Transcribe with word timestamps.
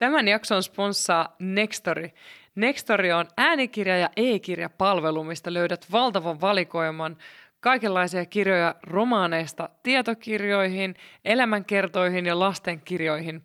Tämän 0.00 0.28
jakson 0.28 0.62
sponssaa 0.62 1.36
Nextory. 1.38 2.10
Nextory 2.54 3.10
on 3.10 3.26
äänikirja- 3.36 3.98
ja 3.98 4.10
e-kirjapalvelu, 4.16 5.24
mistä 5.24 5.54
löydät 5.54 5.86
valtavan 5.92 6.40
valikoiman 6.40 7.16
kaikenlaisia 7.60 8.26
kirjoja 8.26 8.74
romaaneista 8.82 9.68
tietokirjoihin, 9.82 10.94
elämänkertoihin 11.24 12.26
ja 12.26 12.38
lastenkirjoihin. 12.38 13.42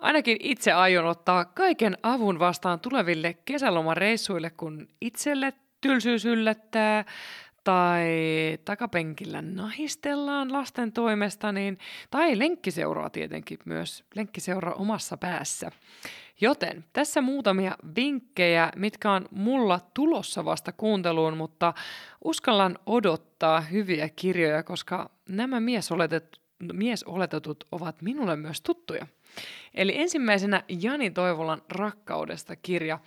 Ainakin 0.00 0.36
itse 0.40 0.72
aion 0.72 1.06
ottaa 1.06 1.44
kaiken 1.44 1.96
avun 2.02 2.38
vastaan 2.38 2.80
tuleville 2.80 3.36
kesälomareissuille, 3.44 4.50
kun 4.50 4.88
itselle 5.00 5.52
tylsyys 5.80 6.24
yllättää 6.24 7.04
tai 7.66 8.08
takapenkillä 8.64 9.42
nahistellaan 9.42 10.52
lasten 10.52 10.92
toimesta, 10.92 11.52
niin, 11.52 11.78
tai 12.10 12.38
lenkkiseuraa 12.38 13.10
tietenkin 13.10 13.58
myös, 13.64 14.04
lenkkiseuraa 14.14 14.74
omassa 14.74 15.16
päässä. 15.16 15.70
Joten 16.40 16.84
tässä 16.92 17.20
muutamia 17.20 17.76
vinkkejä, 17.96 18.72
mitkä 18.76 19.12
on 19.12 19.28
mulla 19.30 19.80
tulossa 19.94 20.44
vasta 20.44 20.72
kuunteluun, 20.72 21.36
mutta 21.36 21.74
uskallan 22.24 22.78
odottaa 22.86 23.60
hyviä 23.60 24.08
kirjoja, 24.16 24.62
koska 24.62 25.10
nämä 25.28 25.60
miesoletetut, 25.60 26.40
miesoletetut 26.72 27.64
ovat 27.72 28.02
minulle 28.02 28.36
myös 28.36 28.60
tuttuja. 28.60 29.06
Eli 29.74 29.98
ensimmäisenä 29.98 30.62
Jani 30.68 31.10
Toivolan 31.10 31.62
Rakkaudesta 31.70 32.56
kirja. 32.56 32.98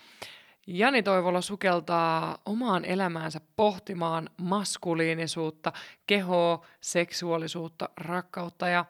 Jani 0.72 1.04
Toivola 1.04 1.42
sukeltaa 1.42 2.38
omaan 2.46 2.86
elämäänsä 2.86 3.42
pohtimaan 3.56 4.30
maskuliinisuutta, 4.38 5.74
kehoa, 6.08 6.66
seksuaalisuutta, 6.82 7.90
rakkautta 7.98 8.68
ja 8.68 8.86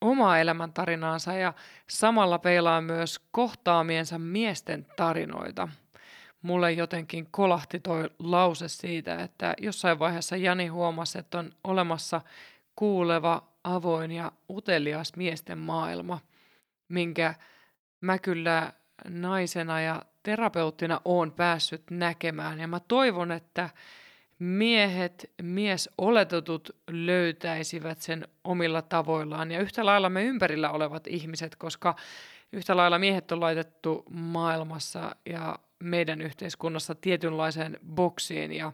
omaa 0.00 0.38
elämäntarinaansa 0.38 1.32
ja 1.32 1.52
samalla 1.88 2.38
peilaa 2.38 2.80
myös 2.80 3.20
kohtaamiensa 3.30 4.18
miesten 4.18 4.86
tarinoita. 4.96 5.68
Mulle 6.42 6.72
jotenkin 6.72 7.28
kolahti 7.30 7.80
toi 7.80 8.10
lause 8.18 8.68
siitä, 8.68 9.22
että 9.22 9.54
jossain 9.60 9.98
vaiheessa 9.98 10.36
Jani 10.36 10.66
huomasi, 10.66 11.18
että 11.18 11.38
on 11.38 11.52
olemassa 11.64 12.20
kuuleva, 12.76 13.42
avoin 13.64 14.12
ja 14.12 14.32
utelias 14.50 15.16
miesten 15.16 15.58
maailma, 15.58 16.18
minkä 16.88 17.34
mä 18.00 18.18
kyllä 18.18 18.72
naisena 19.08 19.80
ja 19.80 20.02
terapeuttina 20.22 21.00
oon 21.04 21.32
päässyt 21.32 21.82
näkemään. 21.90 22.60
Ja 22.60 22.68
mä 22.68 22.80
toivon, 22.80 23.32
että 23.32 23.70
miehet, 24.38 25.30
miesoletetut 25.42 26.76
löytäisivät 26.90 28.00
sen 28.00 28.28
omilla 28.44 28.82
tavoillaan. 28.82 29.52
Ja 29.52 29.60
yhtä 29.60 29.86
lailla 29.86 30.10
me 30.10 30.24
ympärillä 30.24 30.70
olevat 30.70 31.06
ihmiset, 31.06 31.56
koska 31.56 31.96
yhtä 32.52 32.76
lailla 32.76 32.98
miehet 32.98 33.32
on 33.32 33.40
laitettu 33.40 34.04
maailmassa 34.10 35.16
ja 35.26 35.58
meidän 35.78 36.20
yhteiskunnassa 36.20 36.94
tietynlaiseen 36.94 37.78
boksiin. 37.86 38.52
Ja 38.52 38.72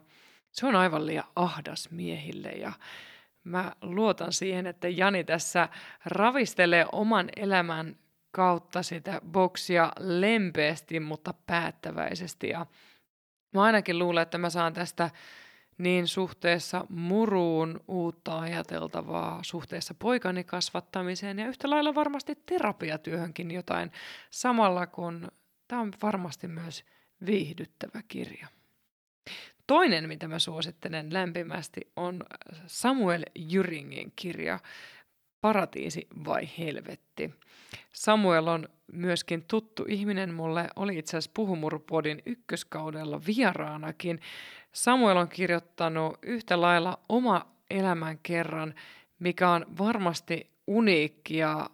se 0.51 0.65
on 0.65 0.75
aivan 0.75 1.05
liian 1.05 1.27
ahdas 1.35 1.91
miehille. 1.91 2.49
Ja 2.49 2.71
mä 3.43 3.71
luotan 3.81 4.33
siihen, 4.33 4.67
että 4.67 4.87
Jani 4.87 5.23
tässä 5.23 5.69
ravistelee 6.05 6.85
oman 6.91 7.29
elämän 7.35 7.95
kautta 8.31 8.83
sitä 8.83 9.21
boksia 9.31 9.91
lempeästi, 9.99 10.99
mutta 10.99 11.33
päättäväisesti. 11.47 12.49
Ja 12.49 12.65
mä 13.53 13.63
ainakin 13.63 13.99
luulen, 13.99 14.21
että 14.23 14.37
mä 14.37 14.49
saan 14.49 14.73
tästä 14.73 15.09
niin 15.77 16.07
suhteessa 16.07 16.85
muruun 16.89 17.83
uutta 17.87 18.39
ajateltavaa, 18.39 19.39
suhteessa 19.43 19.93
poikani 19.93 20.43
kasvattamiseen 20.43 21.39
ja 21.39 21.47
yhtä 21.47 21.69
lailla 21.69 21.95
varmasti 21.95 22.35
terapiatyöhönkin 22.45 23.51
jotain, 23.51 23.91
samalla 24.31 24.87
kun 24.87 25.27
tämä 25.67 25.81
on 25.81 25.91
varmasti 26.01 26.47
myös 26.47 26.85
viihdyttävä 27.25 28.01
kirja. 28.07 28.47
Toinen, 29.67 30.07
mitä 30.07 30.27
mä 30.27 30.39
suosittelen 30.39 31.13
lämpimästi, 31.13 31.81
on 31.95 32.23
Samuel 32.67 33.23
Jyringin 33.35 34.13
kirja 34.15 34.59
Paratiisi 35.41 36.07
vai 36.25 36.49
helvetti. 36.57 37.33
Samuel 37.93 38.47
on 38.47 38.69
myöskin 38.91 39.45
tuttu 39.47 39.85
ihminen 39.87 40.33
mulle, 40.33 40.69
oli 40.75 40.97
itse 40.97 41.09
asiassa 41.09 41.31
Puhumurupodin 41.33 42.21
ykköskaudella 42.25 43.21
vieraanakin. 43.27 44.19
Samuel 44.71 45.17
on 45.17 45.29
kirjoittanut 45.29 46.17
yhtä 46.21 46.61
lailla 46.61 46.99
oma 47.09 47.45
elämän 47.69 48.19
kerran, 48.23 48.73
mikä 49.19 49.49
on 49.49 49.65
varmasti 49.77 50.49
uniikki 50.67 51.37
ja 51.37 51.69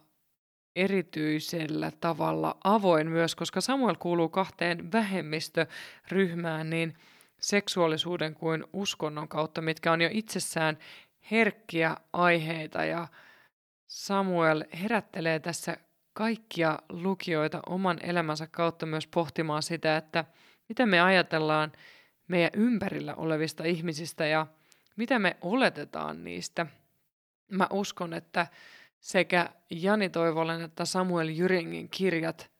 erityisellä 0.76 1.90
tavalla 2.00 2.56
avoin 2.64 3.10
myös, 3.10 3.34
koska 3.34 3.60
Samuel 3.60 3.96
kuuluu 3.98 4.28
kahteen 4.28 4.92
vähemmistöryhmään 4.92 6.70
niin 6.70 6.94
seksuaalisuuden 7.40 8.34
kuin 8.34 8.64
uskonnon 8.72 9.28
kautta, 9.28 9.60
mitkä 9.60 9.92
on 9.92 10.00
jo 10.00 10.08
itsessään 10.12 10.78
herkkiä 11.30 11.96
aiheita 12.12 12.84
ja 12.84 13.08
Samuel 13.86 14.64
herättelee 14.82 15.40
tässä 15.40 15.76
kaikkia 16.12 16.78
lukijoita 16.88 17.60
oman 17.66 17.98
elämänsä 18.02 18.46
kautta 18.46 18.86
myös 18.86 19.06
pohtimaan 19.06 19.62
sitä, 19.62 19.96
että 19.96 20.24
mitä 20.68 20.86
me 20.86 21.00
ajatellaan 21.00 21.72
meidän 22.28 22.50
ympärillä 22.54 23.14
olevista 23.14 23.64
ihmisistä 23.64 24.26
ja 24.26 24.46
mitä 24.96 25.18
me 25.18 25.36
oletetaan 25.40 26.24
niistä. 26.24 26.66
Mä 27.50 27.66
uskon, 27.70 28.14
että 28.14 28.46
sekä 29.00 29.50
Jani 29.70 30.08
Toivolen 30.08 30.62
että 30.62 30.84
Samuel 30.84 31.28
Jyringin 31.28 31.88
kirjat 31.88 32.50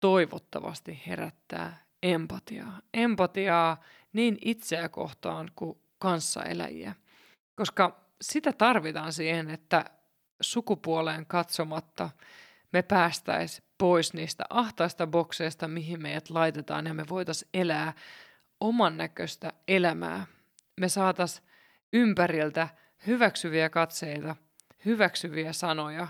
toivottavasti 0.00 1.02
herättää 1.06 1.84
empatiaa. 2.02 2.80
Empatiaa 2.94 3.80
niin 4.12 4.38
itseä 4.44 4.88
kohtaan 4.88 5.50
kuin 5.54 5.78
kanssaeläjiä. 5.98 6.94
Koska 7.54 8.00
sitä 8.20 8.52
tarvitaan 8.52 9.12
siihen, 9.12 9.50
että 9.50 9.84
sukupuoleen 10.40 11.26
katsomatta 11.26 12.10
me 12.72 12.82
päästäisiin 12.82 13.68
pois 13.78 14.14
niistä 14.14 14.44
ahtaista 14.50 15.06
bokseista, 15.06 15.68
mihin 15.68 16.02
meidät 16.02 16.30
laitetaan 16.30 16.86
ja 16.86 16.94
me 16.94 17.04
voitaisiin 17.08 17.48
elää 17.54 17.92
oman 18.60 18.96
näköistä 18.96 19.52
elämää. 19.68 20.26
Me 20.80 20.88
saatas 20.88 21.42
ympäriltä 21.92 22.68
hyväksyviä 23.06 23.70
katseita, 23.70 24.36
hyväksyviä 24.84 25.52
sanoja. 25.52 26.08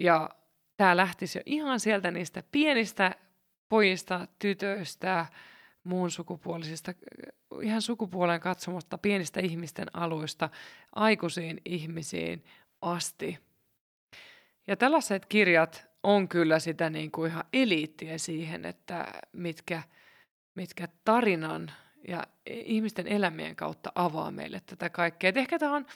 Ja 0.00 0.30
tämä 0.76 0.96
lähtisi 0.96 1.38
jo 1.38 1.42
ihan 1.46 1.80
sieltä 1.80 2.10
niistä 2.10 2.42
pienistä 2.52 3.14
pojista, 3.68 4.28
tytöistä, 4.38 5.26
muun 5.84 6.10
sukupuolisista, 6.10 6.94
ihan 7.62 7.82
sukupuoleen 7.82 8.40
katsomatta 8.40 8.98
pienistä 8.98 9.40
ihmisten 9.40 9.86
aluista 9.92 10.50
aikuisiin 10.94 11.60
ihmisiin 11.64 12.44
asti. 12.80 13.38
Ja 14.66 14.76
tällaiset 14.76 15.26
kirjat 15.26 15.88
on 16.02 16.28
kyllä 16.28 16.58
sitä 16.58 16.90
niin 16.90 17.10
kuin 17.10 17.30
ihan 17.30 17.44
eliittiä 17.52 18.18
siihen, 18.18 18.64
että 18.64 19.06
mitkä– 19.32 19.82
mitkä 20.58 20.88
tarinan 21.04 21.70
ja 22.08 22.24
ihmisten 22.46 23.06
elämien 23.06 23.56
kautta 23.56 23.92
avaa 23.94 24.30
meille 24.30 24.60
tätä 24.66 24.90
kaikkea. 24.90 25.28
Et 25.28 25.36
ehkä 25.36 25.58
tämä 25.58 25.76
on, 25.76 25.86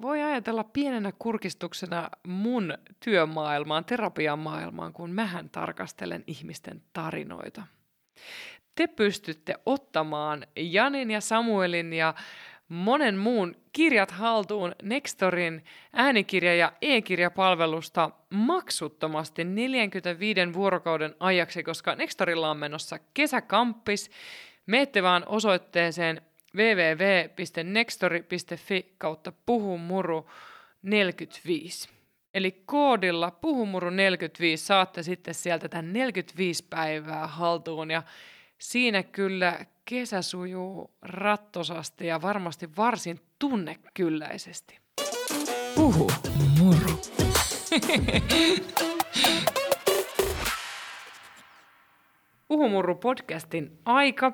voi 0.00 0.22
ajatella 0.22 0.64
pienenä 0.64 1.12
kurkistuksena 1.18 2.10
mun 2.26 2.78
työmaailmaan, 3.00 3.84
terapian 3.84 4.38
maailmaan, 4.38 4.92
kun 4.92 5.10
mähän 5.10 5.50
tarkastelen 5.50 6.24
ihmisten 6.26 6.82
tarinoita. 6.92 7.62
Te 8.74 8.86
pystytte 8.86 9.54
ottamaan 9.66 10.46
Janin 10.56 11.10
ja 11.10 11.20
Samuelin 11.20 11.92
ja 11.92 12.14
monen 12.68 13.18
muun 13.18 13.56
kirjat 13.72 14.10
haltuun 14.10 14.74
Nextorin 14.82 15.64
äänikirja- 15.92 16.54
ja 16.54 16.72
e-kirjapalvelusta 16.82 18.10
maksuttomasti 18.30 19.44
45 19.44 20.54
vuorokauden 20.54 21.14
ajaksi, 21.20 21.62
koska 21.62 21.94
Nextorilla 21.94 22.50
on 22.50 22.56
menossa 22.56 22.98
kesäkamppis. 23.14 24.10
Meette 24.66 25.02
vaan 25.02 25.22
osoitteeseen 25.26 26.20
www.nextori.fi 26.56 28.94
kautta 28.98 29.32
puhumuru 29.46 30.30
45. 30.82 31.88
Eli 32.34 32.62
koodilla 32.66 33.30
puhumuru 33.30 33.90
45 33.90 34.66
saatte 34.66 35.02
sitten 35.02 35.34
sieltä 35.34 35.68
tämän 35.68 35.92
45 35.92 36.64
päivää 36.70 37.26
haltuun 37.26 37.90
ja 37.90 38.02
siinä 38.64 39.02
kyllä 39.02 39.66
kesä 39.84 40.22
sujuu 40.22 40.90
rattosasti 41.02 42.06
ja 42.06 42.22
varmasti 42.22 42.76
varsin 42.76 43.20
tunnekylläisesti. 43.38 44.78
Puhu 45.74 46.10
muru. 46.58 47.00
Puhumurru 52.48 52.94
podcastin 52.94 53.78
aika. 53.84 54.32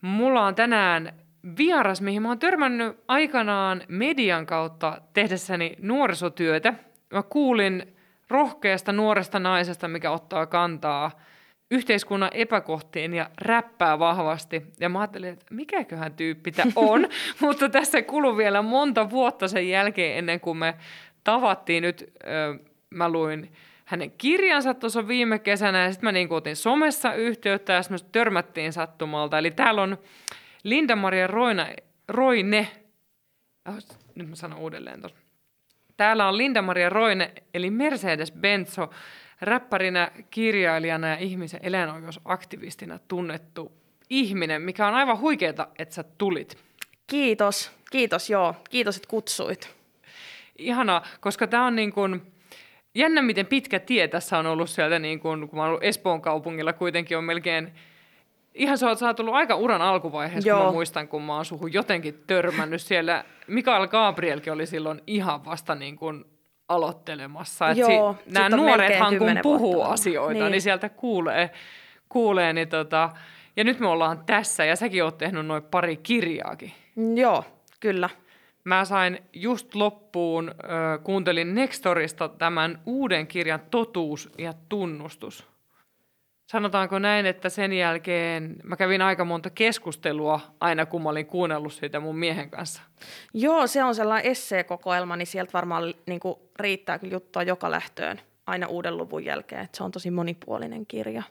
Mulla 0.00 0.46
on 0.46 0.54
tänään 0.54 1.12
vieras, 1.58 2.00
mihin 2.00 2.22
mä 2.22 2.28
oon 2.28 2.38
törmännyt 2.38 3.00
aikanaan 3.08 3.82
median 3.88 4.46
kautta 4.46 5.00
tehdessäni 5.12 5.76
nuorisotyötä. 5.78 6.74
Mä 7.12 7.22
kuulin 7.22 7.96
rohkeasta 8.28 8.92
nuoresta 8.92 9.38
naisesta, 9.38 9.88
mikä 9.88 10.10
ottaa 10.10 10.46
kantaa 10.46 11.10
yhteiskunnan 11.72 12.30
epäkohtiin 12.32 13.14
ja 13.14 13.30
räppää 13.40 13.98
vahvasti. 13.98 14.62
Ja 14.80 14.88
mä 14.88 15.00
ajattelin, 15.00 15.32
että 15.32 15.46
mikäköhän 15.50 16.14
tyyppi 16.14 16.52
tämä 16.52 16.72
on, 16.76 17.08
mutta 17.40 17.68
tässä 17.68 18.02
kului 18.02 18.36
vielä 18.36 18.62
monta 18.62 19.10
vuotta 19.10 19.48
sen 19.48 19.68
jälkeen 19.68 20.18
ennen 20.18 20.40
kuin 20.40 20.56
me 20.56 20.74
tavattiin 21.24 21.82
nyt, 21.82 22.12
ö, 22.24 22.58
mä 22.90 23.08
luin 23.08 23.52
hänen 23.84 24.10
kirjansa 24.10 24.74
tuossa 24.74 25.08
viime 25.08 25.38
kesänä 25.38 25.84
ja 25.84 25.92
sitten 25.92 26.06
mä 26.06 26.12
niin 26.12 26.32
otin 26.32 26.56
somessa 26.56 27.14
yhteyttä 27.14 27.72
ja 27.72 27.82
sitten 27.82 28.00
törmättiin 28.12 28.72
sattumalta. 28.72 29.38
Eli 29.38 29.50
täällä 29.50 29.82
on 29.82 29.98
Linda-Maria 30.64 31.26
Roina, 31.26 31.66
Roine, 32.08 32.68
oh, 33.68 33.74
nyt 34.14 34.28
mä 34.28 34.36
sanon 34.36 34.58
uudelleen 34.58 35.00
tuossa. 35.00 35.18
Täällä 35.96 36.28
on 36.28 36.38
Linda-Maria 36.38 36.88
Roine, 36.88 37.32
eli 37.54 37.70
Mercedes 37.70 38.32
Benzo, 38.32 38.90
räppärinä, 39.42 40.10
kirjailijana 40.30 41.08
ja 41.08 41.16
ihmisen 41.16 41.60
eläinoikeusaktivistina 41.62 42.98
tunnettu 43.08 43.72
ihminen, 44.10 44.62
mikä 44.62 44.86
on 44.86 44.94
aivan 44.94 45.20
huikeeta, 45.20 45.68
että 45.78 45.94
sä 45.94 46.04
tulit. 46.18 46.58
Kiitos, 47.06 47.72
kiitos 47.90 48.30
joo, 48.30 48.54
kiitos, 48.70 48.96
että 48.96 49.08
kutsuit. 49.08 49.74
Ihana, 50.58 51.02
koska 51.20 51.46
tämä 51.46 51.66
on 51.66 51.76
niin 51.76 51.92
kuin, 51.92 52.22
jännä, 52.94 53.22
miten 53.22 53.46
pitkä 53.46 53.80
tie 53.80 54.08
tässä 54.08 54.38
on 54.38 54.46
ollut 54.46 54.70
sieltä, 54.70 54.98
niin 54.98 55.20
kuin, 55.20 55.48
kun 55.48 55.58
mä 55.58 55.62
oon 55.62 55.68
ollut 55.68 55.84
Espoon 55.84 56.22
kaupungilla, 56.22 56.72
kuitenkin 56.72 57.18
on 57.18 57.24
melkein 57.24 57.72
Ihan 58.54 58.78
sä 58.78 58.88
oot, 58.88 59.16
tullut 59.16 59.34
aika 59.34 59.54
uran 59.54 59.82
alkuvaiheessa, 59.82 60.48
Joo. 60.48 60.58
kun 60.58 60.66
mä 60.66 60.72
muistan, 60.72 61.08
kun 61.08 61.22
mä 61.22 61.36
oon 61.36 61.44
suhun 61.44 61.72
jotenkin 61.72 62.22
törmännyt 62.26 62.82
siellä. 62.82 63.24
Mikael 63.46 63.86
Gabrielkin 63.86 64.52
oli 64.52 64.66
silloin 64.66 65.00
ihan 65.06 65.44
vasta 65.44 65.74
niin 65.74 65.96
kuin 65.96 66.24
aloittelemassa. 66.74 67.72
Joo, 67.72 68.16
si- 68.24 68.32
nämä 68.34 68.48
nuorethan 68.48 69.18
kun 69.18 69.38
puhuu 69.42 69.82
asioita, 69.82 70.40
niin. 70.40 70.50
niin 70.50 70.62
sieltä 70.62 70.88
kuulee. 70.88 71.50
kuulee 72.08 72.52
niin 72.52 72.68
tota, 72.68 73.10
ja 73.56 73.64
nyt 73.64 73.80
me 73.80 73.88
ollaan 73.88 74.24
tässä, 74.26 74.64
ja 74.64 74.76
säkin 74.76 75.04
oot 75.04 75.18
tehnyt 75.18 75.46
noin 75.46 75.62
pari 75.62 75.96
kirjaakin. 75.96 76.72
Joo, 77.14 77.44
kyllä. 77.80 78.10
Mä 78.64 78.84
sain 78.84 79.18
just 79.32 79.74
loppuun, 79.74 80.48
äh, 80.48 81.04
kuuntelin 81.04 81.54
Nextorista 81.54 82.28
tämän 82.28 82.78
uuden 82.86 83.26
kirjan 83.26 83.60
Totuus 83.70 84.30
ja 84.38 84.54
tunnustus. 84.68 85.51
Sanotaanko 86.52 86.98
näin, 86.98 87.26
että 87.26 87.48
sen 87.48 87.72
jälkeen 87.72 88.56
mä 88.64 88.76
kävin 88.76 89.02
aika 89.02 89.24
monta 89.24 89.50
keskustelua 89.50 90.40
aina, 90.60 90.86
kun 90.86 91.02
mä 91.02 91.08
olin 91.08 91.26
kuunnellut 91.26 91.72
siitä 91.72 92.00
mun 92.00 92.18
miehen 92.18 92.50
kanssa. 92.50 92.82
Joo, 93.34 93.66
se 93.66 93.84
on 93.84 93.94
sellainen 93.94 94.30
esseekokoelma, 94.30 95.16
niin 95.16 95.26
sieltä 95.26 95.52
varmaan 95.52 95.94
niin 96.06 96.20
kuin, 96.20 96.34
riittää 96.56 96.98
kyllä 96.98 97.12
juttua 97.12 97.42
joka 97.42 97.70
lähtöön 97.70 98.20
aina 98.46 98.66
uuden 98.66 98.96
luvun 98.96 99.24
jälkeen. 99.24 99.64
Että 99.64 99.76
se 99.76 99.84
on 99.84 99.90
tosi 99.90 100.10
monipuolinen 100.10 100.86
kirja. 100.86 101.22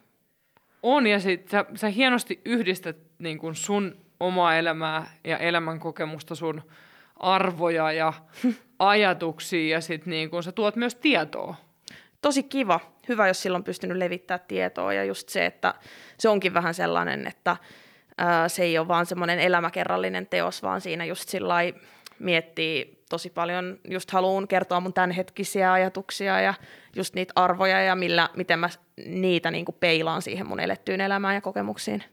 On, 0.83 1.07
ja 1.07 1.19
sit 1.19 1.47
sä, 1.47 1.65
sä 1.75 1.89
hienosti 1.89 2.41
yhdistät 2.45 2.97
niin 3.19 3.37
kuin 3.37 3.55
sun 3.55 3.97
omaa 4.19 4.55
elämää 4.55 5.11
ja 5.23 5.37
elämänkokemusta, 5.37 6.35
sun 6.35 6.61
arvoja 7.15 7.91
ja 7.91 8.13
ajatuksia, 8.79 9.75
ja 9.75 9.81
sit 9.81 10.05
niin 10.05 10.29
sä 10.43 10.51
tuot 10.51 10.75
myös 10.75 10.95
tietoa 10.95 11.55
tosi 12.21 12.43
kiva, 12.43 12.79
hyvä, 13.09 13.27
jos 13.27 13.41
silloin 13.41 13.63
pystynyt 13.63 13.97
levittää 13.97 14.39
tietoa 14.39 14.93
ja 14.93 15.03
just 15.03 15.29
se, 15.29 15.45
että 15.45 15.73
se 16.17 16.29
onkin 16.29 16.53
vähän 16.53 16.73
sellainen, 16.73 17.27
että 17.27 17.57
ää, 18.17 18.49
se 18.49 18.63
ei 18.63 18.77
ole 18.77 18.87
vaan 18.87 19.05
semmoinen 19.05 19.39
elämäkerrallinen 19.39 20.27
teos, 20.27 20.63
vaan 20.63 20.81
siinä 20.81 21.05
just 21.05 21.29
sillä 21.29 21.55
miettii 22.19 23.03
tosi 23.09 23.29
paljon, 23.29 23.79
just 23.89 24.11
haluan 24.11 24.47
kertoa 24.47 24.79
mun 24.79 24.93
tämänhetkisiä 24.93 25.73
ajatuksia 25.73 26.41
ja 26.41 26.53
just 26.95 27.13
niitä 27.13 27.33
arvoja 27.35 27.81
ja 27.81 27.95
millä, 27.95 28.29
miten 28.35 28.59
mä 28.59 28.69
niitä 29.05 29.51
niin 29.51 29.65
kuin 29.65 29.75
peilaan 29.79 30.21
siihen 30.21 30.47
mun 30.47 30.59
elettyyn 30.59 31.01
elämään 31.01 31.35
ja 31.35 31.41
kokemuksiin. 31.41 32.03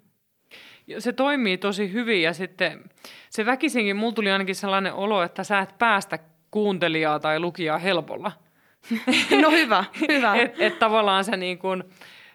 Se 0.99 1.13
toimii 1.13 1.59
tosi 1.59 1.93
hyvin 1.93 2.23
ja 2.23 2.33
sitten 2.33 2.85
se 3.31 3.47
väkisinkin, 3.47 3.97
mulla 3.97 4.13
tuli 4.13 4.31
ainakin 4.31 4.55
sellainen 4.55 4.93
olo, 4.93 5.23
että 5.23 5.45
sä 5.45 5.59
et 5.59 5.79
päästä 5.79 6.19
kuuntelijaa 6.51 7.21
tai 7.21 7.41
lukijaa 7.41 7.79
helpolla– 7.79 8.33
No 9.43 9.51
hyvä, 9.51 9.85
hyvä. 10.09 10.37
että 10.37 10.65
et 10.65 10.79
tavallaan 10.79 11.25
sä, 11.25 11.37
niin 11.37 11.59
kun, 11.59 11.85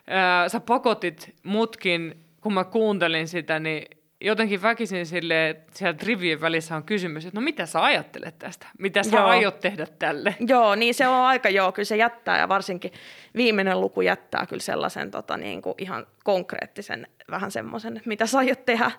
äh, 0.10 0.52
sä 0.52 0.60
pakotit 0.60 1.36
mutkin, 1.44 2.26
kun 2.42 2.54
mä 2.54 2.64
kuuntelin 2.64 3.28
sitä, 3.28 3.60
niin 3.60 3.86
jotenkin 4.24 4.62
väkisin 4.62 5.06
sille, 5.06 5.50
että 5.50 5.78
siellä 5.78 5.98
rivien 6.04 6.42
välissä 6.42 6.76
on 6.76 6.84
kysymys, 6.84 7.26
että 7.26 7.40
no 7.40 7.44
mitä 7.44 7.66
sä 7.66 7.84
ajattelet 7.84 8.40
tästä? 8.40 8.68
Mitä 8.80 9.04
sä 9.04 9.18
joo. 9.18 9.26
aiot 9.26 9.60
tehdä 9.60 9.88
tälle? 10.00 10.36
Joo, 10.48 10.76
niin 10.76 10.94
se 10.94 11.08
on 11.08 11.16
aika 11.16 11.50
joo, 11.50 11.72
kyllä 11.72 11.86
se 11.86 11.98
jättää 11.98 12.40
ja 12.40 12.50
varsinkin 12.50 12.92
viimeinen 13.36 13.82
luku 13.82 14.02
jättää 14.02 14.46
kyllä 14.46 14.62
sellaisen 14.62 15.12
tota, 15.12 15.38
niin 15.38 15.62
kuin 15.62 15.76
ihan 15.78 16.08
konkreettisen 16.24 17.08
vähän 17.32 17.52
semmoisen, 17.52 17.98
että 17.98 18.10
mitä 18.10 18.26
sä 18.26 18.38
aiot 18.38 18.66
tehdä. 18.66 18.92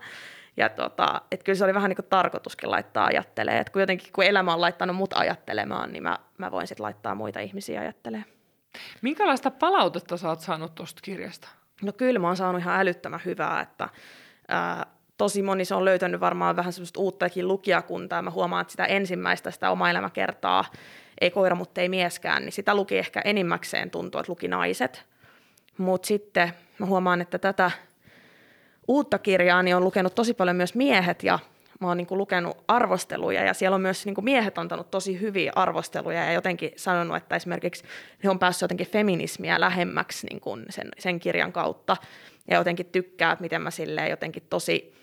Ja 0.57 0.69
tota, 0.69 1.21
et 1.31 1.43
kyllä 1.43 1.57
se 1.57 1.65
oli 1.65 1.75
vähän 1.75 1.89
niin 1.89 1.97
kuin 1.97 2.07
tarkoituskin 2.11 2.71
laittaa 2.71 3.07
ajattelemaan. 3.07 3.61
Et 3.61 3.71
kun 3.71 3.83
jotenkin 3.83 4.13
kun 4.13 4.25
elämä 4.25 4.55
on 4.55 4.61
laittanut 4.61 4.97
mut 4.97 5.13
ajattelemaan, 5.15 5.93
niin 5.93 6.03
mä, 6.03 6.19
mä 6.39 6.51
voin 6.51 6.67
sitten 6.67 6.85
laittaa 6.85 7.15
muita 7.15 7.41
ihmisiä 7.41 7.81
ajattelemaan. 7.81 8.29
Minkälaista 9.03 9.51
palautetta 9.51 10.17
sä 10.17 10.29
oot 10.29 10.41
saanut 10.41 10.75
tuosta 10.75 11.01
kirjasta? 11.03 11.49
No 11.83 11.93
kyllä 11.93 12.19
mä 12.19 12.27
oon 12.27 12.37
saanut 12.37 12.61
ihan 12.61 12.81
älyttömän 12.81 13.21
hyvää, 13.25 13.61
että 13.61 13.89
ää, 14.49 14.87
tosi 15.19 15.43
moni 15.43 15.65
se 15.65 15.75
on 15.75 15.85
löytänyt 15.85 16.21
varmaan 16.21 16.57
vähän 16.57 16.73
semmoista 16.73 17.01
uuttakin 17.01 17.49
lukijakuntaa. 17.49 18.23
Mä 18.23 18.31
huomaan, 18.31 18.61
että 18.61 18.71
sitä 18.71 18.85
ensimmäistä, 18.85 19.51
sitä 19.51 19.71
oma 19.71 19.91
elämäkertaa, 19.91 20.65
ei 21.21 21.31
koira, 21.31 21.57
mutta 21.57 21.81
ei 21.81 21.89
mieskään, 21.89 22.43
niin 22.43 22.53
sitä 22.53 22.75
luki 22.75 22.99
ehkä 22.99 23.21
enimmäkseen 23.25 23.91
tuntuu, 23.91 24.19
että 24.21 24.33
luki 24.33 24.49
naiset. 24.49 25.07
Mutta 25.79 26.07
sitten 26.07 26.53
mä 26.79 26.87
huomaan, 26.87 27.21
että 27.21 27.39
tätä 27.39 27.71
uutta 28.89 29.19
kirjaa, 29.19 29.63
niin 29.63 29.77
on 29.77 29.85
lukenut 29.85 30.15
tosi 30.15 30.35
paljon 30.35 30.57
myös 30.57 30.75
miehet 30.75 31.23
ja 31.23 31.39
mä 31.81 31.89
oon 31.89 31.97
niin 31.97 32.07
kuin 32.07 32.19
lukenut 32.19 32.65
arvosteluja 32.69 33.45
ja 33.45 33.55
siellä 33.55 33.75
on 33.75 33.81
myös 33.81 34.07
niin 34.07 34.15
kuin 34.15 34.25
miehet 34.25 34.59
antanut 34.59 34.91
tosi 34.91 35.21
hyviä 35.21 35.53
arvosteluja 35.55 36.25
ja 36.25 36.33
jotenkin 36.33 36.73
sanonut, 36.77 37.17
että 37.17 37.37
esimerkiksi 37.37 37.85
he 38.25 38.31
on 38.31 38.39
päässyt 38.39 38.63
jotenkin 38.63 38.87
feminismiä 38.87 39.61
lähemmäksi 39.61 40.27
niin 40.27 40.41
kuin 40.41 40.65
sen, 40.71 40.89
sen 40.99 41.21
kirjan 41.21 41.53
kautta 41.53 41.97
ja 42.51 42.57
jotenkin 42.57 42.87
tykkää, 42.87 43.33
että 43.33 43.43
miten 43.43 43.63
mä 43.63 43.71
silleen 43.71 44.11
jotenkin 44.11 44.43
tosi 44.51 44.95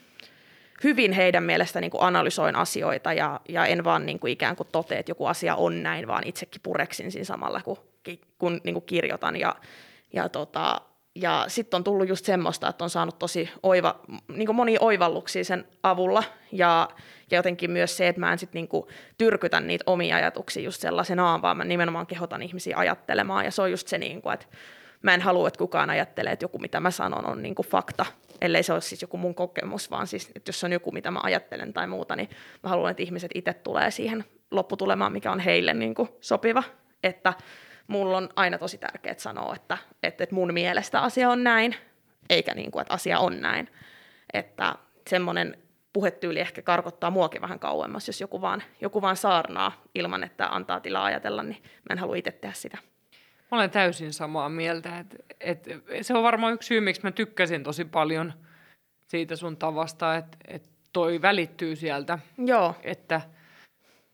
hyvin 0.84 1.12
heidän 1.12 1.44
mielestä 1.44 1.82
niin 1.82 1.92
kuin 1.92 2.04
analysoin 2.04 2.56
asioita 2.56 3.14
ja, 3.14 3.40
ja 3.50 3.66
en 3.66 3.84
vaan 3.84 4.06
niin 4.06 4.20
kuin 4.20 4.34
ikään 4.34 4.56
kuin 4.56 4.70
tote, 4.72 5.00
että 5.00 5.12
joku 5.12 5.26
asia 5.26 5.56
on 5.56 5.84
näin, 5.84 6.08
vaan 6.08 6.28
itsekin 6.28 6.62
pureksin 6.64 7.12
siinä 7.12 7.26
samalla, 7.26 7.62
kun, 7.62 7.78
kun 8.38 8.62
niin 8.64 8.74
kuin 8.74 8.86
kirjoitan 8.86 9.40
ja, 9.40 9.56
ja 10.14 10.30
tota, 10.30 10.82
ja 11.16 11.46
sitten 11.48 11.78
on 11.78 11.84
tullut 11.84 12.10
just 12.10 12.26
semmoista, 12.26 12.68
että 12.68 12.84
on 12.84 12.90
saanut 12.90 13.20
tosi 13.20 13.50
oiva, 13.64 14.00
niin 14.28 14.56
monia 14.56 14.80
oivalluksia 14.82 15.44
sen 15.44 15.68
avulla. 15.84 16.24
Ja, 16.52 16.90
ja 17.32 17.38
jotenkin 17.38 17.72
myös 17.72 17.98
se, 17.98 18.08
että 18.08 18.20
mä 18.20 18.32
en 18.32 18.40
sitten 18.40 18.68
niin 18.72 18.84
tyrkytä 19.18 19.60
niitä 19.60 19.84
omia 19.88 20.16
ajatuksia 20.16 20.64
just 20.64 20.82
sellaisenaan, 20.82 21.42
vaan 21.42 21.58
mä 21.58 21.66
nimenomaan 21.66 22.08
kehotan 22.08 22.42
ihmisiä 22.42 22.78
ajattelemaan. 22.78 23.46
Ja 23.46 23.52
se 23.52 23.62
on 23.62 23.72
just 23.72 23.88
se, 23.88 23.98
niin 23.98 24.22
kuin, 24.22 24.34
että 24.34 24.46
mä 25.02 25.14
en 25.14 25.22
halua, 25.22 25.48
että 25.48 25.58
kukaan 25.58 25.90
ajattelee, 25.90 26.34
että 26.34 26.46
joku 26.46 26.60
mitä 26.60 26.80
mä 26.80 26.92
sanon 26.92 27.26
on 27.26 27.44
niin 27.44 27.56
fakta, 27.66 28.06
ellei 28.42 28.64
se 28.64 28.74
ole 28.74 28.82
siis 28.82 29.02
joku 29.02 29.18
mun 29.18 29.36
kokemus, 29.36 29.92
vaan 29.92 30.08
siis, 30.08 30.32
että 30.36 30.50
jos 30.50 30.64
on 30.64 30.72
joku 30.72 30.92
mitä 30.92 31.12
mä 31.12 31.20
ajattelen 31.24 31.74
tai 31.74 31.88
muuta, 31.88 32.16
niin 32.16 32.30
mä 32.64 32.70
haluan, 32.70 32.92
että 32.92 33.04
ihmiset 33.04 33.32
itse 33.36 33.54
tulee 33.54 33.92
siihen 33.92 34.26
lopputulemaan, 34.52 35.12
mikä 35.12 35.32
on 35.32 35.40
heille 35.40 35.74
niin 35.74 35.96
sopiva. 36.22 36.64
Että 37.04 37.34
mulla 37.88 38.18
on 38.18 38.30
aina 38.36 38.58
tosi 38.58 38.78
tärkeää 38.78 39.16
sanoa, 39.18 39.56
että, 39.56 39.78
että, 40.04 40.24
että 40.24 40.36
mun 40.36 40.54
mielestä 40.54 41.02
asia 41.02 41.30
on 41.30 41.44
näin, 41.44 41.76
eikä 42.30 42.54
niin 42.54 42.72
kuin, 42.72 42.82
että 42.82 42.94
asia 42.94 43.20
on 43.20 43.42
näin. 43.42 43.68
Että 44.34 44.76
semmoinen 45.10 45.58
puhetyyli 45.94 46.40
ehkä 46.40 46.62
karkottaa 46.62 47.10
muakin 47.10 47.42
vähän 47.42 47.60
kauemmas, 47.60 48.08
jos 48.08 48.22
joku 48.22 48.42
vaan, 48.42 48.64
joku 48.82 49.02
vaan 49.02 49.18
saarnaa 49.18 49.84
ilman, 49.96 50.24
että 50.24 50.48
antaa 50.48 50.80
tilaa 50.80 51.06
ajatella, 51.06 51.44
niin 51.44 51.64
mä 51.64 51.94
en 51.94 51.98
halua 51.98 52.16
itse 52.16 52.32
tehdä 52.32 52.54
sitä. 52.54 52.78
Mä 53.52 53.58
olen 53.58 53.70
täysin 53.70 54.14
samaa 54.14 54.50
mieltä. 54.50 55.00
että 55.00 55.18
että 55.40 55.72
se 56.02 56.14
on 56.14 56.24
varmaan 56.24 56.54
yksi 56.54 56.68
syy, 56.68 56.82
miksi 56.82 57.02
mä 57.04 57.12
tykkäsin 57.12 57.64
tosi 57.64 57.86
paljon 57.86 58.34
siitä 59.08 59.36
sun 59.36 59.58
tavasta, 59.58 60.16
että 60.16 60.38
että 60.48 60.70
toi 60.94 61.22
välittyy 61.22 61.76
sieltä. 61.76 62.20
Joo. 62.38 62.76
Että– 62.84 63.22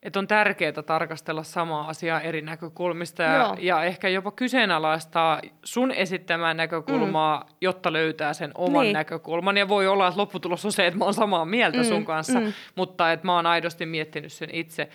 että 0.03 0.19
on 0.19 0.27
tärkeää 0.27 0.83
tarkastella 0.85 1.43
samaa 1.43 1.87
asiaa 1.87 2.21
eri 2.21 2.41
näkökulmista 2.41 3.23
ja, 3.23 3.55
ja 3.59 3.83
ehkä 3.83 4.09
jopa 4.09 4.31
kyseenalaistaa 4.31 5.41
sun 5.63 5.91
esittämää 5.91 6.53
näkökulmaa, 6.53 7.39
mm. 7.39 7.55
jotta 7.61 7.93
löytää 7.93 8.33
sen 8.33 8.51
oman 8.55 8.83
niin. 8.83 8.93
näkökulman. 8.93 9.57
Ja 9.57 9.67
voi 9.67 9.87
olla, 9.87 10.07
että 10.07 10.19
lopputulos 10.19 10.65
on 10.65 10.71
se, 10.71 10.87
että 10.87 10.97
mä 10.97 11.05
oon 11.05 11.13
samaa 11.13 11.45
mieltä 11.45 11.77
mm. 11.77 11.83
sun 11.83 12.05
kanssa, 12.05 12.39
mm. 12.39 12.53
mutta 12.75 13.11
että 13.11 13.25
mä 13.25 13.35
oon 13.35 13.45
aidosti 13.45 13.85
miettinyt 13.85 14.33
sen 14.33 14.49
itse. 14.53 14.89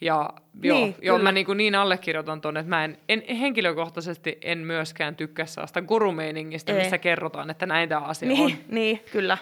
Ja 0.00 0.30
joo, 0.62 0.78
niin, 0.78 0.94
joo 1.02 1.18
mä 1.18 1.32
niin, 1.32 1.46
kuin 1.46 1.58
niin 1.58 1.74
allekirjoitan 1.74 2.40
tuonne, 2.40 2.60
että 2.60 2.70
mä 2.70 2.84
en, 2.84 2.98
en, 3.08 3.22
henkilökohtaisesti 3.40 4.38
en 4.42 4.58
myöskään 4.58 5.16
tykkää 5.16 5.46
sellaista 5.46 5.82
gurumeiningistä, 5.82 6.72
missä 6.72 6.98
kerrotaan, 6.98 7.50
että 7.50 7.66
näin 7.66 7.88
tämä 7.88 8.00
asia 8.00 8.28
niin, 8.28 8.44
on. 8.44 8.52
Niin, 8.68 9.00
kyllä. 9.12 9.38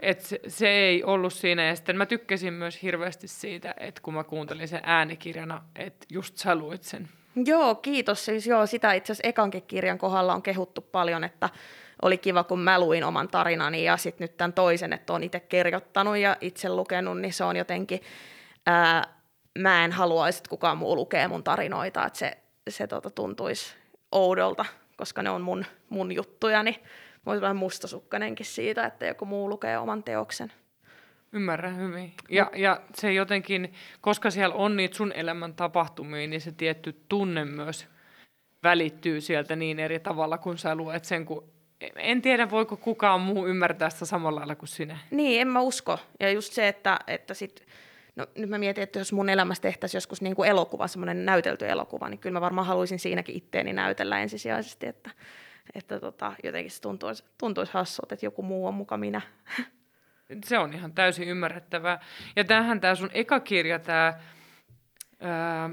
Et 0.00 0.20
se, 0.48 0.68
ei 0.68 1.04
ollut 1.04 1.32
siinä. 1.32 1.66
Ja 1.66 1.76
sitten 1.76 1.96
mä 1.96 2.06
tykkäsin 2.06 2.52
myös 2.52 2.82
hirveästi 2.82 3.28
siitä, 3.28 3.74
että 3.80 4.00
kun 4.02 4.14
mä 4.14 4.24
kuuntelin 4.24 4.68
sen 4.68 4.80
äänikirjana, 4.82 5.62
että 5.76 6.06
just 6.10 6.36
sä 6.36 6.54
luit 6.54 6.82
sen 6.82 7.08
Joo, 7.36 7.74
kiitos. 7.74 8.24
Siis 8.24 8.46
joo, 8.46 8.66
sitä 8.66 8.92
itse 8.92 9.12
asiassa 9.12 9.28
ekankin 9.28 9.62
kirjan 9.62 9.98
kohdalla 9.98 10.34
on 10.34 10.42
kehuttu 10.42 10.80
paljon, 10.80 11.24
että 11.24 11.48
oli 12.02 12.18
kiva, 12.18 12.44
kun 12.44 12.60
mä 12.60 12.80
luin 12.80 13.04
oman 13.04 13.28
tarinani 13.28 13.84
ja 13.84 13.96
sitten 13.96 14.24
nyt 14.24 14.36
tämän 14.36 14.52
toisen, 14.52 14.92
että 14.92 15.12
on 15.12 15.22
itse 15.22 15.40
kirjoittanut 15.40 16.16
ja 16.16 16.36
itse 16.40 16.68
lukenut, 16.68 17.20
niin 17.20 17.32
se 17.32 17.44
on 17.44 17.56
jotenkin, 17.56 18.00
ää, 18.66 19.14
mä 19.58 19.84
en 19.84 19.92
haluaisi, 19.92 20.38
että 20.38 20.50
kukaan 20.50 20.78
muu 20.78 20.96
lukee 20.96 21.28
mun 21.28 21.44
tarinoita, 21.44 22.06
että 22.06 22.18
se, 22.18 22.38
se 22.68 22.86
tota, 22.86 23.10
tuntuisi 23.10 23.74
oudolta, 24.12 24.64
koska 24.96 25.22
ne 25.22 25.30
on 25.30 25.42
mun, 25.42 25.64
mun 25.88 26.12
juttuja, 26.12 26.62
niin 26.62 26.76
voisi 27.26 27.40
vähän 27.42 27.56
mustasukkainenkin 27.56 28.46
siitä, 28.46 28.84
että 28.84 29.06
joku 29.06 29.24
muu 29.24 29.48
lukee 29.48 29.78
oman 29.78 30.02
teoksen. 30.02 30.52
Ymmärrän 31.32 31.76
hyvin. 31.76 32.12
Ja, 32.28 32.50
ja 32.54 32.80
se 32.94 33.12
jotenkin, 33.12 33.72
koska 34.00 34.30
siellä 34.30 34.54
on 34.54 34.76
niitä 34.76 34.96
sun 34.96 35.12
elämän 35.12 35.54
tapahtumia, 35.54 36.26
niin 36.26 36.40
se 36.40 36.52
tietty 36.52 37.00
tunne 37.08 37.44
myös 37.44 37.86
välittyy 38.62 39.20
sieltä 39.20 39.56
niin 39.56 39.78
eri 39.78 40.00
tavalla, 40.00 40.38
kun 40.38 40.58
sä 40.58 40.74
luet 40.74 41.04
sen, 41.04 41.26
kun 41.26 41.44
en 41.96 42.22
tiedä, 42.22 42.50
voiko 42.50 42.76
kukaan 42.76 43.20
muu 43.20 43.46
ymmärtää 43.46 43.90
sitä 43.90 44.04
samalla 44.04 44.40
lailla 44.40 44.54
kuin 44.54 44.68
sinä. 44.68 44.98
Niin, 45.10 45.40
en 45.40 45.48
mä 45.48 45.60
usko. 45.60 45.98
Ja 46.20 46.30
just 46.30 46.52
se, 46.52 46.68
että, 46.68 46.98
että 47.06 47.34
sit, 47.34 47.66
no, 48.16 48.26
nyt 48.38 48.50
mä 48.50 48.58
mietin, 48.58 48.82
että 48.82 48.98
jos 48.98 49.12
mun 49.12 49.28
elämässä 49.28 49.62
tehtäisiin 49.62 49.96
joskus 49.96 50.22
niin 50.22 50.36
kuin 50.36 50.48
elokuva, 50.48 50.88
semmoinen 50.88 51.24
näytelty 51.24 51.68
elokuva, 51.68 52.08
niin 52.08 52.18
kyllä 52.18 52.34
mä 52.34 52.40
varmaan 52.40 52.66
haluaisin 52.66 52.98
siinäkin 52.98 53.36
itteeni 53.36 53.72
näytellä 53.72 54.20
ensisijaisesti, 54.20 54.86
että, 54.86 55.10
että 55.74 56.00
tota, 56.00 56.32
jotenkin 56.44 56.70
se 56.70 56.80
tuntuisi, 56.80 57.24
tuntuisi 57.38 57.72
hassulta, 57.72 58.14
että 58.14 58.26
joku 58.26 58.42
muu 58.42 58.66
on 58.66 58.74
muka 58.74 58.96
minä. 58.96 59.20
Se 60.44 60.58
on 60.58 60.72
ihan 60.72 60.92
täysin 60.92 61.28
ymmärrettävää. 61.28 62.00
Ja 62.36 62.44
tämähän 62.44 62.80
tämä 62.80 62.94
sun 62.94 63.10
eka 63.14 63.40
kirja, 63.40 63.78
tämä, 63.78 64.14
ää, 65.20 65.70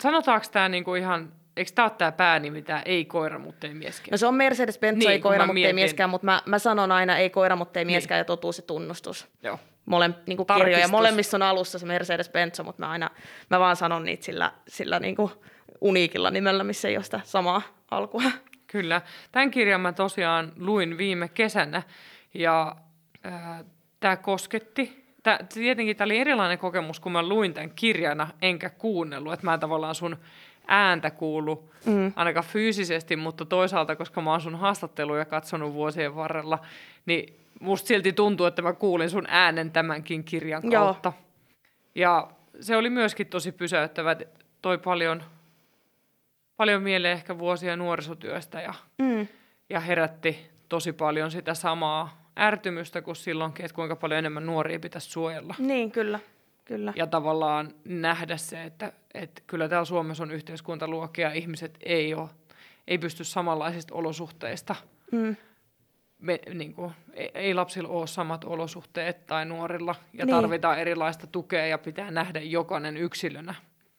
sanotaanko 0.00 0.46
tämä 0.52 0.68
niinku 0.68 0.94
ihan 0.94 1.32
eikö 1.58 1.70
tämä 1.74 1.86
ole 1.86 1.92
tämä 1.98 2.12
päänimi, 2.12 2.62
tämä 2.62 2.82
ei 2.84 3.04
koira, 3.04 3.38
mutta 3.38 3.66
ei 3.66 3.74
mieskään? 3.74 4.08
No 4.10 4.16
se 4.16 4.26
on 4.26 4.34
Mercedes-Benz, 4.34 4.96
niin, 4.96 5.10
ei 5.10 5.20
koira, 5.20 5.46
mutta 5.46 5.66
ei 5.66 5.72
mieskään, 5.72 6.10
mutta 6.10 6.24
mä, 6.24 6.42
mä 6.46 6.58
sanon 6.58 6.92
aina 6.92 7.18
ei 7.18 7.30
koira, 7.30 7.56
mutta 7.56 7.78
ei 7.78 7.84
niin. 7.84 7.94
mieskään 7.94 8.16
niin. 8.16 8.20
ja 8.20 8.24
totuus 8.24 8.58
ja 8.58 8.62
tunnustus. 8.62 9.28
Joo. 9.42 9.58
Mole, 9.86 10.10
niin 10.26 10.36
kuin 10.36 10.46
kirjoja. 10.56 10.88
Molemmissa 10.88 11.36
on 11.36 11.42
alussa 11.42 11.78
se 11.78 11.86
Mercedes-Benz, 11.86 12.64
mutta 12.64 12.82
mä 12.82 12.90
aina 12.90 13.10
mä 13.50 13.60
vaan 13.60 13.76
sanon 13.76 14.04
niitä 14.04 14.24
sillä, 14.24 14.52
sillä 14.68 15.00
niin 15.00 15.16
kuin 15.16 15.30
uniikilla 15.80 16.30
nimellä, 16.30 16.64
missä 16.64 16.88
ei 16.88 16.96
ole 16.96 17.04
sitä 17.04 17.20
samaa 17.24 17.62
alkua. 17.90 18.22
Kyllä. 18.72 19.02
Tämän 19.32 19.50
kirjan 19.50 19.80
mä 19.80 19.92
tosiaan 19.92 20.52
luin 20.56 20.98
viime 20.98 21.28
kesänä 21.28 21.82
ja 22.34 22.76
äh, 23.26 23.64
tämä 24.00 24.16
kosketti. 24.16 25.04
Tää, 25.22 25.38
tietenkin 25.54 25.96
tämä 25.96 26.06
oli 26.06 26.18
erilainen 26.18 26.58
kokemus, 26.58 27.00
kun 27.00 27.12
mä 27.12 27.28
luin 27.28 27.54
tämän 27.54 27.70
kirjana 27.70 28.28
enkä 28.42 28.70
kuunnellut, 28.70 29.32
että 29.32 29.46
mä 29.46 29.58
tavallaan 29.58 29.94
sun 29.94 30.16
ääntä 30.68 31.10
kuulu, 31.10 31.70
mm. 31.86 32.12
ainakaan 32.16 32.46
fyysisesti, 32.46 33.16
mutta 33.16 33.44
toisaalta, 33.44 33.96
koska 33.96 34.20
mä 34.20 34.30
oon 34.30 34.40
sun 34.40 34.58
haastatteluja 34.58 35.24
katsonut 35.24 35.72
vuosien 35.72 36.16
varrella, 36.16 36.58
niin 37.06 37.34
musta 37.60 37.88
silti 37.88 38.12
tuntuu, 38.12 38.46
että 38.46 38.62
mä 38.62 38.72
kuulin 38.72 39.10
sun 39.10 39.26
äänen 39.28 39.70
tämänkin 39.70 40.24
kirjan 40.24 40.70
kautta. 40.70 41.12
Joo. 41.14 41.24
Ja 41.94 42.28
se 42.60 42.76
oli 42.76 42.90
myöskin 42.90 43.26
tosi 43.26 43.52
pysäyttävä, 43.52 44.16
toi 44.62 44.78
paljon, 44.78 45.22
paljon 46.58 46.82
mieleen 46.82 47.12
ehkä 47.12 47.38
vuosia 47.38 47.76
nuorisotyöstä 47.76 48.60
ja, 48.60 48.74
mm. 48.98 49.26
ja 49.70 49.80
herätti 49.80 50.50
tosi 50.68 50.92
paljon 50.92 51.30
sitä 51.30 51.54
samaa 51.54 52.30
ärtymystä 52.38 53.02
kuin 53.02 53.16
silloinkin, 53.16 53.64
että 53.64 53.74
kuinka 53.74 53.96
paljon 53.96 54.18
enemmän 54.18 54.46
nuoria 54.46 54.80
pitäisi 54.80 55.10
suojella. 55.10 55.54
Niin, 55.58 55.90
kyllä. 55.90 56.20
Kyllä. 56.64 56.92
Ja 56.96 57.06
tavallaan 57.06 57.74
nähdä 57.84 58.36
se, 58.36 58.62
että, 58.62 58.92
että 59.14 59.42
kyllä 59.46 59.68
täällä 59.68 59.84
Suomessa 59.84 60.22
on 60.22 60.30
yhteiskuntaluokkia, 60.30 61.32
ihmiset 61.32 61.78
ei, 61.80 62.14
ole, 62.14 62.28
ei 62.88 62.98
pysty 62.98 63.24
samanlaisista 63.24 63.94
olosuhteista. 63.94 64.74
Mm. 65.12 65.36
Me, 66.18 66.40
niin 66.54 66.74
kuin, 66.74 66.92
ei, 67.12 67.30
ei 67.34 67.54
lapsilla 67.54 67.88
ole 67.88 68.06
samat 68.06 68.44
olosuhteet 68.44 69.26
tai 69.26 69.46
nuorilla, 69.46 69.94
ja 70.12 70.26
niin. 70.26 70.36
tarvitaan 70.36 70.78
erilaista 70.78 71.26
tukea, 71.26 71.66
ja 71.66 71.78
pitää 71.78 72.10
nähdä 72.10 72.40
jokainen 72.40 72.96
yksilönä. 72.96 73.54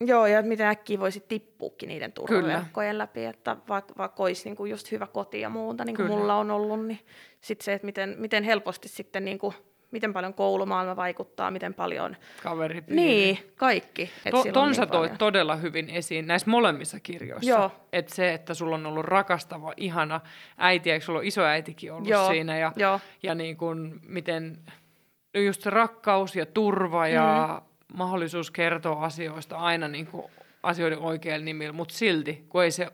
Joo, 0.06 0.26
ja 0.26 0.42
miten 0.42 0.66
äkkiä 0.66 1.00
voisi 1.00 1.24
tippuukin 1.28 1.88
niiden 1.88 2.12
turvaverkkojen 2.12 2.98
läpi, 2.98 3.24
että 3.24 3.56
vaikka, 3.68 3.94
vaikka 3.98 4.22
olisi 4.22 4.44
niin 4.44 4.56
kuin 4.56 4.70
just 4.70 4.90
hyvä 4.90 5.06
koti 5.06 5.40
ja 5.40 5.48
muuta, 5.48 5.84
niin 5.84 5.96
kuin 5.96 6.08
mulla 6.08 6.36
on 6.36 6.50
ollut, 6.50 6.86
niin 6.86 7.00
sitten 7.40 7.64
se, 7.64 7.72
että 7.72 7.86
miten, 7.86 8.14
miten 8.18 8.44
helposti 8.44 8.88
sitten 8.88 9.24
niin 9.24 9.38
kuin 9.38 9.54
miten 9.90 10.12
paljon 10.12 10.34
koulumaailma 10.34 10.96
vaikuttaa, 10.96 11.50
miten 11.50 11.74
paljon... 11.74 12.16
Kaveripiiri. 12.42 13.02
Niin, 13.02 13.38
kaikki. 13.56 14.10
To, 14.30 14.44
ton 14.52 14.66
niin 14.66 14.74
sä 14.74 14.86
toit 14.86 15.18
todella 15.18 15.56
hyvin 15.56 15.90
esiin 15.90 16.26
näissä 16.26 16.50
molemmissa 16.50 17.00
kirjoissa. 17.00 17.50
Joo. 17.50 17.70
Että 17.92 18.14
se, 18.14 18.34
että 18.34 18.54
sulla 18.54 18.74
on 18.74 18.86
ollut 18.86 19.04
rakastava, 19.04 19.72
ihana 19.76 20.20
äiti, 20.58 20.90
eikö 20.90 21.04
sulla 21.04 21.18
ole 21.18 21.26
isoäitikin 21.26 21.92
ollut 21.92 22.08
Joo. 22.08 22.28
siinä, 22.28 22.58
ja, 22.58 22.72
Joo. 22.76 23.00
ja 23.22 23.34
niin 23.34 23.56
kuin, 23.56 24.00
miten 24.02 24.58
just 25.34 25.62
se 25.62 25.70
rakkaus 25.70 26.36
ja 26.36 26.46
turva 26.46 27.08
ja 27.08 27.60
mm. 27.62 27.69
Mahdollisuus 27.94 28.50
kertoa 28.50 29.04
asioista 29.04 29.56
aina 29.56 29.88
niin 29.88 30.06
kuin 30.06 30.24
asioiden 30.62 30.98
oikealla 30.98 31.44
nimillä, 31.44 31.72
mutta 31.72 31.94
silti, 31.94 32.44
kun 32.48 32.64
ei 32.64 32.70
se 32.70 32.88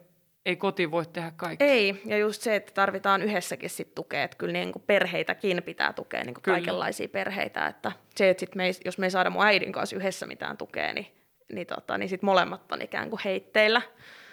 ei 0.46 0.56
koti 0.56 0.90
voi 0.90 1.06
tehdä 1.06 1.32
kaikkea. 1.36 1.68
Ei, 1.68 2.02
ja 2.04 2.18
just 2.18 2.42
se, 2.42 2.56
että 2.56 2.72
tarvitaan 2.74 3.22
yhdessäkin 3.22 3.70
sit 3.70 3.94
tukea, 3.94 4.22
että 4.22 4.36
kyllä 4.36 4.52
niin 4.52 4.72
kuin 4.72 4.82
perheitäkin 4.86 5.62
pitää 5.62 5.92
tukea, 5.92 6.24
niin 6.24 6.34
kuin 6.34 6.42
kaikenlaisia 6.42 7.08
perheitä, 7.08 7.66
että 7.66 7.92
se, 8.14 8.30
että 8.30 8.40
sit 8.40 8.54
me 8.54 8.66
ei, 8.66 8.72
jos 8.84 8.98
me 8.98 9.06
ei 9.06 9.10
saada 9.10 9.30
mun 9.30 9.44
äidin 9.44 9.72
kanssa 9.72 9.96
yhdessä 9.96 10.26
mitään 10.26 10.56
tukea, 10.56 10.92
niin, 10.92 11.06
niin, 11.52 11.66
tota, 11.66 11.98
niin 11.98 12.08
sit 12.08 12.22
molemmat 12.22 12.72
on 12.72 12.82
ikään 12.82 13.10
kuin 13.10 13.20
heitteillä, 13.24 13.82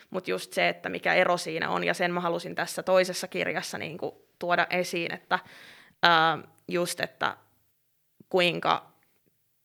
mutta 0.10 0.32
just 0.32 0.54
se, 0.54 0.70
että 0.70 0.90
mikä 0.90 1.14
ero 1.14 1.38
siinä 1.38 1.70
on, 1.70 1.84
ja 1.84 1.94
sen 1.94 2.14
mä 2.14 2.20
halusin 2.20 2.56
tässä 2.56 2.84
toisessa 2.84 3.28
kirjassa 3.28 3.78
niin 3.78 3.98
kuin 3.98 4.16
tuoda 4.40 4.68
esiin, 4.70 5.14
että 5.14 5.40
ää, 6.04 6.38
just, 6.68 7.00
että 7.00 7.38
kuinka 8.30 8.93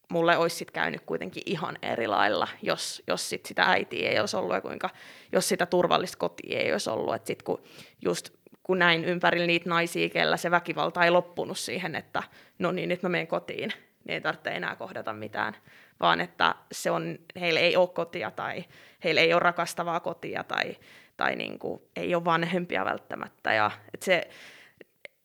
mulle 0.09 0.37
olisi 0.37 0.57
sit 0.57 0.71
käynyt 0.71 1.01
kuitenkin 1.01 1.43
ihan 1.47 1.79
eri 1.83 2.07
lailla, 2.07 2.49
jos, 2.63 3.03
jos 3.07 3.29
sit 3.29 3.47
sitä 3.47 3.63
äitiä 3.63 4.11
ei 4.11 4.21
olisi 4.21 4.37
ollut 4.37 4.55
ja 4.55 4.61
kuinka, 4.61 4.91
jos 5.33 5.49
sitä 5.49 5.67
turvallista 5.67 6.19
kotia 6.19 6.59
ei 6.59 6.73
olisi 6.73 6.91
ollut. 6.91 7.15
Et 7.15 7.27
sit 7.27 7.43
kun 7.43 7.63
just 8.03 8.31
kun 8.63 8.79
näin 8.79 9.05
ympärillä 9.05 9.47
niitä 9.47 9.69
naisia, 9.69 10.09
kellä 10.09 10.37
se 10.37 10.51
väkivalta 10.51 11.05
ei 11.05 11.11
loppunut 11.11 11.59
siihen, 11.59 11.95
että 11.95 12.23
no 12.59 12.73
niin, 12.73 12.89
nyt 12.89 13.03
mä 13.03 13.09
menen 13.09 13.27
kotiin, 13.27 13.73
niin 14.05 14.15
ei 14.15 14.21
tarvitse 14.21 14.51
enää 14.51 14.77
kohdata 14.77 15.13
mitään, 15.13 15.57
vaan 16.01 16.21
että 16.21 16.55
se 16.73 16.91
on, 16.91 17.19
heillä 17.41 17.61
ei 17.61 17.77
ole 17.77 17.89
kotia 17.89 18.31
tai 18.31 18.65
heillä 19.05 19.21
ei 19.21 19.33
ole 19.33 19.41
rakastavaa 19.41 20.01
kotia 20.01 20.45
tai, 20.45 20.77
tai 21.17 21.37
niin 21.37 21.59
kuin, 21.59 21.83
ei 21.97 22.15
ole 22.15 22.25
vanhempia 22.25 22.85
välttämättä. 22.85 23.53
Ja, 23.53 23.71
että 23.95 24.05
se, 24.05 24.29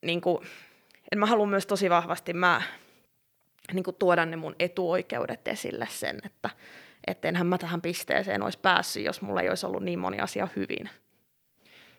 niin 0.02 0.22
kuin, 0.22 0.46
että 0.96 1.16
mä 1.16 1.26
haluan 1.26 1.50
myös 1.50 1.66
tosi 1.66 1.90
vahvasti, 1.90 2.34
mä, 2.34 2.62
niin 3.74 3.84
kuin 3.84 3.96
tuoda 3.96 4.26
ne 4.26 4.36
mun 4.36 4.56
etuoikeudet 4.60 5.48
esille 5.48 5.88
sen, 5.90 6.20
että 6.26 6.50
et 7.08 7.26
enhän 7.26 7.48
mä 7.48 7.58
tähän 7.58 7.82
pisteeseen 7.82 8.44
olisi 8.44 8.60
päässyt, 8.60 9.06
jos 9.06 9.22
mulla 9.22 9.42
ei 9.42 9.50
olisi 9.50 9.66
ollut 9.66 9.84
niin 9.84 10.00
moni 10.00 10.20
asia 10.20 10.48
hyvin. 10.56 10.90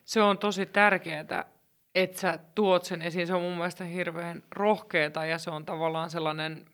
Se 0.04 0.22
on 0.22 0.38
tosi 0.38 0.66
tärkeää, 0.66 1.44
että 1.94 2.20
sä 2.20 2.38
tuot 2.54 2.84
sen 2.84 3.02
esiin. 3.02 3.26
Se 3.26 3.34
on 3.34 3.42
mun 3.42 3.56
mielestä 3.56 3.84
hirveän 3.84 4.42
rohkeeta 4.50 5.24
ja 5.24 5.38
se 5.38 5.50
on 5.50 5.64
tavallaan 5.64 6.10
sellainen 6.10 6.64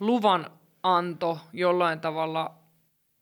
luvan 0.00 0.50
anto 0.82 1.38
jollain 1.52 2.00
tavalla 2.00 2.54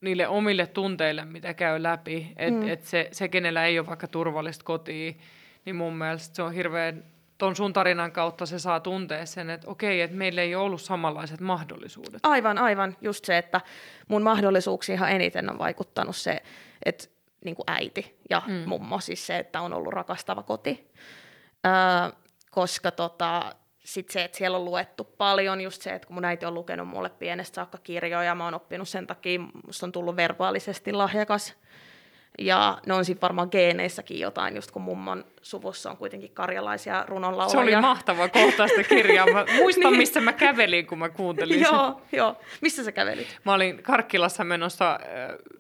niille 0.01 0.29
omille 0.29 0.67
tunteille, 0.67 1.25
mitä 1.25 1.55
käy 1.55 1.83
läpi. 1.83 2.33
Että 2.37 2.61
mm. 2.61 2.69
et 2.69 2.83
se, 2.83 3.09
se, 3.13 3.29
kenellä 3.29 3.67
ei 3.67 3.79
ole 3.79 3.87
vaikka 3.87 4.09
turvallista 4.09 4.65
kotia, 4.65 5.13
niin 5.65 5.77
mun 5.77 5.97
mielestä 5.97 6.37
se 6.37 6.43
on 6.43 6.53
hirveän 6.53 7.05
ton 7.38 7.57
sun 7.57 7.73
tarinan 7.73 8.12
kautta 8.12 8.47
se 8.47 8.59
saa 8.59 8.81
tuntea 8.81 9.26
sen, 9.26 9.50
että 9.50 9.71
okei, 9.71 10.00
että 10.00 10.17
meillä 10.17 10.43
ei 10.43 10.55
ole 10.55 10.64
ollut 10.64 10.83
samanlaiset 10.83 11.41
mahdollisuudet. 11.41 12.21
Aivan, 12.23 12.59
aivan. 12.59 12.97
Just 13.00 13.25
se, 13.25 13.38
että 13.38 13.61
mun 14.09 14.23
mahdollisuuksiin 14.23 14.97
ihan 14.97 15.11
eniten 15.11 15.50
on 15.50 15.59
vaikuttanut 15.59 16.17
se, 16.17 16.43
että 16.85 17.05
niin 17.45 17.57
kuin 17.57 17.71
äiti 17.71 18.19
ja 18.31 18.43
mm. 18.47 18.62
mummo, 18.67 19.00
siis 19.00 19.26
se, 19.26 19.38
että 19.38 19.61
on 19.61 19.73
ollut 19.73 19.93
rakastava 19.93 20.43
koti. 20.43 20.91
Öö, 21.67 21.73
koska 22.50 22.91
tota, 22.91 23.55
sitten 23.85 24.12
se, 24.12 24.25
että 24.25 24.38
siellä 24.38 24.57
on 24.59 24.64
luettu 24.64 25.05
paljon, 25.05 25.61
just 25.61 25.83
se, 25.83 25.91
että 25.91 26.07
kun 26.07 26.14
mun 26.14 26.25
äiti 26.25 26.47
on 26.47 26.55
lukenut 26.55 26.88
mulle 26.88 27.11
pienestä 27.11 27.55
saakka 27.55 27.79
kirjoja, 27.79 28.35
mä 28.35 28.45
oon 28.45 28.55
oppinut 28.55 28.88
sen 28.88 29.07
takia, 29.07 29.41
musta 29.67 29.87
on 29.87 29.93
tullut 29.93 30.17
verbaalisesti 30.17 30.93
lahjakas 30.93 31.55
ja 32.38 32.79
ne 32.87 32.95
on 32.95 33.05
sitten 33.05 33.21
varmaan 33.21 33.49
geeneissäkin 33.50 34.21
jotain, 34.21 34.55
just 34.55 34.71
kun 34.71 34.83
mummon 34.83 35.25
suvussa 35.43 35.91
on 35.91 35.97
kuitenkin 35.97 36.31
karjalaisia 36.31 37.05
runonlaulajia. 37.09 37.50
Se 37.50 37.59
oli 37.59 37.81
mahtava 37.81 38.29
kohtaista 38.29 38.83
kirjaa. 38.83 39.26
Mä 39.26 39.45
muistan, 39.59 39.93
niin. 39.93 39.99
missä 39.99 40.21
mä 40.21 40.33
kävelin, 40.33 40.87
kun 40.87 40.99
mä 40.99 41.09
kuuntelin 41.09 41.61
Joo, 41.61 42.00
joo. 42.12 42.37
Missä 42.61 42.85
sä 42.85 42.93
kävelit? 42.93 43.41
Mä 43.45 43.55
olin 43.55 43.83
Karkkilassa 43.83 44.45
menossa 44.45 44.93
äh, 44.93 45.00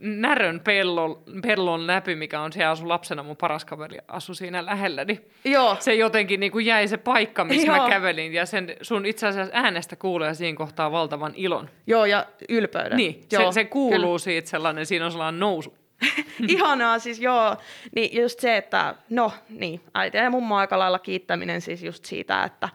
Närön 0.00 0.60
pellon, 0.60 1.22
pellon 1.42 1.86
läpi, 1.86 2.16
mikä 2.16 2.40
on 2.40 2.52
siellä 2.52 2.70
asu 2.70 2.88
lapsena. 2.88 3.22
Mun 3.22 3.36
paras 3.36 3.64
kaveri 3.64 3.98
asui 4.08 4.34
siinä 4.34 4.66
lähellä. 4.66 5.04
Niin 5.04 5.30
joo. 5.44 5.76
Se 5.80 5.94
jotenkin 5.94 6.40
niin 6.40 6.52
kuin 6.52 6.66
jäi 6.66 6.88
se 6.88 6.96
paikka, 6.96 7.44
missä 7.44 7.66
joo. 7.66 7.82
mä 7.82 7.88
kävelin. 7.88 8.32
Ja 8.32 8.46
sen 8.46 8.76
sun 8.82 9.06
itse 9.06 9.26
asiassa 9.26 9.54
äänestä 9.56 9.96
kuulee 9.96 10.34
siinä 10.34 10.56
kohtaa 10.56 10.92
valtavan 10.92 11.32
ilon. 11.36 11.70
Joo, 11.86 12.04
ja 12.04 12.26
ylpeyden. 12.48 12.96
Niin, 12.96 13.20
joo, 13.32 13.52
se, 13.52 13.54
se 13.54 13.64
kuuluu 13.64 14.00
kyllä. 14.00 14.18
siitä 14.18 14.50
sellainen, 14.50 14.86
siinä 14.86 15.04
on 15.04 15.12
sellainen 15.12 15.40
nousu 15.40 15.83
Ihanaa 16.48 16.98
siis 16.98 17.20
joo. 17.20 17.56
Niin 17.94 18.22
just 18.22 18.40
se, 18.40 18.56
että 18.56 18.94
no 19.10 19.32
niin, 19.48 19.80
äiti 19.94 20.16
ja 20.16 20.30
mummo 20.30 20.56
aika 20.56 20.78
lailla 20.78 20.98
kiittäminen 20.98 21.60
siis 21.60 21.82
just 21.82 22.04
siitä, 22.04 22.44
että 22.44 22.68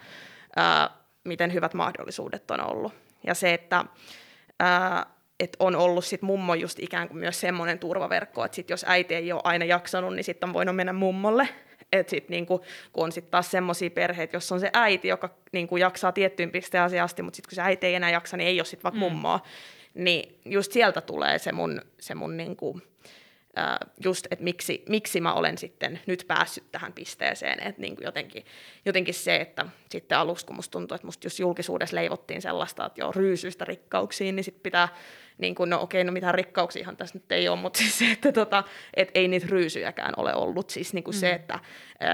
ää, 0.56 0.90
miten 1.24 1.54
hyvät 1.54 1.74
mahdollisuudet 1.74 2.52
on 2.52 2.72
ollut. 2.72 2.94
Ja 3.28 3.34
se, 3.34 3.54
että 3.54 3.86
ää, 4.60 5.06
et 5.40 5.56
on 5.60 5.76
ollut 5.76 6.06
sit 6.06 6.22
mummo 6.22 6.54
just 6.54 6.80
ikään 6.80 7.08
kuin 7.08 7.18
myös 7.18 7.40
semmoinen 7.40 7.80
turvaverkko, 7.80 8.46
että 8.46 8.56
sit 8.56 8.70
jos 8.70 8.86
äiti 8.88 9.16
ei 9.16 9.32
ole 9.32 9.42
aina 9.44 9.66
jaksanut, 9.66 10.16
niin 10.16 10.24
sitten 10.24 10.50
on 10.50 10.54
voinut 10.54 10.76
mennä 10.76 10.94
mummolle. 10.94 11.50
Et 11.94 12.10
sit 12.10 12.30
niinku, 12.30 12.66
kun 12.94 13.04
on 13.04 13.12
sitten 13.12 13.32
taas 13.32 13.52
semmoisia 13.52 13.90
perheitä, 13.90 14.36
jossa 14.36 14.56
on 14.56 14.62
se 14.62 14.70
äiti, 14.74 15.08
joka 15.08 15.30
niinku 15.52 15.78
jaksaa 15.78 16.12
tiettyyn 16.12 16.52
pisteen 16.52 17.04
asti, 17.04 17.22
mutta 17.22 17.36
sitten 17.36 17.50
kun 17.50 17.56
se 17.56 17.62
äiti 17.62 17.88
ei 17.88 17.96
enää 17.96 18.10
jaksa, 18.10 18.38
niin 18.38 18.48
ei 18.48 18.60
ole 18.60 18.66
sitten 18.66 18.84
vaikka 18.84 19.00
mm. 19.00 19.00
mummoa. 19.00 19.40
Niin 19.94 20.40
just 20.46 20.72
sieltä 20.72 21.02
tulee 21.02 21.40
se 21.40 21.52
mun, 21.52 21.82
se 22.00 22.16
mun 22.16 22.38
niinku, 22.38 22.82
just, 24.04 24.28
että 24.32 24.44
miksi, 24.44 24.84
miksi 24.90 25.22
mä 25.22 25.34
olen 25.34 25.58
sitten 25.58 26.00
nyt 26.06 26.26
päässyt 26.28 26.72
tähän 26.72 26.94
pisteeseen, 26.94 27.68
että 27.68 27.82
niin 27.82 27.96
kuin 27.96 28.06
jotenkin, 28.06 28.46
jotenkin 28.86 29.14
se, 29.14 29.36
että 29.36 29.66
sitten 29.90 30.18
aluksi 30.18 30.46
kun 30.46 30.56
musta 30.56 30.72
tuntuu, 30.72 30.96
että 30.96 31.08
musta 31.08 31.26
just 31.26 31.40
julkisuudessa 31.40 31.96
leivottiin 31.96 32.42
sellaista, 32.42 32.86
että 32.86 33.02
joo, 33.02 33.12
ryysyistä 33.12 33.66
rikkauksiin, 33.66 34.36
niin 34.36 34.44
sitten 34.44 34.64
pitää, 34.64 34.88
niin 35.38 35.56
kuin, 35.56 35.70
no 35.70 35.82
okei, 35.82 36.04
no 36.04 36.12
mitään 36.12 36.36
rikkauksiahan 36.36 36.98
tässä 36.98 37.16
nyt 37.16 37.32
ei 37.32 37.50
ole, 37.50 37.60
mutta 37.60 37.80
siis 37.80 38.00
se, 38.00 38.12
että 38.12 38.32
tota, 38.32 38.64
et 38.94 39.12
ei 39.14 39.28
niitä 39.28 39.48
ryysyjäkään 39.50 40.14
ole 40.18 40.36
ollut, 40.36 40.70
siis 40.70 40.94
niin 40.94 41.04
kuin 41.04 41.16
mm. 41.16 41.20
se, 41.20 41.32
että, 41.32 41.60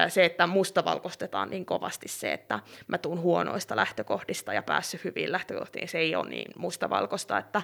se, 0.08 0.24
että 0.24 0.46
mustavalkoistetaan 0.46 1.50
niin 1.50 1.66
kovasti 1.66 2.08
se, 2.08 2.32
että 2.32 2.60
mä 2.86 2.98
tuun 2.98 3.20
huonoista 3.20 3.76
lähtökohdista 3.76 4.52
ja 4.52 4.62
päässyt 4.62 5.04
hyviin 5.04 5.32
lähtökohtiin, 5.32 5.88
se 5.88 5.98
ei 5.98 6.16
ole 6.16 6.28
niin 6.28 6.52
mustavalkoista, 6.56 7.38
että 7.38 7.62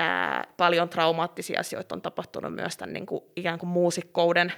ää, 0.00 0.44
paljon 0.56 0.88
traumaattisia 0.88 1.60
asioita 1.60 1.94
on 1.94 2.02
tapahtunut 2.02 2.54
myös 2.54 2.76
tämän 2.76 2.92
niin 2.92 3.06
kuin, 3.06 3.24
ikään 3.36 3.58
kuin 3.58 3.70
muusikkouden 3.70 4.52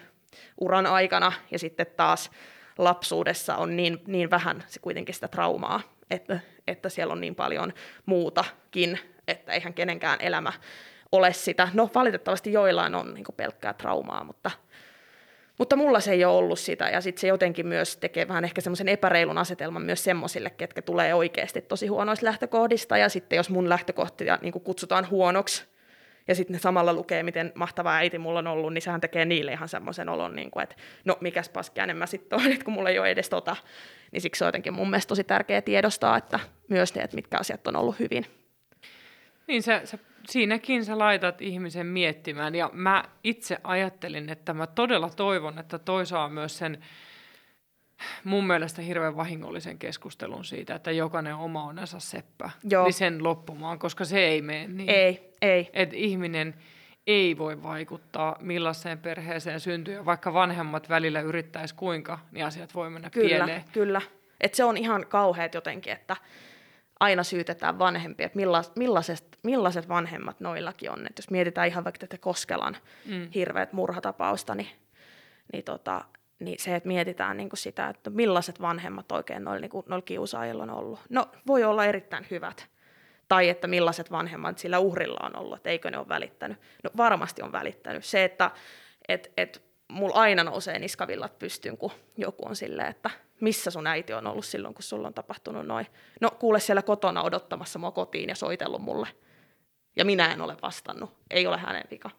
uran 0.61 0.87
aikana, 0.87 1.33
ja 1.51 1.59
sitten 1.59 1.87
taas 1.97 2.31
lapsuudessa 2.79 3.57
on 3.57 3.77
niin, 3.77 4.03
niin 4.07 4.31
vähän 4.31 4.65
se 4.67 4.81
kuitenkin 4.81 5.15
sitä 5.15 5.29
traumaa, 5.29 5.81
että, 6.11 6.41
että 6.67 6.89
siellä 6.89 7.13
on 7.13 7.21
niin 7.21 7.35
paljon 7.35 7.73
muutakin, 8.07 8.99
että 9.29 9.53
eihän 9.53 9.75
kenenkään 9.75 10.19
elämä 10.21 10.53
ole 11.13 11.33
sitä. 11.33 11.69
No 11.73 11.91
valitettavasti 11.95 12.53
joillain 12.53 12.95
on 12.95 13.15
niin 13.15 13.25
pelkkää 13.37 13.73
traumaa, 13.73 14.25
mutta 14.25 14.51
mutta 15.63 15.77
mulla 15.77 16.01
se 16.01 16.13
ei 16.13 16.25
ole 16.25 16.37
ollut 16.37 16.59
sitä, 16.59 16.89
ja 16.89 17.01
sitten 17.01 17.21
se 17.21 17.27
jotenkin 17.27 17.67
myös 17.67 17.97
tekee 17.97 18.29
vähän 18.29 18.45
ehkä 18.45 18.61
semmoisen 18.61 18.89
epäreilun 18.89 19.39
asetelman 19.39 19.83
myös 19.83 20.05
semmoisille, 20.05 20.51
ketkä 20.51 20.83
tulee 20.83 21.15
oikeasti 21.15 21.61
tosi 21.61 21.87
huonoista 21.87 22.27
lähtökohdista, 22.27 22.97
ja 22.97 23.09
sitten 23.09 23.37
jos 23.37 23.51
mun 23.51 23.69
lähtökohtia 23.69 24.39
niin 24.43 24.53
kutsutaan 24.53 25.11
huonoksi, 25.11 25.65
ja 26.29 26.35
sitten 26.35 26.55
ne 26.55 26.59
samalla 26.61 26.93
lukee, 26.93 27.23
miten 27.23 27.53
mahtava 27.55 27.95
äiti 27.95 28.19
mulla 28.19 28.39
on 28.39 28.47
ollut, 28.47 28.73
niin 28.73 28.83
sehän 28.83 29.01
tekee 29.01 29.25
niille 29.25 29.53
ihan 29.53 29.69
semmoisen 29.69 30.09
olon, 30.09 30.37
niin 30.37 30.51
kuin, 30.51 30.63
että 30.63 30.77
no 31.05 31.17
mikäs 31.21 31.49
paskiainen 31.49 31.97
mä 31.97 32.07
sitten 32.07 32.41
olen, 32.41 32.59
kun 32.65 32.75
mulla 32.75 32.91
ei 32.91 32.99
ole 32.99 33.11
edes 33.11 33.29
tota. 33.29 33.57
Niin 34.13 34.21
siksi 34.21 34.39
se 34.39 34.45
on 34.45 34.49
jotenkin 34.49 34.75
mun 34.75 34.91
mielestä 34.91 35.09
tosi 35.09 35.25
tärkeää 35.25 35.61
tiedostaa, 35.61 36.17
että 36.17 36.41
myös 36.69 36.95
ne, 36.95 37.03
että 37.03 37.17
mitkä 37.17 37.39
asiat 37.39 37.67
on 37.67 37.77
ollut 37.77 37.99
hyvin. 37.99 38.27
Niin 39.47 39.63
sä, 39.63 39.81
sä 39.85 39.99
siinäkin 40.29 40.85
sä 40.85 40.99
laitat 40.99 41.43
ihmisen 41.43 41.87
miettimään. 41.87 42.55
Ja 42.55 42.71
mä 42.73 43.05
itse 43.25 43.59
ajattelin, 43.65 44.29
että 44.29 44.55
mä 44.55 44.67
todella 44.67 45.11
toivon, 45.11 45.59
että 45.59 45.79
toi 45.79 46.07
saa 46.07 46.29
myös 46.29 46.59
sen 46.59 46.79
mun 48.25 48.47
mielestä 48.47 48.83
hirveän 48.83 49.17
vahingollisen 49.17 49.79
keskustelun 49.79 50.45
siitä, 50.45 50.75
että 50.75 50.91
jokainen 50.91 51.35
oma 51.35 51.65
onnensa 51.65 52.01
seppä, 52.01 52.51
Joo. 52.71 52.85
niin 52.85 52.93
sen 52.93 53.25
loppumaan, 53.25 53.79
koska 53.79 54.05
se 54.05 54.19
ei 54.19 54.43
mene 54.43 54.67
niin. 54.69 54.91
Ei, 54.91 55.33
ei. 55.43 55.71
Että 55.73 55.97
ihminen 55.97 56.55
ei 57.07 57.39
voi 57.39 57.63
vaikuttaa 57.63 58.37
millaiseen 58.41 58.99
perheeseen 58.99 59.61
syntyy, 59.61 60.05
vaikka 60.05 60.33
vanhemmat 60.33 60.89
välillä 60.89 61.21
yrittäisi 61.21 61.75
kuinka, 61.75 62.19
niin 62.33 62.47
asiat 62.47 62.75
voi 62.75 62.91
mennä 62.91 63.11
kyllä, 63.11 63.29
pieleen. 63.29 63.65
Kyllä, 63.73 64.01
että 64.41 64.57
se 64.57 64.65
on 64.65 64.77
ihan 64.77 65.07
kauheat 65.09 65.55
jotenkin, 65.55 65.93
että 65.93 66.17
aina 67.03 67.23
syytetään 67.23 67.79
vanhempia, 67.79 68.27
että 68.27 68.37
millaiset, 68.37 68.77
millaiset, 68.77 69.39
millaiset 69.43 69.89
vanhemmat 69.89 70.41
noillakin 70.41 70.91
on. 70.91 71.07
Et 71.07 71.19
jos 71.19 71.31
mietitään 71.31 71.69
ihan 71.69 71.85
vaikka 71.85 71.99
tätä 71.99 72.19
Koskelan 72.19 72.77
mm. 73.07 73.31
hirveät 73.35 73.73
murhatapausta, 73.73 74.55
niin, 74.55 74.69
niin, 75.53 75.65
tota, 75.65 76.05
niin 76.39 76.59
se, 76.59 76.77
että 76.77 76.87
mietitään 76.87 77.37
niin 77.37 77.49
sitä, 77.55 77.89
että 77.89 78.11
millaiset 78.11 78.61
vanhemmat 78.61 79.13
oikein 79.13 79.45
noilla, 79.45 79.61
niin 79.61 79.85
noilla 79.87 80.03
kiusaajilla 80.03 80.63
on 80.63 80.71
ollut. 80.71 81.01
No, 81.09 81.29
voi 81.47 81.65
olla 81.65 81.85
erittäin 81.85 82.27
hyvät. 82.31 82.69
Tai 83.29 83.49
että 83.49 83.67
millaiset 83.67 84.11
vanhemmat 84.11 84.59
sillä 84.59 84.79
uhrilla 84.79 85.27
on 85.27 85.37
ollut, 85.37 85.57
että 85.57 85.71
eikö 85.71 85.91
ne 85.91 85.99
ole 85.99 86.09
välittänyt. 86.09 86.59
No 86.85 86.91
varmasti 86.97 87.43
on 87.43 87.53
välittänyt. 87.53 88.05
Se, 88.05 88.25
että 88.25 88.51
et, 89.09 89.33
et, 89.37 89.63
mulla 89.89 90.15
aina 90.15 90.45
nousee 90.45 90.79
niskavillat 90.79 91.39
pystyyn, 91.39 91.77
kun 91.77 91.91
joku 92.17 92.49
on 92.49 92.57
silleen, 92.57 92.89
että 92.89 93.11
missä 93.43 93.71
sun 93.71 93.87
äiti 93.87 94.13
on 94.13 94.27
ollut 94.27 94.45
silloin, 94.45 94.75
kun 94.75 94.83
sulla 94.83 95.09
on 95.09 95.15
tapahtunut 95.15 95.67
noin. 95.67 95.87
No 96.21 96.31
kuule 96.31 96.61
siellä 96.61 96.83
kotona 96.83 97.23
odottamassa 97.23 97.79
mua 97.79 97.91
kotiin 97.91 98.29
ja 98.29 98.35
soitellut 98.35 98.83
mulle. 98.83 99.09
Ja 99.97 100.05
minä 100.05 100.33
en 100.33 100.41
ole 100.41 100.57
vastannut. 100.63 101.11
Ei 101.31 101.47
ole 101.47 101.59
hänen 101.59 101.85
vika. 101.91 102.11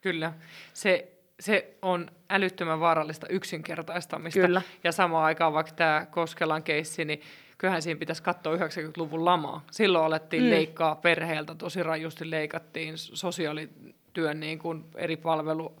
Kyllä. 0.00 0.32
Se, 0.72 1.12
se 1.40 1.76
on 1.82 2.10
älyttömän 2.30 2.80
vaarallista 2.80 3.26
yksinkertaistamista. 3.28 4.40
Kyllä. 4.40 4.62
Ja 4.84 4.92
samaan 4.92 5.24
aikaan 5.24 5.52
vaikka 5.52 5.72
tämä 5.72 6.06
Koskelan 6.10 6.62
keissi, 6.62 7.04
niin 7.04 7.20
kyllähän 7.58 7.82
siinä 7.82 7.98
pitäisi 7.98 8.22
katsoa 8.22 8.56
90-luvun 8.56 9.24
lamaa. 9.24 9.64
Silloin 9.70 10.04
alettiin 10.04 10.42
mm. 10.42 10.50
leikkaa 10.50 10.94
perheeltä, 10.94 11.54
tosi 11.54 11.82
rajusti 11.82 12.30
leikattiin 12.30 12.98
sosiaalityön 12.98 14.40
niin 14.40 14.58
kuin 14.58 14.84
eri 14.94 15.16
palvelu 15.16 15.76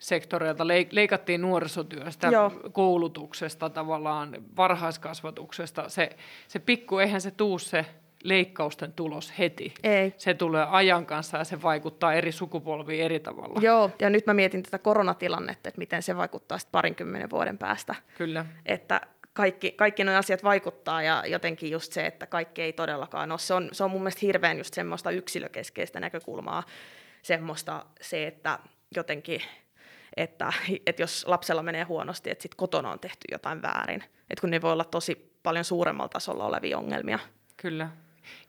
sektoreilta 0.00 0.66
leikattiin 0.90 1.40
nuorisotyöstä, 1.40 2.26
Joo. 2.26 2.52
koulutuksesta, 2.72 3.70
tavallaan 3.70 4.36
varhaiskasvatuksesta. 4.56 5.88
Se, 5.88 6.10
se 6.48 6.58
pikku, 6.58 6.98
eihän 6.98 7.20
se 7.20 7.30
tuu 7.30 7.58
se 7.58 7.86
leikkausten 8.24 8.92
tulos 8.92 9.38
heti. 9.38 9.74
Ei. 9.82 10.14
Se 10.18 10.34
tulee 10.34 10.66
ajan 10.70 11.06
kanssa 11.06 11.38
ja 11.38 11.44
se 11.44 11.62
vaikuttaa 11.62 12.14
eri 12.14 12.32
sukupolviin 12.32 13.04
eri 13.04 13.20
tavalla. 13.20 13.60
Joo, 13.60 13.90
ja 14.00 14.10
nyt 14.10 14.26
mä 14.26 14.34
mietin 14.34 14.62
tätä 14.62 14.78
koronatilannetta, 14.78 15.68
että 15.68 15.78
miten 15.78 16.02
se 16.02 16.16
vaikuttaa 16.16 16.58
sitten 16.58 16.72
parinkymmenen 16.72 17.30
vuoden 17.30 17.58
päästä. 17.58 17.94
Kyllä. 18.18 18.46
Että 18.66 19.00
kaikki, 19.32 19.72
kaikki 19.72 20.04
nuo 20.04 20.14
asiat 20.14 20.44
vaikuttaa 20.44 21.02
ja 21.02 21.22
jotenkin 21.26 21.70
just 21.70 21.92
se, 21.92 22.06
että 22.06 22.26
kaikki 22.26 22.62
ei 22.62 22.72
todellakaan 22.72 23.32
ole. 23.32 23.38
Se 23.38 23.54
on, 23.54 23.68
se 23.72 23.84
on 23.84 23.90
mun 23.90 24.00
mielestä 24.00 24.20
hirveän 24.22 24.58
just 24.58 24.74
semmoista 24.74 25.10
yksilökeskeistä 25.10 26.00
näkökulmaa, 26.00 26.62
semmoista 27.22 27.86
se, 28.00 28.26
että 28.26 28.58
jotenkin 28.96 29.42
että, 30.16 30.52
että 30.86 31.02
jos 31.02 31.24
lapsella 31.28 31.62
menee 31.62 31.84
huonosti, 31.84 32.30
että 32.30 32.42
sitten 32.42 32.56
kotona 32.56 32.90
on 32.90 33.00
tehty 33.00 33.24
jotain 33.32 33.62
väärin. 33.62 34.04
Että 34.30 34.40
kun 34.40 34.50
ne 34.50 34.62
voi 34.62 34.72
olla 34.72 34.84
tosi 34.84 35.30
paljon 35.42 35.64
suuremmalla 35.64 36.08
tasolla 36.08 36.44
olevia 36.44 36.78
ongelmia. 36.78 37.18
Kyllä. 37.56 37.88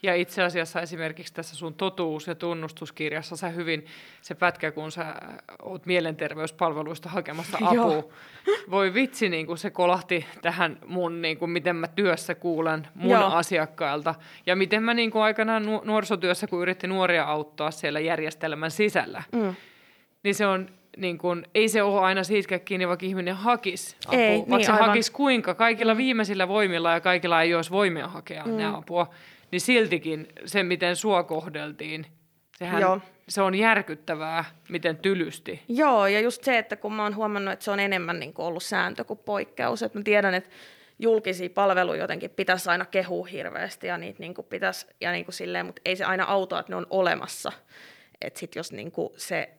Ja 0.04 0.15
itse 0.15 0.43
asiassa 0.43 0.82
esimerkiksi 0.82 1.34
tässä 1.34 1.56
sun 1.56 1.74
totuus- 1.74 2.28
ja 2.28 2.36
tunnustuskirjassa 2.36 3.36
sä 3.36 3.50
hyvin, 3.50 3.86
se 4.21 4.36
pätkä, 4.36 4.71
kun 4.71 4.91
sä 4.91 5.15
oot 5.62 5.86
mielenterveyspalveluista 5.86 7.10
hakemassa 7.10 7.58
apua, 7.65 8.04
voi 8.69 8.93
vitsi, 8.93 9.30
niin 9.30 9.47
kuin 9.47 9.58
se 9.58 9.69
kolahti 9.69 10.26
tähän 10.41 10.78
mun, 10.86 11.21
niin 11.21 11.38
kuin 11.38 11.52
miten 11.52 11.76
mä 11.76 11.88
työssä 11.88 12.36
kuulen 12.36 12.88
mun 12.95 13.12
Joo. 13.12 13.32
asiakkailta. 13.32 14.15
Ja 14.45 14.56
miten 14.56 14.84
mä 14.84 14.93
niin 14.93 15.12
kuin 15.12 15.24
aikanaan 15.24 15.63
nuorisotyössä, 15.84 16.47
kun 16.47 16.62
yritti 16.62 16.88
nuoria 16.88 17.24
auttaa 17.24 17.71
siellä 17.71 18.00
järjestelmän 18.00 18.71
sisällä, 18.71 19.24
mm. 19.32 19.56
niin 20.24 20.36
se 20.36 20.45
on 20.47 20.69
niin 20.98 21.18
kun, 21.18 21.46
ei 21.56 21.70
se 21.70 21.84
ole 21.84 22.00
aina 22.00 22.24
siitä 22.24 22.60
kiinni, 22.60 22.88
vaikka 22.88 23.06
ihminen 23.06 23.36
hakisi 23.36 23.96
apua, 24.08 24.20
ei, 24.20 24.38
vaikka 24.38 24.58
niin, 24.58 24.66
se 24.66 24.72
aivan. 24.72 24.88
hakisi 24.88 25.12
kuinka, 25.12 25.54
kaikilla 25.54 25.98
viimeisillä 25.98 26.48
voimilla 26.48 26.94
ja 26.94 27.00
kaikilla 27.00 27.42
ei 27.42 27.56
olisi 27.56 27.72
voimia 27.72 28.08
hakea 28.08 28.44
mm. 28.46 28.58
ne 28.58 28.66
apua, 28.66 29.10
niin 29.52 29.62
siltikin 29.62 30.28
se, 30.46 30.64
miten 30.64 30.96
sua 30.96 31.24
kohdeltiin, 31.24 32.06
sehän, 32.58 32.82
Joo. 32.82 33.00
se 33.30 33.42
on 33.42 33.56
järkyttävää, 33.56 34.46
miten 34.70 34.98
tylysti. 34.98 35.62
Joo, 35.68 36.08
ja 36.08 36.20
just 36.20 36.44
se, 36.44 36.58
että 36.58 36.76
kun 36.76 36.94
mä 36.94 37.04
oon 37.04 37.16
huomannut, 37.16 37.54
että 37.54 37.66
se 37.66 37.72
on 37.72 37.80
enemmän 37.80 38.20
niin 38.20 38.34
kuin 38.34 38.46
ollut 38.46 38.64
sääntö 38.64 39.04
kuin 39.04 39.20
poikkeus, 39.26 39.84
että 39.84 39.98
mä 39.98 40.04
tiedän, 40.04 40.34
että 40.34 40.50
julkisia 41.00 41.50
palveluja 41.50 42.02
jotenkin 42.02 42.30
pitäisi 42.30 42.70
aina 42.70 42.86
kehua 42.86 43.26
hirveästi 43.26 43.88
ja 43.88 43.98
niitä 43.98 44.20
niin 44.20 44.34
kuin 44.34 44.48
pitäisi, 44.48 44.88
ja 45.02 45.12
niin 45.12 45.26
kuin 45.26 45.34
silleen, 45.34 45.66
mutta 45.66 45.82
ei 45.86 45.96
se 45.96 46.04
aina 46.04 46.24
auta, 46.24 46.60
että 46.60 46.72
ne 46.72 46.76
on 46.76 46.88
olemassa. 46.90 47.52
Että 48.22 48.40
sit 48.40 48.56
jos 48.56 48.72
niin 48.72 48.92
kuin 48.92 49.14
se 49.18 49.50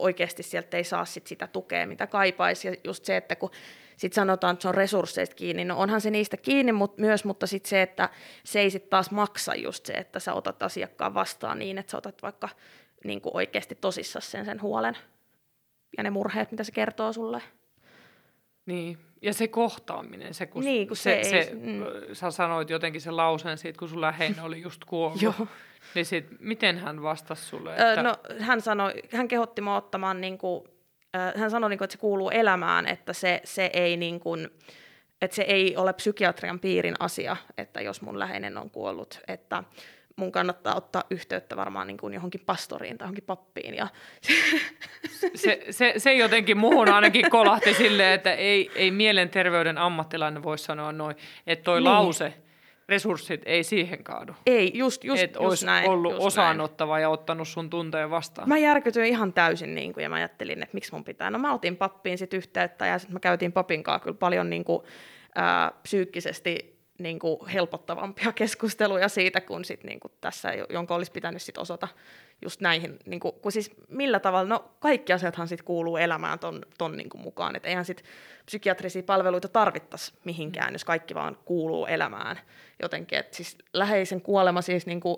oikeasti 0.00 0.42
sieltä 0.42 0.76
ei 0.76 0.84
saa 0.84 1.04
sit 1.04 1.26
sitä 1.26 1.46
tukea, 1.46 1.86
mitä 1.86 2.06
kaipaisi. 2.06 2.68
Ja 2.68 2.74
just 2.84 3.04
se, 3.04 3.16
että 3.16 3.36
kun 3.36 3.50
sit 3.96 4.12
sanotaan, 4.12 4.52
että 4.52 4.62
se 4.62 4.68
on 4.68 4.74
resursseista 4.74 5.36
kiinni, 5.36 5.64
no 5.64 5.78
onhan 5.78 6.00
se 6.00 6.10
niistä 6.10 6.36
kiinni 6.36 6.72
mut, 6.72 6.98
myös, 6.98 7.24
mutta 7.24 7.46
sitten 7.46 7.70
se, 7.70 7.82
että 7.82 8.08
se 8.44 8.60
ei 8.60 8.70
sitten 8.70 8.90
taas 8.90 9.10
maksa 9.10 9.54
just 9.54 9.86
se, 9.86 9.92
että 9.92 10.20
sä 10.20 10.34
otat 10.34 10.62
asiakkaan 10.62 11.14
vastaan 11.14 11.58
niin, 11.58 11.78
että 11.78 11.90
sä 11.90 11.98
otat 11.98 12.22
vaikka 12.22 12.48
niin 13.04 13.20
kuin 13.20 13.36
oikeasti 13.36 13.74
tosissaan 13.74 14.22
sen, 14.22 14.44
sen 14.44 14.62
huolen 14.62 14.96
ja 15.96 16.02
ne 16.02 16.10
murheet, 16.10 16.50
mitä 16.50 16.64
se 16.64 16.72
kertoo 16.72 17.12
sulle. 17.12 17.42
Niin, 18.66 18.98
Ja 19.22 19.34
se 19.34 19.48
kohtaaminen, 19.48 20.34
se 20.34 20.46
kun, 20.46 20.64
Niin, 20.64 20.88
kun 20.88 20.96
se, 20.96 21.02
se 21.22 21.38
ei- 21.38 21.44
se 21.44 21.54
mm. 21.54 21.84
sä 22.12 22.30
sanoit 22.30 22.70
jotenkin 22.70 23.00
sen 23.00 23.16
lauseen 23.16 23.58
siitä, 23.58 23.78
kun 23.78 23.88
sun 23.88 24.00
läheinen 24.00 24.40
oli 24.44 24.62
just 24.62 24.84
kuollut. 24.84 25.22
Joo. 25.38 25.46
Niin 25.94 26.06
sit, 26.06 26.26
miten 26.40 26.78
hän 26.78 27.02
vastasi 27.02 27.44
sulle? 27.44 27.70
Öö, 27.80 27.88
Että, 27.90 28.02
no, 28.02 28.14
hän, 28.40 28.60
sanoi, 28.60 28.94
hän 29.12 29.28
kehotti 29.28 29.60
mua 29.60 29.76
ottamaan, 29.76 30.20
niin 30.20 30.38
kuin, 30.38 30.64
hän 31.36 31.50
sanoi, 31.50 31.70
niin 31.70 31.78
kuin, 31.78 31.84
että 31.86 31.92
se 31.92 31.98
kuuluu 31.98 32.30
elämään, 32.30 32.86
että 32.86 33.12
se, 33.12 33.40
se 33.44 33.70
ei 33.72 33.96
niin 33.96 34.20
kuin, 34.20 34.48
että 35.22 35.34
se 35.34 35.42
ei 35.42 35.76
ole 35.76 35.92
psykiatrian 35.92 36.60
piirin 36.60 36.94
asia, 36.98 37.36
että 37.58 37.80
jos 37.80 38.02
mun 38.02 38.18
läheinen 38.18 38.58
on 38.58 38.70
kuollut, 38.70 39.20
että 39.28 39.64
mun 40.18 40.32
kannattaa 40.32 40.74
ottaa 40.74 41.02
yhteyttä 41.10 41.56
varmaan 41.56 41.86
niin 41.86 41.96
kuin 41.96 42.14
johonkin 42.14 42.40
pastoriin 42.46 42.98
tai 42.98 43.04
johonkin 43.04 43.24
pappiin. 43.24 43.74
Ja 43.74 43.88
se, 45.34 45.60
se, 45.70 45.94
se 45.96 46.14
jotenkin 46.14 46.56
muhun 46.56 46.88
ainakin 46.88 47.30
kolahti 47.30 47.74
silleen, 47.74 48.12
että 48.12 48.32
ei, 48.32 48.70
ei 48.74 48.90
mielenterveyden 48.90 49.78
ammattilainen 49.78 50.42
voi 50.42 50.58
sanoa 50.58 50.92
noin, 50.92 51.16
että 51.46 51.62
toi 51.64 51.78
Niin. 51.80 51.84
lause, 51.84 52.34
resurssit 52.88 53.42
ei 53.46 53.64
siihen 53.64 54.04
kaadu. 54.04 54.32
ei, 54.46 54.70
just, 54.74 55.04
just, 55.04 55.22
että 55.22 55.38
just 55.38 55.48
olisi 55.48 55.66
näin. 55.66 55.88
ollut 55.90 56.12
just 56.12 56.18
näin. 56.20 56.26
osaanottava 56.26 56.98
ja 57.00 57.08
ottanut 57.08 57.48
sun 57.48 57.70
tunteen 57.70 58.10
vastaan. 58.10 58.48
Mä 58.48 58.58
järkytyin 58.58 59.06
ihan 59.06 59.32
täysin 59.32 59.74
niin 59.74 59.92
kuin, 59.92 60.02
ja 60.02 60.08
mä 60.08 60.16
ajattelin, 60.16 60.62
että 60.62 60.74
miksi 60.74 60.92
mun 60.92 61.04
pitää. 61.04 61.30
No 61.30 61.38
mä 61.38 61.54
otin 61.54 61.76
pappiin 61.76 62.18
sit 62.18 62.34
yhteyttä 62.34 62.86
ja 62.86 62.98
sitten 62.98 63.12
mä 63.14 63.20
käytiin 63.20 63.52
papin 63.52 63.82
kanssa 63.82 64.04
kyllä 64.04 64.16
paljon 64.16 64.50
niin 64.50 64.64
kuin, 64.64 64.82
ää, 65.34 65.72
psyykkisesti 65.82 66.77
niin 66.98 67.18
kuin 67.18 67.46
helpottavampia 67.46 68.32
keskusteluja 68.42 69.08
siitä, 69.08 69.40
kun 69.40 69.64
sit, 69.64 69.84
niin 69.84 70.00
kuin 70.00 70.12
tässä, 70.20 70.52
jonka 70.70 70.94
olisi 70.94 71.12
pitänyt 71.12 71.42
sit 71.42 71.58
osata 71.58 71.88
just 72.42 72.60
näihin, 72.60 72.98
niin 73.06 73.20
kuin, 73.20 73.34
kun 73.42 73.52
siis 73.52 73.70
millä 73.88 74.20
tavalla, 74.20 74.48
no 74.48 74.70
kaikki 74.80 75.12
asiathan 75.12 75.48
sit 75.48 75.62
kuuluu 75.62 75.96
elämään 75.96 76.38
ton, 76.38 76.62
ton 76.78 76.96
niin 76.96 77.08
kuin 77.08 77.22
mukaan, 77.22 77.56
että 77.56 77.68
eihän 77.68 77.84
sit 77.84 78.04
psykiatrisia 78.46 79.02
palveluita 79.02 79.48
tarvittaisi 79.48 80.12
mihinkään, 80.24 80.72
jos 80.74 80.84
kaikki 80.84 81.14
vaan 81.14 81.36
kuuluu 81.44 81.86
elämään 81.86 82.36
jotenkin, 82.82 83.18
että 83.18 83.36
siis 83.36 83.58
läheisen 83.72 84.20
kuolema 84.20 84.62
siis 84.62 84.86
niin 84.86 85.00
kuin, 85.00 85.16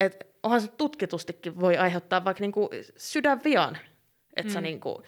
että 0.00 0.26
onhan 0.42 0.60
se 0.60 0.68
tutkitustikin 0.68 1.60
voi 1.60 1.76
aiheuttaa 1.76 2.24
vaikka 2.24 2.40
niin 2.40 2.52
kuin 2.52 2.68
sydänvian, 2.96 3.78
että 4.36 4.50
mm. 4.50 4.54
sä 4.54 4.60
niin 4.60 4.80
kuin, 4.80 5.04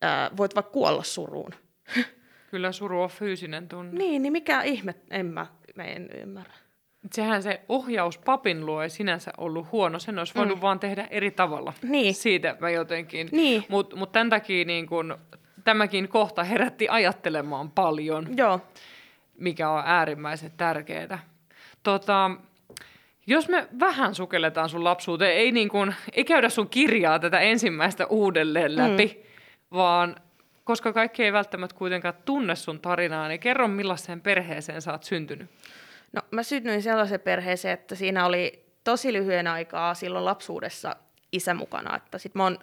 ää, 0.00 0.30
voit 0.36 0.54
vaikka 0.54 0.72
kuolla 0.72 1.02
suruun. 1.02 1.54
Kyllä 2.50 2.72
suru 2.72 3.02
on 3.02 3.10
fyysinen 3.10 3.68
tunne. 3.68 3.98
Niin, 3.98 4.22
niin 4.22 4.32
mikä 4.32 4.62
ihme, 4.62 4.94
en 5.10 5.26
mä, 5.26 5.46
mä 5.76 5.84
en 5.84 6.10
ymmärrä. 6.14 6.54
Sehän 7.12 7.42
se 7.42 7.60
ohjaus 7.68 8.18
papin 8.18 8.66
luo 8.66 8.82
ei 8.82 8.90
sinänsä 8.90 9.32
ollut 9.38 9.72
huono, 9.72 9.98
sen 9.98 10.18
olisi 10.18 10.34
voinut 10.34 10.58
mm. 10.58 10.62
vaan 10.62 10.80
tehdä 10.80 11.08
eri 11.10 11.30
tavalla. 11.30 11.72
Niin. 11.82 12.14
Siitä 12.14 12.56
mä 12.60 12.70
jotenkin. 12.70 13.28
Niin. 13.32 13.64
Mutta 13.68 13.96
mut 13.96 14.12
tämän 14.12 14.30
takia 14.30 14.64
niin 14.64 14.86
kun, 14.86 15.18
tämäkin 15.64 16.08
kohta 16.08 16.44
herätti 16.44 16.88
ajattelemaan 16.88 17.70
paljon, 17.70 18.26
Joo, 18.36 18.60
mikä 19.38 19.70
on 19.70 19.82
äärimmäisen 19.86 20.52
tärkeää. 20.56 21.18
Tota, 21.82 22.30
jos 23.26 23.48
me 23.48 23.68
vähän 23.80 24.14
sukelletaan 24.14 24.68
sun 24.68 24.84
lapsuuteen, 24.84 25.32
ei, 25.32 25.52
niin 25.52 25.68
kun, 25.68 25.94
ei 26.12 26.24
käydä 26.24 26.48
sun 26.48 26.68
kirjaa 26.68 27.18
tätä 27.18 27.40
ensimmäistä 27.40 28.06
uudelleen 28.06 28.76
läpi, 28.76 29.06
mm. 29.06 29.76
vaan 29.76 30.16
koska 30.64 30.92
kaikki 30.92 31.24
ei 31.24 31.32
välttämättä 31.32 31.76
kuitenkaan 31.76 32.14
tunne 32.24 32.56
sun 32.56 32.80
tarinaa, 32.80 33.28
niin 33.28 33.40
kerro 33.40 33.68
millaiseen 33.68 34.20
perheeseen 34.20 34.82
sä 34.82 34.92
oot 34.92 35.04
syntynyt. 35.04 35.50
no 36.12 36.22
mä 36.30 36.42
synnyin 36.42 36.82
sellaiseen 36.82 37.20
perheeseen, 37.20 37.74
että 37.74 37.94
siinä 37.94 38.26
oli 38.26 38.64
tosi 38.84 39.12
lyhyen 39.12 39.46
aikaa 39.46 39.94
silloin 39.94 40.24
lapsuudessa 40.24 40.96
isä 41.32 41.54
mukana, 41.54 41.96
että 41.96 42.18
sit 42.18 42.34
mä 42.34 42.42
oon, 42.42 42.58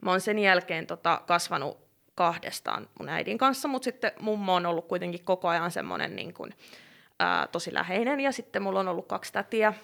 mä 0.00 0.10
oon 0.10 0.20
sen 0.20 0.38
jälkeen 0.38 0.86
tota, 0.86 1.20
kasvanut 1.26 1.84
kahdestaan 2.14 2.88
mun 2.98 3.08
äidin 3.08 3.38
kanssa, 3.38 3.68
mutta 3.68 3.84
sitten 3.84 4.12
mummo 4.20 4.54
on 4.54 4.66
ollut 4.66 4.88
kuitenkin 4.88 5.24
koko 5.24 5.48
ajan 5.48 5.70
semmoinen 5.70 6.16
niin 6.16 6.34
kuin, 6.34 6.54
ää, 7.18 7.46
tosi 7.46 7.74
läheinen 7.74 8.20
ja 8.20 8.32
sitten 8.32 8.62
mulla 8.62 8.80
on 8.80 8.88
ollut 8.88 9.08
kaksi 9.08 9.32
tätiä 9.32 9.74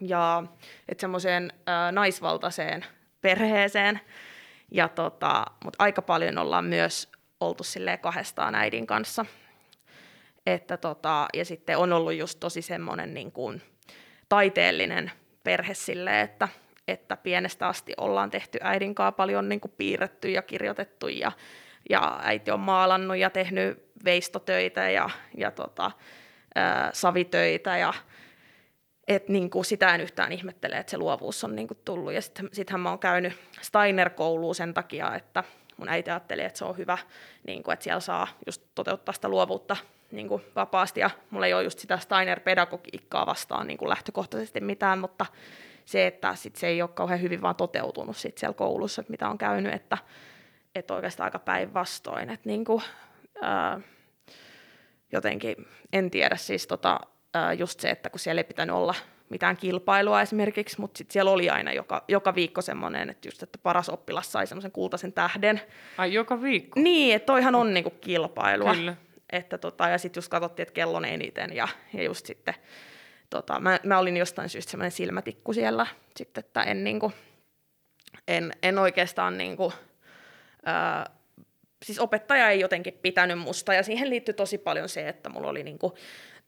ja 0.00 0.42
että 0.88 1.00
semmoiseen 1.00 1.52
naisvaltaiseen 1.92 2.84
perheeseen 3.20 4.00
ja 4.72 4.88
tota, 4.88 5.44
mutta 5.64 5.84
aika 5.84 6.02
paljon 6.02 6.38
ollaan 6.38 6.64
myös 6.64 7.12
oltu 7.40 7.64
silleen 7.64 7.98
kahdestaan 7.98 8.54
äidin 8.54 8.86
kanssa. 8.86 9.26
Että 10.46 10.76
tota, 10.76 11.28
ja 11.34 11.44
sitten 11.44 11.78
on 11.78 11.92
ollut 11.92 12.14
just 12.14 12.40
tosi 12.40 12.62
semmoinen 12.62 13.14
niin 13.14 13.32
kuin 13.32 13.62
taiteellinen 14.28 15.10
perhe 15.44 15.74
silleen, 15.74 16.24
että, 16.24 16.48
että 16.88 17.16
pienestä 17.16 17.68
asti 17.68 17.92
ollaan 17.96 18.30
tehty 18.30 18.58
äidin 18.62 18.94
kanssa 18.94 19.12
paljon 19.12 19.48
niin 19.48 19.60
kuin 19.60 19.74
piirretty 19.76 20.30
ja 20.30 20.42
kirjoitettu 20.42 21.08
ja, 21.08 21.32
ja 21.90 22.20
äiti 22.22 22.50
on 22.50 22.60
maalannut 22.60 23.16
ja 23.16 23.30
tehnyt 23.30 23.84
veistotöitä 24.04 24.90
ja, 24.90 25.10
ja 25.36 25.50
tota, 25.50 25.90
ää, 26.54 26.90
savitöitä 26.92 27.78
ja 27.78 27.94
et 29.08 29.28
niin 29.28 29.50
kuin 29.50 29.64
sitä 29.64 29.94
en 29.94 30.00
yhtään 30.00 30.32
ihmettele, 30.32 30.76
että 30.76 30.90
se 30.90 30.98
luovuus 30.98 31.44
on 31.44 31.56
niin 31.56 31.68
kuin 31.68 31.78
tullut. 31.84 32.12
Ja 32.12 32.22
sitten 32.22 32.48
sittenhän 32.52 32.80
mä 32.80 32.88
oon 32.88 32.98
käynyt 32.98 33.32
Steiner-kouluun 33.60 34.54
sen 34.54 34.74
takia, 34.74 35.14
että 35.14 35.44
mun 35.76 35.88
äiti 35.88 36.10
ajatteli, 36.10 36.42
että 36.42 36.58
se 36.58 36.64
on 36.64 36.76
hyvä, 36.76 36.98
niin 37.46 37.62
kuin, 37.62 37.72
että 37.72 37.84
siellä 37.84 38.00
saa 38.00 38.28
just 38.46 38.62
toteuttaa 38.74 39.12
sitä 39.12 39.28
luovuutta 39.28 39.76
niin 40.10 40.28
kuin 40.28 40.42
vapaasti. 40.56 41.00
Ja 41.00 41.10
mulla 41.30 41.46
ei 41.46 41.54
ole 41.54 41.62
just 41.62 41.78
sitä 41.78 41.98
Steiner-pedagogiikkaa 41.98 43.26
vastaan 43.26 43.66
niin 43.66 43.78
kuin 43.78 43.88
lähtökohtaisesti 43.88 44.60
mitään, 44.60 44.98
mutta 44.98 45.26
se, 45.84 46.06
että 46.06 46.34
sit 46.34 46.56
se 46.56 46.66
ei 46.66 46.82
ole 46.82 46.90
kauhean 46.94 47.22
hyvin 47.22 47.42
vaan 47.42 47.56
toteutunut 47.56 48.16
sit 48.16 48.38
siellä 48.38 48.54
koulussa, 48.54 49.00
että 49.00 49.10
mitä 49.10 49.28
on 49.28 49.38
käynyt, 49.38 49.74
että, 49.74 49.98
että 50.74 50.94
oikeastaan 50.94 51.24
aika 51.24 51.38
päinvastoin. 51.38 52.30
Että 52.30 52.48
niin 52.48 52.64
kuin, 52.64 52.82
ää, 53.42 53.80
jotenkin, 55.12 55.56
en 55.92 56.10
tiedä, 56.10 56.36
siis 56.36 56.66
tota, 56.66 57.00
ää, 57.34 57.52
just 57.52 57.80
se, 57.80 57.90
että 57.90 58.10
kun 58.10 58.20
siellä 58.20 58.40
ei 58.40 58.44
pitänyt 58.44 58.76
olla 58.76 58.94
mitään 59.32 59.56
kilpailua 59.56 60.22
esimerkiksi, 60.22 60.80
mutta 60.80 60.98
sitten 60.98 61.12
siellä 61.12 61.30
oli 61.30 61.50
aina 61.50 61.72
joka, 61.72 62.04
joka 62.08 62.34
viikko 62.34 62.62
semmoinen, 62.62 63.10
että 63.10 63.28
just, 63.28 63.42
että 63.42 63.58
paras 63.62 63.88
oppilas 63.88 64.32
sai 64.32 64.46
semmoisen 64.46 64.72
kultaisen 64.72 65.12
tähden. 65.12 65.60
Ai 65.98 66.12
joka 66.12 66.42
viikko? 66.42 66.80
Niin, 66.80 67.16
että 67.16 67.26
toihan 67.26 67.54
on 67.54 67.74
niinku 67.74 67.90
kilpailua. 67.90 68.74
Kyllä. 68.74 68.96
Että 69.30 69.58
tota, 69.58 69.88
ja 69.88 69.98
sitten 69.98 70.18
just 70.18 70.30
katsottiin, 70.30 70.64
että 70.64 70.74
kellon 70.74 71.04
eniten 71.04 71.56
ja, 71.56 71.68
ja 71.92 72.02
just 72.02 72.26
sitten, 72.26 72.54
tota, 73.30 73.60
mä, 73.60 73.80
mä, 73.84 73.98
olin 73.98 74.16
jostain 74.16 74.48
syystä 74.48 74.70
semmoinen 74.70 74.92
silmätikku 74.92 75.52
siellä 75.52 75.86
sitten, 76.16 76.44
että 76.44 76.62
en, 76.62 76.84
niinku, 76.84 77.12
en, 78.28 78.52
en 78.62 78.78
oikeastaan 78.78 79.38
niinku, 79.38 79.72
ää, 80.64 81.10
siis 81.84 81.98
opettaja 81.98 82.50
ei 82.50 82.60
jotenkin 82.60 82.98
pitänyt 83.02 83.38
musta 83.38 83.74
ja 83.74 83.82
siihen 83.82 84.10
liittyy 84.10 84.34
tosi 84.34 84.58
paljon 84.58 84.88
se, 84.88 85.08
että 85.08 85.28
mulla 85.28 85.48
oli 85.48 85.62
niinku 85.62 85.94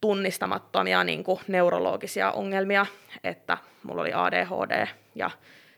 tunnistamattomia 0.05 1.05
niinku 1.05 1.41
neurologisia 1.49 2.33
ongelmia, 2.33 2.87
että 3.25 3.59
mulla 3.83 4.01
oli 4.01 4.13
ADHD 4.15 4.87
ja 5.15 5.31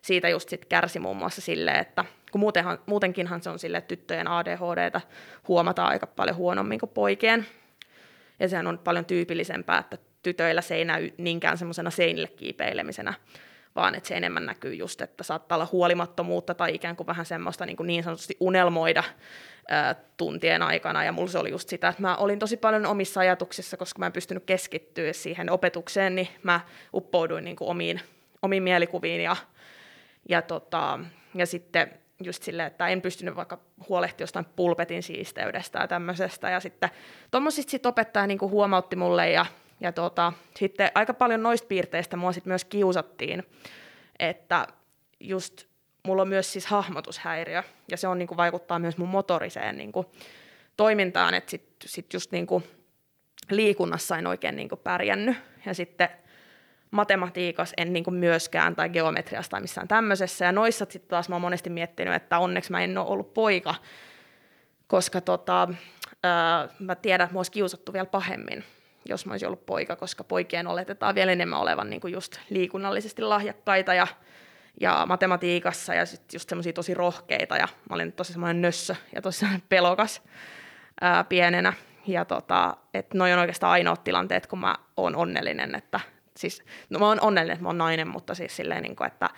siitä 0.03 0.29
just 0.29 0.49
sit 0.49 0.65
kärsi 0.65 0.99
muun 0.99 1.17
muassa 1.17 1.41
silleen, 1.41 1.81
että 1.81 2.05
kun 2.33 2.41
muutenhan, 2.41 2.79
muutenkinhan 2.87 3.43
se 3.43 3.51
on 3.51 3.59
sille, 3.59 3.79
että 3.79 3.89
tyttöjen 3.89 4.29
ADHDtä 4.29 5.01
huomataan 5.49 5.89
aika 5.89 6.07
paljon 6.07 6.37
huonommin 6.37 6.79
kuin 6.79 6.91
poikien. 6.91 7.47
Ja 8.41 8.49
sehän 8.49 8.67
on 8.67 8.79
paljon 8.79 9.05
tyypillisempää, 9.05 9.79
että 9.79 9.99
tytöillä 10.23 10.61
se 10.61 10.75
ei 10.75 10.85
näy 10.85 11.11
niinkään 11.19 11.59
semmoisena 11.59 11.91
seinille 11.91 12.29
kiipeilemisenä, 12.29 13.15
vaan 13.77 13.95
että 13.95 14.09
se 14.09 14.15
enemmän 14.15 14.47
näkyy 14.47 14.75
just, 14.75 15.01
että 15.01 15.25
saattaa 15.25 15.57
olla 15.57 15.69
huolimattomuutta 15.73 16.55
tai 16.55 16.75
ikään 16.75 16.97
kuin 16.97 17.07
vähän 17.07 17.27
semmoista 17.27 17.67
niin, 17.67 17.77
kuin 17.77 17.87
niin 17.87 18.05
sanotusti 18.05 18.37
unelmoida 18.41 19.05
ää, 19.69 19.95
tuntien 20.17 20.63
aikana. 20.63 21.05
Ja 21.05 21.13
mulla 21.13 21.31
se 21.31 21.39
oli 21.39 21.51
just 21.51 21.69
sitä, 21.69 21.89
että 21.89 22.03
mä 22.03 22.17
olin 22.17 22.39
tosi 22.39 22.57
paljon 22.57 22.87
omissa 22.87 23.21
ajatuksissa, 23.21 23.77
koska 23.77 23.99
mä 23.99 24.07
en 24.07 24.13
pystynyt 24.13 24.45
keskittyä 24.45 25.13
siihen 25.13 25.51
opetukseen, 25.51 26.15
niin 26.15 26.29
mä 26.43 26.61
uppouduin 26.95 27.45
niin 27.45 27.57
kuin 27.57 27.69
omiin, 27.69 28.01
omiin 28.43 28.63
mielikuviin 28.63 29.21
ja, 29.21 29.37
ja, 30.29 30.43
tota, 30.43 30.99
ja 31.35 31.47
sitten 31.47 31.91
just 32.25 32.43
silleen, 32.43 32.67
että 32.67 32.89
en 32.89 33.03
pystynyt 33.03 33.37
vaikka 33.37 33.59
huolehtimaan 33.89 34.23
jostain 34.23 34.47
pulpetin 34.57 35.03
siisteydestä 35.03 35.79
ja 35.79 35.89
tämmöisestä. 35.89 36.51
Ja 36.51 36.61
sitten 36.61 36.91
tuommoisista 37.31 37.71
sit 37.71 37.87
opettaja 37.87 38.27
niin 38.27 38.39
kuin 38.39 38.51
huomautti 38.51 38.97
mulle 38.97 39.31
ja, 39.31 39.47
ja 39.81 39.93
tota, 39.93 40.33
sitten 40.57 40.91
aika 40.95 41.15
paljon 41.15 41.43
noista 41.43 41.67
piirteistä 41.67 42.17
mua 42.17 42.33
sit 42.33 42.47
myös 42.47 42.65
kiusattiin, 42.65 43.43
että 44.19 44.67
just 45.21 45.65
mulla 46.07 46.23
on 46.23 46.29
myös 46.29 46.53
siis 46.53 46.67
hahmotushäiriö 46.67 47.63
ja 47.91 47.97
se 47.97 48.09
on 48.09 48.19
niin 48.19 48.29
kuin 48.29 48.39
vaikuttaa 48.39 48.79
myös 48.79 48.99
mun 48.99 49.09
motoriseen 49.09 49.79
niin 49.79 49.93
kuin 49.93 50.07
toimintaan, 50.77 51.35
että 51.35 51.51
sitten 51.51 51.89
sit 51.89 52.13
just 52.13 52.33
niin 52.33 52.47
kuin 52.47 52.65
liikunnassa 53.51 54.19
en 54.19 54.27
oikein 54.27 54.57
niin 54.57 54.69
kuin 54.69 54.81
pärjännyt 54.85 55.37
ja 55.67 55.75
sitten 55.75 56.09
matematiikassa 56.91 57.75
en 57.77 57.93
niin 57.93 58.05
kuin 58.05 58.15
myöskään, 58.15 58.77
tai 58.77 58.89
geometriassa 58.89 59.51
tai 59.51 59.61
missään 59.61 59.89
tämmöisessä. 59.89 60.45
Ja 60.45 60.53
noissa 60.53 60.87
sitten 60.89 61.09
taas 61.09 61.29
mä 61.29 61.35
oon 61.35 61.43
monesti 61.43 61.71
miettinyt, 61.71 62.15
että 62.15 62.39
onneksi 62.39 62.71
mä 62.71 62.85
en 62.85 62.99
ole 62.99 63.09
ollut 63.09 63.35
poika, 63.35 63.75
koska 64.87 65.21
tota, 65.21 65.69
ää, 66.23 66.69
mä 66.79 66.95
tiedän, 66.95 67.25
että 67.25 67.35
mä 67.35 67.39
olisi 67.39 67.53
kiusattu 67.53 67.93
vielä 67.93 68.07
pahemmin, 68.07 68.65
jos 69.09 69.27
mä 69.27 69.33
olisin 69.33 69.49
ollut 69.49 69.67
poika, 69.67 69.97
koska 69.97 70.25
poikien 70.25 70.67
oletetaan 70.67 71.15
vielä 71.15 71.33
enemmän 71.33 71.61
olevan 71.61 71.91
niin 71.91 72.01
kuin 72.01 72.13
just 72.13 72.37
liikunnallisesti 72.51 73.23
lahjakkaita 73.23 73.95
ja, 73.95 74.07
ja 74.81 75.05
matematiikassa 75.09 75.95
ja 75.95 76.07
sitten 76.07 76.35
just 76.35 76.49
semmoisia 76.49 76.73
tosi 76.73 76.95
rohkeita. 76.95 77.57
Ja 77.57 77.69
mä 77.91 77.95
olin 77.95 78.13
tosi 78.13 78.33
semmoinen 78.33 78.63
nössö 78.63 78.95
ja 79.15 79.23
tosi 79.23 79.47
pelokas 79.69 80.23
ää, 81.01 81.25
pienenä. 81.25 81.73
ja 82.07 82.25
tota, 82.25 82.77
että 82.95 83.19
noi 83.19 83.33
on 83.33 83.39
oikeastaan 83.39 83.73
ainoat 83.73 84.05
tilanteet, 84.05 84.47
kun 84.47 84.59
mä 84.59 84.75
oon 84.97 85.17
onnellinen, 85.17 85.75
että 85.75 86.01
siis, 86.37 86.63
no 86.91 86.99
mä 86.99 87.07
oon 87.09 87.21
onnellinen, 87.21 87.55
että 87.55 87.63
mä 87.63 87.69
oon 87.69 87.79
nainen, 87.79 88.09
mutta 88.09 88.35
siis 88.35 88.57
silleen, 88.57 88.83
niin 88.83 88.97
kuin, 88.97 89.07
että 89.07 89.31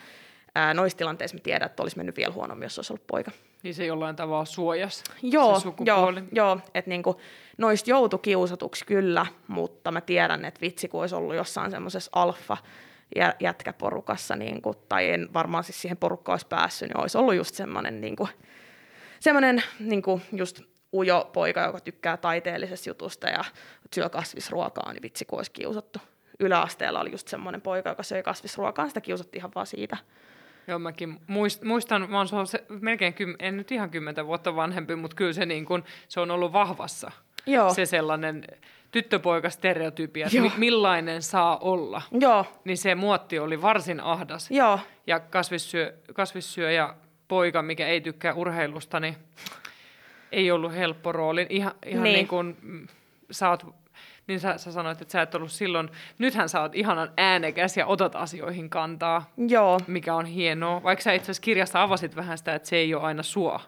ää, 0.54 0.74
noissa 0.74 0.98
tilanteissa 0.98 1.37
mä 1.37 1.40
tiedän, 1.42 1.66
että 1.66 1.83
olisi 1.83 1.96
mennyt 1.96 2.16
vielä 2.16 2.33
huonommin, 2.33 2.66
jos 2.66 2.78
olisi 2.78 2.92
ollut 2.92 3.07
poika. 3.07 3.31
Niin 3.62 3.74
se 3.74 3.87
jollain 3.87 4.16
tavalla 4.16 4.44
suojas 4.44 5.04
Joo, 5.22 5.54
se 5.54 5.62
sukupuoli. 5.62 6.20
joo, 6.20 6.26
joo 6.33 6.61
että 6.74 6.88
niinku, 6.88 7.20
noista 7.59 7.90
joutui 7.90 8.18
kiusatuksi 8.23 8.87
kyllä, 8.87 9.27
mutta 9.49 9.90
mä 9.90 10.01
tiedän, 10.01 10.44
että 10.44 10.61
vitsi, 10.61 10.88
kun 10.88 11.01
olisi 11.01 11.14
ollut 11.14 11.35
jossain 11.35 11.71
semmoisessa 11.71 12.11
alfa 12.14 12.57
jä- 13.16 13.35
jätkäporukassa, 13.40 14.37
niinku, 14.37 14.75
tai 14.88 15.11
en 15.11 15.29
varmaan 15.35 15.64
siis 15.64 15.83
siihen 15.83 15.97
porukkaan 15.97 16.35
olisi 16.35 16.47
päässyt, 16.47 16.88
niin 16.88 17.01
olisi 17.01 17.18
ollut 17.18 17.35
just 17.35 17.55
semmoinen 17.55 18.01
niinku, 18.01 18.29
semmoinen 19.21 19.62
niinku, 19.81 20.21
just 20.33 20.61
ujo 20.94 21.31
poika, 21.33 21.61
joka 21.61 21.81
tykkää 21.81 22.16
taiteellisesta 22.16 22.90
jutusta 22.90 23.29
ja 23.29 23.44
syö 23.94 24.09
kasvisruokaa, 24.09 24.92
niin 24.92 25.03
vitsi, 25.03 25.25
kun 25.25 25.38
olisi 25.38 25.53
kiusattu. 25.53 25.99
Yläasteella 26.40 27.01
oli 27.01 27.12
just 27.12 27.29
semmoinen 27.29 27.61
poika, 27.61 27.88
joka 27.88 28.03
söi 28.03 28.23
kasvisruokaa, 28.23 28.88
sitä 28.88 29.01
kiusattiin 29.01 29.40
ihan 29.40 29.51
vaan 29.55 29.66
siitä. 29.66 29.97
Joo, 30.66 30.79
mäkin 30.79 31.21
muist, 31.27 31.62
muistan, 31.62 32.11
mä 32.11 32.16
oon 32.16 32.29
se 32.29 32.37
on 32.37 32.47
se, 32.47 32.64
melkein, 32.68 33.14
kym, 33.14 33.35
en 33.38 33.57
nyt 33.57 33.73
ihan 33.73 33.90
kymmentä 33.90 34.27
vuotta 34.27 34.57
vanhempi, 34.57 34.97
mutta 34.97 35.16
kyllä 35.16 35.33
se, 35.33 35.47
niin 35.47 35.64
kun, 35.64 35.85
se 36.09 36.21
on 36.21 36.31
ollut 36.31 36.53
vahvassa. 36.53 37.11
Joo. 37.48 37.74
Se 37.74 37.87
sellainen 37.87 38.44
tyttöpoika-stereotypia, 38.90 40.26
että 40.26 40.37
Joo. 40.37 40.44
mi, 40.44 40.52
millainen 40.56 41.22
saa 41.22 41.56
olla. 41.56 42.02
Joo, 42.20 42.44
Niin 42.64 42.76
se 42.78 42.94
muotti 42.94 43.38
oli 43.38 43.62
varsin 43.62 44.00
ahdas. 44.00 44.50
joo, 44.50 44.80
Ja 45.06 45.20
kasvissyö, 45.20 45.94
kasvissyöjä 46.14 46.94
poika, 47.28 47.62
mikä 47.62 47.87
ei 47.87 48.00
tykkää 48.00 48.34
urheilusta, 48.34 49.00
niin 49.00 49.16
ei 50.32 50.50
ollut 50.50 50.74
helppo 50.74 51.12
rooli. 51.12 51.46
Ihan, 51.50 51.72
ihan 51.87 52.02
niin. 52.02 52.02
Niin. 52.02 52.14
niin 52.14 52.28
kuin 52.28 52.56
mm, 52.62 52.87
sä 53.30 53.50
oot, 53.50 53.66
niin 54.26 54.40
sä, 54.40 54.58
sä 54.58 54.72
sanoit, 54.72 55.02
että 55.02 55.12
sä 55.12 55.22
et 55.22 55.34
ollut 55.34 55.52
silloin, 55.52 55.88
nythän 56.18 56.48
sä 56.48 56.61
oot 56.61 56.74
ihanan 56.74 57.11
äänekäs 57.16 57.76
ja 57.76 57.87
otat 57.87 58.16
asioihin 58.16 58.70
kantaa, 58.70 59.30
joo. 59.48 59.80
mikä 59.87 60.14
on 60.14 60.26
hienoa. 60.26 60.82
Vaikka 60.82 61.02
sä 61.02 61.12
itse 61.12 61.24
asiassa 61.24 61.42
kirjasta 61.42 61.82
avasit 61.82 62.16
vähän 62.16 62.38
sitä, 62.38 62.54
että 62.54 62.68
se 62.68 62.76
ei 62.76 62.94
ole 62.94 63.02
aina 63.02 63.22
sua. 63.22 63.61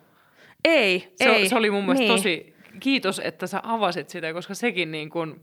Ei, 0.64 1.12
Se, 1.16 1.24
ei. 1.24 1.48
se 1.48 1.56
oli 1.56 1.70
mun 1.70 1.84
mielestä 1.84 2.02
niin. 2.04 2.16
tosi, 2.16 2.56
kiitos, 2.80 3.20
että 3.24 3.46
sä 3.46 3.60
avasit 3.62 4.08
sitä, 4.08 4.32
koska 4.32 4.54
sekin 4.54 4.92
niin 4.92 5.10
kuin, 5.10 5.40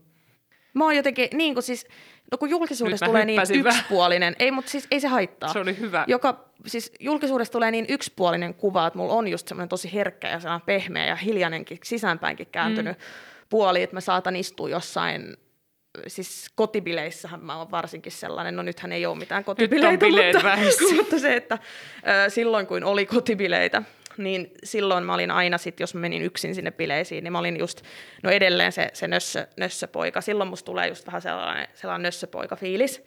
Mä 0.78 0.84
oon 0.84 0.96
jotenkin, 0.96 1.30
niin 1.34 1.54
kuin 1.54 1.63
siis, 1.63 1.88
no 2.32 2.38
kun 2.38 2.50
julkisuudessa 2.50 3.06
mä 3.06 3.10
tulee 3.10 3.26
niin 3.26 3.36
hyppäsin 3.36 3.63
vähän. 3.63 3.80
yksipuolinen, 3.80 4.36
ei, 4.40 4.52
mutta 4.52 4.72
siis 4.72 4.88
ei 4.92 5.00
se 5.00 5.08
haittaa. 5.08 5.54
se 5.54 5.60
oli 5.60 5.80
hyvä. 5.80 6.06
Joka, 6.08 6.50
siis 6.66 6.92
julkisuudessa 7.00 7.52
tulee 7.52 7.72
niin 7.72 7.86
yksipuolinen 7.90 8.54
kuva, 8.54 8.88
että 8.88 9.00
mulla 9.00 9.13
on 9.13 9.28
just 9.28 9.48
semmoinen 9.48 9.70
tosi 9.70 9.94
herkkä 9.94 10.30
ja 10.30 10.40
sellainen 10.40 10.66
pehmeä 10.66 11.06
ja 11.06 11.16
hiljainenkin, 11.16 11.80
sisäänpäinkin 11.84 12.48
kääntynyt 12.52 12.98
mm. 12.98 13.04
puoli, 13.50 13.84
että 13.84 13.96
mä 13.96 14.02
saatan 14.02 14.36
istua 14.36 14.70
jossain, 14.70 15.38
siis 16.08 16.52
kotibileissähän 16.56 17.46
mä 17.46 17.58
oon 17.58 17.72
varsinkin 17.72 18.12
sellainen, 18.12 18.56
no 18.56 18.63
nythän 18.63 18.92
ei 18.92 19.06
ole 19.06 19.18
mitään 19.18 19.44
kotibileitä, 19.44 20.06
mutta, 20.06 20.96
mutta 20.98 21.20
se, 21.20 21.36
että 21.36 21.58
ö, 22.26 22.30
silloin 22.30 22.68
kun 22.68 22.84
oli 22.84 23.06
kotibileitä, 23.06 23.84
niin 24.17 24.51
silloin 24.63 25.03
mä 25.03 25.13
olin 25.13 25.32
aina 25.32 25.58
sit, 25.58 25.80
jos 25.80 25.95
mä 25.95 26.01
menin 26.01 26.21
yksin 26.21 26.56
sinne 26.56 26.71
bileisiin, 26.71 27.23
niin 27.23 27.32
mä 27.32 27.39
olin 27.39 27.60
just, 27.60 27.82
no 28.23 28.30
edelleen 28.30 28.71
se, 28.71 28.89
se 28.93 29.08
nössö, 29.08 29.47
nössöpoika. 29.58 30.21
Silloin 30.21 30.49
musta 30.49 30.65
tulee 30.65 30.88
just 30.88 31.06
vähän 31.06 31.21
sellainen, 31.21 31.67
sellainen 31.73 32.03
nössöpoika-fiilis, 32.03 33.03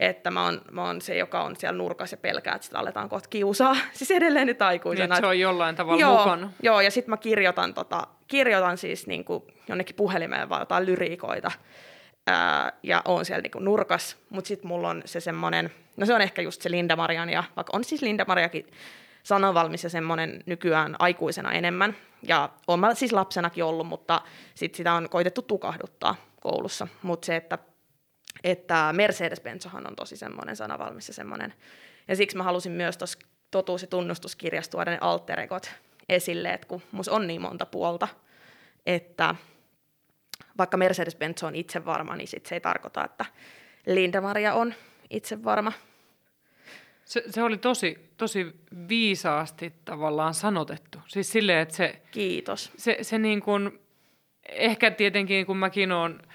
että 0.00 0.30
mä 0.30 0.44
oon, 0.44 0.60
mä 0.70 0.84
oon 0.84 1.00
se, 1.00 1.16
joka 1.16 1.42
on 1.42 1.56
siellä 1.56 1.78
nurkassa 1.78 2.14
ja 2.14 2.18
pelkää, 2.18 2.54
että 2.54 2.64
sitä 2.64 2.78
aletaan 2.78 3.08
kohta 3.08 3.28
kiusaa. 3.28 3.76
Siis 3.92 4.10
edelleen 4.10 4.46
nyt 4.46 4.58
niin, 4.58 4.66
aikuisena. 4.66 5.04
että 5.04 5.20
se 5.20 5.26
on 5.26 5.38
jollain 5.38 5.76
tavalla 5.76 6.00
joo, 6.00 6.18
mukana. 6.18 6.52
Joo, 6.62 6.80
ja 6.80 6.90
sitten 6.90 7.10
mä 7.10 7.16
kirjoitan, 7.16 7.74
tota, 7.74 8.06
kirjoitan 8.26 8.78
siis 8.78 9.06
niinku 9.06 9.46
jonnekin 9.68 9.96
puhelimeen 9.96 10.48
vaan 10.48 10.62
jotain 10.62 10.86
lyriikoita, 10.86 11.50
ää, 12.26 12.72
ja 12.82 13.02
on 13.04 13.24
siellä 13.24 13.42
niinku 13.42 13.58
nurkas, 13.58 14.16
mutta 14.30 14.48
sitten 14.48 14.68
mulla 14.68 14.88
on 14.88 15.02
se 15.04 15.20
semmoinen, 15.20 15.70
no 15.96 16.06
se 16.06 16.14
on 16.14 16.20
ehkä 16.20 16.42
just 16.42 16.62
se 16.62 16.70
Linda 16.70 16.96
Marian, 16.96 17.30
ja 17.30 17.44
vaikka 17.56 17.76
on 17.76 17.84
siis 17.84 18.02
Linda 18.02 18.24
Mariakin 18.28 18.66
sananvalmis 19.22 19.84
ja 19.84 19.90
semmoinen 19.90 20.42
nykyään 20.46 20.96
aikuisena 20.98 21.52
enemmän, 21.52 21.96
ja 22.22 22.50
on 22.66 22.80
mä 22.80 22.94
siis 22.94 23.12
lapsenakin 23.12 23.64
ollut, 23.64 23.86
mutta 23.86 24.22
sit 24.54 24.74
sitä 24.74 24.92
on 24.92 25.08
koitettu 25.08 25.42
tukahduttaa 25.42 26.16
koulussa, 26.40 26.88
mutta 27.02 27.26
se, 27.26 27.36
että 27.36 27.58
että 28.44 28.94
Mercedes-Benzohan 28.96 29.86
on 29.86 29.96
tosi 29.96 30.16
semmoinen 30.16 30.56
sanavalmis 30.56 31.08
ja 31.08 31.14
semmoinen. 31.14 31.54
Ja 32.08 32.16
siksi 32.16 32.36
mä 32.36 32.42
halusin 32.42 32.72
myös 32.72 32.96
tuossa 32.96 33.18
totuus- 33.50 33.82
ja 33.82 33.88
tunnustuskirjassa 33.88 34.70
tuoda 34.70 34.90
ne 34.90 34.98
alter 35.00 35.40
egot 35.40 35.70
esille, 36.08 36.50
että 36.50 36.66
kun 36.66 36.82
mus 36.92 37.08
on 37.08 37.26
niin 37.26 37.40
monta 37.40 37.66
puolta, 37.66 38.08
että 38.86 39.34
vaikka 40.58 40.76
Mercedes-Benz 40.76 41.46
on 41.46 41.54
itse 41.54 41.84
varma, 41.84 42.16
niin 42.16 42.28
sit 42.28 42.46
se 42.46 42.54
ei 42.54 42.60
tarkoita, 42.60 43.04
että 43.04 43.24
Linda-Maria 43.86 44.54
on 44.54 44.74
itse 45.10 45.44
varma. 45.44 45.72
Se, 47.10 47.22
se 47.30 47.42
oli 47.42 47.58
tosi, 47.58 47.98
tosi 48.16 48.46
viisaasti 48.88 49.72
tavallaan 49.84 50.34
sanotettu. 50.34 50.98
Siis 51.06 51.32
silleen, 51.32 51.58
että 51.58 51.74
se, 51.74 52.02
Kiitos. 52.10 52.72
se, 52.76 52.98
se 53.02 53.18
niin 53.18 53.40
kuin, 53.40 53.80
ehkä 54.48 54.90
tietenkin 54.90 55.46
kun 55.46 55.56
mäkin 55.56 55.92
olen, 55.92 56.12
mä 56.12 56.28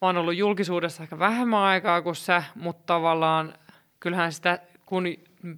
oon 0.00 0.16
ollut 0.16 0.36
julkisuudessa 0.36 1.02
ehkä 1.02 1.18
vähemmän 1.18 1.60
aikaa 1.60 2.02
kuin 2.02 2.16
sä, 2.16 2.42
mutta 2.54 2.82
tavallaan 2.86 3.54
kyllähän 4.00 4.32
sitä, 4.32 4.58
kun 4.86 5.04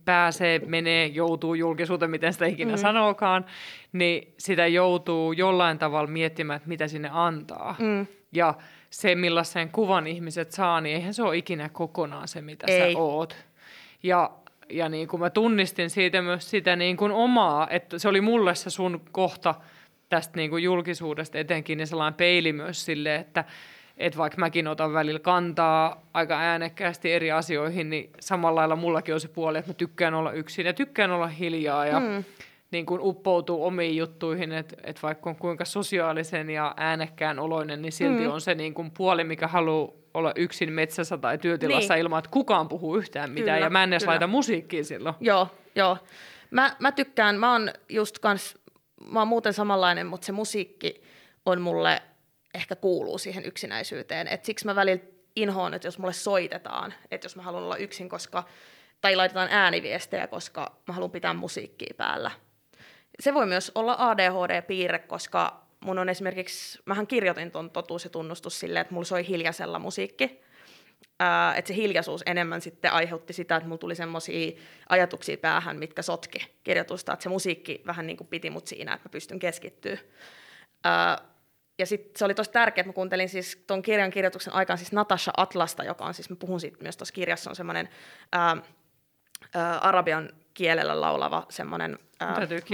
pääsee, 0.04 0.58
menee, 0.58 1.06
joutuu 1.06 1.54
julkisuuteen, 1.54 2.10
miten 2.10 2.32
sitä 2.32 2.46
ikinä 2.46 2.72
mm. 2.72 2.78
sanookaan, 2.78 3.44
niin 3.92 4.34
sitä 4.38 4.66
joutuu 4.66 5.32
jollain 5.32 5.78
tavalla 5.78 6.10
miettimään, 6.10 6.56
että 6.56 6.68
mitä 6.68 6.88
sinne 6.88 7.10
antaa. 7.12 7.76
Mm. 7.78 8.06
Ja 8.32 8.54
se, 8.90 9.14
millaisen 9.14 9.70
kuvan 9.70 10.06
ihmiset 10.06 10.52
saa, 10.52 10.80
niin 10.80 10.96
eihän 10.96 11.14
se 11.14 11.22
ole 11.22 11.36
ikinä 11.36 11.68
kokonaan 11.68 12.28
se, 12.28 12.40
mitä 12.40 12.66
Ei. 12.68 12.92
sä 12.92 12.98
oot. 12.98 13.46
Ja, 14.02 14.30
ja 14.70 14.88
niin 14.88 15.08
kuin 15.08 15.20
mä 15.20 15.30
tunnistin 15.30 15.90
siitä 15.90 16.22
myös 16.22 16.50
sitä 16.50 16.76
niin 16.76 16.96
kuin 16.96 17.12
omaa, 17.12 17.68
että 17.70 17.98
se 17.98 18.08
oli 18.08 18.20
mulle 18.20 18.54
se 18.54 18.70
sun 18.70 19.00
kohta 19.12 19.54
tästä 20.08 20.36
niin 20.36 20.50
kuin 20.50 20.62
julkisuudesta 20.62 21.38
etenkin, 21.38 21.78
niin 21.78 21.86
sellainen 21.86 22.16
peili 22.16 22.52
myös 22.52 22.84
sille, 22.84 23.14
että 23.14 23.44
että 23.98 24.18
vaikka 24.18 24.38
mäkin 24.38 24.68
otan 24.68 24.92
välillä 24.92 25.20
kantaa 25.20 26.02
aika 26.14 26.38
äänekkäästi 26.38 27.12
eri 27.12 27.32
asioihin, 27.32 27.90
niin 27.90 28.10
samalla 28.20 28.60
lailla 28.60 28.76
mullakin 28.76 29.14
on 29.14 29.20
se 29.20 29.28
puoli, 29.28 29.58
että 29.58 29.70
mä 29.70 29.74
tykkään 29.74 30.14
olla 30.14 30.32
yksin 30.32 30.66
ja 30.66 30.72
tykkään 30.72 31.10
olla 31.10 31.26
hiljaa 31.26 31.86
ja 31.86 32.00
mm. 32.00 32.24
Niin 32.70 32.86
kuin 32.86 33.00
uppoutuu 33.00 33.64
omiin 33.64 33.96
juttuihin, 33.96 34.52
että 34.52 34.76
että 34.84 35.02
vaikka 35.02 35.30
on 35.30 35.36
kuinka 35.36 35.64
sosiaalisen 35.64 36.50
ja 36.50 36.74
äänekkään 36.76 37.38
oloinen, 37.38 37.82
niin 37.82 37.92
silti 37.92 38.24
mm. 38.24 38.30
on 38.32 38.40
se 38.40 38.54
niin 38.54 38.74
kuin 38.74 38.90
puoli, 38.90 39.24
mikä 39.24 39.48
haluaa 39.48 39.92
olla 40.14 40.32
yksin 40.36 40.72
metsässä 40.72 41.18
tai 41.18 41.38
työtilassa 41.38 41.94
Niin. 41.94 42.00
ilman, 42.00 42.18
että 42.18 42.30
kukaan 42.30 42.68
puhuu 42.68 42.96
yhtään 42.96 43.30
mitään 43.30 43.56
Kyllä, 43.56 43.66
ja 43.66 43.70
mä 43.70 43.82
en 43.82 43.92
edes 43.92 44.02
kyllä. 44.02 44.10
laita 44.10 44.26
musiikkia 44.26 44.84
silloin. 44.84 45.14
Joo, 45.20 45.48
joo. 45.74 45.98
Mä, 46.50 46.76
mä 46.78 46.92
tykkään, 46.92 47.36
mä 47.36 47.52
oon 47.52 47.70
just 47.88 48.18
kans, 48.18 48.58
mä 49.10 49.18
oon 49.18 49.28
muuten 49.28 49.52
samanlainen, 49.52 50.06
mutta 50.06 50.24
se 50.24 50.32
musiikki 50.32 51.02
on 51.46 51.60
mulle, 51.60 52.02
ehkä 52.54 52.76
kuuluu 52.76 53.18
siihen 53.18 53.44
yksinäisyyteen. 53.44 54.28
Et 54.28 54.44
siksi 54.44 54.66
mä 54.66 54.74
välillä 54.74 55.02
inhoon, 55.36 55.74
että 55.74 55.88
jos 55.88 55.98
mulle 55.98 56.12
soitetaan, 56.12 56.94
että 57.10 57.24
jos 57.24 57.36
mä 57.36 57.42
haluan 57.42 57.62
olla 57.64 57.76
yksin, 57.76 58.08
koska, 58.08 58.44
tai 59.00 59.16
laitetaan 59.16 59.48
ääniviestejä, 59.50 60.26
koska 60.26 60.76
mä 60.88 60.94
haluan 60.94 61.10
pitää 61.10 61.34
musiikkia 61.34 61.94
päällä. 61.96 62.30
Se 63.20 63.34
voi 63.34 63.46
myös 63.46 63.72
olla 63.74 63.96
ADHD-piirre, 63.98 64.98
koska 64.98 65.66
mun 65.84 65.98
on 65.98 66.08
esimerkiksi, 66.08 66.78
mähän 66.84 67.06
kirjoitin 67.06 67.50
ton 67.50 67.70
totuus 67.70 68.04
ja 68.04 68.10
tunnustus 68.10 68.60
silleen, 68.60 68.80
että 68.80 68.94
mulla 68.94 69.04
soi 69.04 69.28
hiljaisella 69.28 69.78
musiikki, 69.78 70.46
Ää, 71.20 71.54
että 71.54 71.68
se 71.68 71.74
hiljaisuus 71.74 72.22
enemmän 72.26 72.60
sitten 72.60 72.92
aiheutti 72.92 73.32
sitä, 73.32 73.56
että 73.56 73.68
mulla 73.68 73.78
tuli 73.78 73.94
semmoisia 73.94 74.52
ajatuksia 74.88 75.36
päähän, 75.36 75.76
mitkä 75.76 76.02
sotki 76.02 76.38
kirjoitusta, 76.64 77.12
että 77.12 77.22
se 77.22 77.28
musiikki 77.28 77.82
vähän 77.86 78.06
niin 78.06 78.16
kuin 78.16 78.28
piti 78.28 78.50
mut 78.50 78.66
siinä, 78.66 78.94
että 78.94 79.08
mä 79.08 79.12
pystyn 79.12 79.38
keskittyä. 79.38 79.98
Ää, 80.84 81.18
ja 81.78 81.86
sitten 81.86 82.18
se 82.18 82.24
oli 82.24 82.34
tosi 82.34 82.50
tärkeää, 82.50 82.82
että 82.82 82.88
mä 82.88 82.94
kuuntelin 82.94 83.28
siis 83.28 83.64
tuon 83.66 83.82
kirjan 83.82 84.10
kirjoituksen 84.10 84.52
aikaan 84.52 84.78
siis 84.78 84.92
Natasha 84.92 85.32
Atlasta, 85.36 85.84
joka 85.84 86.04
on 86.04 86.14
siis, 86.14 86.30
mä 86.30 86.36
puhun 86.36 86.60
siitä 86.60 86.82
myös 86.82 86.96
tuossa 86.96 87.14
kirjassa, 87.14 87.50
on 87.50 87.56
semmoinen 87.56 87.88
arabian 89.80 90.30
kielellä 90.56 91.00
laulava 91.00 91.46
semmoinen 91.48 91.98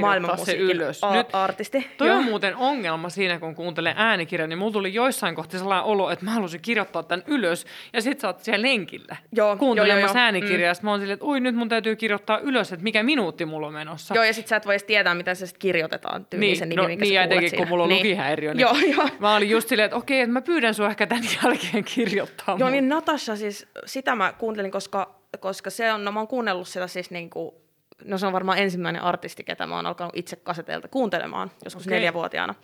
maailmanmusiikin 0.00 0.64
ylös. 0.64 1.04
a- 1.04 1.12
Nyt 1.14 1.26
artisti. 1.32 1.90
Toi 1.98 2.08
Joo. 2.08 2.16
on 2.16 2.24
muuten 2.24 2.56
ongelma 2.56 3.08
siinä, 3.08 3.38
kun 3.38 3.54
kuuntelen 3.54 3.94
äänikirjan, 3.96 4.48
niin 4.48 4.58
mulla 4.58 4.72
tuli 4.72 4.94
joissain 4.94 5.34
kohti 5.34 5.58
sellainen 5.58 5.84
olo, 5.84 6.10
että 6.10 6.24
mä 6.24 6.30
halusin 6.30 6.60
kirjoittaa 6.60 7.02
tämän 7.02 7.24
ylös, 7.26 7.66
ja 7.92 8.02
sit 8.02 8.20
sä 8.20 8.26
oot 8.26 8.40
siellä 8.40 8.62
lenkillä 8.68 9.16
Joo, 9.32 9.56
kuuntelemassa 9.56 9.98
joo, 10.06 10.14
joo, 10.14 10.24
äänikirjaa, 10.24 10.72
mm. 10.74 10.78
mä 10.86 10.90
oon 10.90 11.00
silleen, 11.00 11.14
että 11.14 11.26
ui 11.26 11.40
nyt 11.40 11.54
mun 11.54 11.68
täytyy 11.68 11.96
kirjoittaa 11.96 12.38
ylös, 12.38 12.72
että 12.72 12.84
mikä 12.84 13.02
minuutti 13.02 13.44
mulla 13.46 13.66
on 13.66 13.72
menossa. 13.72 14.14
Joo, 14.14 14.24
ja 14.24 14.32
sit 14.32 14.48
sä 14.48 14.56
et 14.56 14.66
voi 14.66 14.72
edes 14.74 14.84
tietää, 14.84 15.14
miten 15.14 15.36
se 15.36 15.46
sit 15.46 15.58
kirjoitetaan 15.58 16.24
tyyliin 16.26 16.48
Niin, 16.48 16.58
se 16.58 16.66
nimi, 16.66 16.82
no, 16.82 16.88
minkä 16.88 17.04
niin 17.04 17.14
sä 17.14 17.22
etenkin 17.22 17.50
siinä. 17.50 17.60
kun 17.64 17.68
mulla 17.68 17.82
on 17.82 17.88
niin. 17.88 17.98
lukihäiriö, 17.98 18.54
niin 18.54 18.60
Joo, 18.60 18.76
joo. 18.96 19.08
mä 19.20 19.36
olin 19.36 19.50
just 19.50 19.68
silleen, 19.68 19.84
että 19.84 19.96
okei, 19.96 20.20
että 20.20 20.32
mä 20.32 20.40
pyydän 20.40 20.74
sua 20.74 20.86
ehkä 20.88 21.06
tämän 21.06 21.24
jälkeen 21.44 21.84
kirjoittaa. 21.84 22.56
Joo, 22.58 22.70
niin 22.70 22.88
Natasha 22.88 23.36
siis, 23.36 23.66
sitä 23.86 24.16
mä 24.16 24.32
kuuntelin, 24.38 24.70
koska, 24.70 25.14
koska 25.40 25.70
se 25.70 25.92
on, 25.92 26.04
no 26.04 26.12
mä 26.12 26.20
oon 26.20 26.28
kuunnellut 26.28 26.68
sitä 26.68 26.86
siis 26.86 27.10
niinku, 27.10 27.62
no 28.04 28.18
se 28.18 28.26
on 28.26 28.32
varmaan 28.32 28.58
ensimmäinen 28.58 29.02
artisti, 29.02 29.44
ketä 29.44 29.66
mä 29.66 29.76
oon 29.76 29.86
alkanut 29.86 30.12
itse 30.16 30.36
kasetelta 30.36 30.88
kuuntelemaan, 30.88 31.50
joskus 31.64 31.86
Okei. 31.86 31.96
neljävuotiaana. 31.96 32.54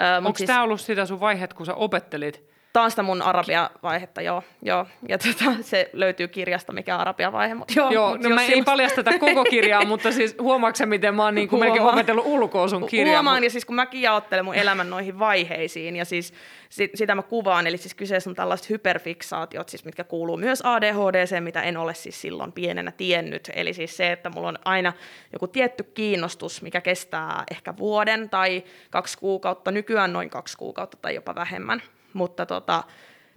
Ö, 0.00 0.18
Onko 0.18 0.38
siis- 0.38 0.46
tämä 0.46 0.62
ollut 0.62 0.80
sitä 0.80 1.06
sun 1.06 1.20
vaihet, 1.20 1.54
kun 1.54 1.66
sä 1.66 1.74
opettelit? 1.74 2.51
Tämä 2.72 2.84
on 2.84 2.90
sitä 2.90 3.02
mun 3.02 3.22
arabia-vaihetta, 3.22 4.22
joo. 4.22 4.42
joo. 4.62 4.86
Ja 5.08 5.18
tota, 5.18 5.44
se 5.60 5.90
löytyy 5.92 6.28
kirjasta, 6.28 6.72
mikä 6.72 6.94
on 6.94 7.00
arabia-vaihe. 7.00 7.54
Mutta 7.54 7.74
joo, 7.76 7.90
Joo, 7.90 8.10
mut 8.10 8.20
no 8.22 8.28
mä 8.30 8.40
ei 8.40 8.46
silloin- 8.46 8.64
paljasteta 8.64 9.18
koko 9.18 9.44
kirjaa, 9.44 9.84
mutta 9.84 10.12
siis 10.12 10.36
huomaatko 10.40 10.86
miten 10.86 11.14
mä 11.14 11.24
oon 11.24 11.34
niin 11.34 11.48
kuin 11.48 11.60
melkein 11.60 11.82
opetellut 11.84 12.26
ulkoa 12.26 12.68
sun 12.68 12.86
kirjaa? 12.86 13.16
Huomaan, 13.16 13.44
ja 13.44 13.50
siis 13.50 13.64
kun 13.64 13.76
mäkin 13.76 14.02
jaottelen 14.02 14.44
mun 14.44 14.54
elämän 14.54 14.90
noihin 14.90 15.18
vaiheisiin, 15.18 15.96
ja 15.96 16.04
siis 16.04 16.34
sit, 16.68 16.90
sitä 16.94 17.14
mä 17.14 17.22
kuvaan, 17.22 17.66
eli 17.66 17.76
siis 17.76 17.94
kyseessä 17.94 18.30
on 18.30 18.36
tällaiset 18.36 18.70
hyperfiksaatiot, 18.70 19.68
siis 19.68 19.84
mitkä 19.84 20.04
kuuluu 20.04 20.36
myös 20.36 20.62
ADHDC, 20.64 21.40
mitä 21.40 21.62
en 21.62 21.76
ole 21.76 21.94
siis 21.94 22.20
silloin 22.20 22.52
pienenä 22.52 22.92
tiennyt. 22.92 23.50
Eli 23.54 23.72
siis 23.74 23.96
se, 23.96 24.12
että 24.12 24.30
mulla 24.30 24.48
on 24.48 24.58
aina 24.64 24.92
joku 25.32 25.46
tietty 25.46 25.82
kiinnostus, 25.82 26.62
mikä 26.62 26.80
kestää 26.80 27.44
ehkä 27.50 27.76
vuoden 27.76 28.30
tai 28.30 28.64
kaksi 28.90 29.18
kuukautta, 29.18 29.70
nykyään 29.70 30.12
noin 30.12 30.30
kaksi 30.30 30.56
kuukautta 30.56 30.96
tai 31.02 31.14
jopa 31.14 31.34
vähemmän. 31.34 31.82
Mutta 32.14 32.46
tota, 32.46 32.84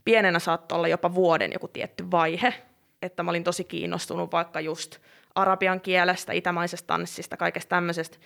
pienenä 0.06 0.40
saattoi 0.40 0.76
olla 0.76 0.88
jopa 0.88 1.14
vuoden 1.16 1.54
joku 1.54 1.68
tietty 1.68 2.12
vaihe, 2.12 2.54
että 3.02 3.24
mä 3.24 3.30
olin 3.32 3.44
tosi 3.44 3.64
kiinnostunut 3.64 4.32
vaikka 4.32 4.60
just 4.60 4.98
arabian 5.36 5.82
kielestä, 5.82 6.34
itämaisesta 6.34 6.88
tanssista, 6.88 7.38
kaikesta 7.38 7.70
tämmöisestä, 7.70 8.18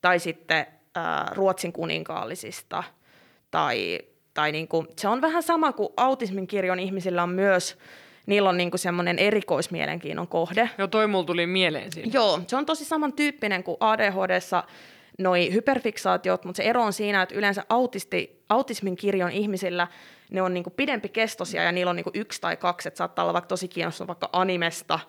tai 0.00 0.18
sitten 0.18 0.66
ää, 0.94 1.30
ruotsin 1.34 1.72
kuninkaallisista, 1.72 2.84
tai, 3.50 4.00
tai 4.34 4.52
niinku, 4.52 4.86
se 4.96 5.08
on 5.08 5.20
vähän 5.20 5.42
sama 5.42 5.72
kuin 5.72 5.88
autismin 5.96 6.46
kirjon 6.46 6.78
ihmisillä 6.78 7.22
on 7.22 7.30
myös, 7.30 7.78
niillä 8.26 8.48
on 8.48 8.56
niinku 8.56 8.78
semmoinen 8.78 9.18
erikoismielenkiinnon 9.18 10.28
kohde, 10.28 10.70
Joo, 10.78 10.88
toi 10.88 11.06
mulla 11.06 11.24
tuli 11.24 11.46
mieleen 11.46 11.92
siinä. 11.92 12.10
Joo, 12.12 12.40
se 12.46 12.56
on 12.56 12.66
tosi 12.66 12.84
samantyyppinen 12.84 13.64
kuin 13.64 13.76
ADHDssa 13.80 14.64
noi 15.18 15.52
hyperfiksaatiot, 15.52 16.44
mutta 16.44 16.56
se 16.56 16.62
ero 16.62 16.82
on 16.82 16.92
siinä, 16.92 17.22
että 17.22 17.34
yleensä 17.34 17.64
autisti, 17.68 18.44
autismin 18.48 18.96
kirjon 18.96 19.30
ihmisillä 19.30 19.88
ne 20.30 20.42
on 20.42 20.54
niinku 20.54 20.70
pidempi 20.70 21.08
kestosia 21.08 21.62
ja 21.62 21.72
niillä 21.72 21.90
on 21.90 21.96
niinku 21.96 22.10
yksi 22.14 22.40
tai 22.40 22.56
kaksi, 22.56 22.88
että 22.88 22.98
saattaa 22.98 23.24
olla 23.24 23.32
vaikka 23.32 23.48
tosi 23.48 23.68
kiinnostunut 23.68 24.08
vaikka 24.08 24.28
animesta, 24.32 25.00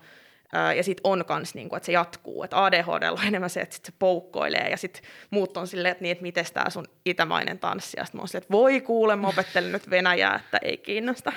ää, 0.54 0.74
ja 0.74 0.84
sitten 0.84 1.02
on 1.04 1.26
kans, 1.26 1.56
niinku, 1.56 1.76
että 1.76 1.86
se 1.86 1.92
jatkuu. 1.92 2.44
Että 2.44 2.66
ADHD 2.66 3.10
on 3.12 3.28
enemmän 3.28 3.50
se, 3.50 3.62
että 3.62 3.76
sit 3.76 3.86
se 3.86 3.94
poukkoilee 4.00 4.70
ja 4.70 4.78
sitten 4.78 5.04
muut 5.30 5.58
on 5.58 5.68
silleen, 5.68 5.92
että, 5.92 6.02
niin, 6.02 6.12
että 6.12 6.22
miten 6.22 6.46
tämä 6.54 6.70
sun 6.70 6.88
itämainen 7.06 7.60
tanssi. 7.60 7.98
Ja 7.98 8.06
sitten 8.06 8.18
mä 8.20 8.22
oon 8.22 8.28
silleen, 8.28 8.44
että 8.44 8.52
voi 8.52 8.82
kuule, 8.82 9.16
mä 9.16 9.28
opettelen 9.28 9.72
nyt 9.72 9.90
Venäjää, 9.90 10.36
että 10.36 10.58
ei 10.62 10.78
kiinnosta. 10.78 11.34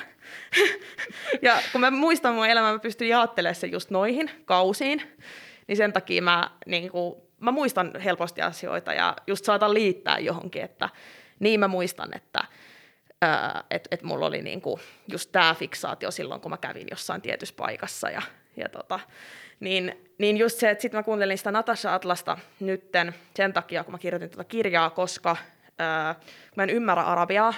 ja 1.43 1.63
kun 1.73 1.81
mä 1.81 1.91
muistan 1.91 2.35
mun 2.35 2.47
elämää, 2.47 2.73
mä 2.73 2.79
pystyn 2.79 3.09
jaottelemaan 3.09 3.55
sen 3.55 3.73
just 3.73 3.91
noihin 3.91 4.31
kausiin, 4.45 5.03
niin 5.67 5.77
sen 5.77 5.93
takia 5.93 6.23
mä, 6.23 6.51
niin 6.67 6.91
kuin, 6.91 7.28
mä 7.41 7.51
muistan 7.51 8.01
helposti 8.05 8.43
asioita 8.43 8.93
ja 8.93 9.17
just 9.27 9.45
saatan 9.45 9.75
liittää 9.75 10.19
johonkin, 10.19 10.63
että 10.63 10.89
niin 11.41 11.61
mä 11.61 11.69
muistan, 11.69 12.09
että 12.17 12.45
että 13.71 13.89
et 13.91 14.03
mulla 14.03 14.27
oli 14.27 14.43
niinku 14.43 14.81
just 15.09 15.33
tämä 15.33 15.55
fiksaatio 15.55 16.11
silloin, 16.11 16.41
kun 16.41 16.51
mä 16.51 16.57
kävin 16.57 16.87
jossain 16.91 17.23
tietyssä 17.23 17.55
paikassa. 17.59 18.11
Ja, 18.11 18.23
ja 18.57 18.69
tota, 18.69 19.01
niin, 19.61 20.09
niin 20.19 20.37
just 20.37 20.59
se, 20.59 20.71
että 20.71 20.83
sitten 20.83 20.99
mä 20.99 21.03
kuuntelin 21.03 21.39
sitä 21.39 21.53
Natasha 21.53 21.95
Atlasta 21.95 22.39
nytten 22.61 23.15
sen 23.37 23.53
takia, 23.53 23.85
kun 23.85 23.93
mä 23.93 23.99
kirjoitin 23.99 24.31
tuota 24.31 24.45
kirjaa, 24.45 24.91
koska 24.91 25.37
ää, 25.79 26.15
kun 26.15 26.53
mä 26.57 26.63
en 26.63 26.71
ymmärrä 26.71 27.03
arabiaa, 27.03 27.55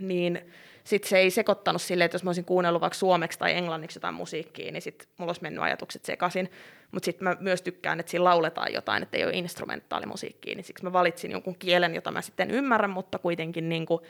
niin 0.00 0.52
sitten 0.84 1.08
se 1.08 1.18
ei 1.18 1.30
sekoittanut 1.30 1.82
silleen, 1.82 2.04
että 2.06 2.14
jos 2.14 2.24
mä 2.24 2.28
olisin 2.28 2.44
kuunnellut 2.44 2.80
vaikka 2.80 2.98
suomeksi 2.98 3.38
tai 3.38 3.52
englanniksi 3.52 3.96
jotain 3.96 4.14
musiikkia, 4.14 4.72
niin 4.72 4.82
sitten 4.82 5.08
mulla 5.18 5.28
olisi 5.28 5.42
mennyt 5.42 5.62
ajatukset 5.62 6.04
sekaisin. 6.04 6.50
Mutta 6.92 7.04
sitten 7.04 7.28
mä 7.28 7.36
myös 7.40 7.62
tykkään, 7.62 8.00
että 8.00 8.10
siinä 8.10 8.24
lauletaan 8.24 8.72
jotain, 8.72 9.02
että 9.02 9.16
ei 9.16 9.24
ole 9.24 9.32
instrumentaalimusiikkia, 9.32 10.54
niin 10.54 10.64
siksi 10.64 10.84
mä 10.84 10.92
valitsin 10.92 11.30
jonkun 11.30 11.58
kielen, 11.58 11.94
jota 11.94 12.10
mä 12.10 12.22
sitten 12.22 12.50
ymmärrän, 12.50 12.90
mutta 12.90 13.18
kuitenkin 13.18 13.68
niin 13.68 13.86
kuin, 13.86 14.02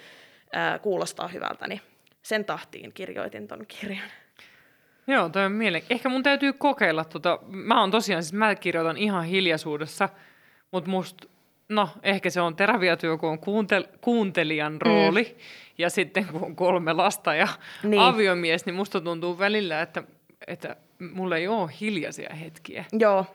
ää, 0.52 0.78
kuulostaa 0.78 1.28
hyvältä, 1.28 1.66
niin 1.66 1.80
sen 2.22 2.44
tahtiin 2.44 2.92
kirjoitin 2.92 3.48
ton 3.48 3.64
kirjan. 3.68 4.10
Joo, 5.06 5.28
toi 5.28 5.44
on 5.44 5.52
mielen... 5.52 5.82
Ehkä 5.90 6.08
mun 6.08 6.22
täytyy 6.22 6.52
kokeilla 6.52 7.04
tota... 7.04 7.38
Mä 7.46 7.80
oon 7.80 7.90
tosiaan, 7.90 8.22
siis 8.22 8.32
mä 8.32 8.54
kirjoitan 8.54 8.96
ihan 8.96 9.24
hiljaisuudessa, 9.24 10.08
mutta 10.70 10.90
must... 10.90 11.24
No, 11.68 11.88
ehkä 12.02 12.30
se 12.30 12.40
on 12.40 12.56
terapiatyö, 12.56 13.18
kun 13.18 13.28
on 13.28 13.38
kuuntel... 13.38 13.84
kuuntelijan 14.00 14.80
rooli, 14.80 15.22
mm. 15.22 15.42
ja 15.78 15.90
sitten 15.90 16.26
kun 16.26 16.42
on 16.42 16.56
kolme 16.56 16.92
lasta 16.92 17.34
ja 17.34 17.48
Niin. 17.82 18.02
aviomies, 18.02 18.66
niin 18.66 18.74
musta 18.74 19.00
tuntuu 19.00 19.38
välillä, 19.38 19.82
että, 19.82 20.02
että 20.46 20.76
mulla 21.12 21.36
ei 21.36 21.48
ole 21.48 21.70
hiljaisia 21.80 22.34
hetkiä. 22.34 22.84
Joo. 22.92 23.26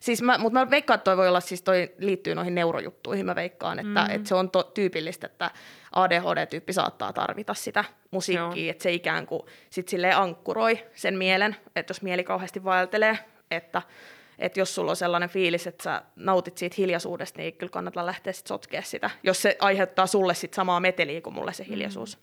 Siis 0.00 0.22
mä, 0.22 0.38
mutta 0.38 0.58
mä 0.58 0.70
veikkaan, 0.70 0.94
että 0.94 1.04
toi 1.04 1.16
voi 1.16 1.28
olla, 1.28 1.40
siis 1.40 1.62
toi 1.62 1.92
liittyy 1.98 2.34
noihin 2.34 2.54
neurojuttuihin, 2.54 3.26
mä 3.26 3.34
veikkaan, 3.34 3.78
että, 3.78 4.04
mm. 4.08 4.14
että 4.14 4.28
se 4.28 4.34
on 4.34 4.50
to, 4.50 4.62
tyypillistä, 4.62 5.26
että 5.26 5.50
ADHD-tyyppi 5.92 6.72
saattaa 6.72 7.12
tarvita 7.12 7.54
sitä 7.54 7.84
musiikkia, 8.10 8.64
Joo. 8.64 8.70
että 8.70 8.82
se 8.82 8.92
ikään 8.92 9.26
kuin 9.26 9.42
sit 9.70 9.88
silleen 9.88 10.16
ankkuroi 10.16 10.84
sen 10.94 11.18
mielen, 11.18 11.56
että 11.76 11.90
jos 11.90 12.02
mieli 12.02 12.24
kauheasti 12.24 12.64
vaeltelee, 12.64 13.18
että, 13.50 13.82
että 14.40 14.60
jos 14.60 14.74
sulla 14.74 14.90
on 14.90 14.96
sellainen 14.96 15.28
fiilis, 15.28 15.66
että 15.66 15.82
sä 15.82 16.02
nautit 16.16 16.58
siitä 16.58 16.74
hiljaisuudesta, 16.78 17.38
niin 17.38 17.54
kyllä 17.54 17.70
kannattaa 17.70 18.06
lähteä 18.06 18.32
sit 18.32 18.46
sotkea 18.46 18.82
sitä, 18.82 19.10
jos 19.22 19.42
se 19.42 19.56
aiheuttaa 19.60 20.06
sulle 20.06 20.34
sit 20.34 20.54
samaa 20.54 20.80
meteliä 20.80 21.20
kuin 21.20 21.34
mulle 21.34 21.52
se 21.52 21.66
hiljaisuus. 21.68 22.18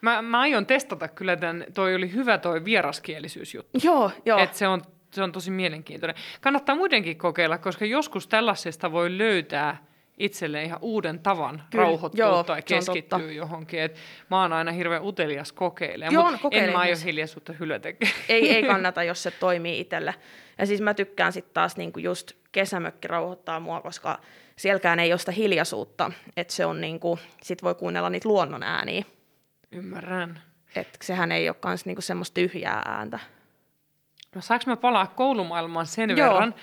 Mä, 0.00 0.22
mä 0.22 0.40
aion 0.40 0.66
testata 0.66 1.08
kyllä 1.08 1.36
tämän, 1.36 1.64
toi 1.74 1.94
oli 1.94 2.12
hyvä 2.12 2.38
toi 2.38 2.64
vieraskielisyysjuttu. 2.64 3.78
Joo, 3.82 4.10
joo. 4.24 4.38
Et 4.38 4.54
se, 4.54 4.68
on, 4.68 4.82
se 5.10 5.22
on 5.22 5.32
tosi 5.32 5.50
mielenkiintoinen. 5.50 6.16
Kannattaa 6.40 6.74
muidenkin 6.76 7.18
kokeilla, 7.18 7.58
koska 7.58 7.84
joskus 7.84 8.28
tällaisesta 8.28 8.92
voi 8.92 9.18
löytää 9.18 9.86
itselleen 10.18 10.64
ihan 10.66 10.78
uuden 10.82 11.18
tavan 11.18 11.62
Kyllä, 11.70 11.84
rauhoittua 11.84 12.26
joo, 12.26 12.44
tai 12.44 12.62
keskittyä 12.62 13.18
totta. 13.18 13.32
johonkin. 13.32 13.80
Et 13.80 13.96
mä 14.30 14.42
oon 14.42 14.52
aina 14.52 14.72
hirveän 14.72 15.04
utelias 15.04 15.52
kokeilemaan, 15.52 16.14
Joo, 16.14 16.30
mutta 16.30 16.42
no 16.42 16.50
en 16.52 16.72
mä 16.72 16.78
aio 16.78 16.96
hiljaisuutta 17.04 17.52
hylätäkään. 17.52 18.12
ei, 18.28 18.50
ei 18.50 18.62
kannata, 18.72 19.02
jos 19.02 19.22
se 19.22 19.30
toimii 19.30 19.80
itselle. 19.80 20.14
Ja 20.58 20.66
siis 20.66 20.80
mä 20.80 20.94
tykkään 20.94 21.32
sitten 21.32 21.54
taas 21.54 21.76
niinku 21.76 21.98
just 21.98 22.32
kesämökki 22.52 23.08
rauhoittaa 23.08 23.60
mua, 23.60 23.80
koska 23.80 24.18
sielläkään 24.56 24.98
ei 25.00 25.12
ole 25.12 25.18
sitä 25.18 25.32
hiljaisuutta, 25.32 26.12
että 26.36 26.52
se 26.54 26.66
on 26.66 26.80
niinku, 26.80 27.18
sit 27.42 27.62
voi 27.62 27.74
kuunnella 27.74 28.10
niitä 28.10 28.28
luonnon 28.28 28.62
ääniä, 28.62 29.04
Ymmärrän. 29.72 30.40
että 30.76 30.98
sehän 31.02 31.32
ei 31.32 31.48
ole 31.48 31.56
kans 31.60 31.86
niinku 31.86 32.02
semmoista 32.02 32.34
tyhjää 32.34 32.82
ääntä. 32.84 33.18
No 34.34 34.40
saanko 34.40 34.64
mä 34.66 34.76
palaa 34.76 35.06
koulumaailmaan 35.06 35.86
sen 35.86 36.10
Joo. 36.10 36.34
verran, 36.34 36.54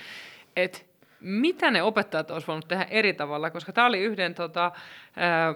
että 0.55 0.79
mitä 1.23 1.71
ne 1.71 1.83
opettajat 1.83 2.31
olisi 2.31 2.47
voinut 2.47 2.67
tehdä 2.67 2.83
eri 2.89 3.13
tavalla, 3.13 3.49
koska 3.49 3.73
tämä 3.73 3.87
oli 3.87 3.99
yhden 3.99 4.35
tota, 4.35 4.71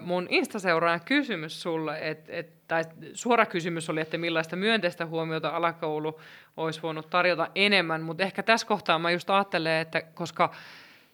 mun 0.02 0.26
Insta-seuraajan 0.30 1.00
kysymys 1.04 1.62
sulle, 1.62 1.98
et, 2.00 2.24
et, 2.28 2.52
tai 2.68 2.84
suora 3.12 3.46
kysymys 3.46 3.90
oli, 3.90 4.00
että 4.00 4.18
millaista 4.18 4.56
myönteistä 4.56 5.06
huomiota 5.06 5.48
alakoulu 5.48 6.20
olisi 6.56 6.82
voinut 6.82 7.10
tarjota 7.10 7.48
enemmän, 7.54 8.02
mutta 8.02 8.22
ehkä 8.22 8.42
tässä 8.42 8.66
kohtaa 8.66 8.98
mä 8.98 9.10
just 9.10 9.30
ajattelen, 9.30 9.80
että 9.80 10.02
koska 10.02 10.54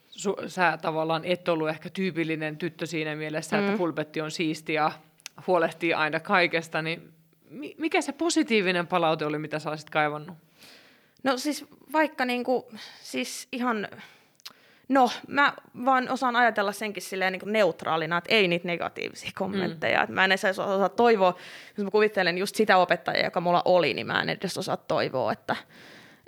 su, 0.07 0.37
sä 0.47 0.79
tavallaan 0.83 1.25
et 1.25 1.49
ollut 1.49 1.69
ehkä 1.69 1.91
tyypillinen 1.91 2.57
tyttö 2.57 2.87
siinä 2.87 3.17
mielessä, 3.17 3.57
mm. 3.57 3.65
että 3.65 3.79
pulpetti 3.79 4.21
on 4.21 4.31
siisti 4.31 4.73
ja 4.73 4.93
huolehtii 5.47 5.95
aina 5.95 6.21
kaikesta, 6.21 6.83
niin 6.83 7.13
mi- 7.51 7.75
mikä 7.79 8.01
se 8.01 8.13
positiivinen 8.13 8.87
palaute 8.87 9.27
oli, 9.27 9.39
mitä 9.39 9.59
sä 9.59 9.71
olisit 9.71 9.91
kaivannut? 9.91 10.37
No 11.23 11.37
siis 11.37 11.65
vaikka 11.93 12.25
niinku, 12.25 12.71
siis 13.03 13.49
ihan, 13.53 13.89
no 14.89 15.11
mä 15.29 15.53
vaan 15.85 16.09
osaan 16.09 16.37
ajatella 16.37 16.73
senkin 16.73 17.03
silleen 17.03 17.33
niinku 17.33 17.49
neutraalina, 17.49 18.19
että 18.19 18.35
ei 18.35 18.49
niitä 18.49 18.67
negatiivisia 18.67 19.31
kommentteja. 19.35 20.07
Mm. 20.07 20.15
mä 20.15 20.25
en 20.25 20.33
edes 20.33 20.45
osaa 20.45 20.89
toivoa, 20.89 21.35
jos 21.77 21.85
mä 21.85 21.91
kuvittelen 21.91 22.39
just 22.39 22.57
sitä 22.57 22.77
opettajaa, 22.77 23.25
joka 23.25 23.41
mulla 23.41 23.63
oli, 23.65 23.95
niin 23.95 24.07
mä 24.07 24.23
en 24.23 24.29
edes 24.29 24.59
osaa 24.59 24.77
toivoa, 24.77 25.33
että, 25.33 25.57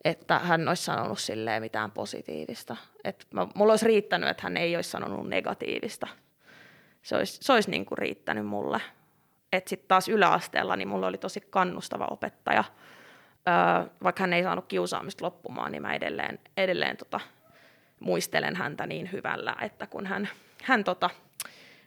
että 0.05 0.39
hän 0.39 0.69
olisi 0.69 0.85
sanonut 0.85 1.19
silleen 1.19 1.63
mitään 1.63 1.91
positiivista. 1.91 2.77
Et 3.05 3.27
mä, 3.31 3.47
mulla 3.55 3.73
olisi 3.73 3.87
riittänyt, 3.87 4.29
että 4.29 4.43
hän 4.43 4.57
ei 4.57 4.77
olisi 4.77 4.91
sanonut 4.91 5.29
negatiivista. 5.29 6.07
Se 7.03 7.17
olisi, 7.17 7.39
se 7.43 7.53
olisi 7.53 7.71
niinku 7.71 7.97
riittänyt 7.97 8.47
mulle. 8.47 8.81
Että 9.53 9.71
sitten 9.71 9.89
taas 9.89 10.09
yläasteella 10.09 10.77
niin 10.77 10.89
mulla 10.89 11.07
oli 11.07 11.19
tosi 11.19 11.41
kannustava 11.41 12.07
opettaja– 12.11 12.65
Öö, 13.49 13.89
vaikka 14.03 14.23
hän 14.23 14.33
ei 14.33 14.43
saanut 14.43 14.67
kiusaamista 14.69 15.25
loppumaan, 15.25 15.73
niin 15.73 15.83
mä 15.83 15.95
edelleen, 15.95 16.39
edelleen 16.57 16.97
tota, 16.97 17.21
muistelen 18.01 18.57
häntä 18.57 18.87
niin 18.87 19.13
hyvällä, 19.13 19.57
että 19.61 19.87
kun 19.87 20.07
hän, 20.07 20.29
hän 20.63 20.85
tota, 20.85 21.11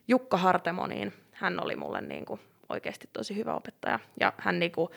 Jukka 0.08 0.38
Hartemo, 0.38 0.88
niin 0.88 1.14
hän 1.32 1.64
oli 1.64 1.76
mulle 1.76 2.02
niin 2.02 2.26
kuin 2.26 2.40
oikeasti 2.70 3.10
tosi 3.14 3.36
hyvä 3.36 3.54
opettaja. 3.54 4.00
Ja 4.20 4.34
hän 4.38 4.60
niin 4.60 4.72
kuin, 4.72 4.90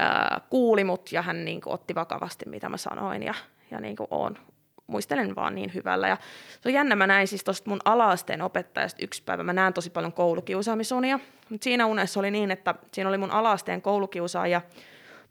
öö, 0.00 0.40
kuuli 0.50 0.84
mut 0.84 1.12
ja 1.12 1.22
hän 1.22 1.44
niin 1.44 1.60
kuin, 1.60 1.74
otti 1.74 1.94
vakavasti, 1.94 2.48
mitä 2.48 2.68
mä 2.68 2.76
sanoin. 2.76 3.22
Ja, 3.22 3.34
ja 3.70 3.80
niin 3.80 3.96
kuin 3.96 4.08
on, 4.10 4.38
muistelen 4.86 5.36
vaan 5.36 5.54
niin 5.54 5.74
hyvällä. 5.74 6.08
Ja 6.08 6.16
se 6.60 6.68
on 6.68 6.72
jännä, 6.72 6.96
mä 6.96 7.06
näin 7.06 7.28
siis 7.28 7.44
tuosta 7.44 7.70
mun 7.70 7.80
ala-asteen 7.84 8.42
opettajasta 8.42 9.02
yksi 9.02 9.22
päivä. 9.22 9.42
Mä 9.42 9.52
näen 9.52 9.72
tosi 9.72 9.90
paljon 9.90 10.12
koulukiusaamisunia, 10.12 11.20
mutta 11.48 11.64
siinä 11.64 11.86
unessa 11.86 12.20
oli 12.20 12.30
niin, 12.30 12.50
että 12.50 12.74
siinä 12.92 13.08
oli 13.08 13.18
mun 13.18 13.30
ala-asteen 13.30 13.82
koulukiusaaja, 13.82 14.60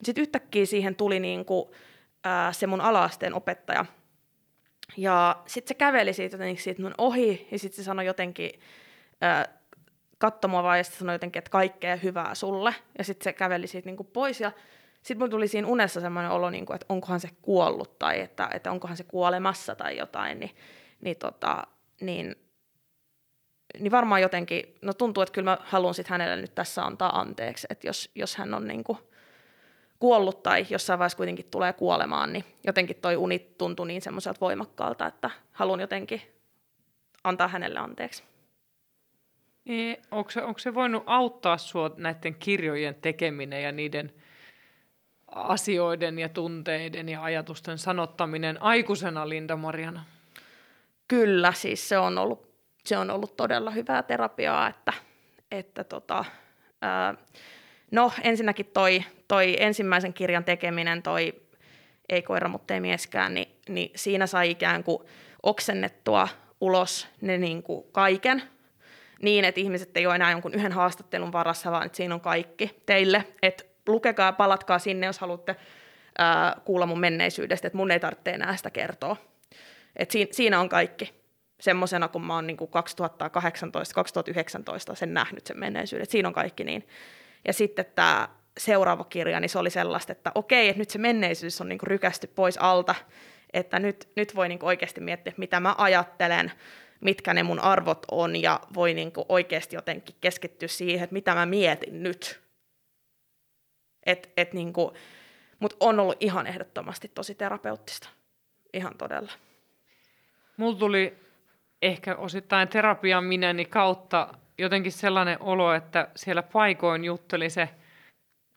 sitten 0.04 0.22
yhtäkkiä 0.22 0.66
siihen 0.66 0.96
tuli 0.96 1.20
niinku, 1.20 1.72
ää, 2.24 2.54
se 2.54 2.68
mun 2.68 2.82
alaasteen 2.82 3.34
opettaja. 3.34 3.86
Ja 4.98 5.44
sitten 5.46 5.68
se 5.68 5.74
käveli 5.74 6.14
siitä 6.14 6.36
jotenkin 6.36 6.64
siitä 6.64 6.82
mun 6.82 6.94
ohi, 6.98 7.48
ja 7.52 7.60
sitten 7.60 7.76
se 7.76 7.84
sanoi 7.84 8.06
jotenkin, 8.06 8.52
ää, 9.22 9.46
katsoi 10.18 10.50
mua 10.50 10.64
vaan 10.64 10.78
ja 10.78 10.84
sanoi 10.84 11.16
jotenkin, 11.16 11.40
että 11.40 11.52
kaikkea 11.52 11.96
hyvää 11.96 12.36
sulle. 12.36 12.76
Ja 12.98 13.04
sitten 13.04 13.24
se 13.24 13.34
käveli 13.34 13.68
siitä 13.68 13.86
niin 13.86 13.98
kuin 13.98 14.10
pois 14.14 14.42
ja 14.42 14.52
sitten 15.04 15.20
mun 15.20 15.30
tuli 15.30 15.48
siinä 15.48 15.68
unessa 15.68 16.02
semmoinen 16.02 16.32
olo, 16.32 16.50
niin 16.50 16.66
kuin, 16.66 16.76
että 16.76 16.86
onkohan 16.90 17.20
se 17.20 17.30
kuollut 17.42 18.00
tai 18.00 18.20
että, 18.20 18.50
että 18.54 18.72
onkohan 18.72 18.98
se 18.98 19.04
kuolemassa 19.04 19.76
tai 19.76 19.98
jotain, 19.98 20.40
niin, 20.40 20.56
niin, 21.02 21.18
tota, 21.18 21.68
niin, 22.02 22.36
niin 23.80 23.92
varmaan 23.92 24.22
jotenkin, 24.22 24.76
no 24.82 24.94
tuntuu, 24.94 25.24
että 25.24 25.34
kyllä 25.34 25.52
mä 25.52 25.58
haluan 25.62 25.94
sitten 25.94 26.12
hänelle 26.12 26.42
nyt 26.42 26.56
tässä 26.56 26.84
antaa 26.86 27.20
anteeksi, 27.20 27.68
että 27.70 27.88
jos, 27.88 28.12
jos 28.16 28.36
hän 28.36 28.54
on 28.54 28.68
niin 28.68 28.84
kuin 28.84 28.98
kuollut 30.00 30.44
tai 30.44 30.66
jossain 30.70 31.00
vaiheessa 31.00 31.18
kuitenkin 31.18 31.48
tulee 31.52 31.74
kuolemaan, 31.74 32.34
niin 32.34 32.46
jotenkin 32.64 32.96
toi 32.96 33.16
uni 33.16 33.40
tuntui 33.58 33.88
niin 33.88 34.02
semmoiselta 34.02 34.40
voimakkaalta, 34.42 35.08
että 35.08 35.30
haluan 35.52 35.80
jotenkin 35.80 36.22
antaa 37.24 37.48
hänelle 37.48 37.80
anteeksi. 37.80 38.24
Niin, 39.66 39.98
onko, 40.12 40.32
se, 40.32 40.44
onko 40.44 40.60
se 40.60 40.74
voinut 40.74 41.04
auttaa 41.06 41.58
sinua 41.58 41.92
näiden 41.98 42.36
kirjojen 42.36 42.96
tekeminen 42.96 43.64
ja 43.64 43.72
niiden 43.72 44.14
asioiden 45.28 46.20
ja 46.20 46.30
tunteiden 46.30 47.10
ja 47.10 47.24
ajatusten 47.24 47.78
sanottaminen 47.78 48.62
aikuisena 48.62 49.30
Linda 49.30 49.56
Mariana? 49.56 50.06
Kyllä, 51.08 51.54
siis 51.54 51.90
se 51.90 51.98
on 51.98 52.18
ollut, 52.18 52.50
se 52.86 52.98
on 52.98 53.10
ollut 53.10 53.38
todella 53.38 53.72
hyvää 53.72 54.04
terapiaa, 54.04 54.68
että, 54.68 54.94
että 55.52 55.84
tota, 55.84 56.26
ää, 56.82 57.16
no 57.92 58.12
ensinnäkin 58.24 58.66
toi, 58.66 59.04
toi 59.28 59.56
ensimmäisen 59.60 60.14
kirjan 60.14 60.44
tekeminen, 60.44 61.04
toi 61.04 61.34
ei 62.10 62.22
koira, 62.22 62.48
mutta 62.48 62.74
ei 62.74 62.80
mieskään, 62.80 63.34
niin, 63.34 63.56
niin 63.70 63.92
siinä 63.96 64.28
sai 64.28 64.52
ikään 64.52 64.84
kuin 64.84 65.04
oksennettua 65.44 66.28
ulos 66.62 67.08
ne 67.22 67.38
niin 67.38 67.64
kuin 67.64 67.86
kaiken, 67.92 68.44
niin, 69.22 69.46
että 69.46 69.62
ihmiset 69.62 69.98
ei 69.98 70.08
ole 70.08 70.16
enää 70.16 70.32
jonkun 70.32 70.54
yhden 70.54 70.72
haastattelun 70.72 71.32
varassa, 71.32 71.72
vaan 71.72 71.86
että 71.86 71.96
siinä 71.96 72.16
on 72.16 72.22
kaikki 72.22 72.82
teille. 72.86 73.26
Että 73.42 73.64
lukekaa 73.88 74.34
palatkaa 74.34 74.80
sinne, 74.80 75.06
jos 75.06 75.20
haluatte 75.20 75.56
ää, 76.18 76.56
kuulla 76.66 76.86
mun 76.86 77.00
menneisyydestä, 77.00 77.68
että 77.68 77.78
mun 77.78 77.92
ei 77.92 78.00
tarvitse 78.00 78.32
enää 78.32 78.56
sitä 78.56 78.70
kertoa. 78.70 79.18
Et 79.96 80.12
siinä, 80.12 80.30
siinä 80.32 80.60
on 80.60 80.70
kaikki 80.70 81.14
semmoisena, 81.60 82.08
kun 82.08 82.26
mä 82.26 82.36
oon 82.36 82.48
niin 82.48 82.58
2018-2019 82.60 82.64
sen 84.96 85.14
nähnyt 85.14 85.48
sen 85.48 85.60
menneisyyden. 85.60 86.04
Et 86.04 86.10
siinä 86.10 86.28
on 86.28 86.34
kaikki 86.34 86.64
niin. 86.64 86.88
Ja 87.48 87.54
sitten 87.54 87.86
tämä 87.96 88.30
seuraava 88.58 89.04
kirja, 89.04 89.40
niin 89.40 89.50
se 89.50 89.60
oli 89.60 89.70
sellaista, 89.70 90.12
että 90.12 90.32
okei, 90.36 90.70
että 90.70 90.80
nyt 90.80 90.90
se 90.90 91.00
menneisyys 91.00 91.62
on 91.62 91.70
niin 91.70 91.80
rykästy 91.84 92.28
pois 92.28 92.58
alta, 92.58 92.96
että 93.54 93.80
nyt, 93.80 94.10
nyt 94.16 94.36
voi 94.36 94.50
niin 94.50 94.60
oikeasti 94.64 95.02
miettiä, 95.02 95.34
mitä 95.38 95.60
mä 95.60 95.76
ajattelen, 95.78 96.52
mitkä 97.02 97.34
ne 97.34 97.44
mun 97.44 97.60
arvot 97.60 98.06
on 98.12 98.36
ja 98.36 98.60
voi 98.74 98.94
niin 98.94 99.12
oikeasti 99.30 99.76
jotenkin 99.76 100.16
keskittyä 100.22 100.68
siihen, 100.68 101.04
että 101.04 101.14
mitä 101.14 101.36
mä 101.36 101.46
mietin 101.46 102.04
nyt. 102.04 102.42
Et, 104.06 104.32
et 104.38 104.54
niin 104.54 104.74
Mutta 105.60 105.78
on 105.80 106.00
ollut 106.00 106.18
ihan 106.20 106.48
ehdottomasti 106.48 107.12
tosi 107.16 107.36
terapeuttista. 107.36 108.10
Ihan 108.74 108.98
todella. 108.98 109.32
Mulla 110.58 110.80
tuli 110.80 111.18
ehkä 111.82 112.16
osittain 112.16 112.68
terapian 112.68 113.24
minäni 113.24 113.66
kautta 113.66 114.34
jotenkin 114.60 114.92
sellainen 114.92 115.42
olo, 115.42 115.74
että 115.74 116.08
siellä 116.16 116.44
paikoin 116.44 117.04
jutteli 117.04 117.50
se 117.50 117.70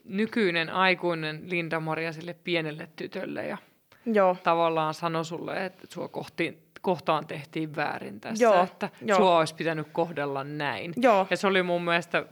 nykyinen 0.04 0.70
aikuinen 0.70 1.42
Linda-Maria 1.44 2.12
sille 2.12 2.34
pienelle 2.34 2.88
tytölle 2.96 3.46
ja 3.46 3.58
Joo. 4.06 4.36
tavallaan 4.42 4.94
sanoi 4.94 5.24
sulle, 5.24 5.64
että 5.64 5.86
sua 5.90 6.08
kohti 6.08 6.58
kohtaan 6.80 7.26
tehtiin 7.26 7.76
väärin 7.76 8.20
tässä, 8.20 8.44
Joo, 8.44 8.64
että 8.64 8.90
jo. 9.04 9.16
sua 9.16 9.38
olisi 9.38 9.54
pitänyt 9.54 9.86
kohdella 9.92 10.44
näin. 10.44 10.92
Joo. 10.96 11.26
Ja 11.30 11.36
se 11.36 11.46
oli 11.46 11.62
mun 11.62 11.84
mielestä, 11.84 12.24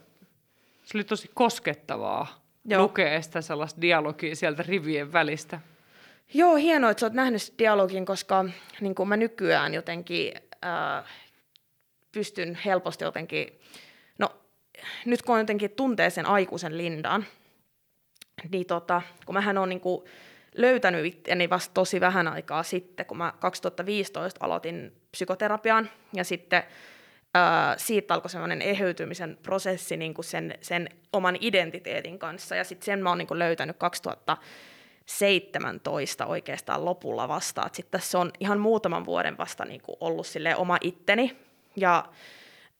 se 0.85 0.99
oli 0.99 1.05
tosi 1.05 1.31
koskettavaa 1.35 2.45
Joo. 2.65 2.83
lukea 2.83 3.23
sitä 3.23 3.41
sellaista 3.41 3.81
dialogia 3.81 4.37
sieltä 4.37 4.63
rivien 4.63 5.13
välistä. 5.13 5.61
Joo, 6.35 6.57
hienoa, 6.57 6.91
että 6.91 7.01
sä 7.01 7.07
oot 7.07 7.13
nähnyt 7.13 7.55
dialogin, 7.59 8.07
koska 8.07 8.45
niin 8.81 8.95
kuin 8.95 9.09
mä 9.09 9.17
nykyään 9.17 9.75
jotenkin 9.75 10.33
äh, 10.65 11.05
pystyn 12.13 12.59
helposti 12.65 13.05
jotenkin, 13.05 13.61
no 14.19 14.29
nyt 15.05 15.23
kun 15.23 15.39
jotenkin 15.39 15.71
tuntee 15.71 16.11
sen 16.11 16.27
aikuisen 16.27 16.79
Lindan, 16.79 17.27
niin 18.53 18.67
tota, 18.67 19.03
kun 19.27 19.35
mähän 19.35 19.59
on 19.59 19.69
niin 19.69 19.81
löytänyt 20.55 21.07
itteni 21.07 21.51
vasta 21.51 21.75
tosi 21.75 22.01
vähän 22.01 22.29
aikaa 22.29 22.63
sitten, 22.63 23.07
kun 23.07 23.19
mä 23.19 23.33
2015 23.39 24.47
aloitin 24.47 24.93
psykoterapian 25.11 25.91
ja 26.13 26.25
sitten 26.25 26.63
ää, 27.35 27.75
siitä 27.79 28.15
alkoi 28.15 28.31
semmoinen 28.31 28.63
eheytymisen 28.63 29.39
prosessi 29.43 29.97
niin 29.97 30.15
kuin 30.15 30.25
sen, 30.25 30.55
sen 30.61 30.89
oman 31.13 31.37
identiteetin 31.41 32.19
kanssa 32.19 32.57
ja 32.57 32.65
sitten 32.65 32.85
sen 32.85 33.03
mä 33.03 33.09
oon 33.09 33.19
niin 33.19 33.39
löytänyt 33.39 33.77
2017 33.77 36.27
oikeastaan 36.27 36.85
lopulla 36.85 37.29
vasta, 37.29 37.67
että 37.67 37.77
sitten 37.77 38.01
tässä 38.01 38.19
on 38.19 38.31
ihan 38.41 38.61
muutaman 38.61 39.05
vuoden 39.05 39.39
vasta 39.39 39.65
niin 39.65 39.81
kuin 39.81 39.97
ollut 40.01 40.27
oma 40.57 40.79
itteni 40.81 41.37
ja 41.77 42.05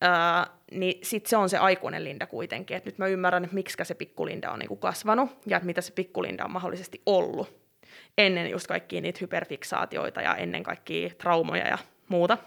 ää, 0.01 0.47
niin 0.73 0.99
sitten 1.03 1.31
se 1.31 1.37
on 1.37 1.49
se 1.49 1.59
aikuinen 1.59 2.05
Linda 2.05 2.27
kuitenkin. 2.27 2.77
Et 2.77 2.85
nyt 2.85 2.99
mä 2.99 3.07
ymmärrän, 3.07 3.45
että 3.45 3.55
miksi 3.55 3.77
se 3.83 3.95
pikkulinda 3.95 4.51
on 4.51 4.59
niinku 4.59 4.77
kasvanut 4.77 5.31
ja 5.47 5.57
että 5.57 5.67
mitä 5.67 5.81
se 5.81 5.93
pikkulinda 5.93 6.45
on 6.45 6.51
mahdollisesti 6.51 7.03
ollut 7.07 7.61
ennen 8.19 8.51
just 8.51 8.67
kaikkia 8.67 9.01
niitä 9.01 9.19
hyperfiksaatioita 9.21 10.23
ja 10.23 10.37
ennen 10.37 10.63
kaikkia 10.63 11.11
traumoja 11.19 11.69
ja 11.69 11.79
muuta. 12.09 12.39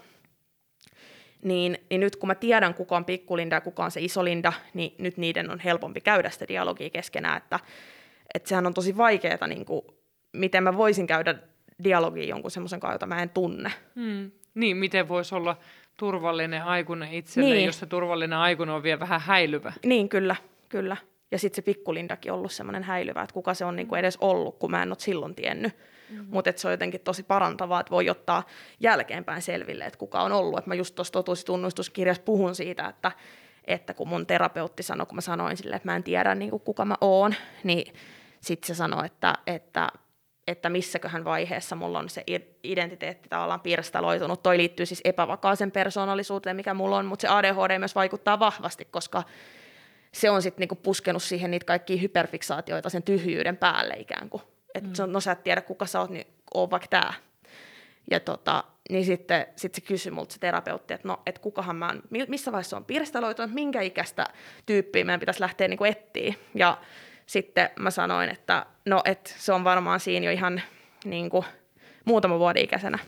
Niin, 1.42 1.78
niin 1.90 2.00
nyt 2.00 2.16
kun 2.16 2.26
mä 2.26 2.34
tiedän, 2.34 2.74
kuka 2.74 2.96
on 2.96 3.04
pikkulinda 3.04 3.56
ja 3.56 3.60
kuka 3.60 3.84
on 3.84 3.90
se 3.90 4.00
isolinda, 4.00 4.52
niin 4.74 4.94
nyt 4.98 5.16
niiden 5.16 5.50
on 5.50 5.58
helpompi 5.58 6.00
käydä 6.00 6.30
sitä 6.30 6.48
dialogia 6.48 6.90
keskenään, 6.90 7.36
että, 7.36 7.60
että 8.34 8.48
sehän 8.48 8.66
on 8.66 8.74
tosi 8.74 8.96
vaikeaa, 8.96 9.46
niin 9.46 9.64
kuin, 9.64 9.82
miten 10.32 10.62
mä 10.62 10.76
voisin 10.76 11.06
käydä 11.06 11.34
dialogia 11.84 12.24
jonkun 12.24 12.50
semmoisen 12.50 12.80
kanssa, 12.80 12.94
jota 12.94 13.06
mä 13.06 13.22
en 13.22 13.30
tunne. 13.30 13.72
Hmm. 13.94 14.30
Niin, 14.54 14.76
miten 14.76 15.08
voisi 15.08 15.34
olla 15.34 15.58
turvallinen 15.96 16.62
aikuinen 16.62 17.12
itselleen, 17.12 17.54
niin. 17.54 17.66
jos 17.66 17.78
se 17.78 17.86
turvallinen 17.86 18.38
aikuinen 18.38 18.74
on 18.74 18.82
vielä 18.82 19.00
vähän 19.00 19.20
häilyvä. 19.20 19.72
Niin, 19.84 20.08
kyllä, 20.08 20.36
kyllä. 20.68 20.96
Ja 21.30 21.38
sitten 21.38 21.56
se 21.56 21.62
pikkulindakin 21.62 22.32
ollut 22.32 22.52
semmoinen 22.52 22.82
häilyvä, 22.82 23.22
että 23.22 23.34
kuka 23.34 23.54
se 23.54 23.64
on 23.64 23.76
niinku 23.76 23.94
edes 23.94 24.18
ollut, 24.20 24.58
kun 24.58 24.70
mä 24.70 24.82
en 24.82 24.88
ole 24.88 24.96
silloin 24.98 25.34
tiennyt. 25.34 25.72
Mm-hmm. 26.10 26.26
Mutta 26.30 26.52
se 26.56 26.68
on 26.68 26.72
jotenkin 26.72 27.00
tosi 27.00 27.22
parantavaa, 27.22 27.80
että 27.80 27.90
voi 27.90 28.10
ottaa 28.10 28.42
jälkeenpäin 28.80 29.42
selville, 29.42 29.84
että 29.84 29.98
kuka 29.98 30.22
on 30.22 30.32
ollut. 30.32 30.58
Et 30.58 30.66
mä 30.66 30.74
just 30.74 30.94
tuossa 30.94 31.12
totuusitunnustuskirjassa 31.12 32.22
puhun 32.22 32.54
siitä, 32.54 32.88
että, 32.88 33.12
että 33.64 33.94
kun 33.94 34.08
mun 34.08 34.26
terapeutti 34.26 34.82
sanoi, 34.82 35.06
kun 35.06 35.14
mä 35.14 35.20
sanoin 35.20 35.56
sille, 35.56 35.76
että 35.76 35.88
mä 35.88 35.96
en 35.96 36.02
tiedä 36.02 36.34
niin 36.34 36.50
kuka 36.50 36.84
mä 36.84 36.94
oon, 37.00 37.34
niin 37.64 37.94
sitten 38.40 38.66
se 38.66 38.74
sanoi, 38.74 39.06
että, 39.06 39.34
että 39.46 39.88
että 40.46 40.68
missäköhän 40.68 41.24
vaiheessa 41.24 41.76
mulla 41.76 41.98
on 41.98 42.08
se 42.08 42.24
identiteetti 42.64 43.28
tavallaan 43.28 43.60
pirstaloitunut. 43.60 44.42
Toi 44.42 44.58
liittyy 44.58 44.86
siis 44.86 45.00
epävakaaseen 45.04 45.70
persoonallisuuteen, 45.70 46.56
mikä 46.56 46.74
mulla 46.74 46.96
on, 46.96 47.06
mutta 47.06 47.22
se 47.22 47.28
ADHD 47.28 47.78
myös 47.78 47.94
vaikuttaa 47.94 48.38
vahvasti, 48.38 48.84
koska 48.90 49.22
se 50.12 50.30
on 50.30 50.42
sitten 50.42 50.60
niinku 50.60 50.74
puskenut 50.74 51.22
siihen 51.22 51.50
niitä 51.50 51.66
kaikkia 51.66 51.96
hyperfiksaatioita 51.96 52.90
sen 52.90 53.02
tyhjyyden 53.02 53.56
päälle 53.56 53.94
ikään 53.98 54.30
kuin. 54.30 54.42
Että 54.74 55.06
mm. 55.06 55.12
no 55.12 55.20
sä 55.20 55.32
et 55.32 55.42
tiedä 55.42 55.60
kuka 55.60 55.86
sä 55.86 56.00
oot, 56.00 56.10
niin 56.10 56.26
oo 56.54 56.70
vaikka 56.70 56.88
tää. 56.88 57.14
Ja 58.10 58.20
tota, 58.20 58.64
niin 58.90 59.04
sitten 59.04 59.46
sit 59.56 59.74
se 59.74 59.80
kysyi 59.80 60.12
multa 60.12 60.32
se 60.32 60.38
terapeutti, 60.38 60.94
että 60.94 61.08
no, 61.08 61.22
et 61.26 61.38
kukahan 61.38 61.76
mä 61.76 61.86
oon, 61.86 62.02
missä 62.28 62.52
vaiheessa 62.52 62.76
on 62.76 62.84
pirstaloitunut, 62.84 63.54
minkä 63.54 63.80
ikäistä 63.80 64.26
tyyppiä 64.66 65.04
meidän 65.04 65.20
pitäisi 65.20 65.40
lähteä 65.40 65.68
niinku 65.68 65.84
etsiä. 65.84 66.34
Ja 66.54 66.78
sitten 67.26 67.70
mä 67.78 67.90
sanoin, 67.90 68.30
että 68.30 68.66
no, 68.84 69.02
et 69.04 69.34
se 69.38 69.52
on 69.52 69.64
varmaan 69.64 70.00
siinä 70.00 70.26
jo 70.26 70.32
ihan 70.32 70.62
niinku, 71.04 71.44
muutama 72.04 72.38
vuoden 72.38 72.64
ikäisenä 72.64 72.98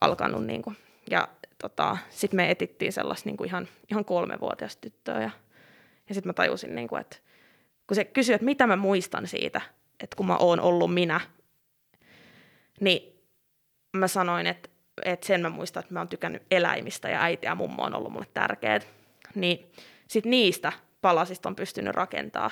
alkanut. 0.00 0.46
Niinku. 0.46 0.72
Ja 1.10 1.28
tota, 1.62 1.96
sitten 2.10 2.36
me 2.36 2.50
etittiin 2.50 2.92
sellaista 2.92 3.28
niinku 3.28 3.44
ihan, 3.44 3.68
ihan 3.90 4.04
kolmevuotias 4.04 4.76
tyttöä 4.76 5.22
ja 5.22 5.30
ja 6.10 6.14
sitten 6.14 6.28
mä 6.28 6.32
tajusin, 6.32 6.74
niin 6.74 6.88
kuin, 6.88 7.00
että 7.00 7.16
kun 7.86 7.94
se 7.94 8.04
kysyi, 8.04 8.34
että 8.34 8.44
mitä 8.44 8.66
mä 8.66 8.76
muistan 8.76 9.26
siitä, 9.26 9.60
että 10.00 10.16
kun 10.16 10.26
mä 10.26 10.36
oon 10.36 10.60
ollut 10.60 10.94
minä, 10.94 11.20
niin 12.80 13.22
mä 13.96 14.08
sanoin, 14.08 14.46
että, 14.46 14.68
että 15.04 15.26
sen 15.26 15.40
mä 15.40 15.48
muistan, 15.48 15.80
että 15.80 15.94
mä 15.94 16.00
oon 16.00 16.08
tykännyt 16.08 16.42
eläimistä 16.50 17.08
ja 17.08 17.22
äiti 17.22 17.46
ja 17.46 17.54
mummo 17.54 17.82
on 17.82 17.94
ollut 17.94 18.12
mulle 18.12 18.26
tärkeät. 18.34 18.88
Niin 19.34 19.72
sitten 20.08 20.30
niistä 20.30 20.72
palasista 21.00 21.48
on 21.48 21.56
pystynyt 21.56 21.94
rakentaa, 21.94 22.50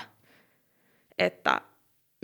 että 1.19 1.61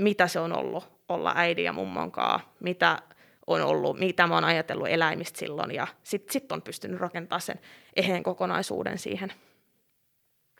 mitä 0.01 0.29
se 0.29 0.41
on 0.41 0.53
ollut 0.53 0.93
olla 1.09 1.33
äidin 1.37 1.65
ja 1.65 1.73
mummon 1.73 2.13
kanssa, 2.13 2.49
mitä 2.61 3.03
on 3.47 3.63
ollut, 3.63 3.99
mitä 3.99 4.27
mä 4.27 4.35
oon 4.35 4.45
ajatellut 4.45 4.89
eläimistä 4.89 5.39
silloin, 5.39 5.71
ja 5.71 5.87
sitten 6.03 6.33
sit 6.33 6.53
on 6.53 6.63
pystynyt 6.63 7.01
rakentamaan 7.01 7.41
sen 7.41 7.61
eheen 7.97 8.23
kokonaisuuden 8.23 8.99
siihen 8.99 9.33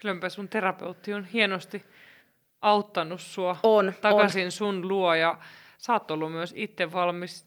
Kylläpä 0.01 0.29
sun 0.29 0.49
terapeutti 0.49 1.15
on 1.15 1.25
hienosti 1.25 1.85
auttanut 2.61 3.21
sua 3.21 3.57
on, 3.63 3.93
takaisin 4.01 4.45
on. 4.45 4.53
sun 4.53 4.89
luo 4.89 5.15
ja 5.15 5.39
sä 5.79 5.93
oot 5.93 6.11
ollut 6.11 6.33
myös 6.33 6.53
itse 6.57 6.93
valmis 6.93 7.47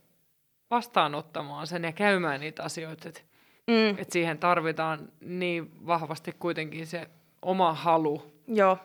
vastaanottamaan 0.71 1.67
sen 1.67 1.83
ja 1.83 1.91
käymään 1.91 2.39
niitä 2.39 2.63
asioita. 2.63 3.09
Et 3.09 3.27
Mm. 3.67 3.89
että 3.89 4.13
siihen 4.13 4.37
tarvitaan 4.37 5.11
niin 5.21 5.87
vahvasti 5.87 6.35
kuitenkin 6.39 6.87
se 6.87 7.07
oma 7.41 7.73
halu 7.73 8.33
Joo. 8.47 8.77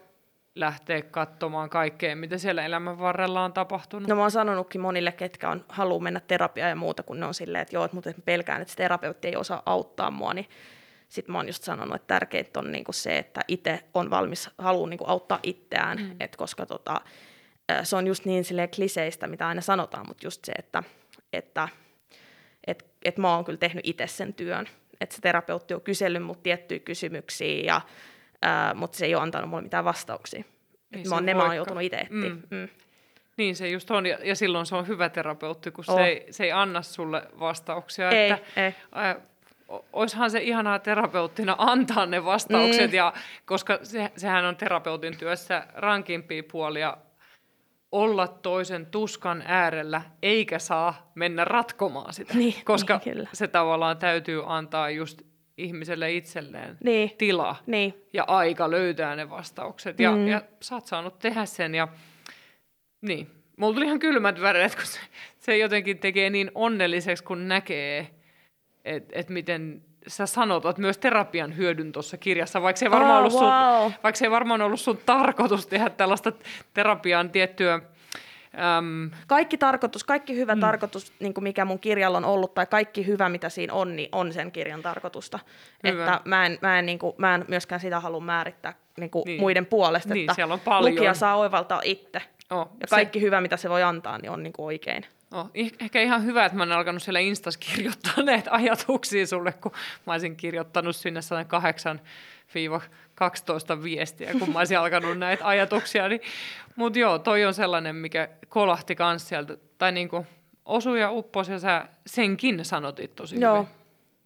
Lähteä 0.55 1.03
katsomaan 1.03 1.71
kaikkea, 1.71 2.17
mitä 2.17 2.39
siellä 2.39 2.65
elämän 2.65 2.99
varrella 2.99 3.45
on 3.45 3.53
tapahtunut. 3.53 4.09
No 4.09 4.17
mä 4.17 4.23
oon 4.23 4.31
sanonutkin 4.31 4.81
monille, 4.81 5.13
ketkä 5.13 5.51
on 5.51 5.65
haluu 5.69 6.01
mennä 6.01 6.21
terapiaan 6.21 6.71
ja 6.71 6.77
muuta, 6.77 7.03
kun 7.03 7.21
ne 7.21 7.27
on 7.27 7.35
silleen, 7.35 7.63
että 7.63 7.77
joo, 7.77 7.85
että, 7.85 7.95
mutta 7.95 8.11
pelkään, 8.25 8.63
että 8.63 8.73
se 8.73 8.77
terapeutti 8.77 9.29
ei 9.29 9.37
osaa 9.37 9.63
auttaa 9.67 10.11
mua, 10.11 10.35
niin 10.35 10.49
sitten 11.09 11.33
mä 11.33 11.39
oon 11.39 11.47
just 11.47 11.63
sanonut, 11.63 11.95
että 11.95 12.15
tärkeintä 12.15 12.61
on 12.61 12.73
niinku 12.73 12.93
se, 12.93 13.19
että 13.19 13.41
itse 13.49 13.81
on 13.95 14.11
valmis, 14.11 14.51
haluaa 14.59 14.89
niinku 14.89 15.05
auttaa 15.07 15.41
itseään, 15.43 15.99
mm. 15.99 16.17
et 16.21 16.37
koska 16.37 16.67
tota, 16.67 17.01
se 17.83 17.97
on 17.97 18.07
just 18.07 18.25
niin 18.25 18.45
silleen 18.45 18.71
kliseistä, 18.71 19.27
mitä 19.27 19.49
aina 19.49 19.61
sanotaan, 19.61 20.09
mutta 20.09 20.27
just 20.27 20.45
se, 20.45 20.53
että, 20.53 20.83
että 21.33 21.69
et, 22.67 22.87
et 23.05 23.19
mä 23.19 23.35
oon 23.35 23.45
kyllä 23.45 23.59
tehnyt 23.59 23.87
itse 23.87 24.07
sen 24.07 24.35
työn, 24.35 24.69
että 25.01 25.15
se 25.15 25.23
terapeutti 25.23 25.75
on 25.75 25.81
kysellyt 25.81 26.23
mut 26.23 26.43
tiettyjä 26.43 26.81
kysymyksiä, 26.81 27.63
ja, 27.65 27.81
ää, 28.43 28.75
mutta 28.75 28.99
se 28.99 29.07
ei 29.07 29.15
ole 29.15 29.23
antanut 29.23 29.51
mulle 29.51 29.63
mitään 29.63 29.85
vastauksia. 29.85 30.45
Se 31.03 31.09
mä 31.09 31.15
oon, 31.15 31.27
ne 31.27 31.35
mä 31.35 31.45
oon 31.45 31.57
joutunut 31.57 31.83
itse 31.83 31.97
etsiä. 31.97 32.29
Mm. 32.29 32.43
Mm. 32.51 32.69
Niin 33.37 33.57
se 33.57 33.69
just 33.69 33.91
on, 33.91 34.07
ja, 34.07 34.19
ja 34.25 34.37
silloin 34.37 34.67
se 34.67 34.75
on 34.77 34.89
hyvä 34.89 35.09
terapeutti, 35.09 35.71
kun 35.71 35.85
Oh. 35.89 35.97
se, 35.97 36.05
ei, 36.05 36.27
se 36.31 36.45
ei 36.45 36.53
anna 36.53 36.83
sulle 36.83 37.23
vastauksia. 37.41 38.11
Ei, 38.11 38.31
että, 38.31 38.63
ei. 38.67 38.73
o- 39.69 39.85
Oishan 39.93 40.31
se 40.31 40.39
ihanaa 40.39 40.79
terapeuttina 40.79 41.57
antaa 41.73 42.07
ne 42.07 42.25
vastaukset, 42.25 42.91
Mm. 42.91 42.95
ja, 42.97 43.13
koska 43.45 43.79
se, 43.83 44.13
sehän 44.17 44.45
on 44.45 44.57
terapeutin 44.57 45.17
työssä 45.19 45.67
rankimpia 45.75 46.43
puolia 46.53 46.97
olla 47.93 48.29
toisen 48.29 48.87
tuskan 48.87 49.43
äärellä, 49.47 50.03
eikä 50.23 50.59
saa 50.59 51.11
mennä 51.15 51.45
ratkomaan 51.45 52.13
sitä, 52.13 52.35
Niin, 52.35 52.55
koska 52.65 53.01
niin, 53.05 53.15
kyllä. 53.15 53.29
se 53.33 53.49
tavallaan 53.49 53.97
täytyy 53.99 54.43
antaa 54.47 54.91
just 54.91 55.23
ihmiselle 55.57 56.13
itselleen 56.13 56.79
Niin. 56.85 57.11
tila 57.19 57.57
Niin, 57.67 57.95
ja 58.13 58.25
aika 58.27 58.71
löytää 58.71 59.17
ne 59.17 59.31
vastaukset. 59.31 60.01
Ja, 60.01 60.11
Mm. 60.13 60.29
ja 60.29 60.43
sä 60.61 60.75
oot 60.75 60.87
saanut 60.87 61.19
tehdä 61.19 61.45
sen. 61.47 61.75
Ja, 61.75 61.89
niin. 63.01 63.31
Mulla 63.57 63.75
tuli 63.75 63.85
ihan 63.85 63.99
kylmät 63.99 64.41
väreet, 64.41 64.75
kun 64.75 64.87
se, 64.87 65.01
se 65.39 65.59
jotenkin 65.59 65.99
tekee 65.99 66.31
niin 66.31 66.51
onnelliseksi, 66.55 67.25
kun 67.25 67.49
näkee, 67.49 68.11
että 68.85 69.19
et 69.19 69.29
miten 69.29 69.83
sä 70.07 70.27
sanotat 70.27 70.79
myös 70.79 70.99
terapian 70.99 71.57
hyödyn 71.57 71.93
tuossa 71.93 72.17
kirjassa, 72.19 72.63
vaikka 72.63 72.79
se, 72.79 72.87
ei 72.87 72.91
varmaan 72.91 73.13
Oh, 73.13 73.19
ollut 73.19 73.33
sun, 73.33 73.43
wow. 73.43 73.93
vaikka 74.03 74.15
se 74.19 74.25
ei 74.25 74.31
varmaan 74.31 74.63
ollut 74.63 74.81
sun 74.81 74.99
tarkoitus 75.07 75.67
tehdä 75.67 75.91
tällaista 75.91 76.33
terapiaan 76.75 77.31
tiettyä... 77.31 77.81
Äm, 78.79 79.11
kaikki 79.27 79.59
tarkoitus, 79.59 80.05
kaikki 80.05 80.37
hyvä 80.37 80.55
mm. 80.55 80.61
tarkoitus, 80.61 81.13
niin 81.21 81.35
kuin 81.35 81.45
mikä 81.45 81.65
mun 81.65 81.79
kirjalla 81.79 82.19
on 82.19 82.25
ollut, 82.25 82.55
tai 82.55 82.67
kaikki 82.67 83.07
hyvä, 83.07 83.29
mitä 83.29 83.49
siinä 83.49 83.73
on, 83.75 83.97
niin 83.97 84.09
on 84.13 84.33
sen 84.33 84.53
kirjan 84.53 84.83
tarkoitusta. 84.83 85.39
Hyvä. 85.89 86.05
Että 86.05 86.21
mä 86.25 86.47
en, 86.47 86.59
mä, 86.63 86.79
en, 86.79 86.87
niin 86.87 86.99
kuin, 86.99 87.15
mä 87.19 87.35
en 87.35 87.45
myöskään 87.49 87.81
sitä 87.81 88.01
halua 88.01 88.21
määrittää 88.21 88.75
niin 88.99 89.11
kuin 89.11 89.23
Niin. 89.27 89.41
muiden 89.41 89.67
puolesta, 89.67 90.15
Niin, 90.15 90.25
että 90.25 90.35
siellä 90.35 90.55
on 90.55 90.61
paljon. 90.61 90.95
lukija 90.95 91.15
saa 91.15 91.37
oivaltaa 91.37 91.81
itse. 91.85 92.23
oh, 92.51 92.69
Ja 92.81 92.87
kaikki 92.91 93.21
hyvä, 93.21 93.41
mitä 93.41 93.57
se 93.57 93.71
voi 93.71 93.83
antaa, 93.83 94.19
niin 94.19 94.31
on 94.31 94.43
niin 94.43 94.53
kuin 94.53 94.67
oikein. 94.67 95.07
Oh, 95.35 95.47
eh- 95.47 95.77
ehkä 95.81 96.01
ihan 96.01 96.25
hyvä, 96.25 96.45
että 96.45 96.57
mä 96.59 96.63
oon 96.63 96.73
alkanut 96.73 97.03
siellä 97.03 97.21
Instas 97.21 97.57
kirjoittaa 97.57 98.23
näitä 98.25 98.51
ajatuksia 98.53 99.27
sulle, 99.27 99.53
kun 99.53 99.73
mä 100.07 100.13
olisin 100.13 100.37
kirjoittanut 100.37 100.97
sinne 100.97 101.21
108-12 103.79 103.83
viestiä, 103.83 104.33
kun 104.39 104.51
mä 104.53 104.59
olisin 104.59 104.79
alkanut 104.79 105.19
näitä 105.19 105.47
ajatuksia. 105.47 106.09
Niin, 106.09 106.21
Mutta 106.77 106.99
joo, 106.99 107.19
toi 107.19 107.45
on 107.45 107.55
sellainen, 107.55 107.97
mikä 107.97 108.29
kolahti 108.49 108.95
kans 108.95 109.29
sieltä, 109.29 109.57
tai 109.79 109.93
niinku 109.93 110.27
osui 110.65 111.01
ja 111.01 111.11
upposi, 111.11 111.53
ja 111.53 111.59
sä 111.59 111.87
senkin 112.07 112.65
sanotit 112.65 113.15
tosi 113.15 113.41
Joo. 113.41 113.55
hyvin. 113.57 113.69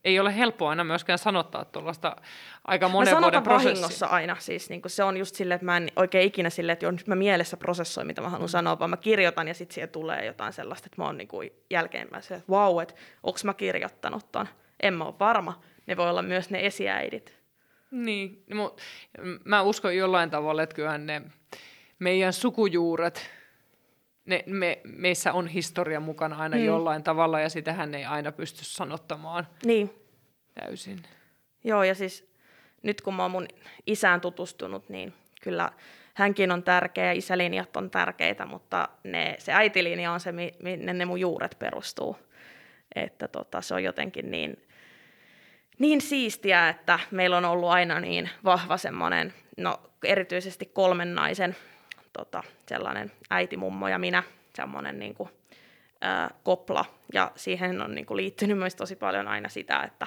Ei 0.05 0.21
ole 0.21 0.37
helppoa 0.37 0.71
aina 0.71 0.85
myöskään 0.85 1.19
sanottaa 1.19 1.65
tuollaista 1.65 2.17
aika 2.65 2.89
Mä 2.89 2.93
monen 2.93 3.13
vuoden 3.13 3.23
sanotan 3.23 3.43
prosessia. 3.43 4.09
aina, 4.09 4.37
siis 4.39 4.71
niin 4.71 4.83
se 4.87 5.05
on 5.05 5.17
just 5.17 5.35
silleen, 5.35 5.57
että 5.57 5.65
mä 5.65 5.77
en 5.77 5.89
oikein 5.97 6.27
ikinä 6.27 6.51
silleen, 6.51 6.73
että 6.73 6.85
joo, 6.85 6.91
nyt 6.93 7.07
mä 7.07 7.15
mielessä 7.15 7.57
prosessoin, 7.57 8.07
mitä 8.07 8.21
mä 8.21 8.27
Mm. 8.27 8.31
haluan 8.33 8.49
sanoa, 8.49 8.79
vaan 8.79 8.91
mä 8.91 8.97
kirjoitan 8.97 9.49
ja 9.49 9.55
sitten 9.55 9.75
siihen 9.75 9.89
tulee 9.89 10.25
jotain 10.27 10.53
sellaista, 10.53 10.87
että 10.87 11.03
mä 11.03 11.07
oon 11.07 11.19
niin 11.19 11.29
jälkeenpäin 11.71 12.23
se, 12.23 12.35
että 12.35 12.49
vau, 12.51 12.79
että 12.81 12.95
onks 13.23 13.45
mä 13.45 13.55
kirjoittanut 13.55 14.33
ton. 14.33 14.49
En 14.83 14.95
mä 14.95 15.05
ole 15.05 15.15
varma. 15.21 15.61
Ne 15.87 15.97
voi 15.97 16.11
olla 16.11 16.23
myös 16.23 16.51
ne 16.51 16.67
esiäidit. 16.67 17.36
Niin, 18.05 18.43
no, 18.51 18.57
mut 18.63 18.81
mä 19.45 19.63
uskon 19.63 19.97
jollain 19.97 20.31
tavalla, 20.31 20.63
että 20.63 20.77
kyllähän 20.77 21.07
ne 21.07 21.23
meidän 21.99 22.33
sukujuuret, 22.33 23.31
ne, 24.25 24.45
me, 24.47 24.81
meissä 24.85 25.33
on 25.33 25.47
historia 25.49 26.01
mukana 26.01 26.37
aina 26.37 26.57
Mm. 26.57 26.65
jollain 26.65 27.03
tavalla, 27.03 27.41
ja 27.41 27.49
sitähän 27.49 27.95
ei 27.95 28.05
aina 28.05 28.33
pysty 28.33 28.65
sanottamaan 28.65 29.47
Niin, 29.65 29.91
täysin. 30.55 31.03
Joo, 31.65 31.83
ja 31.85 31.95
siis 31.95 32.31
nyt 32.83 33.01
kun 33.01 33.15
mä 33.15 33.23
oon 33.23 33.31
mun 33.31 33.49
isään 33.87 34.21
tutustunut, 34.21 34.89
niin 34.89 35.13
kyllä 35.43 35.73
hänkin 36.15 36.53
on 36.53 36.63
tärkeä 36.63 37.05
ja 37.05 37.13
isälinjat 37.13 37.77
on 37.77 37.91
tärkeitä, 37.91 38.47
mutta 38.47 38.89
ne, 39.05 39.37
se 39.39 39.53
äitilinja 39.53 40.13
on 40.13 40.21
se, 40.21 40.33
mi- 40.33 40.55
minne 40.63 40.93
ne 40.93 41.05
mun 41.05 41.21
juuret 41.21 41.57
perustuu. 41.59 42.17
Että 42.95 43.29
tota, 43.29 43.61
se 43.61 43.75
on 43.75 43.85
jotenkin 43.85 44.31
niin, 44.31 44.66
niin 45.79 46.01
siistiä, 46.01 46.69
että 46.69 46.99
meillä 47.11 47.37
on 47.37 47.45
ollut 47.45 47.71
aina 47.71 48.01
niin 48.01 48.31
vahva 48.45 48.77
semmoinen, 48.77 49.35
no 49.57 49.81
erityisesti 50.05 50.67
kolmen 50.67 51.15
naisen 51.15 51.57
tota, 52.13 52.43
sellainen 52.69 53.13
äiti, 53.31 53.57
mummo 53.57 53.89
ja 53.89 53.99
minä, 53.99 54.23
semmoinen 54.55 54.99
niin 54.99 55.15
kuin, 55.15 55.31
ää, 56.01 56.31
kopla. 56.43 56.85
Ja 57.13 57.33
siihen 57.37 57.83
on 57.83 57.95
niin 57.95 58.07
kuin, 58.07 58.17
liittynyt 58.17 58.59
myös 58.59 58.75
tosi 58.75 58.97
paljon 58.97 59.29
aina 59.29 59.49
sitä, 59.49 59.83
että 59.83 60.07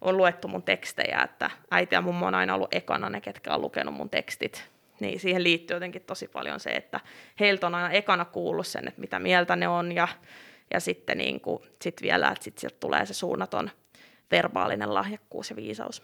on 0.00 0.16
luettu 0.16 0.48
mun 0.48 0.62
tekstejä, 0.62 1.22
että 1.24 1.50
äiti 1.70 1.94
ja 1.94 2.00
mummo 2.00 2.26
on 2.26 2.34
aina 2.34 2.54
ollut 2.54 2.74
ekana 2.74 3.10
ne, 3.10 3.20
ketkä 3.20 3.54
on 3.54 3.62
lukenut 3.62 3.94
mun 3.94 4.10
tekstit. 4.10 4.68
Niin 5.00 5.20
siihen 5.20 5.44
liittyy 5.44 5.76
jotenkin 5.76 6.02
tosi 6.02 6.28
paljon 6.28 6.60
se, 6.60 6.70
että 6.70 7.00
heiltä 7.40 7.66
on 7.66 7.74
aina 7.74 7.90
ekana 7.90 8.24
kuullut 8.24 8.66
sen, 8.66 8.88
että 8.88 9.00
mitä 9.00 9.18
mieltä 9.18 9.56
ne 9.56 9.68
on, 9.68 9.92
ja, 9.92 10.08
ja 10.74 10.80
sitten 10.80 11.18
niin 11.18 11.40
kuin, 11.40 11.62
sit 11.82 12.02
vielä, 12.02 12.28
että 12.28 12.44
sit 12.44 12.58
sieltä 12.58 12.76
tulee 12.80 13.06
se 13.06 13.14
suunnaton 13.14 13.70
verbaalinen 14.30 14.94
lahjakkuus 14.94 15.50
ja 15.50 15.56
viisaus. 15.56 16.02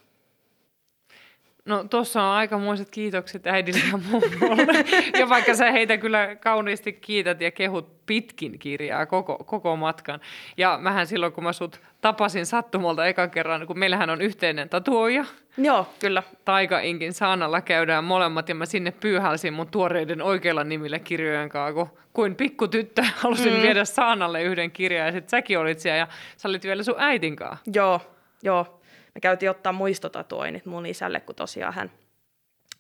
No 1.65 1.85
tuossa 1.85 2.23
on 2.23 2.33
aikamoiset 2.35 2.91
kiitokset 2.91 3.47
äidille 3.47 3.81
ja 3.93 3.99
mummolle. 3.99 4.85
ja 5.19 5.29
vaikka 5.29 5.55
sä 5.55 5.73
heitä 5.73 5.97
kyllä 5.97 6.37
kauniisti 6.37 6.93
kiität 6.93 7.41
ja 7.41 7.51
kehut 7.51 8.07
pitkin 8.07 8.59
kirjaa 8.59 9.07
koko, 9.07 9.37
koko 9.37 9.77
matkan. 9.77 10.21
Ja 10.57 10.79
mähän 10.83 11.07
silloin, 11.07 11.33
kun 11.33 11.45
mä 11.45 11.53
sut 11.53 11.81
tapasin 12.01 12.47
sattumalta 12.47 13.07
ekan 13.07 13.31
kerran, 13.31 13.67
kun 13.67 13.79
meillähän 13.79 14.11
on 14.11 14.21
yhteinen 14.21 14.69
tatuoija, 14.69 15.25
Joo, 15.59 15.87
kyllä. 16.01 16.23
Taika 16.45 16.81
Inkin 16.81 17.13
saanalla 17.13 17.61
käydään 17.61 18.05
molemmat 18.05 18.49
ja 18.49 18.55
mä 18.55 18.67
sinne 18.67 18.91
pyyhälsin 18.91 19.53
mun 19.53 19.69
tuoreiden 19.69 20.23
oikeilla 20.23 20.65
nimillä 20.65 20.99
kirjojen 20.99 21.49
kanssa, 21.49 21.75
kun 21.75 21.89
kuin 22.13 22.37
pikkutyttö 22.37 23.05
halusin 23.17 23.53
mm. 23.53 23.63
viedä 23.63 23.85
saanalle 23.85 24.43
yhden 24.43 24.71
kirjan 24.71 25.07
ja 25.07 25.13
sit 25.13 25.29
säkin 25.29 25.59
olit 25.59 25.79
siellä 25.79 25.99
ja 25.99 26.09
sä 26.37 26.49
olit 26.49 26.65
vielä 26.65 26.83
sun 26.83 26.95
äitin 26.99 27.37
kanssa. 27.37 27.59
Joo, 27.75 28.01
joo. 28.45 28.81
Me 29.15 29.21
käytiin 29.21 29.51
ottaa 29.51 29.73
muistotatuoinnit 29.73 30.67
mun 30.67 30.87
isälle, 30.87 31.21
kun 31.21 31.35
tosiaan 31.35 31.75
hän, 31.75 31.91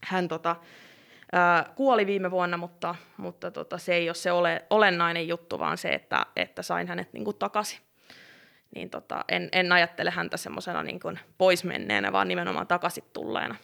hän 0.05 0.29
tota, 0.29 0.57
ää, 1.33 1.73
kuoli 1.75 2.07
viime 2.07 2.31
vuonna, 2.31 2.57
mutta, 2.57 2.95
mutta 3.17 3.51
tota, 3.51 3.79
se 3.79 3.95
ei 3.95 4.09
ole 4.09 4.15
se 4.15 4.33
ole, 4.33 4.65
olennainen 4.71 5.29
juttu, 5.29 5.59
vaan 5.59 5.79
se, 5.79 5.89
että, 5.89 6.27
että 6.37 6.63
sain 6.63 6.89
hänet 6.89 7.13
niin 7.13 7.25
kuin 7.25 7.37
takaisin. 7.37 7.79
Niin 8.75 8.91
tota, 8.91 9.25
en, 9.29 9.49
en 9.53 9.73
ajattele 9.73 10.11
häntä 10.11 10.37
semmoisena 10.37 10.83
niin 10.83 11.01
kuin 11.01 11.19
poismenneenä, 11.39 12.13
vaan 12.13 12.29
nimenomaan 12.29 12.67
takaisin 12.67 13.05
tulleena. 13.13 13.57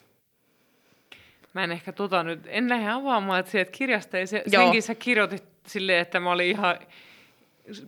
Mä 1.52 1.64
en 1.64 1.72
ehkä 1.72 1.92
tota 1.92 2.22
nyt, 2.22 2.40
en 2.46 2.68
lähde 2.68 2.90
avaamaan, 2.90 3.40
että 3.40 3.52
sieltä 3.52 3.70
kirjasta 3.70 4.18
ei 4.18 4.26
se, 4.26 4.42
Joo. 4.46 4.62
senkin 4.62 4.82
sä 4.82 4.94
kirjoitit 4.94 5.44
silleen, 5.66 5.98
että 5.98 6.20
mä 6.20 6.32
olin 6.32 6.46
ihan 6.46 6.78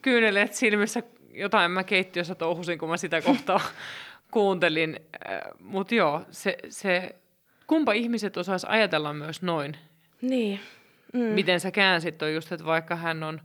kyyneleet 0.02 0.54
silmissä, 0.54 1.02
jotain 1.32 1.70
mä 1.70 1.84
keittiössä 1.84 2.34
touhusin, 2.34 2.78
kun 2.78 2.88
mä 2.88 2.96
sitä 2.96 3.22
kohtaa 3.22 3.60
kuuntelin. 4.30 5.00
Mutta 5.60 5.94
joo, 5.94 6.22
se, 6.30 6.58
se, 6.68 7.14
kumpa 7.66 7.92
ihmiset 7.92 8.36
osais 8.36 8.64
ajatella 8.64 9.12
myös 9.12 9.42
noin. 9.42 9.76
Niin. 10.20 10.60
Mm. 11.12 11.20
Miten 11.20 11.60
sä 11.60 11.70
käänsit 11.70 12.18
toi 12.18 12.34
just, 12.34 12.52
että 12.52 12.66
vaikka 12.66 12.96
hän 12.96 13.22
on 13.22 13.40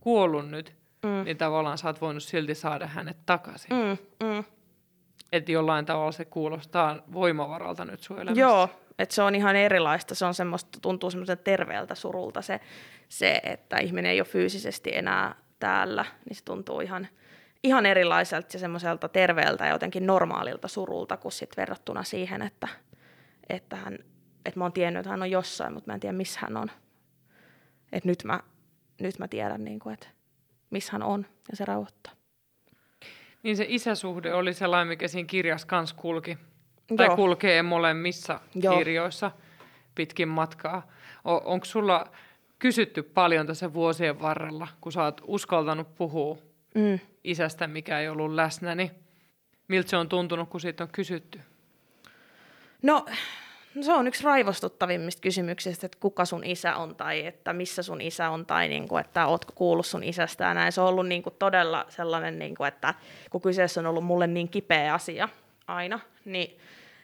kuollut 0.00 0.48
nyt, 0.50 0.80
Mm. 1.02 1.24
niin 1.24 1.36
tavallaan 1.36 1.78
sä 1.78 1.88
oot 1.88 2.00
voinut 2.00 2.22
silti 2.22 2.54
saada 2.54 2.86
hänet 2.86 3.16
takaisin. 3.26 3.70
Mm. 3.70 4.26
Mm. 4.28 4.44
Että 5.32 5.52
jollain 5.52 5.86
tavalla 5.86 6.12
se 6.12 6.24
kuulostaa 6.24 6.96
voimavaralta 7.12 7.84
nyt 7.84 8.00
sun 8.00 8.16
elämässä. 8.20 8.40
Joo, 8.40 8.68
että 8.98 9.14
se 9.14 9.22
on 9.22 9.34
ihan 9.34 9.56
erilaista. 9.56 10.14
Se 10.14 10.24
on 10.24 10.34
semmoista, 10.34 10.78
tuntuu 10.82 11.10
semmoisen 11.10 11.38
terveeltä 11.38 11.94
surulta 11.94 12.42
se, 12.42 12.60
se, 13.08 13.40
että 13.44 13.78
ihminen 13.78 14.10
ei 14.10 14.20
ole 14.20 14.26
fyysisesti 14.28 14.90
enää 14.94 15.34
täällä, 15.60 16.04
niin 16.28 16.36
se 16.36 16.44
tuntuu 16.44 16.80
ihan, 16.80 17.08
ihan 17.62 17.86
erilaiselta 17.86 18.48
ja 18.52 18.58
semmoiselta 18.58 19.08
terveeltä 19.08 19.64
ja 19.66 19.72
jotenkin 19.72 20.06
normaalilta 20.06 20.68
surulta, 20.68 21.16
kuin 21.16 21.32
sit 21.32 21.56
verrattuna 21.56 22.02
siihen, 22.02 22.42
että, 22.42 22.68
että, 23.48 23.76
hän, 23.76 23.98
että 24.46 24.60
mä 24.60 24.64
oon 24.64 24.72
tiennyt, 24.72 25.00
että 25.00 25.10
hän 25.10 25.22
on 25.22 25.30
jossain, 25.30 25.72
mutta 25.72 25.90
mä 25.90 25.94
en 25.94 26.00
tiedä, 26.00 26.16
missä 26.16 26.40
hän 26.42 26.56
on. 26.56 26.70
Et 27.92 28.04
nyt, 28.04 28.24
mä, 28.24 28.40
nyt 29.00 29.18
mä 29.18 29.28
tiedän, 29.28 29.64
niin 29.64 29.78
kuin, 29.78 29.92
että 29.92 30.06
missä 30.70 30.92
hän 30.92 31.02
on 31.02 31.26
ja 31.50 31.56
se 31.56 31.64
rauhoittaa. 31.64 32.12
Niin 33.42 33.56
se 33.56 33.64
isäsuhde 33.68 34.34
oli 34.34 34.54
sellainen, 34.54 34.88
mikä 34.88 35.08
siinä 35.08 35.26
kirjassa 35.26 35.66
kanssa 35.66 35.96
kulki. 35.96 36.38
Tai 36.96 37.06
Joo. 37.06 37.16
kulkee 37.16 37.62
molemmissa 37.62 38.40
Joo. 38.54 38.78
kirjoissa 38.78 39.30
pitkin 39.94 40.28
matkaa. 40.28 40.88
O- 41.24 41.52
Onko 41.52 41.64
sulla 41.64 42.06
kysytty 42.58 43.02
paljon 43.02 43.46
tässä 43.46 43.72
vuosien 43.72 44.20
varrella, 44.20 44.68
kun 44.80 44.92
sä 44.92 45.02
oot 45.02 45.20
uskaltanut 45.26 45.94
puhua 45.94 46.38
Mm. 46.74 46.98
isästä, 47.24 47.66
mikä 47.66 48.00
ei 48.00 48.08
ollut 48.08 48.32
läsnä, 48.32 48.74
niin 48.74 48.90
miltä 49.68 49.90
se 49.90 49.96
on 49.96 50.08
tuntunut, 50.08 50.48
kun 50.48 50.60
siitä 50.60 50.84
on 50.84 50.90
kysytty? 50.92 51.40
No, 52.82 53.06
no 53.74 53.82
se 53.82 53.92
on 53.92 54.08
yksi 54.08 54.24
raivostuttavimmista 54.24 55.20
kysymyksistä, 55.20 55.86
että 55.86 55.98
kuka 56.00 56.24
sun 56.24 56.44
isä 56.44 56.76
on 56.76 56.96
tai 56.96 57.26
että 57.26 57.52
missä 57.52 57.82
sun 57.82 58.00
isä 58.00 58.30
on 58.30 58.46
tai 58.46 58.68
niin 58.68 58.88
kuin, 58.88 59.00
että 59.00 59.26
ootko 59.26 59.52
kuullut 59.54 59.86
sun 59.86 60.04
isästä 60.04 60.44
ja 60.44 60.54
näin. 60.54 60.72
Se 60.72 60.80
on 60.80 60.88
ollut 60.88 61.08
niin 61.08 61.22
kuin 61.22 61.34
todella 61.38 61.86
sellainen, 61.88 62.38
niin 62.38 62.54
kuin, 62.54 62.68
että 62.68 62.94
kun 63.30 63.40
kyseessä 63.40 63.80
on 63.80 63.86
ollut 63.86 64.04
mulle 64.04 64.26
niin 64.26 64.48
kipeä 64.48 64.94
asia 64.94 65.28
aina, 65.66 66.00
niin 66.24 66.58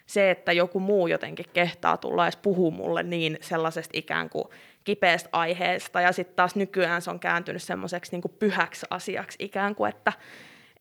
se, 0.07 0.31
että 0.31 0.53
joku 0.53 0.81
muu 0.81 1.07
jotenkin 1.07 1.47
kehtaa 1.53 1.97
tulla 1.97 2.25
edes 2.25 2.37
puhua 2.37 2.71
mulle 2.71 3.03
niin 3.03 3.39
sellaisesta 3.41 3.99
ikään 3.99 4.31
kuin 4.31 4.49
kipeästä 4.87 5.29
aiheesta 5.33 6.01
ja 6.01 6.13
sitten 6.13 6.37
taas 6.37 6.57
nykyään 6.57 7.03
se 7.03 7.11
on 7.11 7.21
kääntynyt 7.21 7.63
semmoiseksi 7.63 8.13
niin 8.13 8.37
pyhäksi 8.39 8.87
asiaksi 8.91 9.37
ikään 9.41 9.75
kuin, 9.75 9.89
että, 9.89 10.13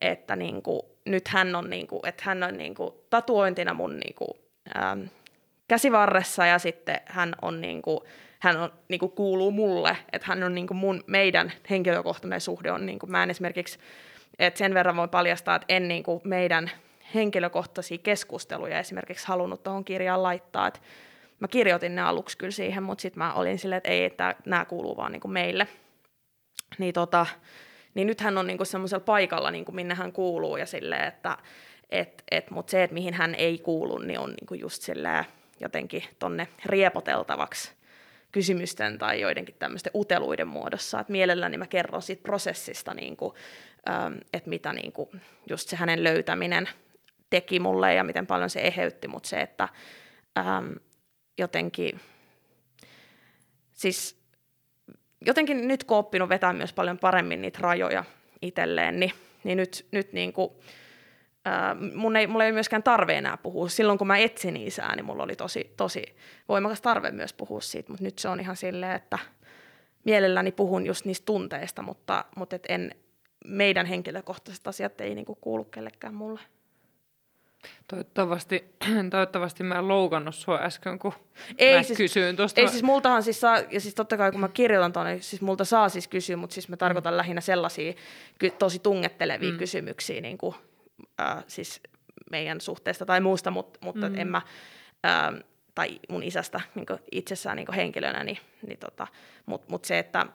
että 0.00 0.36
niin 0.36 0.62
kuin, 0.62 0.82
nyt 1.04 1.28
hän 1.28 1.54
on, 1.54 1.70
niin 1.70 1.86
kuin, 1.86 2.00
että 2.06 2.22
hän 2.26 2.42
on 2.42 2.58
niin 2.58 2.74
kuin, 2.74 2.94
tatuointina 3.10 3.74
mun 3.74 3.96
niin 3.96 4.14
kuin, 4.14 4.30
ähm, 4.76 5.00
käsivarressa 5.68 6.46
ja 6.46 6.58
sitten 6.58 7.00
hän 7.06 7.34
on 7.42 7.60
niin 7.60 7.82
kuin, 7.82 8.00
hän 8.38 8.56
on, 8.56 8.72
niin 8.88 8.98
kuin 8.98 9.12
kuuluu 9.12 9.50
mulle, 9.50 9.96
että 10.12 10.26
hän 10.28 10.42
on 10.42 10.54
niin 10.54 10.66
kuin 10.66 10.78
mun, 10.78 11.04
meidän 11.06 11.52
henkilökohtainen 11.70 12.40
suhde 12.40 12.72
on, 12.72 12.86
niin 12.86 12.98
kuin, 12.98 13.10
mä 13.10 13.22
en 13.22 13.30
esimerkiksi, 13.30 13.78
että 14.38 14.58
sen 14.58 14.74
verran 14.74 14.96
voi 14.96 15.08
paljastaa, 15.08 15.56
että 15.56 15.66
en 15.68 15.88
niin 15.88 16.02
kuin 16.02 16.20
meidän 16.24 16.70
henkilökohtaisia 17.14 17.98
keskusteluja 17.98 18.78
esimerkiksi 18.78 19.26
halunnut 19.26 19.62
tuohon 19.62 19.84
kirjaan 19.84 20.22
laittaa, 20.22 20.66
että 20.66 20.80
mä 21.40 21.48
kirjoitin 21.48 21.94
ne 21.94 22.02
aluksi 22.02 22.38
kyllä 22.38 22.50
siihen, 22.50 22.82
mutta 22.82 23.02
sitten 23.02 23.18
mä 23.18 23.34
olin 23.34 23.58
silleen, 23.58 23.76
että 23.76 23.90
ei, 23.90 24.04
että 24.04 24.34
nämä 24.46 24.64
kuuluu 24.64 24.96
vaan 24.96 25.12
niin 25.12 25.20
kuin 25.20 25.32
meille. 25.32 25.68
Niin, 26.78 26.94
tota, 26.94 27.26
niin 27.94 28.06
nyt 28.06 28.20
hän 28.20 28.38
on 28.38 28.46
niin 28.46 28.56
kuin 28.56 28.66
semmoisella 28.66 29.04
paikalla, 29.04 29.50
niin 29.50 29.64
kuin 29.64 29.76
minne 29.76 29.94
hän 29.94 30.12
kuuluu 30.12 30.56
ja 30.56 30.66
silleen, 30.66 31.08
että 31.08 31.38
et, 31.90 32.22
et, 32.30 32.50
mutta 32.50 32.70
se, 32.70 32.82
että 32.82 32.94
mihin 32.94 33.14
hän 33.14 33.34
ei 33.34 33.58
kuulu, 33.58 33.98
niin 33.98 34.18
on 34.18 34.30
niin 34.30 34.46
kuin 34.46 34.60
just 34.60 34.82
silleen 34.82 35.24
jotenkin 35.60 36.04
tonne 36.18 36.48
riepoteltavaksi 36.64 37.72
kysymysten 38.32 38.98
tai 38.98 39.20
joidenkin 39.20 39.54
tämmöisten 39.58 39.90
uteluiden 39.94 40.48
muodossa. 40.48 41.00
Et 41.00 41.08
mielelläni 41.08 41.56
mä 41.56 41.66
kerron 41.66 42.02
siitä 42.02 42.22
prosessista, 42.22 42.94
niin 42.94 43.16
kuin, 43.16 43.34
ähm, 43.88 44.14
että 44.32 44.50
mitä 44.50 44.72
niin 44.72 44.92
kuin, 44.92 45.08
just 45.50 45.68
se 45.68 45.76
hänen 45.76 46.04
löytäminen 46.04 46.68
teki 47.30 47.60
mulle 47.60 47.94
ja 47.94 48.04
miten 48.04 48.26
paljon 48.26 48.50
se 48.50 48.60
eheytti, 48.60 49.08
mutta 49.08 49.28
se, 49.28 49.40
että 49.40 49.68
ähm, 50.38 50.72
jotenkin, 51.38 52.00
siis 53.72 54.20
jotenkin 55.26 55.68
nyt 55.68 55.84
kun 55.84 55.96
oppinut 55.96 56.28
vetää 56.28 56.52
myös 56.52 56.72
paljon 56.72 56.98
paremmin 56.98 57.42
niitä 57.42 57.58
rajoja 57.62 58.04
itselleen, 58.42 59.00
niin, 59.00 59.12
niin 59.44 59.56
nyt, 59.56 59.86
nyt 59.90 60.12
niin 60.12 60.32
kuin, 60.32 60.50
mun 61.94 62.16
ei, 62.16 62.26
mulla 62.26 62.44
ei 62.44 62.52
myöskään 62.52 62.82
tarve 62.82 63.14
enää 63.14 63.36
puhua. 63.36 63.68
Silloin 63.68 63.98
kun 63.98 64.06
mä 64.06 64.18
etsin 64.18 64.56
isää, 64.56 64.96
niin 64.96 65.04
mulla 65.06 65.22
oli 65.22 65.36
tosi, 65.36 65.72
tosi 65.76 66.16
voimakas 66.48 66.80
tarve 66.80 67.10
myös 67.10 67.32
puhua 67.32 67.60
siitä, 67.60 67.90
mutta 67.90 68.04
nyt 68.04 68.18
se 68.18 68.28
on 68.28 68.40
ihan 68.40 68.56
silleen, 68.56 68.96
että 68.96 69.18
mielelläni 70.04 70.52
puhun 70.52 70.86
just 70.86 71.04
niistä 71.04 71.26
tunteista, 71.26 71.82
mutta, 71.82 72.24
mutta 72.36 72.56
et 72.56 72.66
en, 72.68 72.94
meidän 73.44 73.86
henkilökohtaiset 73.86 74.66
asiat 74.66 75.00
ei 75.00 75.14
niinku 75.14 75.34
kuulu 75.34 75.64
kellekään 75.64 76.14
mulle. 76.14 76.40
Toivottavasti, 77.88 78.64
toivottavasti 79.10 79.62
mä 79.62 79.78
en 79.78 79.88
loukannut 79.88 80.34
sua 80.34 80.58
äsken, 80.58 80.98
kun 80.98 81.12
Ei 81.58 81.76
mä 81.76 81.82
siis- 81.82 81.96
kysyin 81.96 82.36
tuosta. 82.36 82.60
Ei 82.60 82.68
siis 82.68 82.82
multahan 82.82 83.22
siis 83.22 83.40
saa, 83.40 83.58
ja 83.70 83.80
siis 83.80 83.94
totta 83.94 84.16
kai 84.16 84.32
kun 84.32 84.40
mä 84.40 84.48
kirjoitan 84.48 84.92
tuonne, 84.92 85.12
niin 85.12 85.22
siis 85.22 85.42
multa 85.42 85.64
saa 85.64 85.88
siis 85.88 86.08
kysyä, 86.08 86.36
mutta 86.36 86.54
siis 86.54 86.68
mä 86.68 86.76
tarkoitan 86.76 87.12
mm. 87.12 87.16
lähinnä 87.16 87.40
sellaisia 87.40 87.92
tosi 88.58 88.78
tungettelevia 88.78 89.52
mm. 89.52 89.58
kysymyksiä 89.58 90.20
niin 90.20 90.38
kuin, 90.38 90.54
äh, 91.20 91.44
siis 91.46 91.80
meidän 92.30 92.60
suhteesta 92.60 93.06
tai 93.06 93.20
muusta, 93.20 93.50
mut, 93.50 93.78
mutta 93.80 94.08
mm. 94.08 94.18
en 94.18 94.28
mä, 94.28 94.42
äh, 95.06 95.44
tai 95.74 96.00
mun 96.08 96.22
isästä 96.22 96.60
niin 96.74 96.86
itsessään 97.12 97.56
niin 97.56 97.74
henkilönä, 97.76 98.24
niin, 98.24 98.38
niin 98.66 98.78
tota, 98.78 99.06
mutta 99.46 99.66
mut 99.70 99.84
se, 99.84 99.98
että 99.98 100.26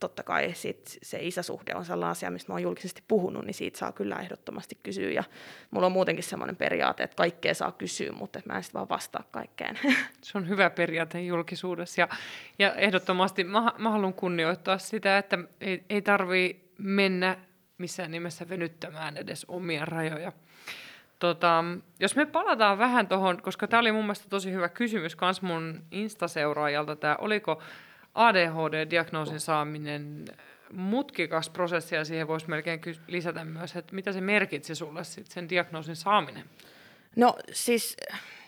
totta 0.00 0.22
kai 0.22 0.54
sit 0.54 0.98
se 1.02 1.18
isäsuhde 1.20 1.74
on 1.74 1.84
sellainen 1.84 2.10
asia, 2.10 2.30
mistä 2.30 2.52
mä 2.52 2.54
oon 2.54 2.62
julkisesti 2.62 3.02
puhunut, 3.08 3.44
niin 3.44 3.54
siitä 3.54 3.78
saa 3.78 3.92
kyllä 3.92 4.16
ehdottomasti 4.16 4.78
kysyä. 4.82 5.10
Ja 5.10 5.24
mulla 5.70 5.86
on 5.86 5.92
muutenkin 5.92 6.24
semmoinen 6.24 6.56
periaate, 6.56 7.02
että 7.02 7.16
kaikkea 7.16 7.54
saa 7.54 7.72
kysyä, 7.72 8.12
mutta 8.12 8.40
mä 8.44 8.56
en 8.56 8.62
sitten 8.62 8.78
vaan 8.78 8.88
vastaa 8.88 9.24
kaikkeen. 9.30 9.78
Se 10.22 10.38
on 10.38 10.48
hyvä 10.48 10.70
periaate 10.70 11.20
julkisuudessa 11.20 12.00
ja, 12.00 12.08
ja 12.58 12.74
ehdottomasti 12.74 13.44
mä, 13.44 13.72
mä 13.78 13.90
haluan 13.90 14.14
kunnioittaa 14.14 14.78
sitä, 14.78 15.18
että 15.18 15.38
ei, 15.60 15.84
ei 15.90 16.02
tarvii 16.02 16.70
mennä 16.78 17.36
missään 17.78 18.10
nimessä 18.10 18.48
venyttämään 18.48 19.16
edes 19.16 19.46
omia 19.48 19.84
rajoja. 19.84 20.32
Tota, 21.18 21.64
jos 22.00 22.16
me 22.16 22.26
palataan 22.26 22.78
vähän 22.78 23.08
tuohon, 23.08 23.42
koska 23.42 23.68
tämä 23.68 23.80
oli 23.80 23.92
mun 23.92 24.04
mielestä 24.04 24.28
tosi 24.28 24.52
hyvä 24.52 24.68
kysymys 24.68 25.16
myös 25.20 25.42
mun 25.42 25.82
Insta-seuraajalta, 25.90 26.96
tämä 26.96 27.16
oliko 27.16 27.62
ADHD-diagnoosin 28.14 29.40
saaminen 29.40 30.24
mutkikas 30.72 31.50
prosessi 31.50 31.94
ja 31.94 32.04
siihen 32.04 32.28
voisi 32.28 32.48
melkein 32.48 32.80
lisätä 33.06 33.44
myös, 33.44 33.76
että 33.76 33.94
mitä 33.94 34.12
se 34.12 34.20
merkitsi 34.20 34.74
sulle 34.74 35.04
sit 35.04 35.26
sen 35.26 35.48
diagnoosin 35.48 35.96
saaminen? 35.96 36.44
No 37.16 37.36
siis, 37.52 37.96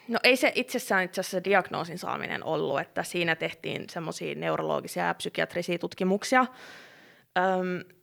no 0.09 0.19
ei 0.23 0.37
se 0.37 0.53
itsessään 0.55 1.05
itse 1.05 1.21
asiassa 1.21 1.45
diagnoosin 1.45 1.99
saaminen 1.99 2.45
ollut, 2.45 2.81
että 2.81 3.03
siinä 3.03 3.37
tehtiin 3.37 3.85
semmoisia 3.91 4.35
neurologisia 4.35 5.07
ja 5.07 5.15
psykiatrisia 5.15 5.79
tutkimuksia. 5.79 6.47
Öm, 7.39 7.97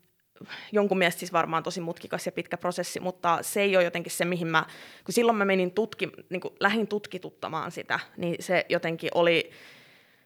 jonkun 0.72 0.98
mielestä 0.98 1.20
siis 1.20 1.34
varmaan 1.34 1.64
tosi 1.64 1.82
mutkikas 1.82 2.26
ja 2.26 2.32
pitkä 2.32 2.58
prosessi, 2.58 3.00
mutta 3.00 3.40
se 3.42 3.62
ei 3.62 3.76
ole 3.76 3.84
jotenkin 3.84 4.12
se, 4.12 4.26
mihin 4.26 4.48
mä, 4.48 4.66
kun 5.06 5.14
silloin 5.14 5.38
mä 5.38 5.46
menin 5.46 5.72
tutki, 5.72 6.10
niin 6.30 6.42
kuin 6.42 6.54
lähin 6.60 6.88
tutkituttamaan 6.88 7.72
sitä, 7.72 8.00
niin 8.18 8.36
se 8.40 8.66
jotenkin 8.70 9.10
oli, 9.14 9.52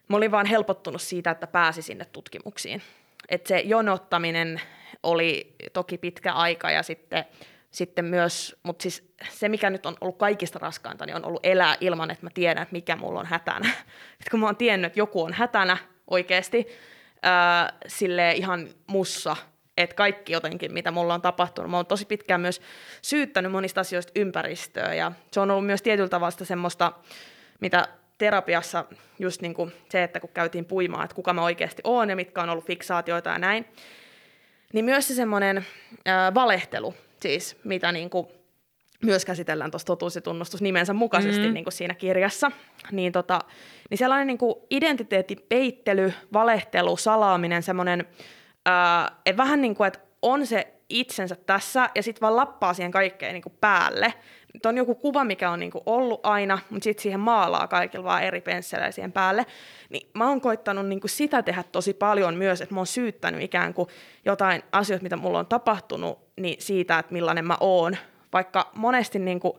mä 0.08 0.16
olin 0.16 0.30
vaan 0.30 0.46
helpottunut 0.46 1.02
siitä, 1.02 1.30
että 1.30 1.46
pääsi 1.46 1.82
sinne 1.82 2.04
tutkimuksiin. 2.04 2.82
Et 3.28 3.46
se 3.46 3.58
jonottaminen 3.58 4.60
oli 5.02 5.54
toki 5.72 5.98
pitkä 5.98 6.32
aika 6.32 6.70
ja 6.70 6.82
sitten, 6.82 7.24
sitten 7.70 8.04
myös, 8.04 8.56
mutta 8.62 8.82
siis 8.82 9.14
se 9.30 9.48
mikä 9.48 9.70
nyt 9.70 9.86
on 9.86 9.96
ollut 10.00 10.18
kaikista 10.18 10.58
raskainta, 10.58 11.06
niin 11.06 11.16
on 11.16 11.24
ollut 11.24 11.46
elää 11.46 11.76
ilman, 11.80 12.10
että 12.10 12.26
mä 12.26 12.30
tiedän, 12.34 12.62
että 12.62 12.72
mikä 12.72 12.96
mulla 12.96 13.20
on 13.20 13.26
hätänä. 13.26 13.70
Et 14.20 14.28
kun 14.30 14.40
mä 14.40 14.46
oon 14.46 14.56
tiennyt, 14.56 14.86
että 14.86 15.00
joku 15.00 15.22
on 15.22 15.32
hätänä 15.32 15.76
oikeasti, 16.10 16.66
sille 17.86 18.32
ihan 18.32 18.68
mussa, 18.86 19.36
että 19.76 19.96
kaikki 19.96 20.32
jotenkin, 20.32 20.72
mitä 20.72 20.90
mulla 20.90 21.14
on 21.14 21.22
tapahtunut. 21.22 21.70
Mä 21.70 21.76
oon 21.76 21.86
tosi 21.86 22.06
pitkään 22.06 22.40
myös 22.40 22.60
syyttänyt 23.02 23.52
monista 23.52 23.80
asioista 23.80 24.12
ympäristöä 24.16 24.94
ja 24.94 25.12
se 25.32 25.40
on 25.40 25.50
ollut 25.50 25.66
myös 25.66 25.82
tietyllä 25.82 26.08
tavalla 26.08 26.44
semmoista, 26.44 26.92
mitä 27.60 27.88
terapiassa 28.18 28.84
just 29.18 29.42
niin 29.42 29.54
kuin 29.54 29.72
se, 29.88 30.02
että 30.02 30.20
kun 30.20 30.30
käytiin 30.34 30.64
puimaan, 30.64 31.04
että 31.04 31.14
kuka 31.14 31.32
mä 31.32 31.42
oikeasti 31.42 31.82
oon 31.84 32.10
ja 32.10 32.16
mitkä 32.16 32.42
on 32.42 32.50
ollut 32.50 32.66
fiksaatioita 32.66 33.30
ja 33.30 33.38
näin, 33.38 33.66
niin 34.72 34.84
myös 34.84 35.08
se 35.08 35.14
semmoinen 35.14 35.66
valehtelu, 36.34 36.94
siis 37.20 37.56
mitä 37.64 37.92
niin 37.92 38.10
kuin 38.10 38.26
myös 39.04 39.24
käsitellään 39.24 39.70
tuossa 39.70 39.86
totuus 39.86 40.14
ja 40.14 40.20
tunnustus 40.20 40.62
nimensä 40.62 40.92
mukaisesti 40.92 41.46
mm. 41.46 41.54
niin 41.54 41.64
kuin 41.64 41.72
siinä 41.72 41.94
kirjassa, 41.94 42.50
niin, 42.92 43.12
tota, 43.12 43.38
niin 43.90 43.98
sellainen 43.98 44.26
niin 44.26 44.38
kuin 44.38 44.54
identiteettipeittely, 44.70 46.12
valehtelu, 46.32 46.96
salaaminen, 46.96 47.62
semmoinen, 47.62 48.06
ää, 48.66 49.10
että 49.26 49.42
vähän 49.42 49.60
niin 49.60 49.74
kuin, 49.74 49.86
että 49.88 50.00
on 50.22 50.46
se 50.46 50.74
itsensä 50.88 51.36
tässä 51.46 51.90
ja 51.94 52.02
sitten 52.02 52.20
vaan 52.20 52.36
lappaa 52.36 52.74
siihen 52.74 52.92
kaikkeen 52.92 53.32
niin 53.32 53.42
kuin 53.42 53.56
päälle. 53.60 54.14
Nyt 54.54 54.66
on 54.66 54.76
joku 54.76 54.94
kuva, 54.94 55.24
mikä 55.24 55.50
on 55.50 55.60
niin 55.60 55.70
kuin 55.70 55.82
ollut 55.86 56.20
aina, 56.22 56.58
mutta 56.70 56.84
sitten 56.84 57.02
siihen 57.02 57.20
maalaa 57.20 57.68
kaikilla 57.68 58.04
vaan 58.04 58.22
eri 58.22 58.40
pensseleillä 58.40 58.92
siihen 58.92 59.12
päälle. 59.12 59.46
Niin 59.90 60.08
mä 60.14 60.28
oon 60.28 60.40
koittanut 60.40 60.86
niin 60.86 61.00
kuin 61.00 61.10
sitä 61.10 61.42
tehdä 61.42 61.62
tosi 61.62 61.94
paljon 61.94 62.34
myös, 62.34 62.60
että 62.60 62.74
mä 62.74 62.80
oon 62.80 62.86
syyttänyt 62.86 63.42
ikään 63.42 63.74
kuin 63.74 63.88
jotain 64.24 64.62
asioita, 64.72 65.02
mitä 65.02 65.16
mulla 65.16 65.38
on 65.38 65.46
tapahtunut, 65.46 66.18
niin 66.40 66.56
siitä, 66.58 66.98
että 66.98 67.12
millainen 67.12 67.44
mä 67.44 67.56
oon. 67.60 67.96
Vaikka 68.32 68.70
monesti 68.74 69.18
niin 69.18 69.40
kuin 69.40 69.52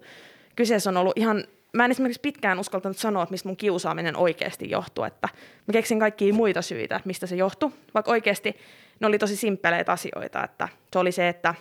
kyseessä 0.55 0.89
on 0.89 0.97
ollut 0.97 1.17
ihan 1.17 1.43
mä 1.73 1.85
en 1.85 1.91
esimerkiksi 1.91 2.21
pitkään 2.21 2.59
uskaltanut 2.59 2.97
sanoa, 2.97 3.23
että 3.23 3.33
mistä 3.33 3.49
mun 3.49 3.57
kiusaaminen 3.57 4.17
oikeasti 4.17 4.69
johtuu. 4.69 5.03
Että 5.03 5.29
mä 5.67 5.71
keksin 5.71 5.99
kaikkia 5.99 6.33
muita 6.33 6.61
syitä, 6.61 6.95
että 6.95 7.07
mistä 7.07 7.27
se 7.27 7.35
johtui. 7.35 7.71
Vaikka 7.93 8.11
oikeasti 8.11 8.55
ne 8.99 9.07
oli 9.07 9.19
tosi 9.19 9.35
simppeleitä 9.35 9.91
asioita. 9.91 10.43
Että 10.43 10.69
se 10.93 10.99
oli 10.99 11.11
se, 11.11 11.27
että 11.29 11.55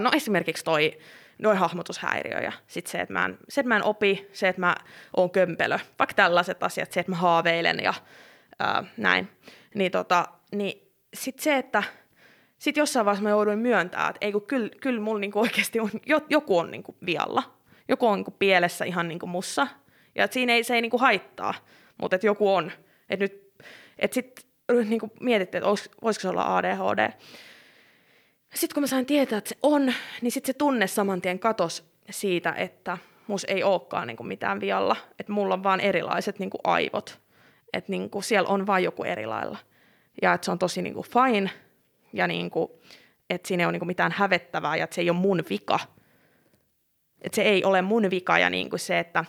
no 0.00 0.10
esimerkiksi 0.14 0.64
toi 0.64 0.98
noin 1.42 1.58
hahmotushäiriö 1.58 2.40
ja 2.40 2.52
sitten 2.66 2.90
se, 2.92 3.00
että 3.00 3.12
mä 3.12 3.24
en, 3.24 3.38
se, 3.48 3.60
että 3.60 3.68
mä 3.68 3.76
en 3.76 3.84
opi, 3.84 4.28
se, 4.32 4.48
että 4.48 4.60
mä 4.60 4.74
oon 5.16 5.30
kömpelö, 5.30 5.78
vaikka 5.98 6.14
tällaiset 6.14 6.62
asiat, 6.62 6.92
se, 6.92 7.00
että 7.00 7.12
mä 7.12 7.16
haaveilen 7.16 7.80
ja 7.82 7.94
ää, 8.58 8.84
näin. 8.96 9.28
Niin, 9.74 9.92
tota, 9.92 10.24
niin 10.52 10.92
sitten 11.14 11.42
se, 11.44 11.56
että 11.56 11.82
Sitten 12.58 12.82
jossain 12.82 13.06
vaiheessa 13.06 13.22
mä 13.22 13.30
jouduin 13.30 13.58
myöntää, 13.58 14.08
että 14.08 14.26
ei 14.26 14.32
kun 14.32 14.46
kyllä, 14.46 14.68
kyllä 14.80 15.00
mulla 15.00 15.20
niinku 15.20 15.40
oikeasti 15.40 15.80
on, 15.80 15.90
joku 16.28 16.58
on 16.58 16.70
niinku 16.70 16.96
vialla. 17.06 17.42
Joku 17.88 18.06
on 18.06 18.18
niinku 18.18 18.34
pielessä 18.38 18.84
ihan 18.84 19.08
niinku 19.08 19.26
mussa. 19.26 19.66
Ja 20.14 20.24
et 20.24 20.32
siinä 20.32 20.52
ei, 20.52 20.64
se 20.64 20.74
ei 20.74 20.80
niinku 20.82 20.98
haittaa, 20.98 21.54
mutta 22.00 22.14
että 22.14 22.26
joku 22.26 22.54
on. 22.54 22.72
Että 23.08 23.24
nyt, 23.24 23.52
että 23.98 24.14
sitten 24.14 24.44
niinku 24.88 25.10
mietittiin, 25.20 25.58
että 25.58 25.68
voisiko 26.02 26.22
se 26.22 26.28
olla 26.28 26.56
ADHD. 26.56 27.12
Sitten 28.54 28.74
kun 28.74 28.82
mä 28.82 28.86
sain 28.86 29.06
tietää, 29.06 29.38
että 29.38 29.48
se 29.48 29.58
on, 29.62 29.92
niin 30.22 30.32
sitten 30.32 30.54
se 30.54 30.58
tunne 30.58 30.86
saman 30.86 31.20
tien 31.20 31.38
katos 31.38 31.84
siitä, 32.10 32.52
että 32.52 32.98
mus 33.26 33.44
ei 33.48 33.62
olekaan 33.62 34.06
niinku 34.06 34.22
mitään 34.22 34.60
vialla. 34.60 34.96
Että 35.18 35.32
mulla 35.32 35.54
on 35.54 35.62
vaan 35.62 35.80
erilaiset 35.80 36.38
niinku 36.38 36.58
aivot. 36.64 37.20
Että 37.72 37.92
niinku 37.92 38.22
siellä 38.22 38.48
on 38.48 38.66
vain 38.66 38.84
joku 38.84 39.04
erilailla. 39.04 39.58
Ja 40.22 40.32
että 40.32 40.44
se 40.44 40.50
on 40.50 40.58
tosi 40.58 40.82
niinku 40.82 41.02
fine– 41.02 41.50
ja 42.12 42.26
niin 42.26 42.50
kuin, 42.50 42.70
että 43.30 43.48
siinä 43.48 43.62
ei 43.62 43.64
ole 43.64 43.72
niin 43.72 43.80
kuin 43.80 43.86
mitään 43.86 44.12
hävettävää 44.12 44.76
ja 44.76 44.84
että 44.84 44.94
se 44.94 45.00
ei 45.00 45.10
ole 45.10 45.18
mun 45.18 45.44
vika. 45.50 45.78
Että 47.22 47.36
se 47.36 47.42
ei 47.42 47.64
ole 47.64 47.82
mun 47.82 48.10
vika 48.10 48.38
ja 48.38 48.50
niin 48.50 48.70
kuin 48.70 48.80
se, 48.80 48.98
että 48.98 49.24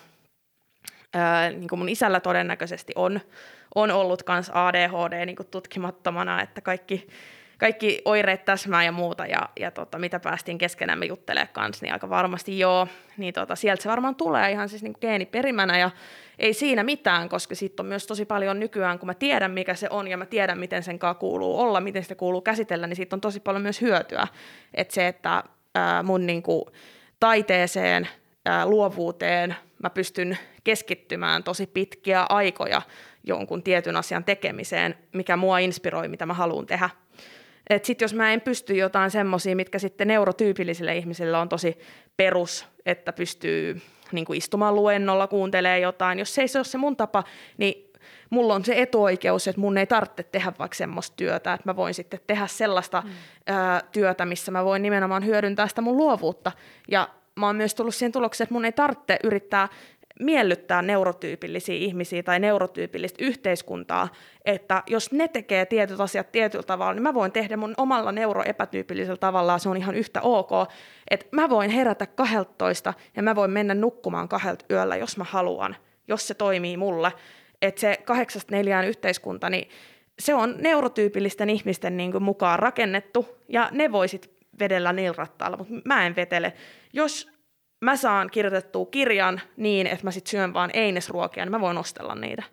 ää, 1.14 1.50
niin 1.50 1.68
kuin 1.68 1.80
mun 1.80 1.90
isällä 1.90 2.20
todennäköisesti 2.20 2.94
on, 2.96 3.20
on 3.76 3.92
ollut 3.92 4.24
myös 4.28 4.52
ADHD 4.54 5.26
niin 5.26 5.36
kuin 5.36 5.48
tutkimattomana, 5.48 6.42
että 6.42 6.62
kaikki 6.62 7.08
kaikki 7.62 8.02
oireet 8.06 8.46
täsmää 8.46 8.84
ja 8.84 8.92
muuta, 8.92 9.26
ja, 9.26 9.50
ja 9.60 9.72
tota, 9.72 10.00
mitä 10.00 10.20
päästiin 10.20 10.58
keskenämme 10.58 11.06
juttelemaan 11.06 11.54
kanssa, 11.54 11.86
niin 11.86 11.94
aika 11.94 12.10
varmasti 12.10 12.60
joo, 12.60 12.88
niin 13.18 13.34
tota, 13.34 13.56
sieltä 13.56 13.84
se 13.84 13.90
varmaan 13.90 14.16
tulee 14.16 14.52
ihan 14.52 14.70
siis 14.70 14.84
niin 14.84 14.94
kuin 14.94 15.02
geeniperimänä, 15.02 15.78
ja 15.78 15.92
ei 16.40 16.54
siinä 16.54 16.84
mitään, 16.84 17.30
koska 17.30 17.56
siitä 17.56 17.84
on 17.84 17.88
myös 17.88 18.08
tosi 18.08 18.26
paljon 18.26 18.60
nykyään, 18.60 19.00
kun 19.00 19.08
mä 19.08 19.14
tiedän, 19.14 19.52
mikä 19.52 19.76
se 19.76 19.88
on, 19.90 20.08
ja 20.08 20.18
mä 20.18 20.26
tiedän, 20.26 20.60
miten 20.60 20.84
sen 20.84 21.00
kanssa 21.00 21.20
kuuluu 21.20 21.60
olla, 21.60 21.80
miten 21.80 22.04
sitä 22.04 22.16
kuuluu 22.16 22.42
käsitellä, 22.42 22.88
niin 22.88 22.96
siitä 22.96 23.16
on 23.16 23.22
tosi 23.22 23.40
paljon 23.40 23.62
myös 23.62 23.82
hyötyä, 23.82 24.28
että 24.74 24.94
se, 24.94 25.08
että 25.08 25.44
ää, 25.76 26.04
mun 26.04 26.26
niin 26.26 26.44
kuin, 26.44 26.64
taiteeseen, 27.20 28.08
ää, 28.46 28.66
luovuuteen, 28.66 29.56
mä 29.84 29.90
pystyn 29.90 30.38
keskittymään 30.64 31.44
tosi 31.44 31.68
pitkiä 31.68 32.26
aikoja 32.30 32.82
jonkun 33.24 33.64
tietyn 33.64 33.98
asian 33.98 34.24
tekemiseen, 34.24 34.96
mikä 35.14 35.38
mua 35.38 35.60
inspiroi, 35.60 36.08
mitä 36.08 36.26
mä 36.26 36.34
haluan 36.34 36.66
tehdä. 36.66 36.90
Että 37.76 37.88
sitten 37.88 38.04
jos 38.04 38.14
mä 38.14 38.34
en 38.34 38.42
pysty 38.42 38.74
jotain 38.74 39.12
semmoisia, 39.12 39.56
mitkä 39.56 39.80
sitten 39.80 40.08
neurotyypillisille 40.08 40.98
ihmisille 40.98 41.38
on 41.38 41.50
tosi 41.50 41.78
perus, 42.18 42.66
että 42.86 43.14
pystyy 43.14 43.82
niin 44.12 44.26
kuin 44.26 44.38
istumaan 44.38 44.76
luennolla, 44.76 45.28
kuuntelee 45.28 45.80
jotain. 45.80 46.20
Jos 46.20 46.36
se 46.36 46.42
ei 46.42 46.48
se 46.48 46.60
ole 46.60 46.66
se 46.66 46.78
mun 46.78 46.98
tapa, 46.98 47.24
niin 47.58 47.92
mulla 48.30 48.54
on 48.54 48.66
se 48.66 48.82
etuoikeus, 48.82 49.48
että 49.48 49.62
mun 49.62 49.78
ei 49.78 49.88
tarvitse 49.88 50.24
tehdä 50.24 50.54
vaikka 50.60 50.76
semmoista 50.76 51.16
työtä, 51.16 51.54
että 51.54 51.70
mä 51.70 51.76
voin 51.76 51.94
sitten 51.94 52.20
tehdä 52.28 52.48
sellaista 52.48 53.02
mm. 53.02 53.10
ää, 53.48 53.82
työtä, 53.92 54.26
missä 54.26 54.52
mä 54.52 54.66
voin 54.66 54.82
nimenomaan 54.82 55.26
hyödyntää 55.26 55.68
sitä 55.68 55.82
mun 55.82 55.98
luovuutta. 55.98 56.52
Ja 56.88 57.10
mä 57.36 57.46
oon 57.46 57.56
myös 57.56 57.76
tullut 57.76 57.96
siihen 57.96 58.12
tulokseen, 58.12 58.46
että 58.46 58.54
mun 58.54 58.66
ei 58.66 58.72
tarvitse 58.72 59.20
yrittää 59.24 59.68
miellyttää 60.20 60.82
neurotyypillisiä 60.82 61.76
ihmisiä 61.76 62.24
tai 62.24 62.40
neurotyypillistä 62.40 63.26
yhteiskuntaa, 63.26 64.08
että 64.46 64.84
jos 64.88 65.12
ne 65.12 65.28
tekee 65.28 65.66
tietyt 65.66 66.02
asiat 66.02 66.32
tietyllä 66.32 66.64
tavalla, 66.64 66.94
niin 66.94 67.04
mä 67.04 67.14
voin 67.14 67.32
tehdä 67.32 67.58
mun 67.58 67.74
omalla 67.78 68.12
neuroepätyypillisellä 68.12 69.18
tavalla, 69.18 69.58
se 69.58 69.70
on 69.70 69.78
ihan 69.78 69.96
yhtä 69.96 70.22
ok, 70.22 70.52
että 71.10 71.26
mä 71.32 71.50
voin 71.50 71.70
herätä 71.70 72.06
12 72.06 72.94
ja 73.16 73.24
mä 73.24 73.36
voin 73.36 73.52
mennä 73.52 73.74
nukkumaan 73.74 74.30
kahdelta 74.30 74.66
yöllä, 74.72 74.96
jos 74.96 75.18
mä 75.18 75.24
haluan, 75.24 75.76
jos 76.08 76.28
se 76.28 76.34
toimii 76.34 76.78
mulle. 76.78 77.14
Että 77.62 77.82
se 77.82 77.98
kahdeksasta 78.06 78.56
neljään 78.56 78.88
yhteiskunta, 78.88 79.50
niin 79.50 79.70
se 80.20 80.34
on 80.34 80.56
neurotyypillisten 80.58 81.50
ihmisten 81.50 81.98
niin 81.98 82.12
kuin 82.12 82.24
mukaan 82.24 82.60
rakennettu 82.60 83.38
ja 83.50 83.70
ne 83.72 83.92
voisit 83.92 84.32
vedellä 84.60 84.94
niillä 84.94 85.16
rattailla, 85.18 85.58
mutta 85.58 85.74
mä 85.86 86.06
en 86.06 86.16
vetele. 86.16 86.54
Jos 86.94 87.31
mä 87.82 87.96
saan 87.96 88.30
kirjoitettua 88.32 88.86
kirjan 88.86 89.42
niin, 89.58 89.88
että 89.88 90.06
mä 90.06 90.12
sit 90.12 90.28
syön 90.28 90.54
vaan 90.54 90.70
einesruokia, 90.74 91.46
niin 91.46 91.52
mä 91.52 91.62
voin 91.62 91.78
ostella 91.78 92.16
niitä. 92.16 92.44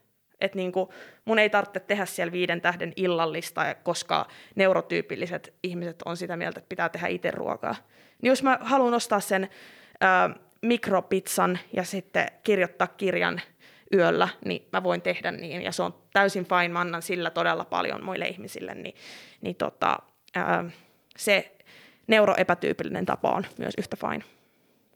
Et 0.41 0.55
niinku, 0.55 0.93
mun 1.25 1.39
ei 1.39 1.51
tarvitse 1.51 1.81
tehdä 1.81 2.07
siellä 2.07 2.33
viiden 2.33 2.61
tähden 2.61 2.93
illallista, 2.97 3.75
koska 3.83 4.27
neurotyypilliset 4.55 5.55
ihmiset 5.63 6.03
on 6.05 6.17
sitä 6.17 6.37
mieltä, 6.37 6.59
että 6.59 6.69
pitää 6.69 6.89
tehdä 6.89 7.07
itse 7.07 7.31
ruokaa. 7.31 7.75
Niin 8.23 8.29
jos 8.29 8.43
mä 8.43 8.59
haluan 8.61 8.95
ostaa 8.95 9.21
sen 9.21 9.49
ää, 10.01 10.31
mikropizzan 10.63 11.59
ja 11.73 11.85
sitten 11.85 12.27
kirjoittaa 12.43 12.87
kirjan 12.87 13.41
yöllä, 13.95 14.29
niin 14.45 14.69
mä 14.73 14.83
voin 14.83 15.03
tehdä 15.03 15.31
niin. 15.31 15.63
Ja 15.63 15.73
se 15.73 15.83
on 15.83 15.95
täysin 16.13 16.47
fine, 16.47 16.69
mä 16.69 16.81
annan 16.81 17.03
sillä 17.03 17.31
todella 17.31 17.65
paljon 17.65 18.05
muille 18.05 18.29
ihmisille. 18.29 18.75
Niin, 18.75 18.95
niin 19.41 19.57
tota, 19.57 19.99
ää, 20.35 20.65
se 21.17 21.57
neuroepätyypillinen 22.07 23.07
tapa 23.07 23.31
on 23.31 23.47
myös 23.59 23.75
yhtä 23.79 23.97
fine. 23.97 24.38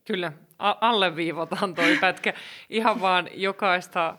Kyllä, 0.05 0.33
a- 0.59 0.77
alleviivataan 0.81 1.75
toi 1.75 1.99
pätkä 2.01 2.35
ihan 2.71 3.01
vaan 3.01 3.29
jokaista, 3.35 4.19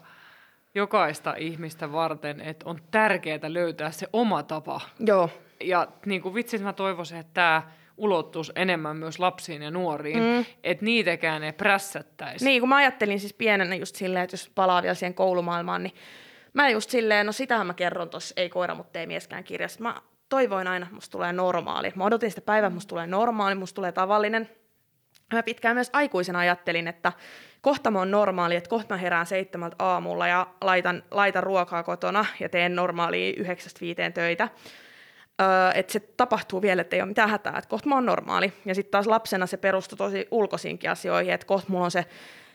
jokaista 0.75 1.35
ihmistä 1.37 1.91
varten, 1.91 2.41
että 2.41 2.69
on 2.69 2.79
tärkeää 2.91 3.39
löytää 3.47 3.91
se 3.91 4.07
oma 4.13 4.43
tapa. 4.43 4.81
Joo. 4.99 5.29
Ja 5.63 5.87
niin 6.05 6.21
kuin 6.21 6.35
vitsit 6.35 6.61
mä 6.61 6.73
toivoisin, 6.73 7.17
että 7.17 7.33
tämä 7.33 7.61
ulottuisi 7.97 8.51
enemmän 8.55 8.97
myös 8.97 9.19
lapsiin 9.19 9.61
ja 9.61 9.71
nuoriin, 9.71 10.23
mm. 10.23 10.45
että 10.63 10.85
niitäkään 10.85 11.43
ei 11.43 11.53
prässättäisi. 11.53 12.45
Niin, 12.45 12.61
kun 12.61 12.69
mä 12.69 12.75
ajattelin 12.75 13.19
siis 13.19 13.33
pienenä 13.33 13.75
just 13.75 13.95
silleen, 13.95 14.23
että 14.23 14.33
jos 14.33 14.51
palaa 14.55 14.81
vielä 14.81 14.95
siihen 14.95 15.13
koulumaailmaan, 15.13 15.83
niin 15.83 15.93
mä 16.53 16.69
just 16.69 16.89
silleen, 16.89 17.25
no 17.25 17.31
sitähän 17.31 17.67
mä 17.67 17.73
kerron 17.73 18.09
tuossa 18.09 18.33
Ei 18.37 18.49
koira, 18.49 18.75
mutta 18.75 18.99
ei 18.99 19.07
mieskään 19.07 19.43
kirjassa. 19.43 19.83
Mä 19.83 20.01
toivoin 20.29 20.67
aina, 20.67 20.85
että 20.85 20.95
musta 20.95 21.11
tulee 21.11 21.33
normaali. 21.33 21.91
Mä 21.95 22.05
odotin 22.05 22.31
sitä 22.31 22.41
päivää, 22.41 22.67
että 22.67 22.75
musta 22.75 22.89
tulee 22.89 23.07
normaali, 23.07 23.55
musta 23.55 23.75
tulee 23.75 23.91
tavallinen– 23.91 24.49
mä 25.33 25.43
pitkään 25.43 25.75
myös 25.75 25.89
aikuisena 25.93 26.39
ajattelin, 26.39 26.87
että 26.87 27.11
kohta 27.61 27.91
mä 27.91 27.99
oon 27.99 28.11
normaali, 28.11 28.55
että 28.55 28.69
kohta 28.69 28.93
mä 28.93 28.97
herään 28.97 29.25
seitsemältä 29.25 29.75
aamulla 29.79 30.27
ja 30.27 30.47
laitan, 30.61 31.03
laitan 31.11 31.43
ruokaa 31.43 31.83
kotona 31.83 32.25
ja 32.39 32.49
teen 32.49 32.75
normaali 32.75 33.35
yhdeksästä 33.37 33.81
viiteen 33.81 34.13
töitä. 34.13 34.49
Öö, 35.41 35.71
että 35.73 35.93
se 35.93 35.99
tapahtuu 35.99 36.61
vielä, 36.61 36.81
että 36.81 36.95
ei 36.95 37.01
ole 37.01 37.07
mitään 37.07 37.29
hätää, 37.29 37.57
että 37.57 37.69
kohta 37.69 37.89
mä 37.89 37.95
oon 37.95 38.05
normaali. 38.05 38.53
Ja 38.65 38.75
sitten 38.75 38.91
taas 38.91 39.07
lapsena 39.07 39.45
se 39.45 39.57
perustui 39.57 39.97
tosi 39.97 40.27
ulkoisiinkin 40.31 40.91
asioihin, 40.91 41.33
että 41.33 41.47
kohta 41.47 41.71
mulla 41.71 41.85
on 41.85 41.91
se, 41.91 42.05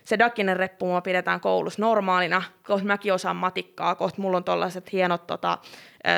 se 0.04 0.18
dakinen 0.18 0.56
reppu, 0.56 0.86
mua 0.86 1.00
pidetään 1.00 1.40
koulussa 1.40 1.82
normaalina, 1.82 2.42
kohta 2.66 2.86
mäkin 2.86 3.12
osaan 3.12 3.36
matikkaa, 3.36 3.94
kohta 3.94 4.22
mulla 4.22 4.36
on 4.36 4.44
tollaiset 4.44 4.92
hienot 4.92 5.26
tota, 5.26 5.58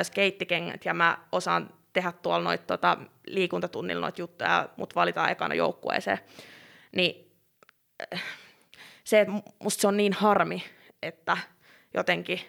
skeittikengät 0.03 0.85
ja 0.85 0.93
mä 0.93 1.17
osaan 1.31 1.69
tehdä 1.93 2.11
tuolla 2.11 2.43
noita 2.43 2.63
tota, 2.65 2.97
liikuntatunnilla 3.27 4.01
noita 4.01 4.21
juttuja, 4.21 4.69
mut 4.77 4.95
valitaan 4.95 5.31
ekana 5.31 5.55
joukkueeseen. 5.55 6.19
Niin 6.95 7.31
äh, 8.13 8.23
se, 9.03 9.21
että 9.21 9.33
musta 9.59 9.81
se 9.81 9.87
on 9.87 9.97
niin 9.97 10.13
harmi, 10.13 10.63
että 11.01 11.37
jotenkin, 11.93 12.39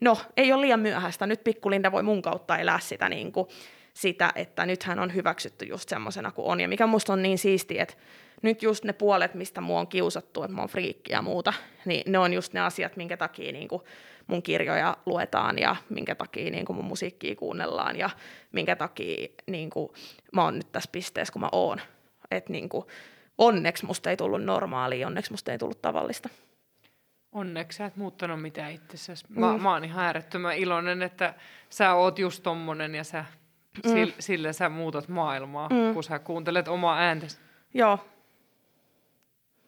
no 0.00 0.18
ei 0.36 0.52
ole 0.52 0.60
liian 0.60 0.80
myöhäistä, 0.80 1.26
nyt 1.26 1.44
pikkulinda 1.44 1.92
voi 1.92 2.02
mun 2.02 2.22
kautta 2.22 2.58
elää 2.58 2.80
sitä, 2.80 3.08
niin 3.08 3.32
kuin, 3.32 3.48
sitä 3.94 4.32
että 4.34 4.66
nythän 4.66 4.98
on 4.98 5.14
hyväksytty 5.14 5.64
just 5.64 5.88
semmoisena 5.88 6.32
kuin 6.32 6.46
on. 6.46 6.60
Ja 6.60 6.68
mikä 6.68 6.86
musta 6.86 7.12
on 7.12 7.22
niin 7.22 7.38
siistiä, 7.38 7.82
että 7.82 7.94
nyt 8.42 8.62
just 8.62 8.84
ne 8.84 8.92
puolet, 8.92 9.34
mistä 9.34 9.60
mua 9.60 9.80
on 9.80 9.86
kiusattu, 9.86 10.42
että 10.42 10.54
mä 10.54 10.62
oon 10.62 10.68
friikki 10.68 11.12
ja 11.12 11.22
muuta, 11.22 11.52
niin 11.84 12.12
ne 12.12 12.18
on 12.18 12.32
just 12.32 12.52
ne 12.52 12.60
asiat, 12.60 12.96
minkä 12.96 13.16
takia 13.16 13.52
niin 13.52 13.68
kuin 13.68 13.82
mun 14.26 14.42
kirjoja 14.42 14.96
luetaan 15.06 15.58
ja 15.58 15.76
minkä 15.88 16.14
takia 16.14 16.50
niin 16.50 16.64
kuin 16.64 16.76
mun 16.76 16.84
musiikkia 16.84 17.36
kuunnellaan 17.36 17.96
ja 17.96 18.10
minkä 18.52 18.76
takia 18.76 19.28
niin 19.46 19.70
kuin 19.70 19.88
mä 20.32 20.44
oon 20.44 20.54
nyt 20.54 20.72
tässä 20.72 20.90
pisteessä, 20.92 21.32
kun 21.32 21.42
mä 21.42 21.48
oon. 21.52 21.80
Että 22.30 22.52
niin 22.52 22.68
kuin, 22.68 22.84
onneksi 23.38 23.86
musta 23.86 24.10
ei 24.10 24.16
tullut 24.16 24.44
normaalia, 24.44 25.06
onneksi 25.06 25.30
musta 25.30 25.52
ei 25.52 25.58
tullut 25.58 25.82
tavallista. 25.82 26.28
Onneksi 27.32 27.78
sä 27.78 27.86
et 27.86 27.96
muuttanut 27.96 28.42
mitään 28.42 28.72
itsessäsi. 28.72 29.24
Mä, 29.28 29.52
mm. 29.52 29.62
mä 29.62 29.72
oon 29.72 29.84
ihan 29.84 30.04
äärettömän 30.04 30.56
iloinen, 30.56 31.02
että 31.02 31.34
sä 31.70 31.94
oot 31.94 32.18
just 32.18 32.42
tommonen 32.42 32.94
ja 32.94 33.04
sä, 33.04 33.24
mm. 33.84 33.90
sille, 33.90 34.14
sille 34.18 34.52
sä 34.52 34.68
muutat 34.68 35.08
maailmaa, 35.08 35.68
mm. 35.68 35.94
kun 35.94 36.04
sä 36.04 36.18
kuuntelet 36.18 36.68
omaa 36.68 36.98
ääntäsi. 36.98 37.38
Joo. 37.74 37.98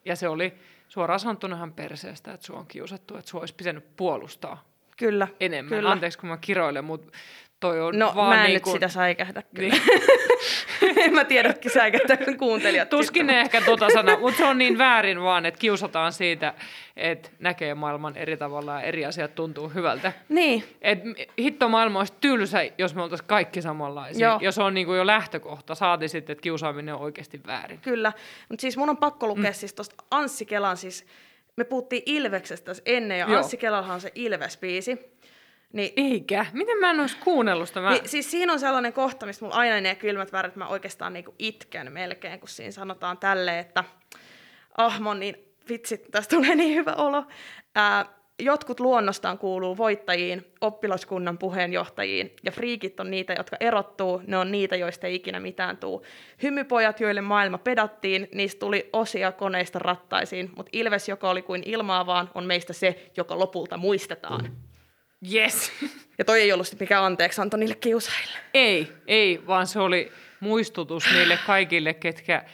Ja 0.04 0.16
se 0.16 0.28
oli 0.28 0.54
suoraan 0.88 1.20
sanottuna 1.20 1.56
ihan 1.56 1.72
perseestä, 1.72 2.32
että 2.32 2.46
sua 2.46 2.58
on 2.58 2.66
kiusattu, 2.66 3.16
että 3.16 3.30
sua 3.30 3.40
olisi 3.40 3.54
pitänyt 3.54 3.96
puolustaa 3.96 4.64
Kyllä, 4.96 5.28
enemmän. 5.40 5.78
Kyllä. 5.78 5.90
Anteeksi, 5.90 6.18
kun 6.18 6.28
mä 6.28 6.36
kiroilen, 6.36 6.84
mutta 6.84 7.12
toi 7.60 7.80
on 7.80 7.98
no, 7.98 8.12
vaan 8.14 8.28
mä 8.28 8.34
en 8.34 8.42
niin 8.42 8.54
nyt 8.54 8.62
kuin... 8.62 8.72
sitä 8.72 8.88
säikähdä 8.88 9.42
kyllä. 9.54 9.74
Niin. 9.74 11.00
en 11.04 11.14
mä 11.14 11.24
tiedä, 11.24 11.48
että 11.48 11.70
säikähtää 11.70 12.16
kuuntelijat. 12.38 12.88
Tuskin 12.88 13.26
ne 13.26 13.40
ehkä 13.40 13.60
tota 13.60 13.90
sana, 13.90 14.18
mutta 14.18 14.38
se 14.38 14.44
on 14.44 14.58
niin 14.58 14.78
väärin 14.78 15.22
vaan, 15.22 15.46
että 15.46 15.58
kiusataan 15.58 16.12
siitä, 16.12 16.54
että 16.96 17.30
näkee 17.38 17.74
maailman 17.74 18.16
eri 18.16 18.36
tavalla 18.36 18.72
ja 18.72 18.80
eri 18.80 19.04
asiat 19.04 19.34
tuntuu 19.34 19.68
hyvältä. 19.68 20.12
Niin. 20.28 20.64
Et 20.82 20.98
hitto 21.38 21.68
maailma 21.68 21.98
olisi 21.98 22.12
tylsä, 22.20 22.58
jos 22.78 22.94
me 22.94 23.02
oltaisiin 23.02 23.28
kaikki 23.28 23.62
samanlaisia. 23.62 24.28
Joo. 24.28 24.38
Jos 24.42 24.58
on 24.58 24.74
niin 24.74 24.86
kuin 24.86 24.98
jo 24.98 25.06
lähtökohta, 25.06 25.74
saati 25.74 26.08
sitten, 26.08 26.32
että 26.32 26.42
kiusaaminen 26.42 26.94
on 26.94 27.00
oikeasti 27.00 27.40
väärin. 27.46 27.78
Kyllä, 27.78 28.12
mutta 28.48 28.60
siis 28.60 28.76
mun 28.76 28.90
on 28.90 28.96
pakko 28.96 29.26
lukea 29.26 29.50
mm. 29.50 29.54
siis 29.54 29.74
tuosta 29.74 30.04
Anssi 30.10 30.46
Kelan 30.46 30.76
siis, 30.76 31.06
me 31.56 31.64
puhuttiin 31.64 32.02
Ilveksestä 32.06 32.72
ennen 32.86 33.18
ja 33.18 33.26
Joo. 33.28 33.38
Anssi 33.38 33.56
Kelallahan 33.56 33.94
on 33.94 34.00
se 34.00 34.12
Ilves-biisi. 34.14 35.17
Niin, 35.72 35.92
Eikä. 35.96 36.46
Miten 36.52 36.78
mä 36.78 36.90
en 36.90 37.00
olisi 37.00 37.16
kuunnellut 37.16 37.68
sitä? 37.68 37.80
Mä... 37.80 37.90
niin, 37.90 38.08
siis 38.08 38.30
siinä 38.30 38.52
on 38.52 38.60
sellainen 38.60 38.92
kohta, 38.92 39.26
missä 39.26 39.44
mulla 39.44 39.56
aina 39.56 39.80
ne 39.80 39.94
kylmät 39.94 40.32
värit, 40.32 40.56
mä 40.56 40.68
oikeastaan 40.68 41.12
niinku 41.12 41.34
itken 41.38 41.92
melkein, 41.92 42.40
kun 42.40 42.48
siinä 42.48 42.70
sanotaan 42.70 43.18
tälleen, 43.18 43.58
että 43.58 43.84
ahmon, 44.76 45.20
niin 45.20 45.36
vitsi, 45.68 45.98
tästä 46.10 46.36
tulee 46.36 46.54
niin 46.54 46.74
hyvä 46.74 46.92
olo. 46.92 47.24
Ää, 47.74 48.06
jotkut 48.38 48.80
luonnostaan 48.80 49.38
kuuluu 49.38 49.76
voittajiin, 49.76 50.46
oppilaskunnan 50.60 51.38
puheenjohtajiin, 51.38 52.36
ja 52.44 52.52
friikit 52.52 53.00
on 53.00 53.10
niitä, 53.10 53.32
jotka 53.32 53.56
erottuu, 53.60 54.22
ne 54.26 54.38
on 54.38 54.50
niitä, 54.50 54.76
joista 54.76 55.06
ei 55.06 55.14
ikinä 55.14 55.40
mitään 55.40 55.76
tuu. 55.76 56.04
Hymypojat, 56.42 57.00
joille 57.00 57.20
maailma 57.20 57.58
pedattiin, 57.58 58.28
niistä 58.34 58.58
tuli 58.58 58.88
osia 58.92 59.32
koneista 59.32 59.78
rattaisiin, 59.78 60.50
mutta 60.56 60.70
Ilves, 60.72 61.08
joka 61.08 61.30
oli 61.30 61.42
kuin 61.42 61.62
ilmaa 61.66 62.06
vaan, 62.06 62.30
on 62.34 62.44
meistä 62.44 62.72
se, 62.72 63.10
joka 63.16 63.38
lopulta 63.38 63.76
muistetaan. 63.76 64.56
Yes. 65.32 65.72
Ja 66.18 66.24
toi 66.24 66.40
ei 66.40 66.52
ollut 66.52 66.68
sit 66.68 66.80
mikään 66.80 67.04
anteeksianto 67.04 67.56
niille 67.56 67.74
kiusaille. 67.74 68.38
ei, 68.54 68.92
ei, 69.06 69.42
vaan 69.46 69.66
se 69.66 69.78
oli 69.80 70.12
muistutus 70.40 71.04
niille 71.12 71.38
kaikille, 71.46 71.94
ketkä 71.94 72.44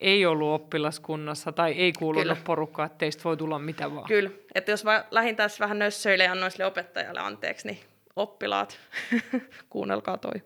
ei 0.00 0.26
ollut 0.26 0.54
oppilaskunnassa 0.54 1.52
tai 1.52 1.72
ei 1.72 1.92
kuulunut 1.92 2.28
Kyllä. 2.28 2.44
porukkaan, 2.44 2.86
että 2.86 2.98
teistä 2.98 3.24
voi 3.24 3.36
tulla 3.36 3.58
mitä 3.58 3.94
vaan. 3.94 4.08
Kyllä, 4.08 4.30
että 4.54 4.70
jos 4.70 4.84
mä 4.84 5.04
lähdin 5.10 5.36
tässä 5.36 5.62
vähän 5.62 5.78
nössöille 5.78 6.24
ja 6.24 6.32
annoin 6.32 6.50
sille 6.50 6.66
opettajalle 6.66 7.20
anteeksi, 7.20 7.66
niin 7.66 7.78
oppilaat, 8.16 8.78
kuunnelkaa 9.70 10.18
toi. 10.18 10.42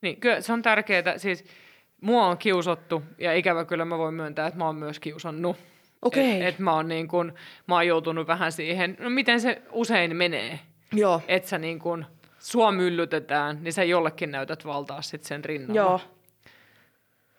Niin, 0.00 0.20
kyllä 0.20 0.40
se 0.40 0.52
on 0.52 0.62
tärkeää. 0.62 1.18
Siis 1.18 1.44
mua 2.00 2.26
on 2.26 2.38
kiusattu 2.38 3.02
ja 3.18 3.34
ikävä 3.34 3.64
kyllä 3.64 3.84
mä 3.84 3.98
voin 3.98 4.14
myöntää, 4.14 4.46
että 4.46 4.58
mä 4.58 4.66
oon 4.66 4.76
myös 4.76 5.00
kiusannut. 5.00 5.56
Okei. 6.02 6.40
Et, 6.42 6.46
et 6.48 6.58
mä, 6.58 6.72
oon 6.74 6.88
niin 6.88 7.08
kun, 7.08 7.34
mä 7.66 7.74
oon 7.74 7.86
joutunut 7.86 8.26
vähän 8.26 8.52
siihen, 8.52 8.96
no 9.00 9.10
miten 9.10 9.40
se 9.40 9.62
usein 9.72 10.16
menee, 10.16 10.58
Joo. 10.92 11.20
että 11.28 11.48
sä 11.48 11.58
niin 11.58 11.78
kun, 11.78 12.04
sua 12.38 12.72
myllytetään, 12.72 13.58
niin 13.62 13.72
sä 13.72 13.84
jollekin 13.84 14.30
näytät 14.30 14.64
valtaa 14.66 15.02
sit 15.02 15.24
sen 15.24 15.44
rinnalla. 15.44 15.74
Joo. 15.80 16.00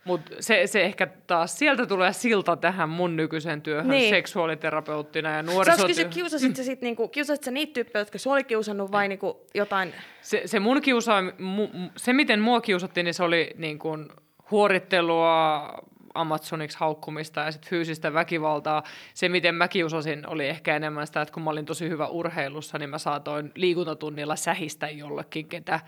Mutta 0.06 0.32
se, 0.40 0.68
se 0.68 0.82
ehkä 0.84 1.08
taas, 1.28 1.60
sieltä 1.60 1.86
tulee 1.86 2.14
silta 2.14 2.56
tähän 2.56 2.90
mun 2.90 3.16
nykyiseen 3.16 3.62
työhön 3.62 3.88
Niin. 3.92 4.10
seksuaaliterapeuttina 4.10 5.30
ja 5.30 5.36
Sä 5.36 5.44
nuorisotyöhön. 5.44 6.10
kiusasit 6.10 6.56
sä 6.56 6.64
sit 6.64 6.82
niinku, 6.82 7.08
kiusasit 7.08 7.44
sä 7.44 7.52
niitä 7.52 7.74
tyyppejä, 7.74 8.02
jotka 8.02 8.18
sua 8.18 8.34
oli 8.34 8.44
kiusannut 8.44 8.92
vai 8.92 9.08
niinku 9.08 9.46
jotain? 9.54 9.94
Se, 10.22 10.42
se 10.46 10.60
mun 10.60 10.82
kiusaa, 10.82 11.22
mu, 11.40 11.68
se 11.98 12.14
miten 12.14 12.40
mua 12.40 12.62
kiusattiin, 12.62 13.06
niin 13.06 13.14
se 13.14 13.24
oli 13.24 13.52
niin 13.58 13.80
kuin 13.80 14.10
huorittelua, 14.52 15.70
Amazoniksi 16.16 16.78
haukkumista 16.80 17.42
ja 17.42 17.52
sit 17.52 17.70
fyysistä 17.70 18.14
väkivaltaa. 18.14 18.84
Se, 19.14 19.30
miten 19.30 19.56
mä 19.56 19.68
kiusasin, 19.68 20.30
oli 20.30 20.48
ehkä 20.48 20.76
enemmän 20.76 21.08
sitä, 21.08 21.22
että 21.22 21.34
kun 21.34 21.44
mä 21.44 21.50
olin 21.50 21.66
tosi 21.66 21.90
hyvä 21.90 22.08
urheilussa, 22.08 22.78
niin 22.78 22.90
mä 22.90 22.98
saatoin 22.98 23.52
liikuntatunnilla 23.56 24.36
sähistä 24.36 24.90
jollekin, 24.90 25.48
ketä 25.48 25.80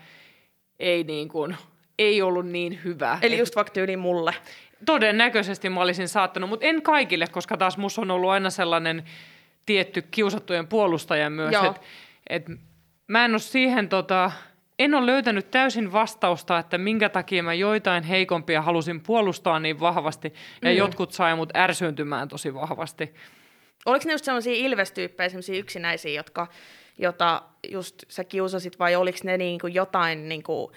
ei, 0.78 1.04
niin 1.04 1.28
kuin, 1.28 1.56
ei 1.98 2.22
ollut 2.22 2.46
niin 2.46 2.80
hyvä. 2.84 3.18
Eli 3.22 3.34
Et 3.34 3.38
just 3.38 3.56
vaikka 3.56 3.72
tyyli 3.72 3.96
mulle. 3.96 4.34
Todennäköisesti 4.86 5.70
mä 5.70 5.80
olisin 5.80 6.08
saattanut, 6.08 6.50
mutta 6.50 6.66
en 6.66 6.82
kaikille, 6.82 7.26
koska 7.26 7.56
taas 7.56 7.78
musta 7.78 8.00
on 8.00 8.10
ollut 8.10 8.30
aina 8.30 8.50
sellainen 8.50 9.04
tietty 9.66 10.02
kiusattujen 10.02 10.66
puolustaja 10.66 11.30
myös, 11.30 11.54
että 11.54 11.80
et 12.30 12.46
mä 13.06 13.24
en 13.24 13.30
ole 13.30 13.38
siihen 13.38 13.88
tota, 13.88 14.30
en 14.78 14.94
ole 14.94 15.06
löytänyt 15.06 15.50
täysin 15.50 15.92
vastausta, 15.92 16.58
että 16.58 16.78
minkä 16.78 17.08
takia 17.08 17.42
mä 17.42 17.54
joitain 17.54 18.04
heikompia 18.04 18.62
halusin 18.62 19.00
puolustaa 19.00 19.60
niin 19.60 19.80
vahvasti, 19.80 20.32
ja 20.62 20.70
Mm. 20.70 20.76
jotkut 20.76 21.12
sai 21.12 21.36
mut 21.36 21.56
ärsyyntymään 21.56 22.28
tosi 22.28 22.54
vahvasti. 22.54 23.14
Oliko 23.86 24.04
ne 24.06 24.12
just 24.12 24.24
sellaisia 24.24 24.54
ilvestyyppejä, 24.66 25.28
sellaisia 25.28 25.58
yksinäisiä, 25.58 26.12
jotka, 26.12 26.46
jota 26.98 27.42
just 27.68 28.02
sä 28.08 28.24
kiusasit, 28.24 28.78
vai 28.78 28.96
oliko 28.96 29.18
ne 29.24 29.36
niinku 29.36 29.66
jotain, 29.66 30.28
niinku, 30.28 30.72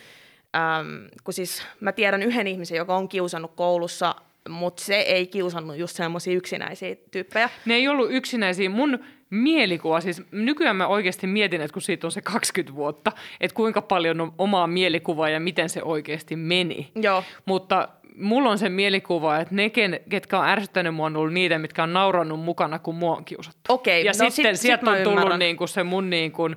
äm, 0.56 1.08
kun 1.24 1.34
siis 1.34 1.64
mä 1.80 1.92
tiedän 1.92 2.24
yhden 2.24 2.48
ihmisen, 2.48 2.78
joka 2.78 2.96
on 2.96 3.10
kiusannut 3.10 3.52
koulussa, 3.56 4.16
mutta 4.50 4.84
se 4.84 4.96
ei 4.96 5.28
kiusannut 5.28 5.78
just 5.78 5.96
semmoisia 5.96 6.34
yksinäisiä 6.34 6.96
tyyppejä. 7.12 7.50
Ne 7.66 7.74
ei 7.74 7.88
ollut 7.88 8.12
yksinäisiä. 8.12 8.70
Mun 8.70 9.00
mielikuva, 9.30 10.02
siis 10.02 10.22
nykyään 10.32 10.76
mä 10.76 10.88
oikeasti 10.88 11.28
mietin, 11.28 11.62
että 11.62 11.74
kun 11.74 11.82
siitä 11.82 12.08
on 12.08 12.12
se 12.12 12.22
20 12.22 12.76
vuotta, 12.76 13.12
että 13.42 13.56
kuinka 13.56 13.82
paljon 13.82 14.22
on 14.22 14.34
omaa 14.38 14.68
mielikuvaa 14.68 15.30
ja 15.30 15.40
miten 15.40 15.70
se 15.70 15.84
oikeasti 15.84 16.36
meni. 16.36 16.92
Joo. 16.96 17.24
Mutta 17.46 17.90
mulla 18.16 18.50
on 18.50 18.58
se 18.58 18.70
mielikuva, 18.70 19.38
että 19.38 19.56
ne, 19.56 19.68
ken- 19.68 20.02
ketkä 20.10 20.40
on 20.40 20.48
ärsyttänyt 20.48 20.96
mua, 20.96 21.06
on 21.06 21.18
ollut 21.18 21.34
niitä, 21.34 21.60
mitkä 21.60 21.84
on 21.84 21.94
naurannut 21.94 22.40
mukana, 22.40 22.80
kun 22.80 22.96
mua 22.96 23.16
on 23.16 23.26
kiusattu. 23.26 23.60
Okei, 23.74 24.06
ja 24.06 24.10
no 24.12 24.14
sitten 24.14 24.32
sit- 24.32 24.62
sit 24.62 24.62
sieltä 24.62 24.86
mä 24.86 24.92
on 24.92 24.98
tullut 24.98 25.20
ymmärrän. 25.20 25.40
niinku 25.40 25.68
se 25.68 25.84
mun 25.84 26.10
niin 26.10 26.32
kuin, 26.32 26.56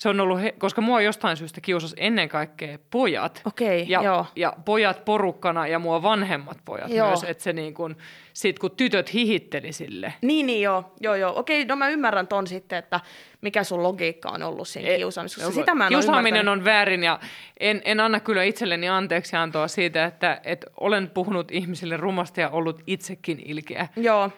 se 0.00 0.08
on 0.08 0.20
ollut, 0.20 0.40
he, 0.40 0.52
koska 0.52 0.80
mua 0.80 1.00
jostain 1.00 1.36
syystä 1.36 1.60
kiusasi 1.60 1.96
ennen 1.98 2.28
kaikkea 2.28 2.78
pojat. 2.90 3.42
Okei, 3.44 3.86
ja, 3.88 4.02
joo. 4.02 4.26
ja 4.36 4.52
pojat 4.64 5.04
porukkana 5.04 5.66
ja 5.66 5.78
mua 5.78 6.02
vanhemmat 6.02 6.58
pojat 6.64 6.90
Joo. 6.90 7.08
myös, 7.08 7.24
että 7.24 7.42
se 7.42 7.52
niin 7.52 7.74
kuin, 7.74 7.96
sit 8.32 8.58
kun 8.58 8.70
tytöt 8.70 9.12
hihitteli 9.12 9.72
sille. 9.72 10.14
Niin, 10.22 10.46
niin 10.46 10.62
joo, 10.62 10.92
joo, 11.00 11.14
joo. 11.14 11.38
Okei, 11.38 11.64
no 11.64 11.76
mä 11.76 11.88
ymmärrän 11.88 12.28
ton 12.28 12.46
sitten, 12.46 12.78
että 12.78 13.00
mikä 13.40 13.64
sun 13.64 13.82
logiikka 13.82 14.28
on 14.28 14.42
ollut 14.42 14.68
siinä 14.68 14.88
E- 14.88 14.96
kiusaamisessa. 14.96 15.44
koska 15.44 15.60
Sitä 15.60 15.74
mä 15.74 15.84
en 15.84 15.88
Kiusaaminen 15.88 16.48
on 16.48 16.64
väärin 16.64 17.04
ja 17.04 17.20
en, 17.60 17.82
en 17.84 18.00
anna 18.00 18.20
kyllä 18.20 18.42
itselleni 18.42 18.88
anteeksi 18.88 19.36
antoa 19.36 19.68
siitä, 19.68 20.04
että, 20.04 20.40
että 20.44 20.66
olen 20.80 21.10
puhunut 21.10 21.50
ihmisille 21.50 21.96
rumasti 21.96 22.40
ja 22.40 22.48
ollut 22.48 22.82
itsekin 22.86 23.42
ilkeä. 23.44 23.88
Joo. 23.96 24.30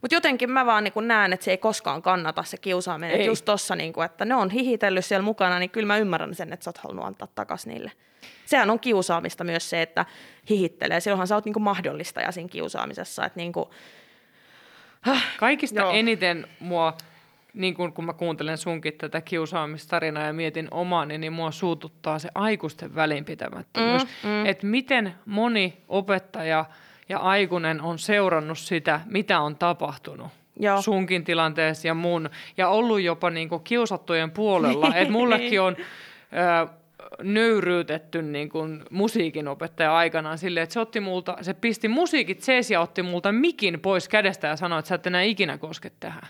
Mutta 0.00 0.14
jotenkin 0.14 0.50
mä 0.50 0.66
vaan 0.66 0.84
niin 0.84 1.08
näen, 1.08 1.32
että 1.32 1.44
se 1.44 1.50
ei 1.50 1.58
koskaan 1.58 2.02
kannata 2.02 2.42
se 2.42 2.56
kiusaaminen. 2.56 3.16
Ei. 3.16 3.20
Et 3.20 3.26
just 3.26 3.44
tossa, 3.44 3.76
niin 3.76 3.92
kun, 3.92 4.04
että 4.04 4.24
ne 4.24 4.34
on 4.34 4.50
hihitellyt 4.50 5.04
siellä 5.04 5.24
mukana, 5.24 5.58
niin 5.58 5.70
kyllä 5.70 5.86
mä 5.86 5.96
ymmärrän 5.96 6.34
sen, 6.34 6.52
että 6.52 6.64
sä 6.64 6.70
oot 6.70 6.78
halunnut 6.78 7.04
antaa 7.04 7.28
takaisin 7.34 7.70
niille. 7.70 7.92
Sehän 8.46 8.70
on 8.70 8.80
kiusaamista 8.80 9.44
myös 9.44 9.70
se, 9.70 9.82
että 9.82 10.06
hihittelee. 10.50 11.00
Silloinhan 11.00 11.26
sä 11.26 11.34
oot 11.34 11.44
niin 11.44 11.62
mahdollistaja 11.62 12.32
siinä 12.32 12.48
kiusaamisessa. 12.48 13.24
Että 13.24 13.40
niin 13.40 13.52
kuin, 13.52 13.68
Kaikista 15.38 15.80
Joo. 15.80 15.90
Joo. 15.90 15.98
eniten 15.98 16.46
mua, 16.60 16.96
niin 17.54 17.74
kun, 17.74 17.92
kun 17.92 18.04
mä 18.04 18.12
kuuntelen 18.12 18.58
sunkin 18.58 18.94
tätä 18.98 19.20
kiusaamistarinaa 19.20 20.26
ja 20.26 20.32
mietin 20.32 20.68
omaani, 20.70 21.18
niin 21.18 21.32
mua 21.32 21.50
suututtaa 21.50 22.18
se 22.18 22.28
aikuisten 22.34 22.94
välinpitämättömyys. 22.94 24.04
Mm, 24.04 24.30
mm. 24.30 24.46
Että 24.46 24.66
miten 24.66 25.14
moni 25.26 25.82
opettaja 25.88 26.64
ja 27.10 27.18
aikuinen 27.18 27.80
on 27.80 27.98
seurannut 27.98 28.58
sitä, 28.58 29.00
mitä 29.06 29.40
on 29.40 29.56
tapahtunut. 29.56 30.28
Joo. 30.56 30.82
sunkin 30.82 31.24
tilanteessa 31.24 31.88
ja 31.88 31.94
mun, 31.94 32.30
ja 32.56 32.68
ollut 32.68 33.00
jopa 33.00 33.30
niinku 33.30 33.58
kiusattujen 33.58 34.30
puolella. 34.30 34.94
että 34.96 35.12
mullekin 35.12 35.60
on 35.60 35.76
ö, 35.78 36.68
nöyryytetty 37.22 38.22
niin 38.22 38.48
kuin 38.48 38.84
musiikin 38.90 39.48
opettaja 39.48 39.96
aikanaan 39.96 40.38
silleen, 40.38 40.64
että 40.64 40.72
se, 40.72 40.80
otti 40.80 41.00
multa, 41.00 41.36
se 41.40 41.54
pisti 41.54 41.88
musiikit 41.88 42.42
sees 42.42 42.70
ja 42.70 42.80
otti 42.80 43.02
multa 43.02 43.32
mikin 43.32 43.80
pois 43.80 44.08
kädestä 44.08 44.46
ja 44.46 44.56
sanoi, 44.56 44.78
että 44.78 44.88
sä 44.88 44.94
et 44.94 45.06
enää 45.06 45.22
ikinä 45.22 45.58
koske 45.58 45.92
tähän. 46.00 46.28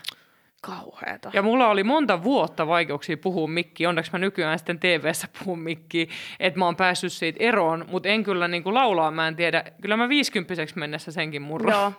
Kauheeta. 0.61 1.31
Ja 1.33 1.41
mulla 1.41 1.67
oli 1.67 1.83
monta 1.83 2.23
vuotta 2.23 2.67
vaikeuksia 2.67 3.17
puhua 3.17 3.47
mikkiä. 3.47 3.89
Onneksi 3.89 4.11
mä 4.11 4.19
nykyään 4.19 4.59
sitten 4.59 4.79
TV-ssä 4.79 5.27
puhun 5.39 5.59
mikkiä, 5.59 6.05
että 6.39 6.59
mä 6.59 6.65
oon 6.65 6.75
päässyt 6.75 7.13
siitä 7.13 7.37
eroon, 7.43 7.85
mutta 7.91 8.09
en 8.09 8.23
kyllä 8.23 8.47
niin 8.47 8.63
kuin 8.63 8.73
laulaa, 8.73 9.11
mä 9.11 9.27
en 9.27 9.35
tiedä. 9.35 9.63
Kyllä 9.81 9.97
mä 9.97 10.09
viisikymppiseksi 10.09 10.79
mennessä 10.79 11.11
senkin 11.11 11.41
murron. 11.41 11.73
Joo. 11.73 11.93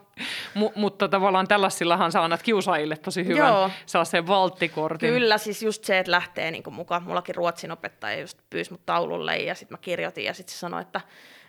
M- 0.55 0.81
mutta 0.81 1.09
tavallaan 1.09 1.49
tällaisillahan 1.49 2.13
sä 2.13 2.23
annat 2.23 2.43
kiusaajille 2.43 2.97
tosi 2.97 3.27
hyvän, 3.27 3.49
Joo. 3.49 3.71
saa 3.87 4.05
sen 4.05 4.27
valttikortin. 4.27 5.11
Kyllä, 5.11 5.39
siis 5.39 5.63
just 5.63 5.85
se, 5.85 5.99
että 5.99 6.13
lähtee 6.13 6.51
niin 6.51 6.63
kuin 6.63 6.75
mukaan. 6.75 7.03
Mullakin 7.03 7.35
ruotsin 7.35 7.71
opettaja 7.71 8.21
just 8.21 8.39
pyysi 8.51 8.71
mut 8.71 8.87
taululle 8.87 9.37
ja 9.37 9.55
sitten 9.55 9.75
mä 9.75 9.79
kirjoitin 9.81 10.25
ja 10.25 10.35
sitten 10.35 10.53
se 10.53 10.59
sanoi, 10.59 10.83
että, 10.83 11.01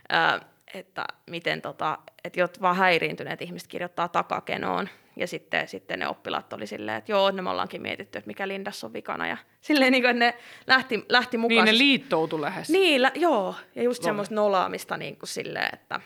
ää, 0.10 0.40
että 0.74 1.06
miten 1.30 1.62
tota, 1.62 1.98
että 2.24 2.40
jot 2.40 2.62
vaan 2.62 2.76
häiriintyneet 2.76 3.42
ihmiset 3.42 3.68
kirjoittaa 3.68 4.08
takakenoon. 4.08 4.90
Ja 5.16 5.28
sitten, 5.28 5.68
sitten 5.68 6.00
ne 6.00 6.08
oppilaat 6.08 6.54
oli 6.54 6.68
silleen, 6.68 6.98
että 6.98 7.12
joo, 7.12 7.32
ne 7.32 7.42
me 7.42 7.50
ollaankin 7.50 7.82
mietitty, 7.82 8.18
että 8.18 8.28
mikä 8.28 8.48
Lindas 8.48 8.84
on 8.84 8.94
vikana. 8.94 9.28
Ja 9.28 9.38
silleen, 9.62 9.92
niin 9.92 10.04
kuin, 10.04 10.10
että 10.10 10.26
ne 10.26 10.38
lähti, 10.68 11.06
lähti 11.10 11.38
mukaan. 11.38 11.66
Niin 11.66 11.74
ne 11.74 11.78
liittoutu 11.78 12.42
lähes. 12.42 12.70
Niin, 12.70 13.02
lä- 13.02 13.12
joo. 13.16 13.56
Ja 13.76 13.84
just 13.84 14.02
Love. 14.02 14.08
semmoista 14.08 14.36
nolaamista 14.36 14.98
niin 14.98 15.18
kuin 15.18 15.30
silleen, 15.30 15.70
että 15.74 16.00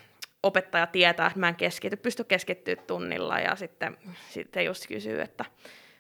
opettaja 0.44 0.88
tietää, 0.88 1.28
että 1.28 1.40
mä 1.40 1.48
en 1.48 1.56
keskity, 1.56 1.96
pysty 1.96 2.24
keskittyä 2.24 2.76
tunnilla 2.76 3.40
ja 3.40 3.56
sitten, 3.56 3.98
sitten 4.30 4.66
just 4.66 4.88
kysyy, 4.88 5.22
että 5.22 5.46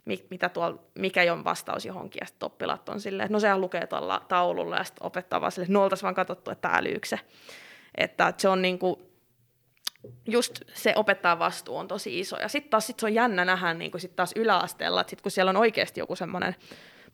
mi- 0.05 0.25
mitä 0.29 0.49
tuolla, 0.49 0.79
mikä 0.95 1.33
on 1.33 1.43
vastaus 1.43 1.85
johonkin, 1.85 2.19
ja 2.21 2.25
sitten 2.27 2.45
oppilaat 2.45 2.89
on 2.89 2.99
silleen, 3.01 3.25
että 3.25 3.33
no 3.33 3.39
sehän 3.39 3.61
lukee 3.61 3.87
tuolla 3.87 4.25
taululla, 4.27 4.75
ja 4.77 4.83
sitten 4.83 5.05
opettaja 5.05 5.41
vaan 5.41 5.51
silleen, 5.51 5.65
että 5.65 5.73
no 5.73 5.83
oltaisiin 5.83 6.03
vaan 6.03 6.15
katsottu, 6.15 6.51
että 6.51 6.69
älyykö 6.73 7.07
se. 7.07 7.19
Että 7.97 8.33
se 8.37 8.49
on 8.49 8.61
niin 8.61 8.79
kuin, 8.79 8.99
just 10.25 10.61
se 10.73 10.93
opettajan 10.95 11.39
vastuu 11.39 11.77
on 11.77 11.87
tosi 11.87 12.19
iso. 12.19 12.37
Ja 12.37 12.47
sitten 12.47 12.69
taas 12.69 12.87
sit 12.87 12.99
se 12.99 13.05
on 13.05 13.13
jännä 13.13 13.45
nähdä 13.45 13.73
niin 13.73 13.91
kuin 13.91 14.01
sit 14.01 14.15
taas 14.15 14.31
yläasteella, 14.35 15.01
että 15.01 15.09
sit 15.09 15.21
kun 15.21 15.31
siellä 15.31 15.49
on 15.49 15.57
oikeasti 15.57 15.99
joku 15.99 16.15
semmoinen 16.15 16.55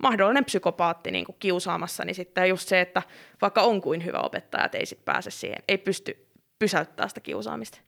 mahdollinen 0.03 0.45
psykopaatti 0.45 1.11
niin 1.11 1.25
kuin 1.25 1.35
kiusaamassa, 1.39 2.05
niin 2.05 2.15
sitten 2.15 2.49
just 2.49 2.67
se, 2.67 2.81
että 2.81 3.01
vaikka 3.41 3.61
on 3.61 3.81
kuin 3.81 4.05
hyvä 4.05 4.19
opettaja, 4.19 4.65
että 4.65 4.77
ei 4.77 4.85
sit 4.85 5.05
pääse 5.05 5.31
siihen, 5.31 5.63
ei 5.67 5.77
pysty 5.77 6.27
pysäyttämään 6.59 7.09
sitä 7.09 7.21
kiusaamista. 7.21 7.79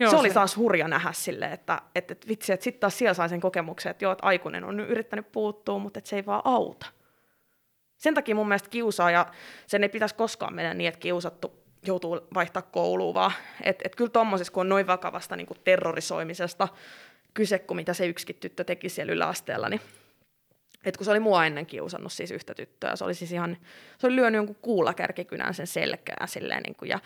Joo, 0.00 0.10
se 0.10 0.16
oli 0.16 0.30
taas 0.30 0.56
hurja 0.56 0.88
nähdä 0.88 1.12
silleen, 1.12 1.52
että, 1.52 1.82
että, 1.94 2.12
että 2.12 2.28
vitsi, 2.28 2.52
että 2.52 2.64
sitten 2.64 2.80
taas 2.80 2.98
siellä 2.98 3.14
sai 3.14 3.28
sen 3.28 3.40
kokemuksen, 3.40 3.90
että 3.90 4.04
joo, 4.04 4.12
että 4.12 4.26
aikuinen 4.26 4.64
on 4.64 4.76
nyt 4.76 4.90
yrittänyt 4.90 5.32
puuttua, 5.32 5.78
mutta 5.78 5.98
että 5.98 6.10
se 6.10 6.16
ei 6.16 6.26
vaan 6.26 6.42
auta. 6.44 6.86
Sen 7.96 8.14
takia 8.14 8.34
mun 8.34 8.48
mielestä 8.48 8.68
kiusaaja, 8.68 9.26
sen 9.66 9.82
ei 9.82 9.88
pitäisi 9.88 10.14
koskaan 10.14 10.54
mennä 10.54 10.74
niin, 10.74 10.88
että 10.88 11.00
kiusattu 11.00 11.65
joutuu 11.86 12.20
vaihtaa 12.34 12.62
kouluun, 12.62 13.14
vaan 13.14 13.32
että 13.62 13.82
et 13.84 13.96
kyllä 13.96 14.10
tuommoisessa, 14.10 14.52
kun 14.52 14.60
on 14.60 14.68
noin 14.68 14.86
vakavasta 14.86 15.36
niin 15.36 15.46
kuin 15.46 15.58
terrorisoimisesta 15.64 16.68
kyse, 17.34 17.58
kuin 17.58 17.76
mitä 17.76 17.94
se 17.94 18.06
yksikin 18.06 18.36
tyttö 18.40 18.64
teki 18.64 18.88
siellä 18.88 19.12
yläasteella, 19.12 19.68
niin 19.68 19.80
et 20.84 20.96
kun 20.96 21.04
se 21.04 21.10
oli 21.10 21.20
mua 21.20 21.46
ennen 21.46 21.66
kiusannut 21.66 22.12
siis 22.12 22.30
yhtä 22.30 22.54
tyttöä, 22.54 22.96
se 22.96 23.04
oli 23.04 23.14
siis 23.14 23.32
ihan, 23.32 23.56
se 23.98 24.06
oli 24.06 24.16
lyönyt 24.16 24.38
jonkun 24.38 24.56
kuulakärkikynän 24.62 25.54
sen 25.54 25.66
selkään 25.66 26.28
silleen, 26.28 26.62
niin 26.62 26.76
kuin, 26.76 26.88
ja, 26.88 26.98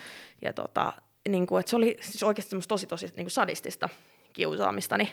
ja 0.42 0.52
tota, 0.52 0.92
niin 1.28 1.46
kuin, 1.46 1.60
että 1.60 1.70
se 1.70 1.76
oli 1.76 1.96
siis 2.00 2.22
oikeasti 2.22 2.56
tosi 2.68 2.86
tosi 2.86 3.06
niin 3.06 3.14
kuin 3.14 3.30
sadistista 3.30 3.88
kiusaamista, 4.32 4.98
niin, 4.98 5.08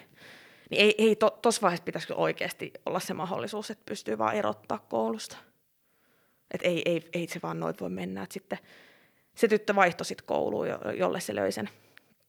niin 0.69 0.81
ei, 0.81 0.95
ei 0.97 1.15
to, 1.15 1.29
tuossa 1.29 1.61
vaiheessa 1.61 1.83
pitäisi 1.83 2.13
oikeasti 2.13 2.71
olla 2.85 2.99
se 2.99 3.13
mahdollisuus, 3.13 3.71
että 3.71 3.83
pystyy 3.85 4.17
vaan 4.17 4.35
erottaa 4.35 4.79
koulusta. 4.89 5.37
Että 6.51 6.67
ei, 6.67 6.81
ei, 6.85 7.09
ei 7.13 7.27
se 7.27 7.39
vaan 7.43 7.59
noin 7.59 7.75
voi 7.81 7.89
mennä, 7.89 8.23
että 8.23 8.33
sitten 8.33 8.59
se 9.37 9.47
tyttö 9.47 9.75
vaihtoi 9.75 10.05
sitten 10.05 10.27
kouluun, 10.27 10.67
jolle 10.97 11.19
se 11.19 11.35
löi 11.35 11.51
sen 11.51 11.69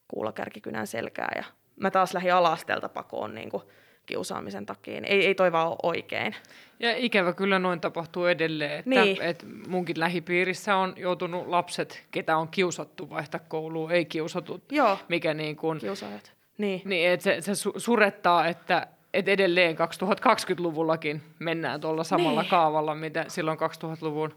kuulakärkikynän 0.09 0.86
selkää 0.86 1.32
ja 1.36 1.44
mä 1.80 1.90
taas 1.90 2.14
lähdin 2.14 2.34
alasteelta 2.34 2.88
pakoon 2.88 3.34
niin 3.34 3.50
kuin 3.50 3.62
kiusaamisen 4.06 4.66
takia. 4.66 5.00
Ei, 5.04 5.26
ei 5.26 5.34
toi 5.34 5.52
vaan 5.52 5.68
ole 5.68 5.76
oikein. 5.82 6.34
Ja 6.80 6.96
ikävä 6.96 7.32
kyllä 7.32 7.59
noin 7.59 7.80
tapahtuu 7.80 8.26
edelleen, 8.26 8.78
että, 8.78 8.90
niin. 8.90 9.22
että 9.22 9.46
munkin 9.68 10.00
lähipiirissä 10.00 10.76
on 10.76 10.94
joutunut 10.96 11.46
lapset, 11.46 12.04
ketä 12.11 12.36
on 12.36 12.48
kiusattu 12.48 13.11
vaihtaa 13.11 13.40
kouluun, 13.48 13.92
ei 13.92 14.04
kiusatut. 14.04 14.72
Joo, 14.72 14.98
mikä 15.09 15.34
niin 15.34 15.56
kuin, 15.56 15.78
kiusaajat. 15.78 16.32
Niin. 16.59 16.82
niin 16.84 17.11
että 17.11 17.24
se, 17.40 17.54
se 17.54 17.70
surettaa, 17.76 18.46
että, 18.46 18.86
että 19.14 19.30
edelleen 19.30 19.76
2020-luvullakin 19.76 21.22
mennään 21.38 21.80
tuolla 21.80 22.04
samalla 22.04 22.42
niin. 22.42 22.50
kaavalla, 22.50 22.94
mitä 22.94 23.24
silloin 23.28 23.59
2000-luvun 23.59 24.34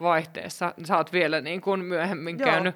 vaihteessa. 0.00 0.74
Sä 0.84 0.96
oot 0.96 1.12
vielä 1.12 1.40
niin 1.40 1.60
kuin 1.60 1.84
myöhemmin 1.84 2.38
Joo. 2.38 2.50
käynyt 2.50 2.74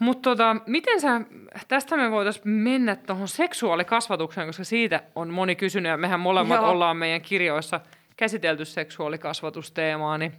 mutta 0.00 0.30
tota, 0.30 0.56
miten 0.66 1.00
sä, 1.00 1.20
tästä 1.68 1.96
me 1.96 2.10
voitaisiin 2.10 2.48
mennä 2.48 2.96
tuohon 2.96 3.28
seksuaalikasvatukseen, 3.28 4.46
koska 4.46 4.64
siitä 4.64 5.02
on 5.14 5.30
moni 5.30 5.56
kysynyt, 5.56 5.90
ja 5.90 5.96
mehän 5.96 6.20
molemmat 6.20 6.60
Joo. 6.60 6.70
ollaan 6.70 6.96
meidän 6.96 7.22
kirjoissa 7.22 7.80
käsitelty 8.16 8.64
seksuaalikasvatusteemaa, 8.64 10.18
niin 10.18 10.32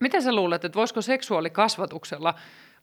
miten 0.00 0.22
sä 0.22 0.34
luulet, 0.34 0.64
että 0.64 0.76
voisiko 0.76 1.02
seksuaalikasvatuksella 1.02 2.34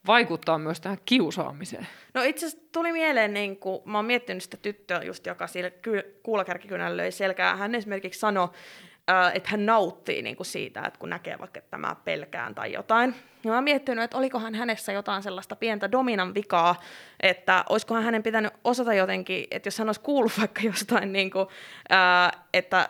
vaikuttaa 0.07 0.57
myös 0.57 0.81
tähän 0.81 0.97
kiusaamiseen? 1.05 1.87
No 2.13 2.23
itse 2.23 2.45
asiassa 2.45 2.67
tuli 2.71 2.91
mieleen, 2.91 3.33
niin 3.33 3.57
kun 3.57 3.81
mä 3.85 3.97
oon 3.97 4.05
miettinyt 4.05 4.43
sitä 4.43 4.57
tyttöä 4.57 5.01
just, 5.03 5.25
joka 5.25 5.47
siellä 5.47 5.71
kuulakärkikynällä 6.23 6.97
löi 6.97 7.11
selkää. 7.11 7.55
Hän 7.55 7.75
esimerkiksi 7.75 8.19
sanoi, 8.19 8.49
että 9.33 9.49
hän 9.49 9.65
nauttii 9.65 10.21
niin 10.21 10.35
kuin 10.35 10.47
siitä, 10.47 10.81
että 10.81 10.99
kun 10.99 11.09
näkee 11.09 11.39
vaikka, 11.39 11.57
että 11.57 11.77
mä 11.77 11.95
pelkään 12.05 12.55
tai 12.55 12.73
jotain. 12.73 13.15
Ja 13.43 13.49
mä 13.49 13.55
oon 13.55 13.63
miettinyt, 13.63 14.03
että 14.03 14.17
olikohan 14.17 14.55
hänessä 14.55 14.91
jotain 14.91 15.23
sellaista 15.23 15.55
pientä 15.55 15.91
dominan 15.91 16.33
vikaa, 16.33 16.75
että 17.19 17.63
olisikohan 17.69 18.03
hänen 18.03 18.23
pitänyt 18.23 18.53
osata 18.63 18.93
jotenkin, 18.93 19.47
että 19.51 19.67
jos 19.67 19.79
hän 19.79 19.89
olisi 19.89 20.01
kuullut 20.01 20.31
vaikka 20.39 20.61
jostain, 20.61 21.13
niin 21.13 21.31
kuin, 21.31 21.47
että, 22.53 22.89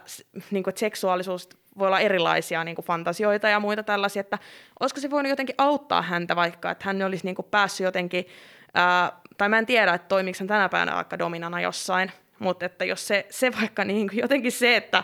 niin 0.51 0.63
kuin, 0.63 0.72
että 0.72 0.80
seksuaalisuus 0.80 1.49
voi 1.80 1.88
olla 1.88 1.99
erilaisia 1.99 2.63
niin 2.63 2.76
kuin 2.76 2.86
fantasioita 2.86 3.47
ja 3.49 3.59
muita 3.59 3.84
tällaisia, 3.84 4.20
että 4.20 4.39
olisiko 4.80 5.01
se 5.01 5.09
voinut 5.09 5.30
jotenkin 5.30 5.55
auttaa 5.57 6.01
häntä 6.01 6.36
vaikka, 6.36 6.72
että 6.72 6.86
hän 6.86 7.01
olisi 7.01 7.26
niin 7.26 7.36
kuin 7.36 7.47
päässyt 7.51 7.86
jotenkin, 7.86 8.28
ää, 8.74 9.11
tai 9.38 9.49
mä 9.49 9.57
en 9.57 9.65
tiedä, 9.65 9.93
että 9.93 10.07
toimiiko 10.07 10.38
hän 10.39 10.47
tänä 10.47 10.70
päivänä 10.70 10.95
vaikka 10.95 11.20
dominana 11.20 11.61
jossain, 11.61 12.11
mutta 12.39 12.65
että 12.65 12.86
jos 12.86 13.07
se, 13.07 13.26
se 13.30 13.51
vaikka 13.61 13.86
niin 13.86 14.09
kuin 14.09 14.20
jotenkin 14.20 14.51
se, 14.51 14.76
että 14.76 15.03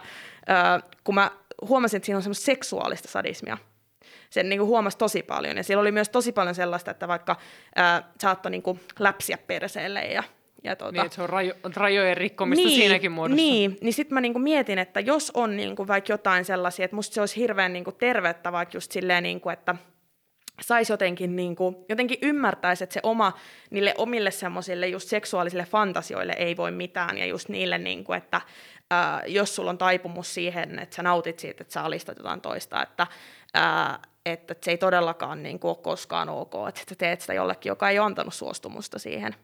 kun 1.03 1.15
mä 1.15 1.31
huomasin, 1.61 1.97
että 1.97 2.05
siinä 2.05 2.17
on 2.17 2.23
semmoista 2.23 2.45
seksuaalista 2.45 3.07
sadismia. 3.07 3.57
Sen 4.29 4.49
niin 4.49 4.59
kuin 4.59 4.67
huomasi 4.67 4.97
tosi 4.97 5.23
paljon. 5.23 5.57
Ja 5.57 5.63
siellä 5.63 5.81
oli 5.81 5.91
myös 5.91 6.09
tosi 6.09 6.31
paljon 6.31 6.55
sellaista, 6.55 6.91
että 6.91 7.07
vaikka 7.07 7.35
ää, 7.75 8.11
saattoi 8.21 8.51
niin 8.51 8.61
kuin 8.61 8.79
läpsiä 8.99 9.37
perseelle 9.37 10.01
ja 10.01 10.23
ja 10.63 10.75
tuota, 10.75 10.91
niin, 10.91 11.05
että 11.05 11.15
se 11.15 11.21
on 11.21 11.29
rajo, 11.29 11.53
rajojen 11.75 12.17
rikkomista 12.17 12.67
niin, 12.67 12.79
siinäkin 12.79 13.11
muodossa. 13.11 13.35
Niin, 13.35 13.77
niin 13.81 13.93
sitten 13.93 14.13
mä 14.13 14.21
niinku 14.21 14.39
mietin, 14.39 14.79
että 14.79 14.99
jos 14.99 15.31
on 15.33 15.57
niinku 15.57 15.87
vaikka 15.87 16.13
jotain 16.13 16.45
sellaisia, 16.45 16.85
että 16.85 16.95
musta 16.95 17.13
se 17.13 17.19
olisi 17.19 17.35
hirveän 17.35 17.73
niinku 17.73 17.91
tervettä 17.91 18.51
vaikka 18.51 18.77
just 18.77 18.91
silleen, 18.91 19.23
niinku, 19.23 19.49
että 19.49 19.75
saisi 20.61 20.93
jotenkin, 20.93 21.35
niinku, 21.35 21.85
jotenkin 21.89 22.17
ymmärtäisi, 22.21 22.83
että 22.83 22.93
se 22.93 22.99
oma, 23.03 23.33
niille 23.69 23.93
omille 23.97 24.31
semmoisille 24.31 24.87
just 24.87 25.09
seksuaalisille 25.09 25.65
fantasioille 25.65 26.33
ei 26.37 26.57
voi 26.57 26.71
mitään, 26.71 27.17
ja 27.17 27.25
just 27.25 27.49
niille, 27.49 27.77
niinku, 27.77 28.13
että 28.13 28.41
ää, 28.91 29.21
jos 29.25 29.55
sulla 29.55 29.69
on 29.69 29.77
taipumus 29.77 30.33
siihen, 30.33 30.79
että 30.79 30.95
sä 30.95 31.03
nautit 31.03 31.39
siitä, 31.39 31.61
että 31.61 31.73
sä 31.73 31.81
alistat 31.81 32.17
jotain 32.17 32.41
toista, 32.41 32.83
että, 32.83 33.07
ää, 33.53 33.99
että 34.25 34.55
se 34.63 34.71
ei 34.71 34.77
todellakaan 34.77 35.43
niin 35.43 35.59
kuin, 35.59 35.69
ole 35.69 35.77
koskaan 35.81 36.29
ok, 36.29 36.53
että 36.69 36.95
teet 36.97 37.21
sitä 37.21 37.33
jollekin, 37.33 37.69
joka 37.69 37.89
ei 37.89 37.99
ole 37.99 38.05
antanut 38.05 38.33
suostumusta 38.33 38.99
siihen. 38.99 39.35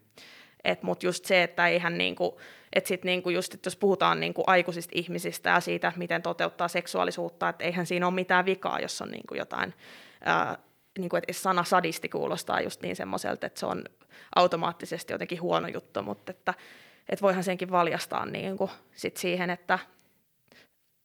Mutta 0.81 1.05
just 1.05 1.25
se, 1.25 1.43
että 1.43 1.67
eihän 1.67 1.97
niinku, 1.97 2.39
et 2.73 2.85
sit 2.85 3.03
niinku 3.03 3.29
just, 3.29 3.53
että 3.53 3.67
jos 3.67 3.75
puhutaan 3.75 4.19
niinku 4.19 4.43
aikuisista 4.47 4.91
ihmisistä 4.95 5.49
ja 5.49 5.59
siitä, 5.59 5.93
miten 5.95 6.21
toteuttaa 6.21 6.67
seksuaalisuutta, 6.67 7.49
että 7.49 7.63
eihän 7.63 7.85
siinä 7.85 8.07
ole 8.07 8.13
mitään 8.13 8.45
vikaa, 8.45 8.79
jos 8.79 9.01
on 9.01 9.11
niinku 9.11 9.35
jotain, 9.35 9.73
ää, 10.25 10.57
niinku, 10.99 11.15
että 11.15 11.33
sana 11.33 11.63
sadisti 11.63 12.09
kuulostaa 12.09 12.61
just 12.61 12.81
niin 12.81 12.95
semmoiselta, 12.95 13.47
että 13.47 13.59
se 13.59 13.65
on 13.65 13.83
automaattisesti 14.35 15.13
jotenkin 15.13 15.41
huono 15.41 15.67
juttu, 15.67 16.03
mutta 16.03 16.31
että 16.31 16.53
että 17.09 17.21
voihan 17.21 17.43
senkin 17.43 17.71
valjastaa 17.71 18.25
niin 18.25 18.57
kuin 18.57 18.71
sit 18.95 19.17
siihen, 19.17 19.49
että 19.49 19.79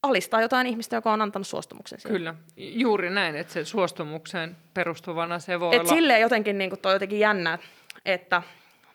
alistaa 0.03 0.43
jotain 0.43 0.67
ihmistä, 0.67 0.97
joka 0.97 1.13
on 1.13 1.23
antanut 1.23 1.47
suostumuksen 1.47 2.01
siihen. 2.01 2.17
Kyllä, 2.19 2.35
juuri 2.57 3.11
näin, 3.11 3.37
että 3.37 3.53
se 3.53 3.65
suostumukseen 3.65 4.57
perustuvana 4.75 5.39
se 5.39 5.61
voi 5.61 5.75
Et 5.75 5.81
olla... 5.81 5.95
Silleen 5.95 6.21
jotenkin, 6.21 6.59
niin 6.59 6.71
kuin 6.71 6.81
toi 6.81 6.93
jotenkin 6.93 7.19
jännä, 7.19 7.59
että 8.05 8.43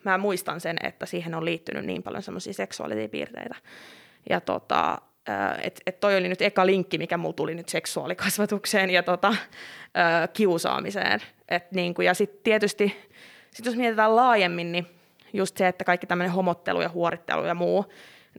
mä 0.04 0.18
muistan 0.18 0.62
sen, 0.62 0.78
että 0.84 1.06
siihen 1.06 1.36
on 1.36 1.46
liittynyt 1.46 1.86
niin 1.86 2.04
paljon 2.04 2.24
semmoisia 2.24 2.54
seksuaalisia 2.54 3.10
piirteitä. 3.10 3.56
Ja 4.30 4.42
tota, 4.42 4.98
että 5.62 5.82
et 5.86 6.00
toi 6.00 6.18
oli 6.18 6.30
nyt 6.30 6.42
eka 6.42 6.66
linkki, 6.66 6.98
mikä 6.98 7.18
mulla 7.18 7.34
tuli 7.34 7.56
nyt 7.56 7.70
seksuaalikasvatukseen 7.70 8.90
ja 8.90 9.04
tota, 9.04 9.36
kiusaamiseen. 10.34 11.20
Et 11.50 11.72
niin 11.72 11.94
kuin, 11.94 12.06
ja 12.06 12.14
sitten 12.14 12.40
tietysti, 12.44 13.10
sit 13.52 13.66
jos 13.66 13.76
mietitään 13.76 14.16
laajemmin, 14.16 14.72
niin 14.72 14.88
just 15.34 15.58
se, 15.58 15.68
että 15.68 15.84
kaikki 15.84 16.08
tämmöinen 16.08 16.34
homottelu 16.34 16.82
ja 16.82 16.90
huorittelu 16.90 17.46
ja 17.46 17.56
muu, 17.56 17.86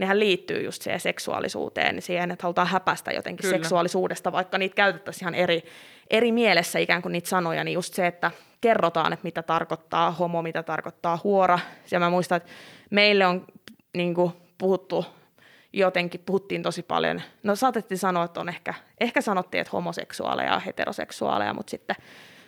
nehän 0.00 0.20
liittyy 0.20 0.62
just 0.62 0.82
siihen 0.82 1.00
seksuaalisuuteen, 1.00 2.02
siihen, 2.02 2.30
että 2.30 2.42
halutaan 2.42 2.68
häpästä 2.68 3.12
jotenkin 3.12 3.42
Kyllä. 3.42 3.56
seksuaalisuudesta, 3.56 4.32
vaikka 4.32 4.58
niitä 4.58 4.74
käytettäisiin 4.74 5.22
ihan 5.22 5.34
eri, 5.34 5.62
eri 6.10 6.32
mielessä 6.32 6.78
ikään 6.78 7.02
kuin 7.02 7.12
niitä 7.12 7.28
sanoja, 7.28 7.64
niin 7.64 7.74
just 7.74 7.94
se, 7.94 8.06
että 8.06 8.30
kerrotaan, 8.60 9.12
että 9.12 9.24
mitä 9.24 9.42
tarkoittaa 9.42 10.10
homo, 10.10 10.42
mitä 10.42 10.62
tarkoittaa 10.62 11.18
huora. 11.24 11.58
Ja 11.90 12.00
mä 12.00 12.10
muistan, 12.10 12.36
että 12.36 12.50
meille 12.90 13.26
on 13.26 13.46
niin 13.94 14.14
kuin, 14.14 14.32
puhuttu 14.58 15.06
jotenkin, 15.72 16.22
puhuttiin 16.26 16.62
tosi 16.62 16.82
paljon, 16.82 17.22
no 17.42 17.56
saatettiin 17.56 17.98
sanoa, 17.98 18.24
että 18.24 18.40
on 18.40 18.48
ehkä, 18.48 18.74
ehkä 19.00 19.20
sanottiin, 19.20 19.60
että 19.60 19.70
homoseksuaaleja 19.72 20.52
ja 20.52 20.58
heteroseksuaaleja, 20.58 21.54
mutta 21.54 21.70
sitten 21.70 21.96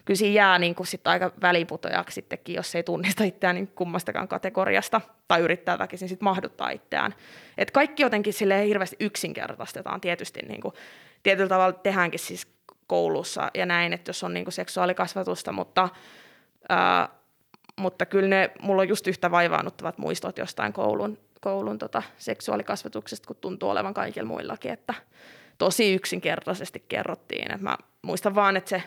kyllä 0.04 0.18
siinä 0.18 0.34
jää 0.34 0.58
niin 0.58 0.74
kuin 0.74 0.86
sit 0.86 1.06
aika 1.06 1.32
väliputojaksi 1.42 2.14
sittenkin, 2.14 2.54
jos 2.54 2.74
ei 2.74 2.82
tunnista 2.82 3.24
itseään 3.24 3.56
niin 3.56 3.68
kummastakaan 3.68 4.28
kategoriasta 4.28 5.00
tai 5.28 5.40
yrittää 5.40 5.78
väkisin 5.78 6.08
sit 6.08 6.20
mahduttaa 6.20 6.70
itseään. 6.70 7.14
Et 7.58 7.70
kaikki 7.70 8.02
jotenkin 8.02 8.32
sille 8.32 8.66
hirveästi 8.66 8.96
yksinkertaistetaan 9.00 10.00
tietysti, 10.00 10.40
niin 10.48 10.60
kuin, 10.60 10.74
tietyllä 11.22 11.48
tavalla 11.48 11.72
tehdäänkin 11.72 12.20
siis 12.20 12.54
koulussa 12.86 13.50
ja 13.54 13.66
näin, 13.66 13.92
että 13.92 14.08
jos 14.08 14.24
on 14.24 14.34
niin 14.34 14.44
kuin 14.44 14.52
seksuaalikasvatusta, 14.52 15.52
mutta, 15.52 15.88
ää, 16.68 17.08
mutta 17.76 18.06
kyllä 18.06 18.28
ne, 18.28 18.50
mulla 18.62 18.82
on 18.82 18.88
just 18.88 19.06
yhtä 19.06 19.30
vaivaannuttavat 19.30 19.98
muistot 19.98 20.38
jostain 20.38 20.72
koulun, 20.72 21.18
koulun 21.40 21.78
tota, 21.78 22.02
seksuaalikasvatuksesta, 22.18 23.26
kun 23.26 23.36
tuntuu 23.40 23.70
olevan 23.70 23.94
kaikilla 23.94 24.28
muillakin, 24.28 24.72
että 24.72 24.94
tosi 25.58 25.94
yksinkertaisesti 25.94 26.84
kerrottiin. 26.88 27.54
Et 27.54 27.60
mä 27.60 27.76
muistan 28.02 28.34
vaan, 28.34 28.56
että 28.56 28.70
se 28.70 28.82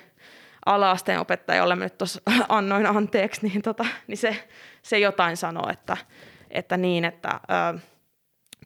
ala-asteen 0.68 1.20
opettaja, 1.20 1.58
jolle 1.60 1.76
mä 1.76 1.84
nyt 1.84 1.98
tuossa 1.98 2.22
annoin 2.50 2.86
anteeksi, 2.86 3.48
niin, 3.48 3.62
tota, 3.62 3.86
niin 4.08 4.18
se, 4.18 4.48
se 4.82 5.00
jotain 5.00 5.38
sanoo, 5.38 5.70
että, 5.70 5.98
että 6.50 6.78
niin, 6.78 7.06
että 7.06 7.40
ö, 7.74 7.80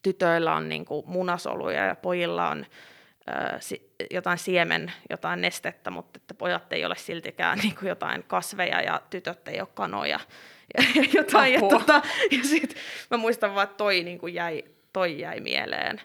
tytöillä 0.04 0.56
on 0.56 0.70
niin 0.70 0.86
kuin 0.86 1.04
munasoluja 1.08 1.86
ja 1.86 1.96
pojilla 1.96 2.50
on 2.50 2.66
ö, 3.30 3.58
si, 3.60 3.94
jotain 4.12 4.38
siemen, 4.38 4.92
jotain 5.10 5.42
nestettä, 5.42 5.90
mutta 5.92 6.18
että 6.18 6.34
pojat 6.34 6.74
ei 6.74 6.86
ole 6.86 6.96
siltikään 6.96 7.60
niin 7.64 7.76
kuin 7.76 7.90
jotain 7.90 8.24
kasveja 8.24 8.82
ja 8.82 9.02
tytöt 9.10 9.48
ei 9.48 9.60
ole 9.60 9.70
kanoja 9.74 10.20
ja, 10.78 10.84
ja 10.96 11.04
jotain. 11.14 11.54
Ja, 11.54 11.60
tota, 11.60 12.02
ja 12.32 12.44
sit 12.44 12.76
mä 13.12 13.18
muistan 13.18 13.56
vaan, 13.56 13.64
että 13.64 13.78
toi, 13.78 14.04
niin 14.04 14.20
kuin 14.20 14.34
jäi, 14.34 14.64
toi 14.94 15.20
jäi 15.20 15.40
mieleen. 15.40 16.02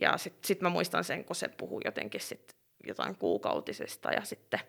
Ja 0.00 0.18
sitten 0.18 0.46
sit 0.46 0.60
mä 0.60 0.68
muistan 0.68 1.04
sen, 1.04 1.24
kun 1.24 1.36
se 1.36 1.48
puhui 1.48 1.80
jotenkin 1.84 2.20
sit 2.20 2.56
jotain 2.86 3.16
kuukautisesta 3.16 4.12
ja 4.12 4.24
sitten 4.24 4.60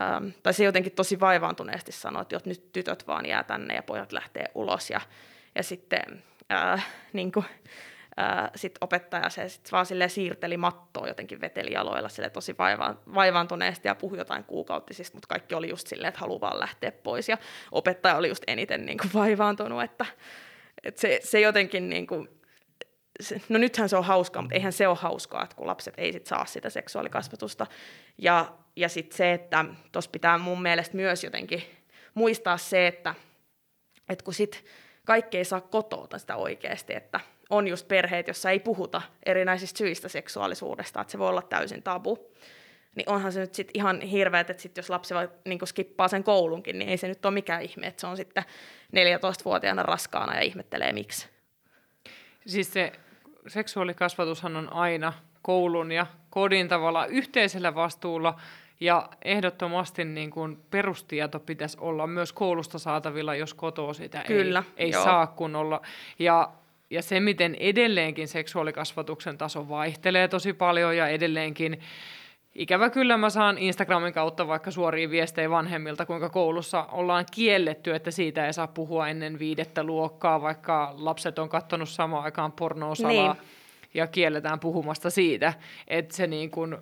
Ähm, 0.00 0.28
tai 0.42 0.54
se 0.54 0.64
jotenkin 0.64 0.92
tosi 0.92 1.20
vaivaantuneesti 1.20 1.92
sanoi, 1.92 2.22
että 2.22 2.40
nyt 2.44 2.72
tytöt 2.72 3.06
vaan 3.06 3.26
jää 3.26 3.44
tänne 3.44 3.74
ja 3.74 3.82
pojat 3.82 4.12
lähtee 4.12 4.44
ulos. 4.54 4.90
Ja, 4.90 5.00
ja 5.54 5.62
sitten 5.62 6.22
äh, 6.52 6.86
niin 7.12 7.32
kuin, 7.32 7.44
sitten 8.54 8.78
opettaja 8.80 9.30
se 9.30 9.48
sit 9.48 9.72
vaan 9.72 9.86
siirteli 10.08 10.56
mattoa 10.56 11.08
jotenkin 11.08 11.40
veteli 11.40 11.72
jaloilla 11.72 12.08
sille 12.08 12.30
tosi 12.30 12.54
vaivaan, 12.58 12.98
vaivaantuneesti 13.14 13.88
ja 13.88 13.94
puhui 13.94 14.18
jotain 14.18 14.44
kuukautisista, 14.44 15.16
mutta 15.16 15.28
kaikki 15.28 15.54
oli 15.54 15.68
just 15.68 15.86
silleen, 15.86 16.08
että 16.08 16.20
haluaa 16.20 16.40
vaan 16.40 16.60
lähteä 16.60 16.92
pois. 16.92 17.28
Ja 17.28 17.38
opettaja 17.72 18.16
oli 18.16 18.28
just 18.28 18.44
eniten 18.46 18.86
niin 18.86 18.98
kuin 18.98 19.10
vaivaantunut, 19.14 19.82
että, 19.82 20.06
että 20.84 21.00
se, 21.00 21.20
se 21.22 21.40
jotenkin 21.40 21.88
niin 21.88 22.06
kuin, 22.06 22.28
no 23.48 23.58
nythän 23.58 23.88
se 23.88 23.96
on 23.96 24.04
hauskaa, 24.04 24.42
mutta 24.42 24.54
eihän 24.54 24.72
se 24.72 24.88
ole 24.88 24.96
hauskaa, 24.96 25.42
että 25.42 25.56
kun 25.56 25.66
lapset 25.66 25.94
ei 25.96 26.12
sit 26.12 26.26
saa 26.26 26.46
sitä 26.46 26.70
seksuaalikasvatusta. 26.70 27.66
Ja, 28.18 28.52
ja 28.76 28.88
sitten 28.88 29.16
se, 29.16 29.32
että 29.32 29.64
tuossa 29.92 30.10
pitää 30.10 30.38
mun 30.38 30.62
mielestä 30.62 30.96
myös 30.96 31.24
jotenkin 31.24 31.62
muistaa 32.14 32.56
se, 32.56 32.86
että, 32.86 33.14
että 34.08 34.24
kun 34.24 34.34
sit 34.34 34.64
kaikki 35.04 35.38
ei 35.38 35.44
saa 35.44 35.60
kotoa 35.60 36.18
sitä 36.18 36.36
oikeasti, 36.36 36.94
että 36.94 37.20
on 37.50 37.68
just 37.68 37.88
perheet, 37.88 38.28
jossa 38.28 38.50
ei 38.50 38.60
puhuta 38.60 39.02
erinäisistä 39.26 39.78
syistä 39.78 40.08
seksuaalisuudesta, 40.08 41.00
että 41.00 41.10
se 41.10 41.18
voi 41.18 41.28
olla 41.28 41.42
täysin 41.42 41.82
tabu. 41.82 42.32
Niin 42.96 43.08
onhan 43.08 43.32
se 43.32 43.40
nyt 43.40 43.54
sitten 43.54 43.76
ihan 43.76 44.00
hirveet, 44.00 44.50
että 44.50 44.62
sit 44.62 44.76
jos 44.76 44.90
lapsi 44.90 45.14
vai, 45.14 45.28
niin 45.44 45.58
skippaa 45.64 46.08
sen 46.08 46.24
koulunkin, 46.24 46.78
niin 46.78 46.88
ei 46.88 46.96
se 46.96 47.08
nyt 47.08 47.24
ole 47.24 47.34
mikään 47.34 47.62
ihme, 47.62 47.86
että 47.86 48.00
se 48.00 48.06
on 48.06 48.16
sitten 48.16 48.44
14-vuotiaana 48.96 49.82
raskaana 49.82 50.34
ja 50.34 50.40
ihmettelee 50.40 50.92
miksi. 50.92 51.28
Siis 52.46 52.72
se 52.72 52.92
seksuaalikasvatushan 53.48 54.56
on 54.56 54.72
aina 54.72 55.12
koulun 55.42 55.92
ja 55.92 56.06
kodin 56.30 56.68
tavalla 56.68 57.06
yhteisellä 57.06 57.74
vastuulla, 57.74 58.40
ja 58.82 59.08
ehdottomasti 59.24 60.04
niin 60.04 60.30
kuin 60.30 60.58
perustieto 60.70 61.40
pitäisi 61.40 61.78
olla 61.80 62.06
myös 62.06 62.32
koulusta 62.32 62.78
saatavilla, 62.78 63.34
jos 63.34 63.54
kotoa 63.54 63.92
sitä 63.94 64.22
Kyllä, 64.26 64.62
ei, 64.76 64.86
ei 64.86 64.92
saa 64.92 65.26
kunnolla. 65.26 65.82
Ja, 66.18 66.50
ja 66.90 67.02
se, 67.02 67.20
miten 67.20 67.54
edelleenkin 67.54 68.28
seksuaalikasvatuksen 68.28 69.38
taso 69.38 69.68
vaihtelee 69.68 70.28
tosi 70.28 70.52
paljon 70.52 70.96
ja 70.96 71.08
edelleenkin 71.08 71.80
Ikävä 72.54 72.90
kyllä 72.90 73.16
mä 73.16 73.30
saan 73.30 73.58
Instagramin 73.58 74.12
kautta 74.12 74.48
vaikka 74.48 74.70
suoria 74.70 75.10
viestejä 75.10 75.50
vanhemmilta, 75.50 76.06
kuinka 76.06 76.28
koulussa 76.28 76.84
ollaan 76.92 77.24
kielletty, 77.32 77.94
että 77.94 78.10
siitä 78.10 78.46
ei 78.46 78.52
saa 78.52 78.66
puhua 78.66 79.08
ennen 79.08 79.38
viidettä 79.38 79.84
luokkaa, 79.84 80.42
vaikka 80.42 80.94
lapset 80.96 81.38
on 81.38 81.48
katsonut 81.48 81.88
samaan 81.88 82.24
aikaan 82.24 82.52
pornoosalaa 82.52 83.32
niin. 83.32 83.42
ja 83.94 84.06
kielletään 84.06 84.60
puhumasta 84.60 85.10
siitä. 85.10 85.54
Että 85.88 86.16
se 86.16 86.26
niin 86.26 86.50
kuin 86.50 86.76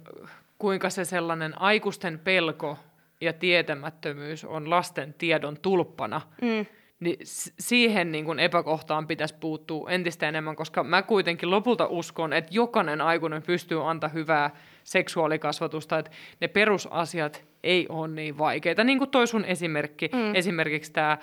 kuinka 0.61 0.91
se 0.91 1.05
sellainen 1.05 1.61
aikuisten 1.61 2.19
pelko 2.19 2.79
ja 3.21 3.33
tietämättömyys 3.33 4.45
on 4.45 4.71
lasten 4.71 5.15
tiedon 5.19 5.57
tulppana, 5.63 6.21
mm. 6.43 6.67
niin 7.01 7.17
siihen 7.59 8.13
niin 8.13 8.25
kuin 8.25 8.39
epäkohtaan 8.39 9.07
pitäisi 9.07 9.35
puuttua 9.41 9.91
entistä 9.91 10.29
enemmän, 10.29 10.57
koska 10.57 10.85
mä 10.85 11.03
kuitenkin 11.03 11.51
lopulta 11.51 11.87
uskon, 11.87 12.33
että 12.33 12.51
jokainen 12.55 13.01
aikuinen 13.01 13.43
pystyy 13.43 13.91
antaa 13.91 14.11
hyvää 14.11 14.51
seksuaalikasvatusta, 14.85 15.99
että 15.99 16.11
ne 16.41 16.49
perusasiat 16.49 17.45
ei 17.63 17.87
ole 17.89 18.09
niin 18.09 18.39
vaikeita. 18.39 18.85
Niin 18.85 18.99
kuin 18.99 19.11
toi 19.11 19.27
sun 19.27 19.45
esimerkki, 19.45 20.11
mm. 20.13 20.35
esimerkiksi 20.35 20.93
tämä 20.93 21.19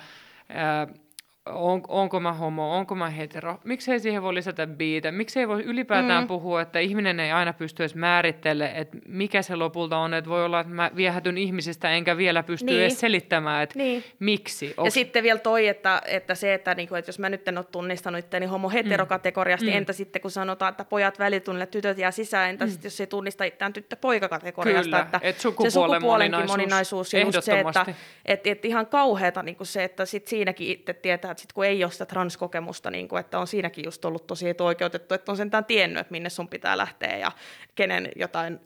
on, 1.52 1.82
onko 1.88 2.20
mä 2.20 2.32
homo, 2.32 2.76
onko 2.76 2.94
mä 2.94 3.10
hetero, 3.10 3.58
miksei 3.64 4.00
siihen 4.00 4.22
voi 4.22 4.34
lisätä 4.34 4.66
biitä, 4.66 5.12
miksei 5.12 5.48
voi 5.48 5.62
ylipäätään 5.62 6.24
mm. 6.24 6.28
puhua, 6.28 6.60
että 6.62 6.78
ihminen 6.78 7.20
ei 7.20 7.30
aina 7.30 7.52
pysty 7.52 7.82
edes 7.82 7.94
määrittelemään, 7.94 8.76
että 8.76 8.98
mikä 9.08 9.42
se 9.42 9.56
lopulta 9.56 9.98
on, 9.98 10.14
että 10.14 10.30
voi 10.30 10.44
olla, 10.44 10.60
että 10.60 10.72
mä 10.72 10.90
viehätyn 10.96 11.38
ihmisistä 11.38 11.90
enkä 11.90 12.16
vielä 12.16 12.42
pysty 12.42 12.66
niin. 12.66 12.80
edes 12.80 13.00
selittämään, 13.00 13.62
että 13.62 13.78
niin. 13.78 14.04
miksi. 14.18 14.74
Onks... 14.76 14.86
Ja 14.86 14.90
sitten 14.90 15.22
vielä 15.22 15.38
toi, 15.38 15.68
että, 15.68 16.02
että 16.06 16.34
se, 16.34 16.54
että, 16.54 16.74
niinku, 16.74 16.94
että 16.94 17.08
jos 17.08 17.18
mä 17.18 17.28
nyt 17.28 17.48
en 17.48 17.58
ole 17.58 17.66
tunnistanut 17.72 18.18
itteni 18.18 18.46
homo-heterokategoriasta, 18.46 19.66
mm. 19.66 19.76
entä 19.76 19.92
sitten 19.92 20.22
kun 20.22 20.30
sanotaan, 20.30 20.70
että 20.70 20.84
pojat 20.84 21.18
välitunnille, 21.18 21.66
tytöt 21.66 21.98
jää 21.98 22.10
sisään, 22.10 22.50
entä 22.50 22.64
mm. 22.64 22.70
sitten 22.70 22.86
jos 22.86 23.00
ei 23.00 23.06
tunnista 23.06 23.44
itseään 23.44 23.72
tyttö-poikakategoriasta, 23.72 24.84
Kyllä, 24.84 25.00
että 25.00 25.20
et 25.22 25.40
sukupuolen 25.40 25.70
se 25.70 25.74
sukupuolenkin 25.74 26.32
moninaisuus, 26.32 27.12
moninaisuus 27.12 27.14
just 27.14 27.44
se, 27.44 27.60
että 27.60 27.86
et, 28.24 28.46
et 28.46 28.64
ihan 28.64 28.86
kauheata 28.86 29.42
niin 29.42 29.56
se, 29.62 29.84
että 29.84 30.06
sit 30.06 30.28
siinäkin 30.28 30.68
itse 30.68 30.94
tietää, 30.94 31.30
että 31.38 31.42
sit 31.42 31.52
kun 31.52 31.64
ei 31.64 31.84
ole 31.84 31.92
sitä 31.92 32.06
transkokemusta, 32.06 32.90
niin 32.90 33.08
kuin, 33.08 33.20
että 33.20 33.38
on 33.38 33.46
siinäkin 33.46 33.84
just 33.84 34.04
ollut 34.04 34.26
tosi 34.26 34.48
etuoikeutettu, 34.48 35.14
että 35.14 35.32
on 35.32 35.36
sentään 35.36 35.64
tiennyt, 35.64 36.00
että 36.00 36.12
minne 36.12 36.30
sun 36.30 36.48
pitää 36.48 36.76
lähteä 36.76 37.16
ja 37.16 37.32
kenen 37.74 38.08
jotain 38.16 38.60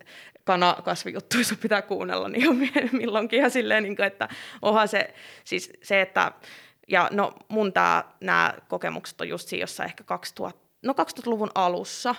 kanakasvijuttuja 0.45 1.45
sun 1.45 1.59
pitää 1.59 1.83
kuunnella 1.83 2.29
niin 2.29 2.73
milloinkin. 2.93 3.41
Ja 3.41 3.51
silleen, 3.51 3.83
niin 3.83 3.97
kuin, 3.97 4.07
että 4.07 4.29
onhan 4.62 4.89
se, 4.89 5.14
siis 5.45 5.73
se, 5.83 6.01
että 6.01 6.33
ja 6.89 7.09
no 7.11 7.33
mun 7.49 7.73
nämä 8.20 8.55
kokemukset 8.68 9.20
on 9.20 9.29
just 9.29 9.49
siinä 9.49 9.62
jossain 9.62 9.87
ehkä 9.87 10.05
2000, 10.05 10.61
no 10.83 10.93
2000-luvun 10.93 11.51
alussa, 11.55 12.14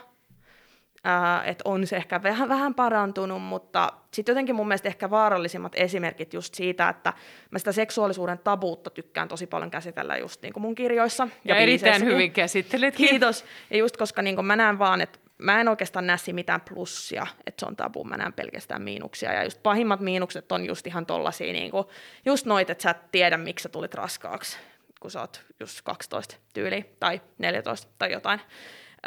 että 1.45 1.61
on 1.65 1.87
se 1.87 1.95
ehkä 1.95 2.23
vähän, 2.23 2.49
vähän 2.49 2.75
parantunut, 2.75 3.41
mutta 3.41 3.93
sitten 4.13 4.33
jotenkin 4.33 4.55
mun 4.55 4.67
mielestä 4.67 4.87
ehkä 4.87 5.09
vaarallisimmat 5.09 5.71
esimerkit 5.75 6.33
just 6.33 6.55
siitä, 6.55 6.89
että 6.89 7.13
mä 7.51 7.59
sitä 7.59 7.71
seksuaalisuuden 7.71 8.39
tabuutta 8.39 8.89
tykkään 8.89 9.27
tosi 9.27 9.47
paljon 9.47 9.71
käsitellä 9.71 10.17
just 10.17 10.41
niin 10.41 10.53
kuin 10.53 10.61
mun 10.61 10.75
kirjoissa. 10.75 11.27
Ja, 11.45 11.55
ja 11.55 11.61
erittäin 11.61 12.05
hyvin 12.05 12.31
käsittelet. 12.31 12.95
Kiitos. 12.95 13.45
Ja 13.69 13.77
just 13.77 13.97
koska 13.97 14.21
niin 14.21 14.35
kuin 14.35 14.45
mä 14.45 14.55
näen 14.55 14.79
vaan, 14.79 15.01
että 15.01 15.19
mä 15.37 15.61
en 15.61 15.67
oikeastaan 15.67 16.07
näe 16.07 16.17
mitään 16.31 16.61
plussia, 16.69 17.27
että 17.47 17.59
se 17.59 17.65
on 17.65 17.75
tabu, 17.75 18.03
mä 18.03 18.17
näen 18.17 18.33
pelkästään 18.33 18.81
miinuksia. 18.81 19.33
Ja 19.33 19.43
just 19.43 19.63
pahimmat 19.63 19.99
miinukset 19.99 20.51
on 20.51 20.65
just 20.65 20.87
ihan 20.87 21.05
tollasia, 21.05 21.53
niin 21.53 21.71
kuin, 21.71 21.85
just 22.25 22.45
noit, 22.45 22.69
että 22.69 22.81
sä 22.81 22.89
et 22.89 23.11
tiedä, 23.11 23.37
miksi 23.37 23.63
sä 23.63 23.69
tulit 23.69 23.93
raskaaksi, 23.93 24.57
kun 24.99 25.11
sä 25.11 25.21
oot 25.21 25.41
just 25.59 25.81
12 25.83 26.35
tyyli 26.53 26.85
tai 26.99 27.21
14 27.37 27.91
tai 27.97 28.11
jotain. 28.11 28.39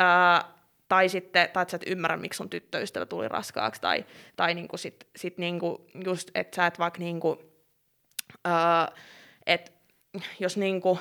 Öö, 0.00 0.55
tai 0.88 1.08
sitten, 1.08 1.48
tai 1.52 1.62
että 1.62 1.70
sä 1.70 1.76
et 1.76 1.90
ymmärrä, 1.90 2.16
miksi 2.16 2.36
sun 2.36 2.50
tyttöystävä 2.50 3.06
tuli 3.06 3.28
raskaaksi, 3.28 3.80
tai, 3.80 4.04
tai 4.36 4.54
niinku 4.54 4.76
sit, 4.76 5.06
sit 5.16 5.38
niinku 5.38 5.86
just, 6.04 6.30
että 6.34 6.56
sä 6.56 6.66
et 6.66 6.78
vaikka 6.78 6.98
niinku, 6.98 7.42
öö, 8.46 8.52
että 9.46 9.72
jos 10.40 10.56
niinku, 10.56 10.98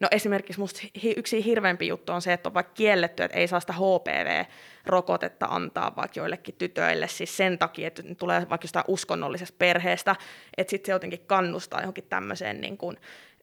no 0.00 0.08
esimerkiksi 0.10 0.60
musta 0.60 0.80
yksi 1.16 1.44
hirveämpi 1.44 1.86
juttu 1.86 2.12
on 2.12 2.22
se, 2.22 2.32
että 2.32 2.48
on 2.48 2.54
vaikka 2.54 2.72
kielletty, 2.74 3.22
että 3.22 3.38
ei 3.38 3.48
saa 3.48 3.60
sitä 3.60 3.72
HPV-rokotetta 3.72 5.46
antaa 5.46 5.96
vaikka 5.96 6.20
joillekin 6.20 6.54
tytöille, 6.54 7.08
siis 7.08 7.36
sen 7.36 7.58
takia, 7.58 7.86
että 7.88 8.02
ne 8.02 8.14
tulee 8.14 8.46
vaikka 8.50 8.64
jostain 8.64 8.84
uskonnollisesta 8.88 9.56
perheestä, 9.58 10.16
että 10.56 10.70
sitten 10.70 10.86
se 10.86 10.92
jotenkin 10.92 11.26
kannustaa 11.26 11.80
johonkin 11.80 12.04
tämmöiseen 12.04 12.60
niin 12.60 12.78
kuin, 12.78 12.96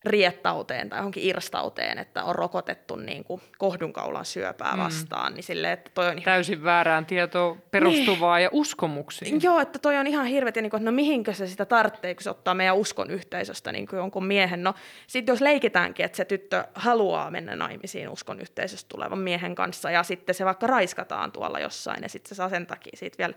riettauteen 0.06 0.90
tai 0.90 1.00
johonkin 1.00 1.24
irstauteen, 1.24 1.98
että 1.98 2.24
on 2.24 2.36
rokotettu 2.36 2.96
niin 2.96 3.24
kuin 3.24 3.42
kohdunkaulan 3.58 4.26
syöpää 4.26 4.76
mm. 4.76 4.84
vastaan. 4.84 5.32
Mm. 5.32 5.36
Niin 5.36 5.44
sille, 5.44 5.72
että 5.72 5.92
toi 5.94 6.06
on 6.06 6.12
ihan... 6.12 6.24
Täysin 6.24 6.64
väärään 6.64 7.06
tietoon 7.06 7.62
perustuvaa 7.72 8.38
niin. 8.38 8.44
ja 8.44 8.50
uskomuksiin. 8.52 9.42
Joo, 9.44 9.60
että 9.60 9.80
toi 9.80 9.98
on 9.98 10.08
ihan 10.08 10.26
hirveä, 10.26 10.52
niin 10.56 10.70
kuin, 10.70 10.80
että 10.80 10.92
no 10.92 10.96
mihinkö 10.96 11.34
se 11.34 11.48
sitä 11.48 11.66
tarvitsee, 11.66 12.16
kun 12.16 12.24
se 12.24 12.30
ottaa 12.30 12.54
meidän 12.54 12.76
uskon 12.76 13.12
yhteisöstä 13.12 13.72
niin 13.72 13.88
kuin 13.88 13.98
jonkun 13.98 14.26
miehen. 14.26 14.64
No 14.64 14.74
sitten 15.08 15.34
jos 15.34 15.42
leiketäänkin, 15.42 16.06
että 16.06 16.16
se 16.16 16.26
tyttö 16.26 16.64
haluaa 16.76 17.32
mennä 17.32 17.56
naimisiin 17.56 18.10
uskon 18.10 18.40
yhteisöstä 18.40 18.90
tulevan 18.90 19.20
miehen 19.20 19.56
kanssa 19.56 19.92
ja 19.92 20.04
sitten 20.04 20.36
se 20.36 20.46
vaikka 20.46 20.68
raiskataan 20.68 21.32
tuolla 21.32 21.60
jossain 21.60 22.04
ja 22.04 22.10
sitten 22.10 22.30
se 22.30 22.36
saa 22.36 22.50
sen 22.50 22.68
takia 22.68 22.92
siitä 22.96 23.18
vielä 23.18 23.34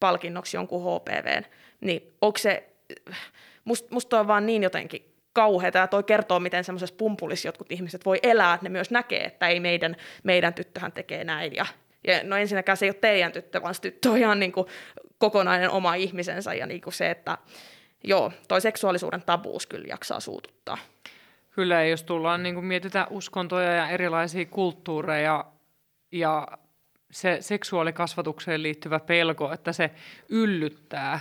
palkinnoksi 0.00 0.56
jonkun 0.56 0.82
HPVn, 0.82 1.44
niin 1.80 2.14
onko 2.20 2.38
se, 2.38 2.70
musta 3.64 3.88
must 3.90 4.12
on 4.12 4.26
vaan 4.26 4.46
niin 4.46 4.62
jotenkin 4.62 5.09
kauheata 5.32 5.78
ja 5.78 5.86
toi 5.86 6.02
kertoo, 6.02 6.40
miten 6.40 6.64
semmoisessa 6.64 6.96
pumpulissa 6.98 7.48
jotkut 7.48 7.72
ihmiset 7.72 8.04
voi 8.04 8.18
elää, 8.22 8.58
ne 8.62 8.68
myös 8.68 8.90
näkee, 8.90 9.24
että 9.24 9.48
ei 9.48 9.60
meidän, 9.60 9.96
meidän 10.22 10.54
tyttöhän 10.54 10.92
tekee 10.92 11.24
näin 11.24 11.54
ja 11.54 11.66
ja 12.04 12.20
no 12.24 12.36
ensinnäkään 12.36 12.76
se 12.76 12.86
ei 12.86 12.90
ole 12.90 12.96
teidän 13.00 13.32
tyttö, 13.32 13.62
vaan 13.62 13.74
se 13.74 13.80
tyttö 13.80 14.10
on 14.10 14.18
ihan 14.18 14.40
niin 14.40 14.52
kuin 14.52 14.66
kokonainen 15.18 15.70
oma 15.70 15.94
ihmisensä 15.94 16.54
ja 16.54 16.66
niin 16.66 16.80
kuin 16.80 16.94
se, 16.94 17.10
että 17.10 17.38
joo, 18.04 18.32
toi 18.48 18.60
seksuaalisuuden 18.60 19.22
tabuus 19.26 19.66
kyllä 19.66 19.86
jaksaa 19.88 20.20
suututtaa. 20.20 20.78
Kyllä, 21.50 21.84
jos 21.84 22.02
tullaan, 22.02 22.42
niin 22.42 22.54
kuin 22.54 22.66
mietitään 22.66 23.06
uskontoja 23.10 23.72
ja 23.72 23.88
erilaisia 23.88 24.46
kulttuureja 24.46 25.44
ja 26.12 26.48
se 27.10 27.36
seksuaalikasvatukseen 27.40 28.62
liittyvä 28.62 29.00
pelko, 29.00 29.52
että 29.52 29.72
se 29.72 29.90
yllyttää 30.28 31.20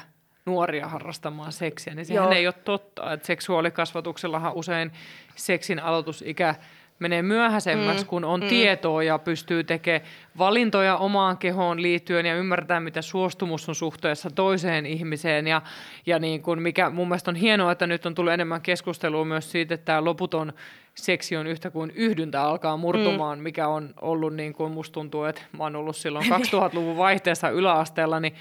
nuoria 0.49 0.87
harrastamaan 0.87 1.51
seksiä, 1.51 1.95
niin 1.95 2.05
sehän 2.05 2.23
Joo. 2.23 2.31
ei 2.31 2.47
ole 2.47 2.53
totta. 2.53 3.13
Että 3.13 3.27
seksuaalikasvatuksellahan 3.27 4.53
usein 4.53 4.91
seksin 5.35 5.79
aloitusikä 5.79 6.55
menee 6.99 7.21
myöhäisemmäksi, 7.21 8.03
mm, 8.03 8.07
kun 8.07 8.25
on 8.25 8.41
mm. 8.41 8.47
tietoa 8.47 9.03
ja 9.03 9.19
pystyy 9.19 9.63
tekemään 9.63 10.09
valintoja 10.37 10.97
omaan 10.97 11.37
kehoon 11.37 11.81
liittyen 11.81 12.25
ja 12.25 12.35
ymmärtää, 12.35 12.79
mitä 12.79 13.01
suostumus 13.01 13.69
on 13.69 13.75
suhteessa 13.75 14.29
toiseen 14.29 14.85
ihmiseen. 14.85 15.47
Ja, 15.47 15.61
ja 16.05 16.19
niin 16.19 16.41
kuin 16.41 16.61
mikä 16.61 16.89
mun 16.89 17.07
mielestä 17.07 17.31
on 17.31 17.35
hienoa, 17.35 17.71
että 17.71 17.87
nyt 17.87 18.05
on 18.05 18.15
tullut 18.15 18.33
enemmän 18.33 18.61
keskustelua 18.61 19.25
myös 19.25 19.51
siitä, 19.51 19.73
että 19.73 19.85
tämä 19.85 20.03
loputon 20.03 20.53
seksi 20.95 21.37
on 21.37 21.47
yhtä 21.47 21.69
kuin 21.69 21.91
yhdyntä 21.95 22.41
alkaa 22.41 22.77
murtumaan, 22.77 23.37
mm. 23.37 23.43
mikä 23.43 23.67
on 23.67 23.93
ollut 24.01 24.33
niin 24.33 24.53
kuin 24.53 24.71
musta 24.71 24.93
tuntuu, 24.93 25.23
että 25.23 25.41
mä 25.57 25.63
oon 25.63 25.75
ollut 25.75 25.95
silloin 25.95 26.25
2000-luvun 26.25 26.97
vaihteessa 26.97 27.49
yläasteella, 27.49 28.19
niin 28.19 28.33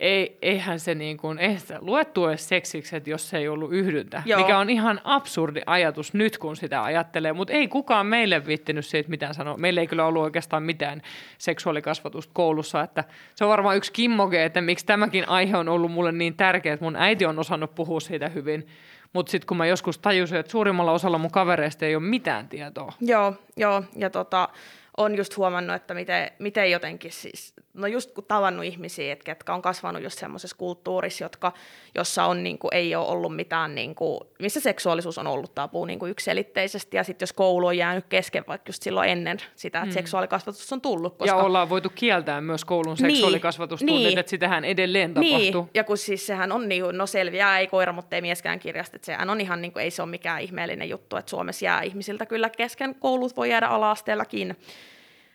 ei, 0.00 0.38
eihän 0.42 0.80
se 0.80 0.94
niin 0.94 1.16
kuin, 1.16 1.38
eihän 1.38 1.60
sitä 1.60 1.78
luettu 1.80 2.26
edes 2.26 2.48
seksiksi, 2.48 2.96
että 2.96 3.10
jos 3.10 3.28
se 3.30 3.38
ei 3.38 3.48
ollut 3.48 3.72
yhdyntä. 3.72 4.22
Joo. 4.26 4.40
Mikä 4.40 4.58
on 4.58 4.70
ihan 4.70 5.00
absurdi 5.04 5.60
ajatus 5.66 6.14
nyt, 6.14 6.38
kun 6.38 6.56
sitä 6.56 6.82
ajattelee. 6.82 7.32
Mutta 7.32 7.52
ei 7.52 7.68
kukaan 7.68 8.06
meille 8.06 8.46
viittinyt 8.46 8.86
siitä 8.86 9.10
mitään 9.10 9.34
sanoa. 9.34 9.56
Meillä 9.56 9.80
ei 9.80 9.86
kyllä 9.86 10.06
ollut 10.06 10.22
oikeastaan 10.22 10.62
mitään 10.62 11.02
seksuaalikasvatusta 11.38 12.30
koulussa. 12.34 12.80
Että 12.82 13.04
se 13.34 13.44
on 13.44 13.50
varmaan 13.50 13.76
yksi 13.76 13.92
kimmoge, 13.92 14.44
että 14.44 14.60
miksi 14.60 14.86
tämäkin 14.86 15.28
aihe 15.28 15.56
on 15.56 15.68
ollut 15.68 15.92
mulle 15.92 16.12
niin 16.12 16.34
tärkeä, 16.34 16.72
että 16.72 16.84
mun 16.84 16.96
äiti 16.96 17.26
on 17.26 17.38
osannut 17.38 17.74
puhua 17.74 18.00
siitä 18.00 18.28
hyvin. 18.28 18.66
Mutta 19.12 19.30
sitten 19.30 19.46
kun 19.46 19.56
mä 19.56 19.66
joskus 19.66 19.98
tajusin, 19.98 20.38
että 20.38 20.52
suurimmalla 20.52 20.92
osalla 20.92 21.18
mun 21.18 21.30
kavereista 21.30 21.86
ei 21.86 21.96
ole 21.96 22.02
mitään 22.04 22.48
tietoa. 22.48 22.92
Joo, 23.00 23.34
joo, 23.56 23.82
ja 23.96 24.10
tota, 24.10 24.48
on 24.96 25.16
just 25.16 25.36
huomannut, 25.36 25.76
että 25.76 25.94
miten, 25.94 26.30
miten 26.38 26.70
jotenkin 26.70 27.12
siis, 27.12 27.54
no 27.74 27.86
just 27.86 28.12
kun 28.12 28.24
tavannut 28.24 28.64
ihmisiä, 28.64 29.12
että 29.12 29.24
ketkä 29.24 29.54
on 29.54 29.62
kasvanut 29.62 30.02
just 30.02 30.18
semmoisessa 30.18 30.56
kulttuurissa, 30.56 31.24
jotka, 31.24 31.52
jossa 31.94 32.24
on, 32.24 32.42
niin 32.42 32.58
kuin, 32.58 32.74
ei 32.74 32.94
ole 32.94 33.06
ollut 33.08 33.36
mitään, 33.36 33.74
niin 33.74 33.94
kuin, 33.94 34.20
missä 34.38 34.60
seksuaalisuus 34.60 35.18
on 35.18 35.26
ollut 35.26 35.54
tabu 35.54 35.84
niin 35.84 35.98
kuin 35.98 36.10
yksiselitteisesti, 36.10 36.96
ja 36.96 37.04
sitten 37.04 37.22
jos 37.22 37.32
koulu 37.32 37.66
on 37.66 37.76
jäänyt 37.76 38.04
kesken 38.08 38.44
vaikka 38.48 38.68
just 38.68 38.82
silloin 38.82 39.08
ennen 39.08 39.38
sitä, 39.56 39.78
että 39.78 39.86
mm. 39.90 39.92
seksuaalikasvatus 39.94 40.72
on 40.72 40.80
tullut. 40.80 41.18
Koska... 41.18 41.36
Ja 41.36 41.42
ollaan 41.42 41.68
voitu 41.68 41.90
kieltää 41.94 42.40
myös 42.40 42.64
koulun 42.64 42.96
seksuaalikasvatustunnit, 42.96 43.96
Niin. 43.96 44.18
että 44.18 44.30
sitähän 44.30 44.64
edelleen 44.64 45.14
Niin, 45.14 45.36
tapahtuu. 45.38 45.70
ja 45.74 45.84
kun 45.84 45.98
siis 45.98 46.26
sehän 46.26 46.52
on 46.52 46.68
niin, 46.68 46.84
no 46.92 47.06
selviää, 47.06 47.58
ei 47.58 47.66
koira, 47.66 47.92
mutta 47.92 48.16
ei 48.16 48.22
mieskään 48.22 48.58
kirjasta, 48.58 48.96
että 48.96 49.06
sehän 49.06 49.30
on 49.30 49.40
ihan 49.40 49.62
niin 49.62 49.72
kuin, 49.72 49.82
ei 49.82 49.90
se 49.90 50.02
ole 50.02 50.10
mikään 50.10 50.40
ihmeellinen 50.42 50.88
juttu, 50.88 51.16
että 51.16 51.30
Suomessa 51.30 51.64
jää 51.64 51.82
ihmisiltä 51.82 52.26
kyllä 52.26 52.50
kesken, 52.50 52.94
koulut 52.94 53.36
voi 53.36 53.50
jäädä 53.50 53.66
ala-asteellakin, 53.66 54.56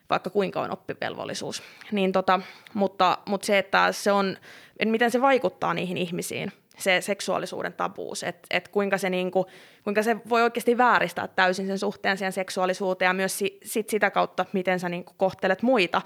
vaikka 0.09 0.29
kuinka 0.29 0.61
on 0.61 0.71
oppivelvollisuus. 0.71 1.63
Niin 1.91 2.11
tota, 2.11 2.39
mutta, 2.73 3.17
mutta 3.25 3.45
se, 3.45 3.57
että 3.57 3.91
se 3.91 4.11
on, 4.11 4.37
että 4.79 4.91
miten 4.91 5.11
se 5.11 5.21
vaikuttaa 5.21 5.73
niihin 5.73 5.97
ihmisiin, 5.97 6.51
se 6.77 7.01
seksuaalisuuden 7.01 7.73
tabuus, 7.73 8.23
että 8.23 8.47
et 8.51 8.67
kuinka, 8.67 8.97
se 8.97 9.09
niinku, 9.09 9.45
kuinka 9.83 10.03
se 10.03 10.17
voi 10.29 10.43
oikeasti 10.43 10.77
vääristää 10.77 11.27
täysin 11.27 11.67
sen 11.67 11.79
suhteen 11.79 12.17
siihen 12.17 12.33
seksuaalisuuteen 12.33 13.09
ja 13.09 13.13
myös 13.13 13.37
si, 13.37 13.59
sit 13.63 13.89
sitä 13.89 14.11
kautta, 14.11 14.45
miten 14.53 14.79
sä 14.79 14.89
niinku 14.89 15.13
kohtelet 15.17 15.61
muita. 15.61 16.01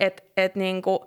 Että 0.00 0.22
et 0.36 0.54
niinku, 0.54 1.06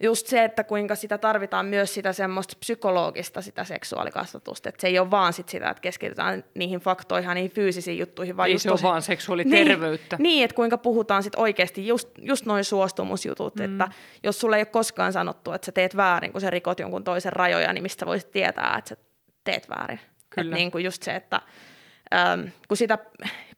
just 0.00 0.26
se, 0.26 0.44
että 0.44 0.64
kuinka 0.64 0.94
sitä 0.94 1.18
tarvitaan 1.18 1.66
myös 1.66 1.94
sitä 1.94 2.12
semmoista 2.12 2.56
psykologista 2.60 3.42
sitä 3.42 3.64
seksuaalikasvatusta, 3.64 4.68
että 4.68 4.80
se 4.80 4.86
ei 4.86 4.98
ole 4.98 5.10
vaan 5.10 5.32
sit 5.32 5.48
sitä, 5.48 5.70
että 5.70 5.80
keskitytään 5.80 6.44
niihin 6.54 6.80
faktoihin, 6.80 7.30
niihin 7.34 7.50
fyysisiin 7.50 7.98
juttuihin, 7.98 8.36
vaan 8.36 8.48
Ei 8.48 8.54
just 8.54 8.62
se 8.62 8.70
ole 8.70 8.74
tosi- 8.74 8.82
vaan 8.82 9.02
seksuaaliterveyttä. 9.02 10.16
Niin, 10.16 10.22
niin 10.22 10.44
että 10.44 10.54
kuinka 10.54 10.78
puhutaan 10.78 11.22
sit 11.22 11.34
oikeasti 11.36 11.86
just, 11.86 12.08
just 12.18 12.46
noin 12.46 12.64
suostumusjutut, 12.64 13.56
mm. 13.56 13.64
että 13.64 13.88
jos 14.22 14.40
sulle 14.40 14.56
ei 14.56 14.60
ole 14.60 14.66
koskaan 14.66 15.12
sanottu, 15.12 15.52
että 15.52 15.66
sä 15.66 15.72
teet 15.72 15.96
väärin, 15.96 16.32
kun 16.32 16.40
sä 16.40 16.50
rikot 16.50 16.80
jonkun 16.80 17.04
toisen 17.04 17.32
rajoja, 17.32 17.72
niin 17.72 17.82
mistä 17.82 18.06
voisit 18.06 18.30
tietää, 18.30 18.74
että 18.78 18.88
sä 18.88 18.96
teet 19.44 19.68
väärin. 19.68 20.00
Kyllä. 20.30 20.54
Et 20.54 20.58
niin 20.58 20.70
kuin 20.70 20.84
just 20.84 21.02
se, 21.02 21.16
että 21.16 21.40
äm, 22.32 22.50
kun, 22.68 22.76
sitä, 22.76 22.98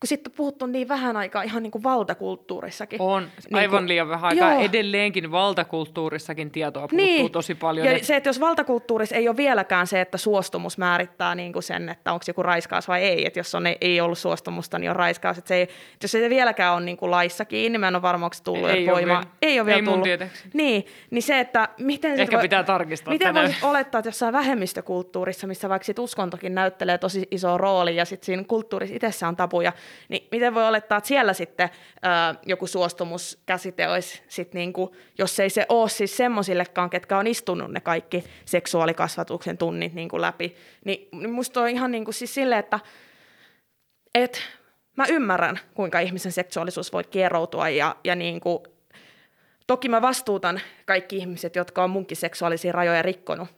kun 0.01 0.09
siitä 0.09 0.31
on 0.31 0.35
puhuttu 0.37 0.67
niin 0.67 0.89
vähän 0.89 1.17
aikaa 1.17 1.43
ihan 1.43 1.63
niin 1.63 1.71
kuin 1.71 1.83
valtakulttuurissakin. 1.83 3.03
On 3.03 3.23
Niin 3.23 3.57
aivan 3.57 3.79
kuin- 3.79 3.89
liian 3.89 4.09
vähän 4.09 4.25
aikaa. 4.31 4.53
Joo. 4.53 4.63
Edelleenkin 4.63 5.31
valtakulttuurissakin 5.31 6.51
tietoa 6.51 6.89
puuttuu 6.89 7.29
tosi 7.29 7.55
paljon. 7.55 7.87
Ja 7.87 7.93
et- 7.93 8.05
se, 8.05 8.17
että 8.17 8.29
jos 8.29 8.41
valtakulttuurissa 8.41 9.17
ei 9.17 9.29
ole 9.29 9.37
vieläkään 9.37 9.87
se, 9.87 10.01
että 10.01 10.19
suostumus 10.19 10.79
määrittää 10.79 11.35
niin 11.35 11.53
kuin 11.53 11.63
sen, 11.63 11.89
että 11.89 12.13
onko 12.13 12.25
joku 12.29 12.43
raiskaus 12.43 12.89
vai 12.89 13.03
ei, 13.03 13.27
että 13.27 13.39
jos 13.39 13.55
on, 13.55 13.65
ei 13.81 14.01
ollut 14.01 14.19
suostumusta, 14.19 14.79
niin 14.79 14.91
on 14.91 14.97
raiskaus. 14.97 15.39
Että 15.39 15.49
se 15.49 15.55
ei, 15.55 15.63
että 15.63 16.05
jos 16.05 16.11
se 16.11 16.31
vieläkään 16.31 16.75
on 16.75 16.85
niin 16.85 16.97
kuin 16.97 17.11
laissa 17.11 17.45
kiinni, 17.45 17.79
mä 17.79 17.89
en 17.89 17.95
ole 17.95 18.03
varma, 18.03 18.27
onko 18.27 18.35
se 18.35 18.43
tullut 18.43 18.69
Ei 18.71 18.85
jo 18.85 18.93
ole 18.93 19.01
voimaan. 19.01 19.25
vielä. 19.25 19.37
Ei 19.43 19.61
ole 19.61 19.67
vielä 19.67 19.79
Ei 19.79 19.85
tullut. 19.85 20.09
Niin, 20.55 20.87
niin 21.11 21.23
se, 21.23 21.41
että 21.41 21.69
miten 21.79 22.21
Ehkä 22.21 22.39
pitää 22.39 22.63
tarkistaa 22.63 23.13
Miten 23.13 23.27
tänään. 23.29 23.47
voisit 23.47 23.65
olettaa, 23.65 23.99
että 23.99 24.09
jossain 24.09 24.33
vähemmistökulttuurissa, 24.33 25.47
missä 25.47 25.69
vaikka 25.69 25.87
sit 25.87 25.99
uskontokin 25.99 26.55
näyttelee 26.55 26.99
tosi 26.99 27.29
iso 27.31 27.59
rooli 27.59 27.97
ja 27.97 28.05
sitten 28.05 28.27
siinä 28.27 28.45
kulttuurissa 28.49 28.97
itsessä 28.97 29.29
on 29.29 29.37
tabuja, 29.37 29.73
niin 30.09 30.29
miten 30.31 30.55
voi 30.55 30.67
olettaa, 30.67 30.99
että 30.99 31.09
siellä 31.09 31.33
sitten 31.33 31.71
ää, 32.03 32.35
joku 32.47 32.67
suostumuskäsite 32.67 33.89
olisi 33.89 34.23
sit 34.29 34.55
niinku, 34.55 34.97
jos 35.19 35.41
ei 35.41 35.51
se 35.51 35.67
ole 35.69 35.89
siis 35.89 36.17
semmoisillekaan, 36.17 36.91
ketkä 36.91 37.19
on 37.19 37.27
istunut 37.27 37.73
ne 37.73 37.81
kaikki 37.81 38.25
seksuaalikasvatuksen 38.45 39.59
tunnit 39.59 39.95
niinku 39.95 40.21
läpi, 40.21 40.57
niin, 40.85 41.09
niin 41.12 41.31
musta 41.31 41.61
on 41.61 41.69
ihan 41.69 41.91
niinku 41.91 42.12
siis 42.12 42.35
silleen, 42.35 42.61
että 42.61 42.81
et, 44.15 44.43
mä 44.97 45.05
ymmärrän, 45.09 45.61
kuinka 45.75 46.01
ihmisen 46.01 46.33
seksuaalisuus 46.33 46.93
voi 46.93 47.05
kieroutua 47.05 47.69
ja, 47.69 47.97
ja 48.05 48.15
niinku, 48.15 48.62
toki 49.67 49.89
mä 49.89 50.03
vastuutan 50.03 50.61
kaikki 50.87 51.17
ihmiset, 51.17 51.57
jotka 51.57 51.85
on 51.85 51.91
munkin 51.91 52.17
seksuaalisia 52.17 52.73
rajoja 52.73 53.03
rikkonut. 53.03 53.49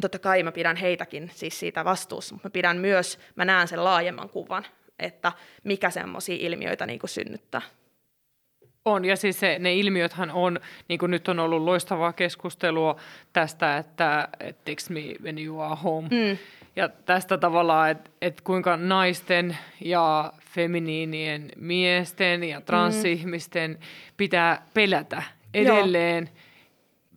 Totta 0.00 0.18
kai 0.18 0.42
mä 0.42 0.52
pidän 0.52 0.76
heitäkin 0.76 1.30
siis 1.34 1.60
siitä 1.60 1.84
vastuussa, 1.84 2.34
mutta 2.34 2.48
mä 2.48 2.52
pidän 2.52 2.76
myös, 2.76 3.18
mä 3.36 3.44
näen 3.44 3.68
sen 3.68 3.84
laajemman 3.84 4.28
kuvan, 4.28 4.64
että 4.98 5.32
mikä 5.64 5.90
semmoisia 5.90 6.36
ilmiöitä 6.40 6.86
niin 6.86 7.00
synnyttää. 7.06 7.62
On, 8.84 9.04
ja 9.04 9.16
siis 9.16 9.40
se, 9.40 9.58
ne 9.58 9.74
ilmiöthän 9.74 10.30
on, 10.30 10.60
niin 10.88 10.98
kuin 10.98 11.10
nyt 11.10 11.28
on 11.28 11.38
ollut 11.38 11.62
loistavaa 11.62 12.12
keskustelua 12.12 12.96
tästä, 13.32 13.76
että 13.76 14.28
et 14.40 14.64
text 14.64 14.90
me 14.90 15.00
when 15.22 15.38
you 15.38 15.60
are 15.60 15.76
home. 15.84 16.08
Mm. 16.08 16.38
Ja 16.76 16.88
tästä 16.88 17.38
tavallaan, 17.38 17.90
että 17.90 18.10
et 18.22 18.40
kuinka 18.40 18.76
naisten 18.76 19.56
ja 19.80 20.32
feminiinien 20.54 21.52
miesten 21.56 22.44
ja 22.44 22.60
transihmisten 22.60 23.78
pitää 24.16 24.66
pelätä 24.74 25.22
edelleen 25.54 26.30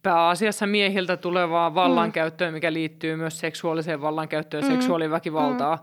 pääasiassa 0.03 0.67
miehiltä 0.67 1.17
tulevaa 1.17 1.75
vallankäyttöä, 1.75 2.51
mikä 2.51 2.73
liittyy 2.73 3.15
myös 3.15 3.39
seksuaaliseen 3.39 4.01
vallankäyttöön 4.01 4.63
ja 4.63 4.71
seksuaaliväkivaltaan. 4.71 5.79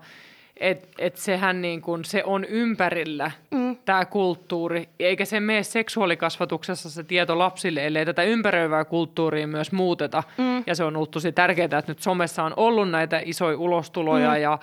Et, 0.63 0.87
et 0.97 1.17
sehän 1.17 1.61
niin 1.61 1.81
kun, 1.81 2.05
se 2.05 2.23
on 2.23 2.45
ympärillä, 2.45 3.31
mm. 3.51 3.77
tämä 3.85 4.05
kulttuuri, 4.05 4.89
eikä 4.99 5.25
se 5.25 5.39
mene 5.39 5.63
seksuaalikasvatuksessa 5.63 6.89
se 6.89 7.03
tieto 7.03 7.37
lapsille, 7.37 7.85
ellei 7.85 8.05
tätä 8.05 8.23
ympäröivää 8.23 8.85
kulttuuria 8.85 9.47
myös 9.47 9.71
muuteta. 9.71 10.23
Mm. 10.37 10.63
Ja 10.67 10.75
se 10.75 10.83
on 10.83 10.95
ollut 10.95 11.11
tosi 11.11 11.31
tärkeää, 11.31 11.65
että 11.65 11.83
nyt 11.87 11.99
somessa 11.99 12.43
on 12.43 12.53
ollut 12.57 12.89
näitä 12.89 13.21
isoja 13.25 13.57
ulostuloja 13.57 14.29
mm. 14.29 14.41
ja 14.41 14.59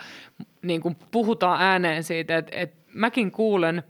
niin 0.63 0.81
kun 0.81 0.97
puhutaan 1.11 1.63
ääneen 1.63 2.05
siitä, 2.05 2.37
että 2.37 2.57
et 2.57 2.75
mäkin 2.95 3.31
kuulen, 3.31 3.83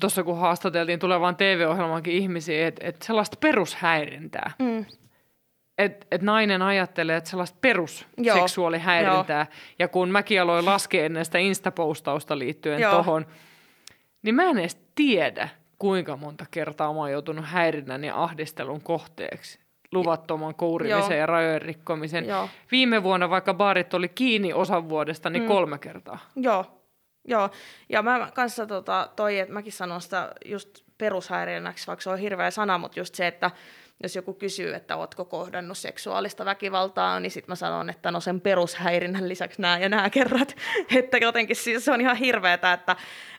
tuossa 0.00 0.22
kun 0.22 0.38
haastateltiin 0.38 0.98
tulevaan 0.98 1.36
TV-ohjelmankin 1.36 2.14
ihmisiä, 2.14 2.66
että 2.66 2.86
et 2.86 3.02
sellaista 3.02 3.36
perushäirintää. 3.40 4.50
Mm. 4.58 4.84
Että 5.78 6.06
et 6.10 6.22
nainen 6.22 6.62
ajattelee, 6.62 7.16
että 7.16 7.30
sellaista 7.30 7.58
perusseksuaalihäirintää. 7.60 9.46
Ja 9.78 9.88
kun 9.88 10.08
mäkin 10.10 10.42
aloin 10.42 10.66
laskea 10.66 11.04
ennen 11.04 11.24
sitä 11.24 11.38
Insta-postausta 11.38 12.38
liittyen 12.38 12.80
Joo. 12.80 12.92
tohon, 12.92 13.26
niin 14.22 14.34
mä 14.34 14.44
en 14.44 14.58
edes 14.58 14.80
tiedä, 14.94 15.48
kuinka 15.78 16.16
monta 16.16 16.46
kertaa 16.50 16.92
mä 16.92 16.98
oon 16.98 17.10
joutunut 17.12 17.44
häirinnän 17.48 18.04
ja 18.04 18.22
ahdistelun 18.22 18.80
kohteeksi 18.80 19.58
luvattoman 19.92 20.54
kourimisen 20.54 21.10
Joo. 21.10 21.20
ja 21.20 21.26
rajojen 21.26 21.62
rikkomisen. 21.62 22.26
Joo. 22.28 22.48
Viime 22.70 23.02
vuonna, 23.02 23.30
vaikka 23.30 23.54
baarit 23.54 23.94
oli 23.94 24.08
kiinni 24.08 24.52
osan 24.52 24.88
vuodesta, 24.88 25.30
niin 25.30 25.42
Mm. 25.42 25.48
kolme 25.48 25.78
kertaa. 25.78 26.18
Joo, 26.36 26.64
joo. 27.28 27.50
Ja 27.88 28.02
mä 28.02 28.28
kanssa 28.34 28.66
tota, 28.66 29.08
toi, 29.16 29.38
että 29.38 29.54
mäkin 29.54 29.72
sanon 29.72 30.00
sitä 30.00 30.32
just 30.44 30.68
perushäirinnäksi, 30.98 31.86
vaikka 31.86 32.02
se 32.02 32.10
on 32.10 32.18
hirveä 32.18 32.50
sana, 32.50 32.78
mutta 32.78 33.00
just 33.00 33.14
se, 33.14 33.26
että 33.26 33.50
jos 34.02 34.16
joku 34.16 34.34
kysyy, 34.34 34.74
että 34.74 34.96
ootko 34.96 35.24
kohdannut 35.24 35.78
seksuaalista 35.78 36.44
väkivaltaa, 36.44 37.20
niin 37.20 37.30
sitten 37.30 37.52
mä 37.52 37.56
sanon, 37.56 37.90
että 37.90 38.10
no 38.10 38.20
sen 38.20 38.40
perushäirinnän 38.40 39.28
lisäksi 39.28 39.62
nämä 39.62 39.78
ja 39.78 39.88
nämä 39.88 40.10
kerrat. 40.10 40.56
että 40.96 41.16
jotenkin 41.18 41.56
siis 41.56 41.84
se 41.84 41.92
on 41.92 42.00
ihan 42.00 42.16
hirveetä, 42.16 42.72
että 42.72 42.96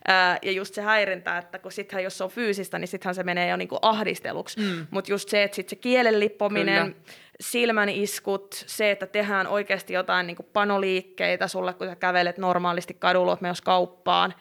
ää, 0.08 0.38
ja 0.42 0.52
just 0.52 0.74
se 0.74 0.82
häirintä, 0.82 1.38
että 1.38 1.58
kun 1.58 1.72
sittenhän 1.72 2.04
jos 2.04 2.18
se 2.18 2.24
on 2.24 2.30
fyysistä, 2.30 2.78
niin 2.78 2.88
sittenhän 2.88 3.14
se 3.14 3.22
menee 3.22 3.48
jo 3.48 3.56
niinku 3.56 3.78
ahdisteluksi. 3.82 4.60
Mm. 4.60 4.86
Mutta 4.90 5.12
just 5.12 5.28
se, 5.28 5.42
että 5.42 5.54
sit 5.54 5.68
se 5.68 5.76
kielen 5.76 6.20
lippominen, 6.20 6.92
Kyllä. 6.92 7.04
silmän 7.40 7.88
iskut, 7.88 8.64
se, 8.66 8.90
että 8.90 9.06
tehdään 9.06 9.46
oikeasti 9.46 9.92
jotain 9.92 10.26
niin 10.26 10.36
panoliikkeitä 10.52 11.48
sulle, 11.48 11.74
kun 11.74 11.86
sä 11.86 11.96
kävelet 11.96 12.38
normaalisti 12.38 12.94
kadulla, 12.94 13.32
oot 13.32 13.40
menossa 13.40 13.64
kauppaan. 13.64 14.34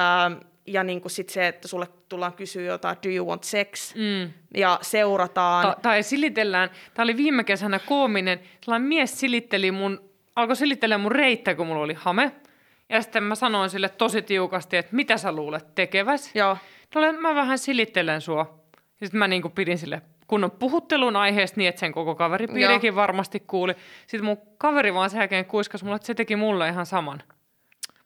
Ähm, 0.00 0.34
ja 0.66 0.84
niin 0.84 1.00
kuin 1.00 1.12
sit 1.12 1.28
se, 1.28 1.46
että 1.46 1.68
sulle 1.68 1.86
tullaan 2.08 2.32
kysyä 2.32 2.62
jotain, 2.62 2.96
do 3.02 3.08
you 3.08 3.28
want 3.28 3.44
sex? 3.44 3.94
Mm. 3.94 4.30
Ja 4.54 4.78
seurataan. 4.82 5.66
Ta- 5.66 5.76
tai 5.82 6.02
silitellään, 6.02 6.70
tämä 6.94 7.04
oli 7.04 7.16
viime 7.16 7.44
kesänä 7.44 7.78
koominen, 7.78 8.40
sellainen 8.64 8.88
mies 8.88 9.20
silitteli 9.20 9.70
mun, 9.70 10.10
alkoi 10.36 10.56
silittelemään 10.56 11.00
mun 11.00 11.12
reittä, 11.12 11.54
kun 11.54 11.66
mulla 11.66 11.82
oli 11.82 11.94
hame. 11.94 12.32
Ja 12.88 13.02
sitten 13.02 13.22
mä 13.22 13.34
sanoin 13.34 13.70
sille 13.70 13.88
tosi 13.88 14.22
tiukasti, 14.22 14.76
että 14.76 14.96
mitä 14.96 15.16
sä 15.16 15.32
luulet 15.32 15.74
tekeväs? 15.74 16.30
Joo, 16.34 16.56
No, 16.94 17.12
mä 17.12 17.34
vähän 17.34 17.58
silittelen 17.58 18.20
sua. 18.20 18.64
Ja 19.00 19.06
sitten 19.06 19.18
mä 19.18 19.28
niinku 19.28 19.48
pidin 19.48 19.78
sille 19.78 20.02
kunnon 20.26 20.50
puhuttelun 20.50 21.16
aiheesta 21.16 21.60
niin, 21.60 21.68
että 21.68 21.80
sen 21.80 21.92
koko 21.92 22.14
kaveripiirikin 22.14 22.94
varmasti 22.94 23.40
kuuli. 23.40 23.74
Sitten 24.06 24.24
mun 24.24 24.38
kaveri 24.58 24.94
vaan 24.94 25.10
sen 25.10 25.18
jälkeen 25.18 25.44
kuiskas 25.44 25.82
mulle, 25.84 25.96
että 25.96 26.06
se 26.06 26.14
teki 26.14 26.36
mulle 26.36 26.68
ihan 26.68 26.86
saman. 26.86 27.22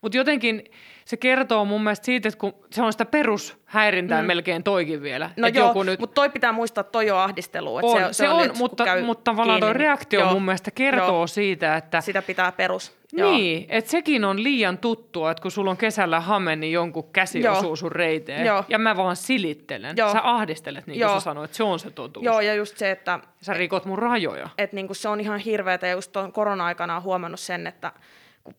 Mutta 0.01 0.19
jotenkin 0.19 0.65
se 1.05 1.17
kertoo 1.17 1.65
mun 1.65 1.85
mielestä 1.85 2.05
siitä, 2.05 2.29
että 2.29 2.39
kun 2.39 2.55
se 2.71 2.83
on 2.83 2.93
sitä 2.93 3.05
perushäirintää 3.05 4.23
mm. 4.23 4.27
melkein 4.27 4.63
toikin 4.63 5.03
vielä. 5.03 5.31
No 5.37 5.49
joo, 5.49 5.67
joku 5.67 5.83
nyt... 5.83 6.01
mutta 6.01 6.15
toi 6.15 6.31
pitää 6.31 6.53
muistaa, 6.53 6.81
että 6.81 6.93
toi 6.93 7.11
on 7.11 7.19
ahdistelu. 7.19 7.77
On, 7.77 7.83
se, 7.83 8.07
se, 8.07 8.13
se 8.13 8.29
on, 8.29 8.49
nyt, 8.49 8.59
mutta, 8.59 8.85
mutta 9.05 9.31
tavallaan 9.31 9.61
tuo 9.61 9.73
reaktio 9.73 10.21
joo, 10.21 10.33
mun 10.33 10.43
mielestä 10.43 10.71
kertoo 10.71 11.07
joo, 11.07 11.27
siitä, 11.27 11.77
että... 11.77 12.01
Sitä 12.01 12.23
pitää 12.23 12.53
perus. 12.53 12.99
Niin, 13.13 13.67
että 13.69 13.91
sekin 13.91 14.25
on 14.25 14.43
liian 14.43 14.79
tuttua, 14.79 15.31
että 15.31 15.43
kun 15.43 15.51
sulla 15.51 15.71
on 15.71 15.77
kesällä 15.77 16.21
hame, 16.21 16.57
niin 16.57 16.73
jonkun 16.73 17.11
käsi 17.13 17.41
joo. 17.41 17.59
osuu 17.59 17.77
sun 17.77 17.93
reiteen. 17.93 18.47
Joo. 18.47 18.65
Ja 18.69 18.79
mä 18.79 18.97
vaan 18.97 19.17
silittelen. 19.17 19.97
Joo. 19.97 20.13
Sä 20.13 20.21
ahdistelet, 20.23 20.87
niin 20.87 21.01
kuin 21.01 21.11
sä 21.11 21.21
sanoit, 21.21 21.45
että 21.45 21.57
se 21.57 21.63
on 21.63 21.79
se 21.79 21.91
totuus. 21.91 22.25
Joo, 22.25 22.41
ja 22.41 22.55
just 22.55 22.77
se, 22.77 22.91
että... 22.91 23.19
Sä 23.41 23.55
rikot 23.55 23.85
mun 23.85 23.99
rajoja. 23.99 24.49
Että 24.59 24.77
niin 24.77 24.89
se 24.93 25.09
on 25.09 25.21
ihan 25.21 25.39
hirveätä, 25.39 25.87
ja 25.87 25.93
just 25.93 26.13
tuon 26.13 26.33
korona-aikana 26.33 26.97
on 26.97 27.03
huomannut 27.03 27.41
sen, 27.41 27.67
että 27.67 27.93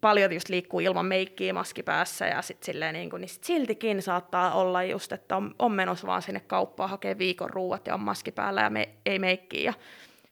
paljon 0.01 0.33
just 0.33 0.49
liikkuu 0.49 0.79
ilman 0.79 1.05
meikkiä 1.05 1.53
maski 1.53 1.83
päässä 1.83 2.27
ja 2.27 2.41
sit 2.41 2.63
silleen 2.63 2.93
niin, 2.93 3.09
kuin, 3.09 3.21
niin 3.21 3.29
sit 3.29 3.43
siltikin 3.43 4.01
saattaa 4.01 4.53
olla 4.53 4.83
just, 4.83 5.11
että 5.11 5.35
on, 5.35 5.55
on 5.59 5.71
menossa 5.71 6.07
vaan 6.07 6.21
sinne 6.21 6.39
kauppaan 6.39 6.89
hakee 6.89 7.17
viikon 7.17 7.49
ruuat 7.49 7.87
ja 7.87 7.93
on 7.93 7.99
maski 7.99 8.31
päällä 8.31 8.61
ja 8.61 8.69
me, 8.69 8.89
ei 9.05 9.19
meikkiä. 9.19 9.61
Ja 9.61 9.73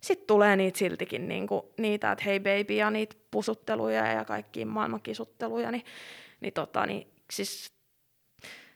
sitten 0.02 0.28
tulee 0.28 0.56
niitä 0.56 0.80
siltikin 0.80 1.28
niin 1.28 1.48
kuin, 1.48 1.62
niitä, 1.78 2.12
että 2.12 2.24
hei 2.24 2.40
baby 2.40 2.74
ja 2.74 2.92
niitä 2.92 3.16
pusutteluja 3.32 4.08
ja 4.08 4.26
kaikki 4.26 4.66
maailman 4.66 5.02
kisutteluja, 5.02 5.72
niin, 5.72 5.86
niin, 6.40 6.54
tota, 6.54 6.86
niin 6.86 7.08
siis 7.32 7.72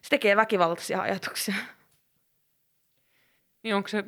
se 0.01 0.09
tekee 0.09 0.35
väkivaltaisia 0.35 1.01
ajatuksia. 1.01 1.55
Niin 3.63 3.75
onko 3.75 3.87
se 3.87 4.03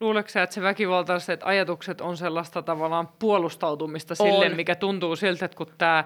Luuletko 0.00 0.30
sä, 0.30 0.42
että 0.42 0.54
se 0.54 0.62
väkivaltaiset 0.62 1.40
ajatukset 1.44 2.00
on 2.00 2.16
sellaista 2.16 2.62
tavallaan 2.62 3.08
puolustautumista 3.18 4.14
on. 4.18 4.30
sille, 4.30 4.48
mikä 4.48 4.74
tuntuu 4.74 5.16
siltä, 5.16 5.44
että 5.44 5.56
kun 5.56 5.66
tämä, 5.78 6.04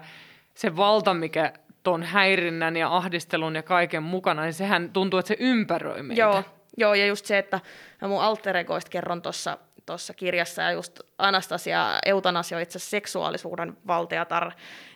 se 0.55 0.75
valta, 0.75 1.13
mikä 1.13 1.53
tuon 1.83 2.03
häirinnän 2.03 2.77
ja 2.77 2.95
ahdistelun 2.95 3.55
ja 3.55 3.63
kaiken 3.63 4.03
mukana, 4.03 4.41
niin 4.41 4.53
sehän 4.53 4.89
tuntuu, 4.89 5.19
että 5.19 5.27
se 5.27 5.35
ympäröi 5.39 6.03
meitä. 6.03 6.21
Joo, 6.21 6.43
joo 6.77 6.93
ja 6.93 7.05
just 7.05 7.25
se, 7.25 7.37
että 7.37 7.59
mun 8.07 8.21
alter 8.21 8.55
kerron 8.89 9.21
tuossa 9.21 9.57
tuossa 9.85 10.13
kirjassa, 10.13 10.61
ja 10.61 10.71
just 10.71 10.99
Anastasia 11.17 11.99
eutanasio 12.05 12.59
itse 12.59 12.79
seksuaalisuuden 12.79 13.77
valtiatar, 13.87 14.51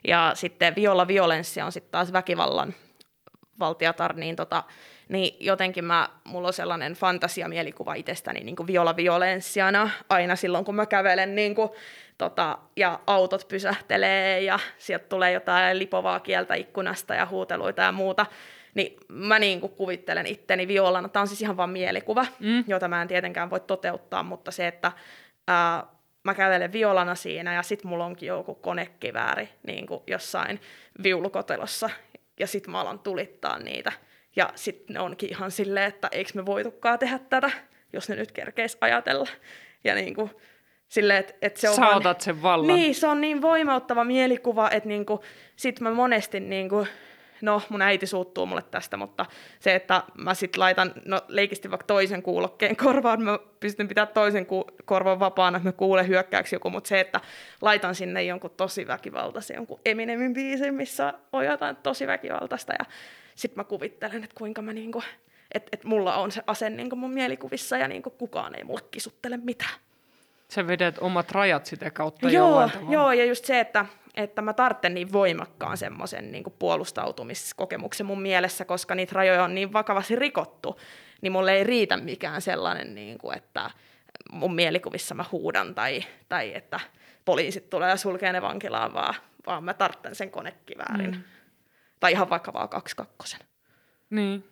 ja 0.07 0.31
sitten 0.33 0.75
Viola 0.75 1.07
Violenssia 1.07 1.65
on 1.65 1.71
sitten 1.71 1.91
taas 1.91 2.13
väkivallan 2.13 2.73
valtiatar, 3.59 4.15
niin 4.15 4.35
tota, 4.35 4.63
niin 5.09 5.37
jotenkin 5.39 5.85
mä, 5.85 6.09
mulla 6.23 6.47
on 6.47 6.53
sellainen 6.53 6.93
fantasiamielikuva 6.93 7.93
itsestäni 7.93 8.39
niin 8.39 8.55
kuin 8.55 8.67
viola 8.67 8.95
violenssiana 8.95 9.89
aina 10.09 10.35
silloin, 10.35 10.65
kun 10.65 10.75
mä 10.75 10.85
kävelen 10.85 11.35
niin 11.35 11.55
kuin, 11.55 11.69
tota, 12.17 12.57
ja 12.75 12.99
autot 13.07 13.47
pysähtelee 13.47 14.41
ja 14.41 14.59
sieltä 14.77 15.05
tulee 15.09 15.31
jotain 15.31 15.79
lipovaa 15.79 16.19
kieltä 16.19 16.55
ikkunasta 16.55 17.15
ja 17.15 17.25
huuteluita 17.25 17.81
ja 17.81 17.91
muuta, 17.91 18.25
niin 18.73 18.97
mä 19.07 19.39
niin 19.39 19.61
kuin 19.61 19.73
kuvittelen 19.73 20.27
itteni 20.27 20.67
violana. 20.67 21.09
Tämä 21.09 21.21
on 21.21 21.27
siis 21.27 21.41
ihan 21.41 21.57
vain 21.57 21.69
mielikuva, 21.69 22.25
mm. 22.39 22.63
jota 22.67 22.87
mä 22.87 23.01
en 23.01 23.07
tietenkään 23.07 23.49
voi 23.49 23.59
toteuttaa, 23.59 24.23
mutta 24.23 24.51
se, 24.51 24.67
että 24.67 24.91
ää, 25.47 25.83
mä 26.23 26.33
kävelen 26.33 26.71
violana 26.71 27.15
siinä 27.15 27.53
ja 27.53 27.63
sit 27.63 27.83
mulla 27.83 28.05
onkin 28.05 28.27
joku 28.27 28.55
konekivääri 28.55 29.49
niin 29.67 29.87
kuin 29.87 30.03
jossain 30.07 30.61
viulukotelossa 31.03 31.89
ja 32.39 32.47
sit 32.47 32.67
mä 32.67 32.81
alan 32.81 32.99
tulittaa 32.99 33.59
niitä 33.59 33.91
ja 34.35 34.49
sitten 34.55 34.93
ne 34.93 34.99
onkin 34.99 35.29
ihan 35.29 35.51
silleen, 35.51 35.87
että 35.87 36.07
eikö 36.11 36.31
me 36.35 36.45
voitukaan 36.45 36.99
tehdä 36.99 37.19
tätä, 37.19 37.51
jos 37.93 38.09
ne 38.09 38.15
nyt 38.15 38.31
kerkeis 38.31 38.77
ajatella. 38.81 39.27
Ja 39.83 39.95
niin 39.95 40.15
kuin, 40.15 40.29
silleen, 40.87 41.19
että, 41.19 41.33
että 41.41 41.59
se 41.59 41.69
on 41.69 41.75
Saatat 41.75 42.03
vaan, 42.03 42.15
sen 42.19 42.41
vallan. 42.41 42.75
Niin, 42.75 42.95
se 42.95 43.07
on 43.07 43.21
niin 43.21 43.41
voimauttava 43.41 44.03
mielikuva, 44.03 44.69
että 44.69 44.89
niin 44.89 45.05
kuin, 45.05 45.19
sit 45.55 45.79
mä 45.79 45.91
monesti 45.91 46.39
niin 46.39 46.69
kuin, 46.69 46.87
no 47.41 47.61
mun 47.69 47.81
äiti 47.81 48.07
suuttuu 48.07 48.45
mulle 48.45 48.63
tästä, 48.71 48.97
mutta 48.97 49.25
se, 49.59 49.75
että 49.75 50.03
mä 50.17 50.33
sit 50.33 50.57
laitan, 50.57 50.93
no 51.05 51.21
leikisti 51.27 51.71
vaikka 51.71 51.87
toisen 51.87 52.23
kuulokkeen 52.23 52.75
korvaan, 52.75 53.21
mä 53.21 53.39
pystyn 53.59 53.87
pitämään 53.87 54.13
toisen 54.13 54.45
ku- 54.45 54.67
korvan 54.85 55.19
vapaana, 55.19 55.57
että 55.57 55.69
mä 55.69 55.73
kuulen 55.73 56.07
hyökkäyksi 56.07 56.55
joku, 56.55 56.69
mutta 56.69 56.87
se, 56.87 56.99
että 56.99 57.21
laitan 57.61 57.95
sinne 57.95 58.23
jonkun 58.23 58.51
tosi 58.57 58.87
väkivaltaisen, 58.87 59.55
jonkun 59.55 59.79
Eminemin 59.85 60.33
biisin, 60.33 60.73
missä 60.73 61.13
on 61.33 61.45
jotain 61.45 61.75
tosi 61.75 62.07
väkivaltaista 62.07 62.73
ja 62.79 62.85
sitten 63.35 63.59
mä 63.59 63.63
kuvittelen, 63.63 64.23
että 64.23 64.35
kuinka 64.37 64.61
mä 64.61 64.73
niinku, 64.73 65.03
että 65.51 65.69
et 65.71 65.83
mulla 65.83 66.15
on 66.15 66.31
se 66.31 66.41
ase 66.47 66.69
niinku 66.69 66.95
mun 66.95 67.11
mielikuvissa 67.11 67.77
ja 67.77 67.87
niinku 67.87 68.09
kukaan 68.09 68.55
ei 68.55 68.63
mulle 68.63 68.81
kisuttele 68.91 69.37
mitään. 69.37 69.79
Sä 70.49 70.67
vedät 70.67 70.97
omat 70.99 71.31
rajat 71.31 71.65
sitä 71.65 71.91
kautta 71.91 72.29
joo, 72.29 72.69
joo, 72.89 73.11
ja 73.11 73.25
just 73.25 73.45
se, 73.45 73.59
että, 73.59 73.85
että 74.15 74.41
mä 74.41 74.53
tartten 74.53 74.93
niin 74.93 75.11
voimakkaan 75.11 75.77
semmoisen 75.77 76.31
niin 76.31 76.43
puolustautumiskokemuksen 76.59 78.05
mun 78.05 78.21
mielessä, 78.21 78.65
koska 78.65 78.95
niitä 78.95 79.15
rajoja 79.15 79.43
on 79.43 79.55
niin 79.55 79.73
vakavasti 79.73 80.15
rikottu, 80.15 80.79
niin 81.21 81.31
mulle 81.31 81.53
ei 81.53 81.63
riitä 81.63 81.97
mikään 81.97 82.41
sellainen, 82.41 82.95
niin 82.95 83.17
kuin, 83.17 83.37
että 83.37 83.71
mun 84.31 84.55
mielikuvissa 84.55 85.15
mä 85.15 85.25
huudan 85.31 85.75
tai, 85.75 86.03
tai 86.29 86.55
että 86.55 86.79
poliisit 87.25 87.69
tulee 87.69 87.89
ja 87.89 87.97
sulkee 87.97 88.33
ne 88.33 88.41
vankilaan, 88.41 88.93
vaan, 88.93 89.15
vaan 89.47 89.63
mä 89.63 89.73
tartten 89.73 90.15
sen 90.15 90.31
konekiväärin. 90.31 91.11
Mm. 91.11 91.23
Tai 91.99 92.11
ihan 92.11 92.29
vakavaa 92.29 92.67
kakkosen. 92.67 93.39
Niin. 94.09 94.43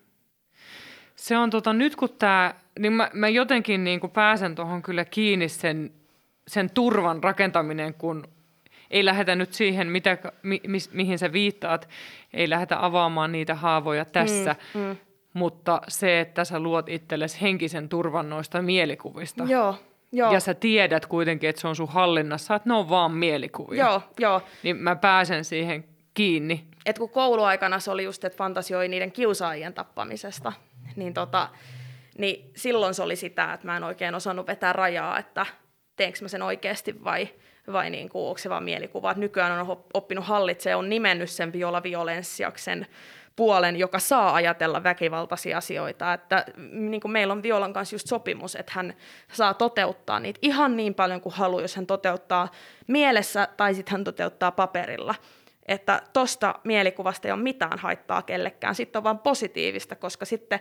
Se 1.16 1.38
on 1.38 1.50
tota, 1.50 1.74
nyt 1.74 1.96
kun 1.96 2.10
tämä, 2.10 2.54
niin 2.80 2.94
mä, 2.94 3.10
mä 3.14 3.30
jotenkin 3.30 3.84
niin 3.84 4.00
kuin 4.00 4.12
pääsen 4.12 4.56
tuohon 4.56 4.82
kyllä 4.82 5.06
kiinni 5.06 5.50
sen, 5.50 5.92
sen 6.48 6.70
turvan 6.70 7.24
rakentaminen, 7.24 7.94
kun 7.94 8.28
ei 8.92 9.06
lähdetä 9.06 9.36
nyt 9.36 9.54
siihen, 9.54 9.88
mitä, 9.88 10.18
mi, 10.44 10.62
mi, 10.68 10.78
mihin 10.92 11.20
sä 11.20 11.34
viittaat, 11.34 11.90
ei 12.34 12.50
lähdetä 12.50 12.86
avaamaan 12.86 13.32
niitä 13.32 13.56
haavoja 13.56 14.06
tässä, 14.06 14.56
mm, 14.74 14.82
mm. 14.82 14.98
mutta 15.34 15.82
se, 15.88 16.20
että 16.20 16.46
sä 16.46 16.60
luot 16.60 16.90
itsellesi 16.90 17.42
henkisen 17.42 17.90
turvan 17.90 18.30
noista 18.30 18.62
mielikuvista. 18.62 19.44
Joo, 19.44 19.76
Joo. 20.12 20.34
Ja 20.34 20.40
sä 20.40 20.54
tiedät 20.54 21.06
kuitenkin, 21.06 21.50
että 21.50 21.62
se 21.62 21.68
on 21.68 21.76
sun 21.76 21.90
hallinnassa, 21.90 22.56
että 22.56 22.70
ne 22.70 22.76
on 22.76 22.90
vaan 22.90 23.12
mielikuvia. 23.12 23.86
Joo, 23.86 24.02
joo. 24.20 24.42
Niin 24.64 24.78
mä 24.78 24.96
pääsen 24.96 25.46
siihen 25.46 25.86
kiinni. 26.14 26.68
Et 26.86 27.00
kun 27.00 27.10
kouluaikana 27.10 27.80
se 27.80 27.92
oli 27.92 28.04
just, 28.04 28.24
että 28.24 28.38
fantasioi 28.38 28.88
niiden 28.88 29.12
kiusaajien 29.12 29.74
tappamisesta, 29.74 30.54
niin, 30.96 31.14
tota, 31.14 31.50
niin 32.18 32.52
silloin 32.56 32.94
se 32.94 33.04
oli 33.04 33.16
sitä, 33.16 33.54
että 33.54 33.68
mä 33.68 33.78
en 33.78 33.84
oikein 33.84 34.16
osannut 34.16 34.48
vetää 34.48 34.74
rajaa, 34.74 35.20
että 35.20 35.46
teenkö 35.96 36.20
mä 36.22 36.28
sen 36.28 36.42
oikeasti 36.42 37.04
vai, 37.04 37.30
vai 37.72 37.90
niin 37.90 38.10
kuin, 38.10 38.28
onko 38.28 38.38
se 38.38 38.50
vaan 38.50 38.64
mielikuva. 38.64 39.12
Et 39.12 39.18
nykyään 39.18 39.70
on 39.70 39.86
oppinut 39.94 40.26
hallitsemaan, 40.26 40.80
on 40.80 40.90
nimennyt 40.90 41.30
sen 41.30 41.54
viola 41.54 41.84
violenssiaksen 41.84 42.88
puolen, 43.36 43.76
joka 43.76 44.00
saa 44.00 44.34
ajatella 44.34 44.84
väkivaltaisia 44.84 45.58
asioita. 45.58 46.14
Että 46.14 46.46
niin 46.72 47.02
kuin 47.02 47.12
meillä 47.12 47.32
on 47.32 47.44
Violan 47.44 47.74
kanssa 47.74 47.96
just 47.96 48.08
sopimus, 48.08 48.56
että 48.56 48.72
hän 48.76 48.94
saa 49.34 49.54
toteuttaa 49.54 50.20
niitä 50.20 50.40
ihan 50.42 50.78
niin 50.78 50.94
paljon 50.94 51.22
kuin 51.22 51.36
haluaa, 51.36 51.62
jos 51.62 51.76
hän 51.76 51.88
toteuttaa 51.88 52.52
mielessä 52.88 53.48
tai 53.58 53.74
sitten 53.74 53.92
hän 53.92 54.04
toteuttaa 54.04 54.52
paperilla 54.52 55.16
että 55.68 56.02
tosta 56.14 56.56
mielikuvasta 56.64 57.28
ei 57.28 57.32
ole 57.32 57.42
mitään 57.42 57.80
haittaa 57.80 58.22
kellekään, 58.22 58.76
sitten 58.76 59.00
on 59.00 59.04
vaan 59.04 59.20
positiivista, 59.20 59.96
koska 59.96 60.26
sitten 60.26 60.60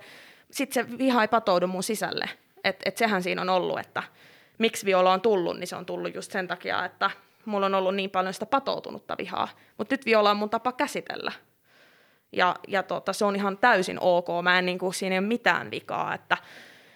sit 0.50 0.72
se 0.72 0.98
viha 0.98 1.22
ei 1.22 1.28
patoudu 1.28 1.66
mun 1.66 1.82
sisälle. 1.82 2.28
Että 2.64 2.82
et 2.88 2.96
sehän 2.96 3.22
siinä 3.22 3.42
on 3.42 3.48
ollut, 3.48 3.78
että 3.78 4.02
miksi 4.58 4.86
viola 4.86 5.12
on 5.12 5.20
tullut, 5.20 5.58
niin 5.58 5.66
se 5.66 5.76
on 5.76 5.86
tullut 5.86 6.14
just 6.14 6.32
sen 6.32 6.48
takia, 6.48 6.84
että 6.84 7.10
mulla 7.44 7.66
on 7.66 7.74
ollut 7.74 7.94
niin 7.94 8.10
paljon 8.10 8.34
sitä 8.34 8.46
patoutunutta 8.46 9.16
vihaa. 9.18 9.48
Mutta 9.78 9.94
nyt 9.94 10.06
viola 10.06 10.30
on 10.30 10.36
mun 10.36 10.50
tapa 10.50 10.72
käsitellä. 10.72 11.32
Ja, 12.32 12.56
ja 12.68 12.82
tota, 12.82 13.12
se 13.12 13.24
on 13.24 13.36
ihan 13.36 13.58
täysin 13.58 13.98
ok. 14.00 14.26
Mä 14.42 14.58
en, 14.58 14.66
niin 14.66 14.78
kuin, 14.78 14.94
siinä 14.94 15.14
ei 15.14 15.18
ole 15.18 15.26
mitään 15.26 15.70
vikaa, 15.70 16.14
että 16.14 16.36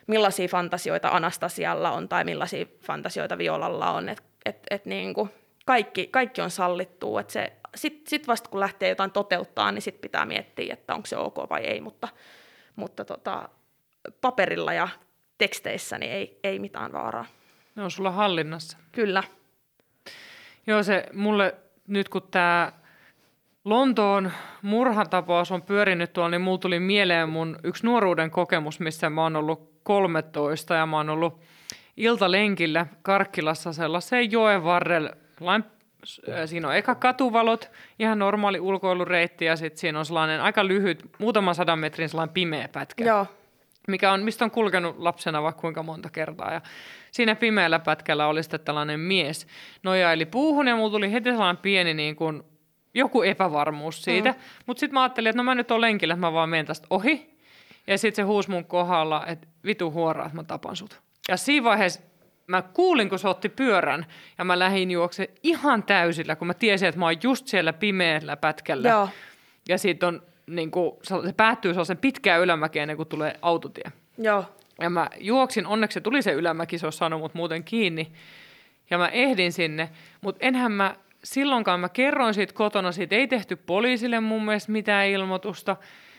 millaisia 0.07 0.49
fantasioita 0.49 1.09
Anastasialla 1.09 1.91
on 1.91 2.09
tai 2.09 2.25
millaisia 2.25 2.67
fantasioita 2.83 3.39
Violalla 3.39 3.91
on. 3.91 4.09
Et, 4.09 4.23
et, 4.45 4.59
et, 4.71 4.87
niin 4.87 5.15
kuin, 5.15 5.31
kaikki, 5.65 6.07
kaikki 6.07 6.41
on 6.41 6.51
sallittua. 6.51 7.21
Et 7.21 7.31
se 7.31 7.53
sitten 7.77 8.11
sit 8.11 8.29
vasta 8.29 8.51
kun 8.51 8.61
lähtee 8.61 8.89
jotain 8.89 9.11
toteuttaa, 9.11 9.73
niin 9.73 9.83
sitten 9.83 10.01
pitää 10.01 10.25
miettiä, 10.25 10.73
että 10.73 10.95
onko 10.95 11.07
se 11.07 11.17
ok 11.17 11.37
vai 11.51 11.65
ei, 11.65 11.81
mutta, 11.81 12.09
mutta 12.77 13.05
tota, 13.05 13.49
paperilla 14.21 14.73
ja 14.73 14.89
teksteissä 15.39 15.99
niin 15.99 16.13
ei, 16.13 16.41
ei 16.45 16.59
mitään 16.59 16.93
vaaraa. 16.93 17.27
Ne 17.75 17.83
on 17.83 17.91
sulla 17.91 18.11
hallinnassa. 18.11 18.79
Kyllä. 18.93 19.23
Joo, 20.67 20.83
se 20.83 21.07
mulle 21.13 21.55
nyt 21.87 22.09
kun 22.09 22.23
tämä 22.31 22.73
Lontoon 23.65 24.33
murhatapaus 24.63 25.53
on 25.53 25.63
pyörinyt 25.63 26.13
tuolla, 26.13 26.31
niin 26.31 26.41
mulla 26.41 26.59
tuli 26.59 26.81
mieleen 26.81 27.29
mun 27.29 27.59
yksi 27.65 27.87
nuoruuden 27.87 28.31
kokemus, 28.31 28.81
missä 28.81 29.11
mä 29.11 29.23
oon 29.23 29.37
ollut 29.37 29.81
13 29.83 30.75
ja 30.75 30.87
mä 30.87 30.97
oon 30.97 31.11
ollut 31.11 31.41
iltalenkillä 31.97 32.87
Karkkilassa 33.03 33.73
sellaiseen 33.73 34.33
joen 34.33 34.65
varrella, 34.65 35.11
siinä 36.47 36.69
on 36.69 36.77
eka 36.77 36.95
katuvalot, 36.95 37.71
ihan 37.99 38.19
normaali 38.19 38.61
ulkoilureitti 38.61 39.45
ja 39.45 39.57
sitten 39.57 39.79
siinä 39.79 39.99
on 39.99 40.07
sellainen 40.07 40.41
aika 40.41 40.67
lyhyt, 40.67 41.05
muutaman 41.19 41.55
sadan 41.55 41.79
metrin 41.79 42.09
sellainen 42.09 42.35
pimeä 42.35 42.69
pätkä. 42.69 43.05
Joo. 43.05 43.27
Mikä 43.89 44.13
on, 44.13 44.23
mistä 44.23 44.45
on 44.45 44.51
kulkenut 44.51 44.99
lapsena 44.99 45.43
vaikka 45.43 45.61
kuinka 45.61 45.83
monta 45.83 46.11
kertaa. 46.11 46.53
Ja 46.53 46.61
siinä 47.11 47.35
pimeällä 47.35 47.79
pätkällä 47.79 48.27
oli 48.27 48.43
sitten 48.43 48.61
tällainen 48.61 49.01
mies 49.01 49.47
nojaili 49.83 50.27
puuhun 50.27 50.67
ja 50.67 50.77
mulla 50.77 50.91
tuli 50.91 51.13
heti 51.13 51.31
sellainen 51.31 51.63
pieni 51.63 51.95
niin 51.95 52.17
kuin 52.17 52.43
joku 52.95 53.23
epävarmuus 53.23 54.03
siitä. 54.03 54.31
Mm. 54.31 54.39
Mutta 54.67 54.81
sitten 54.81 54.95
mä 54.95 55.03
ajattelin, 55.03 55.31
että 55.31 55.37
no 55.37 55.45
mä 55.45 55.55
nyt 55.55 55.71
olen 55.71 55.81
lenkillä, 55.81 56.15
että 56.15 56.27
mä 56.27 56.33
vaan 56.33 56.49
menen 56.49 56.67
tästä 56.67 56.87
ohi. 56.91 57.37
Ja 57.87 57.99
sitten 57.99 58.17
se 58.17 58.27
huusi 58.27 58.51
mun 58.51 58.65
kohdalla, 58.65 59.27
että 59.27 59.49
vitu 59.65 59.91
huoraa, 59.91 60.27
että 60.27 60.37
mä 60.37 60.45
tapan 60.45 60.77
sut. 60.77 61.01
Ja 61.29 61.37
siinä 61.37 61.65
vaiheessa 61.65 62.01
mä 62.47 62.63
kuulin, 62.63 63.09
kun 63.09 63.19
se 63.19 63.29
otti 63.29 63.49
pyörän 63.49 64.07
ja 64.39 64.45
mä 64.45 64.59
lähdin 64.59 64.91
juokse 64.91 65.31
ihan 65.43 65.83
täysillä, 65.83 66.37
kun 66.37 66.47
mä 66.47 66.55
tiesin, 66.55 66.89
että 66.89 66.99
mä 66.99 67.05
oon 67.05 67.17
just 67.23 67.47
siellä 67.47 67.73
pimeällä 67.73 68.37
pätkällä. 68.37 68.89
Joo. 68.89 69.09
Ja 69.69 69.79
siitä 69.79 70.07
on, 70.07 70.23
niin 70.47 70.71
kuin, 70.71 70.93
se 71.03 71.15
päättyy 71.37 71.73
sellaisen 71.73 71.99
pitkään 71.99 72.41
ylämäkeen 72.41 72.83
ennen 72.83 72.97
kuin 72.97 73.09
tulee 73.09 73.39
autotie. 73.43 73.93
Joo. 74.19 74.45
Ja 74.81 74.91
mä 74.91 75.11
juoksin, 75.21 75.67
onneksi 75.67 75.95
se 75.95 76.01
tuli 76.01 76.23
se 76.23 76.33
ylämäki, 76.33 76.79
se 76.79 76.87
olisi 76.87 76.99
saanut 76.99 77.21
mut 77.21 77.35
muuten 77.35 77.65
kiinni. 77.65 78.13
Ja 78.91 78.99
mä 78.99 79.09
ehdin 79.09 79.53
sinne, 79.53 79.91
mutta 80.21 80.47
enhän 80.47 80.73
mä 80.73 80.97
silloinkaan, 81.25 81.81
mä 81.81 81.89
kerroin 81.89 82.35
siitä 82.35 82.53
kotona, 82.55 82.93
siitä 82.93 83.17
ei 83.17 83.29
tehty 83.29 83.57
poliisille 83.57 84.21
mun 84.21 84.45
mielestä 84.45 84.73
mitään 84.73 85.07
ilmoitusta. 85.07 85.77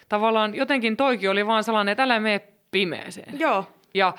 Tavallaan 0.10 0.56
jotenkin 0.56 0.98
toikin 0.98 1.30
oli 1.30 1.48
vaan 1.48 1.64
sellainen, 1.64 1.92
että 1.92 2.04
älä 2.04 2.20
mene 2.20 2.42
pimeeseen. 2.72 3.40
Joo. 3.40 3.66
Ja, 3.94 4.14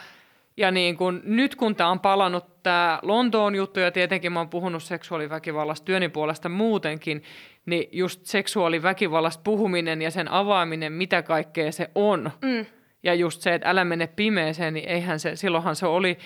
ja 0.59 0.71
niin 0.71 0.97
kun, 0.97 1.21
nyt 1.25 1.55
kun 1.55 1.77
tämä 1.77 1.91
on 1.91 2.01
palannut 2.01 2.63
tämä 2.63 2.99
Lontoon 3.03 3.55
juttu, 3.55 3.81
ja 3.81 3.91
tietenkin 3.91 4.33
mä 4.33 4.41
oon 4.41 4.49
puhunut 4.49 4.83
seksuaaliväkivallasta 4.83 5.85
työni 5.85 6.09
puolesta 6.09 6.49
muutenkin, 6.49 7.23
niin 7.67 7.89
just 7.93 8.21
seksuaaliväkivallasta 8.27 9.41
puhuminen 9.45 10.03
ja 10.03 10.11
sen 10.11 10.31
avaaminen, 10.31 10.93
mitä 10.93 11.23
kaikkea 11.23 11.73
se 11.73 11.91
on, 11.95 12.31
Mm. 12.43 12.67
ja 13.03 13.15
just 13.15 13.41
se, 13.41 13.55
että 13.55 13.71
älä 13.71 13.85
mene 13.85 14.07
pimeeseen, 14.07 14.75
niin 14.75 14.89
eihän 14.89 15.21
se, 15.21 15.37
silloinhan 15.37 15.77
se 15.77 15.87
oli, 15.87 16.19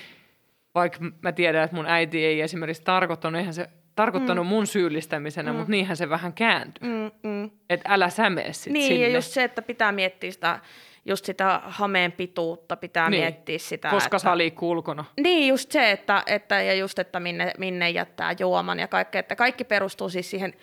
vaikka 0.75 0.99
mä 1.23 1.33
tiedän, 1.33 1.65
että 1.65 1.77
mun 1.77 1.87
äiti 1.87 2.25
ei 2.25 2.41
esimerkiksi 2.41 2.83
tarkoittanut, 2.83 3.39
eihän 3.39 3.55
se 3.55 3.69
tarkoittanut 3.95 4.47
mm. 4.47 4.49
mun 4.49 4.67
syyllistämisenä, 4.67 5.53
mm. 5.53 5.57
mutta 5.57 5.71
niinhän 5.71 5.97
se 5.97 6.09
vähän 6.09 6.33
kääntyi. 6.33 6.89
Mm, 6.89 7.11
mm. 7.31 7.51
Että 7.71 7.89
älä 7.93 8.11
sä 8.11 8.31
mene 8.31 8.53
sit 8.53 8.73
Niin, 8.73 8.89
sinne. 8.89 9.09
ja 9.09 9.15
just 9.15 9.29
se, 9.31 9.45
että 9.45 9.63
pitää 9.63 9.93
miettiä 9.93 10.31
sitä, 10.31 10.61
just 11.05 11.25
sitä 11.25 11.61
hameen 11.65 12.13
pituutta, 12.13 12.77
pitää 12.77 13.11
Niin, 13.11 13.23
miettiä 13.23 13.59
sitä. 13.59 13.91
Koska 13.91 14.17
että... 14.17 14.19
sä 14.19 14.39
liikkuu 14.39 14.71
ulkona. 14.71 15.05
Niin, 15.21 15.49
just 15.49 15.73
se, 15.73 15.91
että, 15.91 16.23
että, 16.27 16.63
ja 16.63 16.75
just, 16.75 16.99
että 16.99 17.21
minne, 17.21 17.53
minne 17.59 17.91
jättää 17.91 18.35
juoman 18.39 18.79
ja 18.79 18.89
kaikkea, 18.89 19.19
että 19.19 19.37
kaikki 19.37 19.65
perustuu 19.65 20.09
siis 20.09 20.31
siihen 20.31 20.55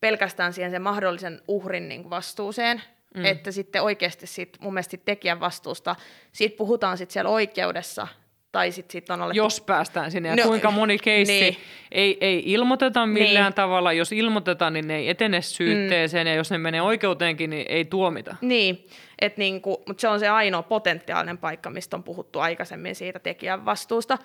pelkästään 0.00 0.52
siihen 0.52 0.70
sen 0.70 0.82
mahdollisen 0.82 1.40
uhrin 1.48 1.88
niin 1.88 2.02
kuin 2.02 2.10
vastuuseen, 2.10 2.82
mm. 3.16 3.24
että 3.24 3.50
sitten 3.52 3.82
oikeasti 3.82 4.26
sit, 4.26 4.56
mun 4.60 4.74
mielestä 4.74 4.96
tekijän 5.04 5.40
vastuusta, 5.40 5.96
siitä 6.32 6.56
puhutaan 6.56 6.98
sitten 6.98 7.12
siellä 7.12 7.30
oikeudessa, 7.30 8.08
tai 8.52 8.72
sitten 8.72 8.92
sit 8.92 9.10
on 9.10 9.22
alettu... 9.22 9.36
Jos 9.36 9.60
päästään 9.60 10.10
sinne. 10.10 10.28
Ja 10.28 10.36
No, 10.36 10.42
kuinka 10.42 10.70
moni 10.70 10.98
keissi 11.08 11.40
niin. 11.40 11.56
ei, 11.92 12.18
ei 12.20 12.42
ilmoiteta 12.46 13.06
millään 13.06 13.44
Niin. 13.44 13.54
tavalla. 13.54 13.92
Jos 13.92 14.12
ilmoitetaan, 14.12 14.72
niin 14.72 14.88
ne 14.88 14.96
ei 14.96 15.08
etene 15.08 15.42
syytteeseen. 15.42 16.26
Mm. 16.26 16.30
Ja 16.30 16.34
jos 16.34 16.50
ne 16.50 16.58
menee 16.58 16.82
oikeuteenkin, 16.82 17.50
niin 17.50 17.66
ei 17.68 17.84
tuomita. 17.84 18.36
Niin, 18.40 18.86
et 19.18 19.36
niinku, 19.36 19.82
mutta 19.86 20.00
se 20.00 20.08
on 20.08 20.20
se 20.20 20.28
ainoa 20.28 20.62
potentiaalinen 20.62 21.38
paikka, 21.38 21.70
mistä 21.70 21.96
on 21.96 22.02
puhuttu 22.02 22.38
aikaisemmin 22.38 22.94
siitä 22.94 23.18
tekijän 23.18 23.64
vastuusta. 23.64 24.18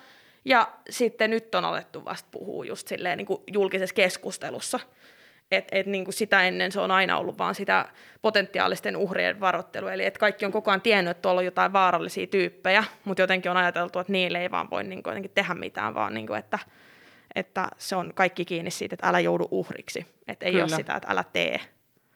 Ja 0.44 0.72
sitten 0.90 1.30
nyt 1.30 1.54
on 1.54 1.64
alettu 1.64 2.04
vasta 2.04 2.28
puhua 2.30 2.64
just 2.64 2.88
silleen 2.88 3.18
niinku 3.18 3.44
julkisessa 3.52 3.94
keskustelussa. 3.94 4.80
Et, 5.50 5.68
et 5.72 5.86
niinku 5.86 6.12
sitä 6.12 6.42
ennen 6.42 6.72
se 6.72 6.80
on 6.80 6.90
aina 6.90 7.18
ollut 7.18 7.38
vaan 7.38 7.54
sitä 7.54 7.88
potentiaalisten 8.22 8.96
uhrien 8.96 9.40
varoittelu. 9.40 9.88
Eli 9.88 10.04
et 10.04 10.18
kaikki 10.18 10.46
on 10.46 10.52
koko 10.52 10.70
ajan 10.70 10.80
tiennyt, 10.80 11.10
että 11.10 11.22
tuolla 11.22 11.38
on 11.38 11.44
jotain 11.44 11.72
vaarallisia 11.72 12.26
tyyppejä, 12.26 12.84
mutta 13.04 13.22
jotenkin 13.22 13.50
on 13.50 13.56
ajateltu, 13.56 13.98
että 13.98 14.12
niille 14.12 14.42
ei 14.42 14.50
vaan 14.50 14.70
voi 14.70 14.84
niinku 14.84 15.10
jotenkin 15.10 15.30
tehdä 15.34 15.54
mitään, 15.54 15.94
vaan 15.94 16.14
niinku, 16.14 16.34
että, 16.34 16.58
että 17.34 17.68
se 17.78 17.96
on 17.96 18.12
kaikki 18.14 18.44
kiinni 18.44 18.70
siitä, 18.70 18.94
että 18.94 19.08
älä 19.08 19.20
joudu 19.20 19.48
uhriksi. 19.50 20.06
Että 20.28 20.46
ei 20.46 20.52
Kyllä. 20.52 20.64
ole 20.64 20.76
sitä, 20.76 20.94
että 20.94 21.08
älä 21.10 21.24
tee. 21.32 21.60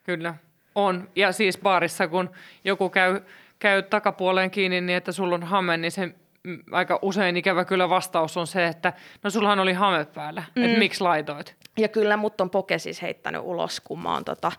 Kyllä, 0.02 0.34
on. 0.76 1.08
Ja 1.16 1.32
siis 1.32 1.58
baarissa, 1.58 2.08
kun 2.08 2.30
joku 2.64 2.88
käy, 2.90 3.20
käy 3.58 3.82
takapuoleen 3.82 4.50
kiinni 4.50 4.80
niin, 4.80 4.96
että 4.96 5.12
sulla 5.12 5.34
on 5.34 5.42
hame, 5.42 5.76
niin 5.76 5.92
se 5.92 6.14
mm, 6.42 6.58
aika 6.72 6.98
usein 7.02 7.36
ikävä 7.36 7.64
kyllä 7.64 7.88
vastaus 7.88 8.36
on 8.36 8.46
se, 8.46 8.66
että 8.66 8.92
no 9.22 9.30
sullahan 9.30 9.60
oli 9.60 9.72
hame 9.72 10.04
päällä, 10.04 10.42
mm. 10.54 10.64
että 10.64 10.78
miksi 10.78 11.00
laitoit? 11.00 11.56
Ja 11.78 11.88
kyllä 11.88 12.16
mut 12.16 12.40
on 12.40 12.50
Poke 12.50 12.78
siis 12.78 13.02
heittänyt 13.02 13.42
ulos, 13.44 13.80
kun 13.80 14.02
mä 14.02 14.14
oon 14.14 14.24
tota, 14.24 14.52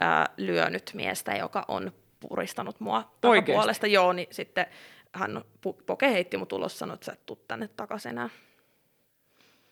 ää, 0.00 0.26
lyönyt 0.36 0.90
miestä, 0.94 1.32
joka 1.32 1.64
on 1.68 1.92
puristanut 2.20 2.80
mua 2.80 3.10
takapuolesta. 3.20 3.86
Joo, 3.86 4.12
niin 4.12 4.28
sitten 4.30 4.66
hän, 5.12 5.44
Poke 5.86 6.12
heitti 6.12 6.36
mut 6.36 6.52
ulos, 6.52 6.78
sanoi, 6.78 6.94
että 6.94 7.06
sä 7.06 7.12
et 7.12 7.26
tuu 7.26 7.44
tänne 7.48 7.68
takaisin 7.68 8.10
enää. 8.10 8.28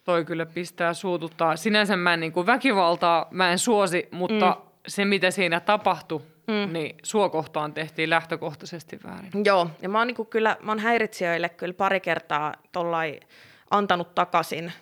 Toi 0.04 0.24
kyllä 0.24 0.46
pistää 0.46 0.94
suututtaa. 0.94 1.56
Sinänsä 1.56 1.96
mä 1.96 2.14
en 2.14 2.20
niin 2.20 2.32
kuin 2.32 2.46
väkivaltaa, 2.46 3.28
mä 3.30 3.52
en 3.52 3.58
suosi, 3.58 4.08
mutta 4.10 4.58
mm. 4.62 4.67
Se 4.88 5.04
mitä 5.04 5.30
siinä 5.30 5.60
tapahtui, 5.60 6.20
mm. 6.46 6.72
niin 6.72 6.96
sua 7.02 7.28
kohtaan 7.28 7.74
tehtiin 7.74 8.10
lähtökohtaisesti 8.10 8.98
väärin. 9.04 9.30
Joo, 9.44 9.70
ja 9.82 9.88
mä 9.88 9.98
oon 9.98 10.06
niinku 10.06 10.24
kyllä, 10.24 10.56
mä 10.62 10.70
oon 10.72 10.78
häiritsijöille 10.78 11.48
kyllä 11.48 11.74
pari 11.74 12.00
kertaa 12.00 12.54
tollai 12.72 13.20
antanut 13.70 14.14
takaisin 14.14 14.72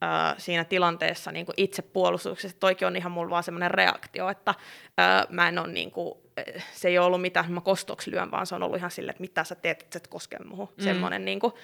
ää, 0.00 0.34
siinä 0.38 0.64
tilanteessa 0.64 1.32
niinku 1.32 1.52
itse 1.56 1.82
puolustuksessa. 1.82 2.56
Toikin 2.60 2.88
on 2.88 2.96
ihan 2.96 3.12
mulla 3.12 3.30
vaan 3.30 3.42
semmoinen 3.42 3.70
reaktio, 3.70 4.28
että 4.28 4.54
ää, 4.98 5.26
mä 5.28 5.48
en 5.48 5.58
ole 5.58 5.72
niinku, 5.72 6.22
eh, 6.36 6.64
se 6.72 6.88
ei 6.88 6.98
ole 6.98 7.06
ollut 7.06 7.20
mitään, 7.20 7.52
mä 7.52 7.60
kostoksi 7.60 8.10
lyön, 8.10 8.30
vaan 8.30 8.46
se 8.46 8.54
on 8.54 8.62
ollut 8.62 8.78
ihan 8.78 8.90
silleen, 8.90 9.10
että 9.10 9.20
mitä 9.20 9.44
sä 9.44 9.54
teet, 9.54 9.82
että 9.82 9.98
sä 9.98 10.02
et 10.02 10.08
koske 10.08 10.36
muuhun. 10.44 10.68
Mm. 10.76 10.84
Semmoinen 10.84 11.24
niinku. 11.24 11.58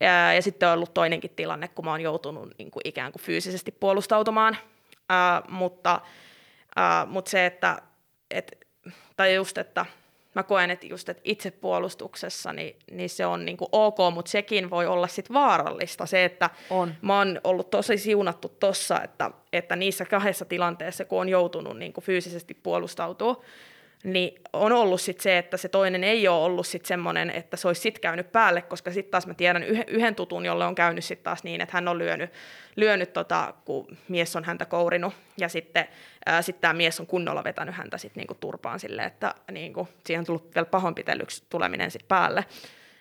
Ja, 0.00 0.34
ja 0.34 0.42
sitten 0.42 0.68
on 0.68 0.74
ollut 0.74 0.94
toinenkin 0.94 1.30
tilanne, 1.36 1.68
kun 1.68 1.84
mä 1.84 1.90
oon 1.90 2.00
joutunut 2.00 2.50
niinku 2.58 2.80
ikään 2.84 3.12
kuin 3.12 3.22
fyysisesti 3.22 3.72
puolustautumaan. 3.72 4.56
Ää, 5.08 5.42
mutta, 5.48 6.00
ää, 6.78 7.06
mutta 7.06 7.30
se, 7.30 7.46
että 7.46 7.78
et, 8.30 8.66
tai 9.16 9.34
just, 9.34 9.58
että 9.58 9.86
mä 10.34 10.42
koen, 10.42 10.70
että 10.70 10.86
just 10.86 11.08
että 11.08 11.22
itsepuolustuksessa 11.24 12.52
niin, 12.52 12.76
niin 12.90 13.10
se 13.10 13.26
on 13.26 13.44
niinku 13.44 13.68
ok, 13.72 13.96
mutta 14.14 14.30
sekin 14.30 14.70
voi 14.70 14.86
olla 14.86 15.06
sit 15.06 15.32
vaarallista. 15.32 16.06
Se, 16.06 16.24
että 16.24 16.50
On. 16.70 16.94
mä 17.02 17.18
oon 17.18 17.40
ollut 17.44 17.70
tosi 17.70 17.98
siunattu 17.98 18.48
tossa, 18.48 19.02
että, 19.02 19.30
että 19.52 19.76
niissä 19.76 20.04
kahdessa 20.04 20.44
tilanteessa, 20.44 21.04
kun 21.04 21.20
on 21.20 21.28
joutunut 21.28 21.78
niinku 21.78 22.00
fyysisesti 22.00 22.54
puolustautua, 22.54 23.42
niin 24.04 24.40
on 24.52 24.72
ollut 24.72 25.00
sit 25.00 25.20
se, 25.20 25.38
että 25.38 25.56
se 25.56 25.68
toinen 25.68 26.04
ei 26.04 26.28
ole 26.28 26.44
ollut 26.44 26.66
sit 26.66 26.86
semmoinen, 26.86 27.30
että 27.30 27.56
se 27.56 27.68
olisi 27.68 27.80
sit 27.80 27.98
käynyt 27.98 28.32
päälle, 28.32 28.62
koska 28.62 28.90
sitten 28.90 29.10
taas 29.10 29.26
mä 29.26 29.34
tiedän 29.34 29.62
yhden, 29.62 30.14
tutun, 30.14 30.46
jolle 30.46 30.66
on 30.66 30.74
käynyt 30.74 31.04
sitten 31.04 31.24
taas 31.24 31.44
niin, 31.44 31.60
että 31.60 31.76
hän 31.76 31.88
on 31.88 31.98
lyönyt, 31.98 32.30
lyönyt 32.76 33.12
tota, 33.12 33.54
kun 33.64 33.96
mies 34.08 34.36
on 34.36 34.44
häntä 34.44 34.64
kourinut, 34.64 35.14
ja 35.38 35.48
sitten 35.48 35.88
sit 36.40 36.60
tämä 36.60 36.74
mies 36.74 37.00
on 37.00 37.06
kunnolla 37.06 37.44
vetänyt 37.44 37.74
häntä 37.74 37.98
sit 37.98 38.16
niinku 38.16 38.34
turpaan 38.34 38.80
sille, 38.80 39.04
että 39.04 39.34
niinku, 39.52 39.88
siihen 40.06 40.20
on 40.20 40.26
tullut 40.26 40.54
vielä 40.54 40.64
pahoinpitelyksi 40.64 41.42
tuleminen 41.50 41.90
sit 41.90 42.08
päälle. 42.08 42.44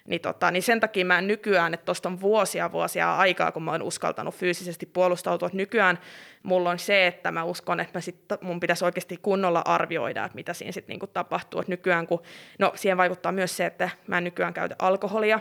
Niin, 0.08 0.22
tota, 0.22 0.52
niin 0.52 0.64
sen 0.64 0.80
takia 0.80 1.06
mä 1.06 1.18
en 1.18 1.28
nykyään, 1.28 1.74
että 1.74 1.86
tuosta 1.86 2.10
on 2.10 2.22
vuosia 2.22 2.72
vuosia 2.72 3.16
aikaa, 3.16 3.52
kun 3.52 3.64
mä 3.64 3.72
oon 3.72 3.82
uskaltanut 3.82 4.36
fyysisesti 4.36 4.86
puolustautua. 4.86 5.46
Että 5.46 5.58
nykyään 5.58 6.00
mulla 6.44 6.70
on 6.70 6.80
se, 6.80 7.08
että 7.08 7.32
mä 7.32 7.44
uskon, 7.44 7.80
että 7.80 7.98
mä 7.98 8.02
sit, 8.02 8.20
mun 8.42 8.60
pitäisi 8.60 8.86
oikeasti 8.86 9.18
kunnolla 9.22 9.62
arvioida, 9.66 10.26
että 10.26 10.36
mitä 10.36 10.54
siinä 10.54 10.72
sitten 10.72 10.94
niinku 10.94 11.08
tapahtuu. 11.08 11.62
Et 11.62 11.68
nykyään, 11.68 12.08
kun, 12.08 12.22
no 12.60 12.72
siihen 12.76 12.98
vaikuttaa 12.98 13.32
myös 13.32 13.58
se, 13.58 13.66
että 13.66 13.90
mä 14.08 14.18
en 14.18 14.24
nykyään 14.24 14.54
käytä 14.54 14.76
alkoholia, 14.80 15.40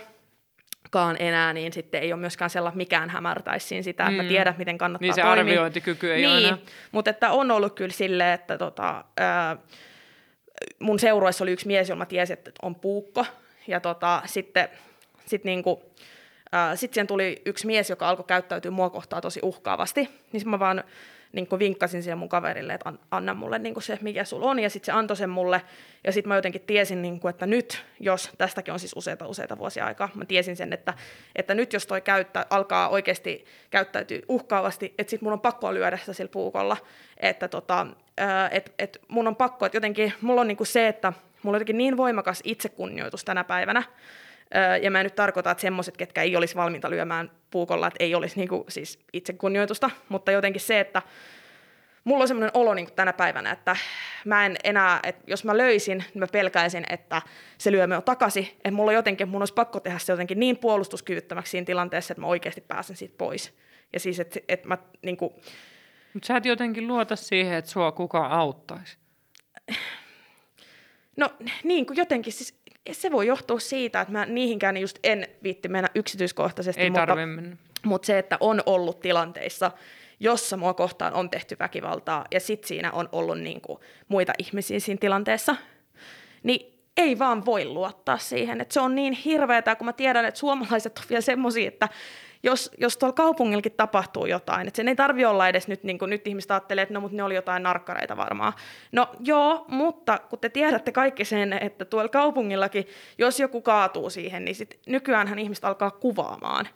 kaan 0.90 1.16
enää, 1.18 1.52
niin 1.52 1.72
sitten 1.72 2.02
ei 2.02 2.12
ole 2.12 2.20
myöskään 2.20 2.50
sellainen, 2.50 2.76
mikään 2.78 3.10
hämärtäisi 3.10 3.66
siinä 3.68 3.82
sitä, 3.82 4.02
että 4.04 4.16
mä 4.16 4.22
Mm. 4.22 4.28
tiedän, 4.28 4.54
miten 4.58 4.78
kannattaa 4.78 5.06
Niin 5.06 5.14
se 5.14 5.20
toimia. 5.22 5.40
arviointikyky 5.40 6.12
ei 6.12 6.26
ole 6.26 6.34
niin, 6.36 6.46
enää. 6.46 6.58
mutta 6.92 7.10
että 7.10 7.30
on 7.30 7.50
ollut 7.50 7.74
kyllä 7.74 7.92
silleen, 7.92 8.34
että 8.34 8.58
tota, 8.58 9.04
ää, 9.16 9.56
mun 10.80 10.98
seuroissa 10.98 11.44
oli 11.44 11.52
yksi 11.52 11.66
mies, 11.66 11.88
jolla 11.88 11.98
mä 11.98 12.06
tiesin, 12.06 12.34
että 12.38 12.50
on 12.62 12.74
puukko, 12.74 13.26
ja 13.66 13.80
tota, 13.80 14.22
sitten 14.26 14.68
sit 15.26 15.44
niinku, 15.44 15.82
ää, 16.52 16.76
sit 16.76 16.94
siihen 16.94 17.06
tuli 17.06 17.42
yksi 17.44 17.66
mies, 17.66 17.90
joka 17.90 18.08
alkoi 18.08 18.24
käyttäytyä 18.28 18.70
mua 18.70 18.90
kohtaan 18.90 19.22
tosi 19.22 19.40
uhkaavasti, 19.42 20.08
niin 20.32 20.48
mä 20.48 20.58
vaan 20.58 20.84
niin 21.32 21.48
vinkkasin 21.58 22.02
siihen 22.02 22.18
mun 22.18 22.28
kaverille, 22.28 22.74
että 22.74 22.88
an- 22.88 22.98
anna 23.10 23.34
mulle 23.34 23.58
niin 23.58 23.82
se, 23.82 23.98
mikä 24.00 24.24
sulla 24.24 24.46
on, 24.46 24.58
ja 24.58 24.70
sitten 24.70 24.86
se 24.86 24.98
antoi 24.98 25.16
sen 25.16 25.30
mulle, 25.30 25.62
ja 26.04 26.12
sitten 26.12 26.28
mä 26.28 26.36
jotenkin 26.36 26.60
tiesin, 26.60 27.02
niin 27.02 27.20
kuin, 27.20 27.30
että 27.30 27.46
nyt, 27.46 27.84
jos, 28.00 28.30
tästäkin 28.38 28.74
on 28.74 28.80
siis 28.80 28.92
useita 28.96 29.26
useita 29.26 29.58
vuosia 29.58 29.86
aikaa, 29.86 30.08
mä 30.14 30.24
tiesin 30.24 30.56
sen, 30.56 30.72
että, 30.72 30.94
että 31.34 31.54
nyt 31.54 31.72
jos 31.72 31.86
toi 31.86 32.00
käyttä, 32.00 32.46
alkaa 32.50 32.88
oikeasti 32.88 33.44
käyttäytyä 33.70 34.18
uhkaavasti, 34.28 34.94
että 34.98 35.10
sitten 35.10 35.26
mun 35.26 35.32
on 35.32 35.40
pakko 35.40 35.74
lyödä 35.74 35.96
sitä 35.96 36.12
sillä 36.12 36.28
puukolla, 36.28 36.76
että 37.16 37.48
tota, 37.48 37.86
et, 38.50 38.72
et 38.78 39.00
mun 39.08 39.28
on 39.28 39.36
pakko, 39.36 39.66
että 39.66 39.76
jotenkin, 39.76 40.12
mulla 40.20 40.40
on 40.40 40.48
niin 40.48 40.56
kuin 40.56 40.66
se, 40.66 40.88
että 40.88 41.12
mulla 41.46 41.56
on 41.56 41.60
jotenkin 41.60 41.78
niin 41.78 41.96
voimakas 41.96 42.40
itsekunnioitus 42.44 43.24
tänä 43.24 43.44
päivänä, 43.44 43.82
ja 44.82 44.90
mä 44.90 45.00
en 45.00 45.04
nyt 45.04 45.14
tarkoita, 45.14 45.50
että 45.50 45.62
semmoiset, 45.62 45.96
ketkä 45.96 46.22
ei 46.22 46.36
olisi 46.36 46.54
valmiita 46.54 46.90
lyömään 46.90 47.30
puukolla, 47.50 47.86
että 47.86 48.04
ei 48.04 48.14
olisi 48.14 48.36
niinku, 48.36 48.64
siis 48.68 48.98
itsekunnioitusta, 49.12 49.90
mutta 50.08 50.32
jotenkin 50.32 50.60
se, 50.60 50.80
että 50.80 51.02
mulla 52.04 52.22
on 52.22 52.28
semmoinen 52.28 52.50
olo 52.54 52.74
niinku 52.74 52.92
tänä 52.96 53.12
päivänä, 53.12 53.50
että 53.50 53.76
mä 54.24 54.46
en 54.46 54.56
enää, 54.64 55.00
että 55.02 55.22
jos 55.26 55.44
mä 55.44 55.56
löisin, 55.56 55.98
niin 55.98 56.18
mä 56.18 56.26
pelkäisin, 56.32 56.84
että 56.90 57.22
se 57.58 57.72
lyö 57.72 57.86
minua 57.86 58.00
takaisin, 58.00 58.44
että 58.44 58.70
mulla 58.70 58.92
jotenkin, 58.92 59.28
mun 59.28 59.42
olisi 59.42 59.54
pakko 59.54 59.80
tehdä 59.80 59.98
se 59.98 60.12
jotenkin 60.12 60.40
niin 60.40 60.58
puolustuskyvyttömäksi 60.58 61.50
siinä 61.50 61.64
tilanteessa, 61.64 62.12
että 62.12 62.20
mä 62.20 62.26
oikeasti 62.26 62.60
pääsen 62.60 62.96
siitä 62.96 63.14
pois. 63.18 63.54
Ja 63.92 64.00
siis, 64.00 64.20
että, 64.20 64.40
että 64.48 64.68
mä 64.68 64.78
niinku, 65.02 65.34
Mutta 66.14 66.26
sä 66.26 66.36
et 66.36 66.44
jotenkin 66.46 66.88
luota 66.88 67.16
siihen, 67.16 67.54
että 67.54 67.70
sua 67.70 67.92
kukaan 67.92 68.32
auttaisi. 68.32 68.96
No 71.16 71.30
niin 71.64 71.86
kuin 71.86 71.96
jotenkin, 71.96 72.32
siis 72.32 72.54
se 72.92 73.12
voi 73.12 73.26
johtua 73.26 73.60
siitä, 73.60 74.00
että 74.00 74.12
mä 74.12 74.26
niihinkään 74.26 74.76
just 74.76 74.98
en 75.04 75.28
viitti 75.42 75.68
mennä 75.68 75.90
yksityiskohtaisesti, 75.94 76.82
Ei 76.82 76.90
mutta, 76.90 77.14
mennä. 77.14 77.56
mutta 77.84 78.06
se, 78.06 78.18
että 78.18 78.36
on 78.40 78.62
ollut 78.66 79.00
tilanteissa, 79.00 79.70
jossa 80.20 80.56
mua 80.56 80.74
kohtaan 80.74 81.14
on 81.14 81.30
tehty 81.30 81.56
väkivaltaa 81.58 82.24
ja 82.30 82.40
sit 82.40 82.64
siinä 82.64 82.92
on 82.92 83.08
ollut 83.12 83.38
niin 83.38 83.60
kuin 83.60 83.78
muita 84.08 84.32
ihmisiä 84.38 84.80
siinä 84.80 84.98
tilanteessa, 85.00 85.56
niin 86.42 86.80
ei 86.96 87.18
vaan 87.18 87.46
voi 87.46 87.64
luottaa 87.64 88.18
siihen. 88.18 88.60
Että 88.60 88.74
se 88.74 88.80
on 88.80 88.94
niin 88.94 89.12
hirveätä, 89.12 89.76
kun 89.76 89.84
mä 89.84 89.92
tiedän, 89.92 90.24
että 90.24 90.40
suomalaiset 90.40 90.98
on 90.98 91.04
vielä 91.08 91.20
semmoisia, 91.20 91.68
että 91.68 91.88
jos, 92.46 92.70
jos 92.78 92.96
tuolla 92.96 93.12
kaupungillakin 93.12 93.72
tapahtuu 93.72 94.26
jotain, 94.26 94.68
että 94.68 94.76
sen 94.76 94.88
ei 94.88 94.96
tarvi 94.96 95.24
olla 95.24 95.48
edes 95.48 95.68
nyt, 95.68 95.84
niin 95.84 95.98
kuin 95.98 96.10
nyt 96.10 96.26
ihmiset 96.26 96.50
ajattelee, 96.50 96.82
että 96.82 96.94
no, 96.94 97.00
mutta 97.00 97.16
ne 97.16 97.22
oli 97.22 97.34
jotain 97.34 97.62
narkkareita 97.62 98.16
varmaan. 98.16 98.52
No 98.92 99.08
joo, 99.20 99.64
mutta 99.68 100.18
kun 100.18 100.38
te 100.38 100.48
tiedätte 100.48 100.92
kaikki 100.92 101.24
sen, 101.24 101.52
että 101.52 101.84
tuolla 101.84 102.08
kaupungillakin, 102.08 102.88
jos 103.18 103.40
joku 103.40 103.62
kaatuu 103.62 104.10
siihen, 104.10 104.44
niin 104.44 104.54
sit 104.54 104.78
nykyäänhän 104.86 105.38
ihmiset 105.38 105.64
alkaa 105.64 105.90
kuvaamaan 105.90 106.68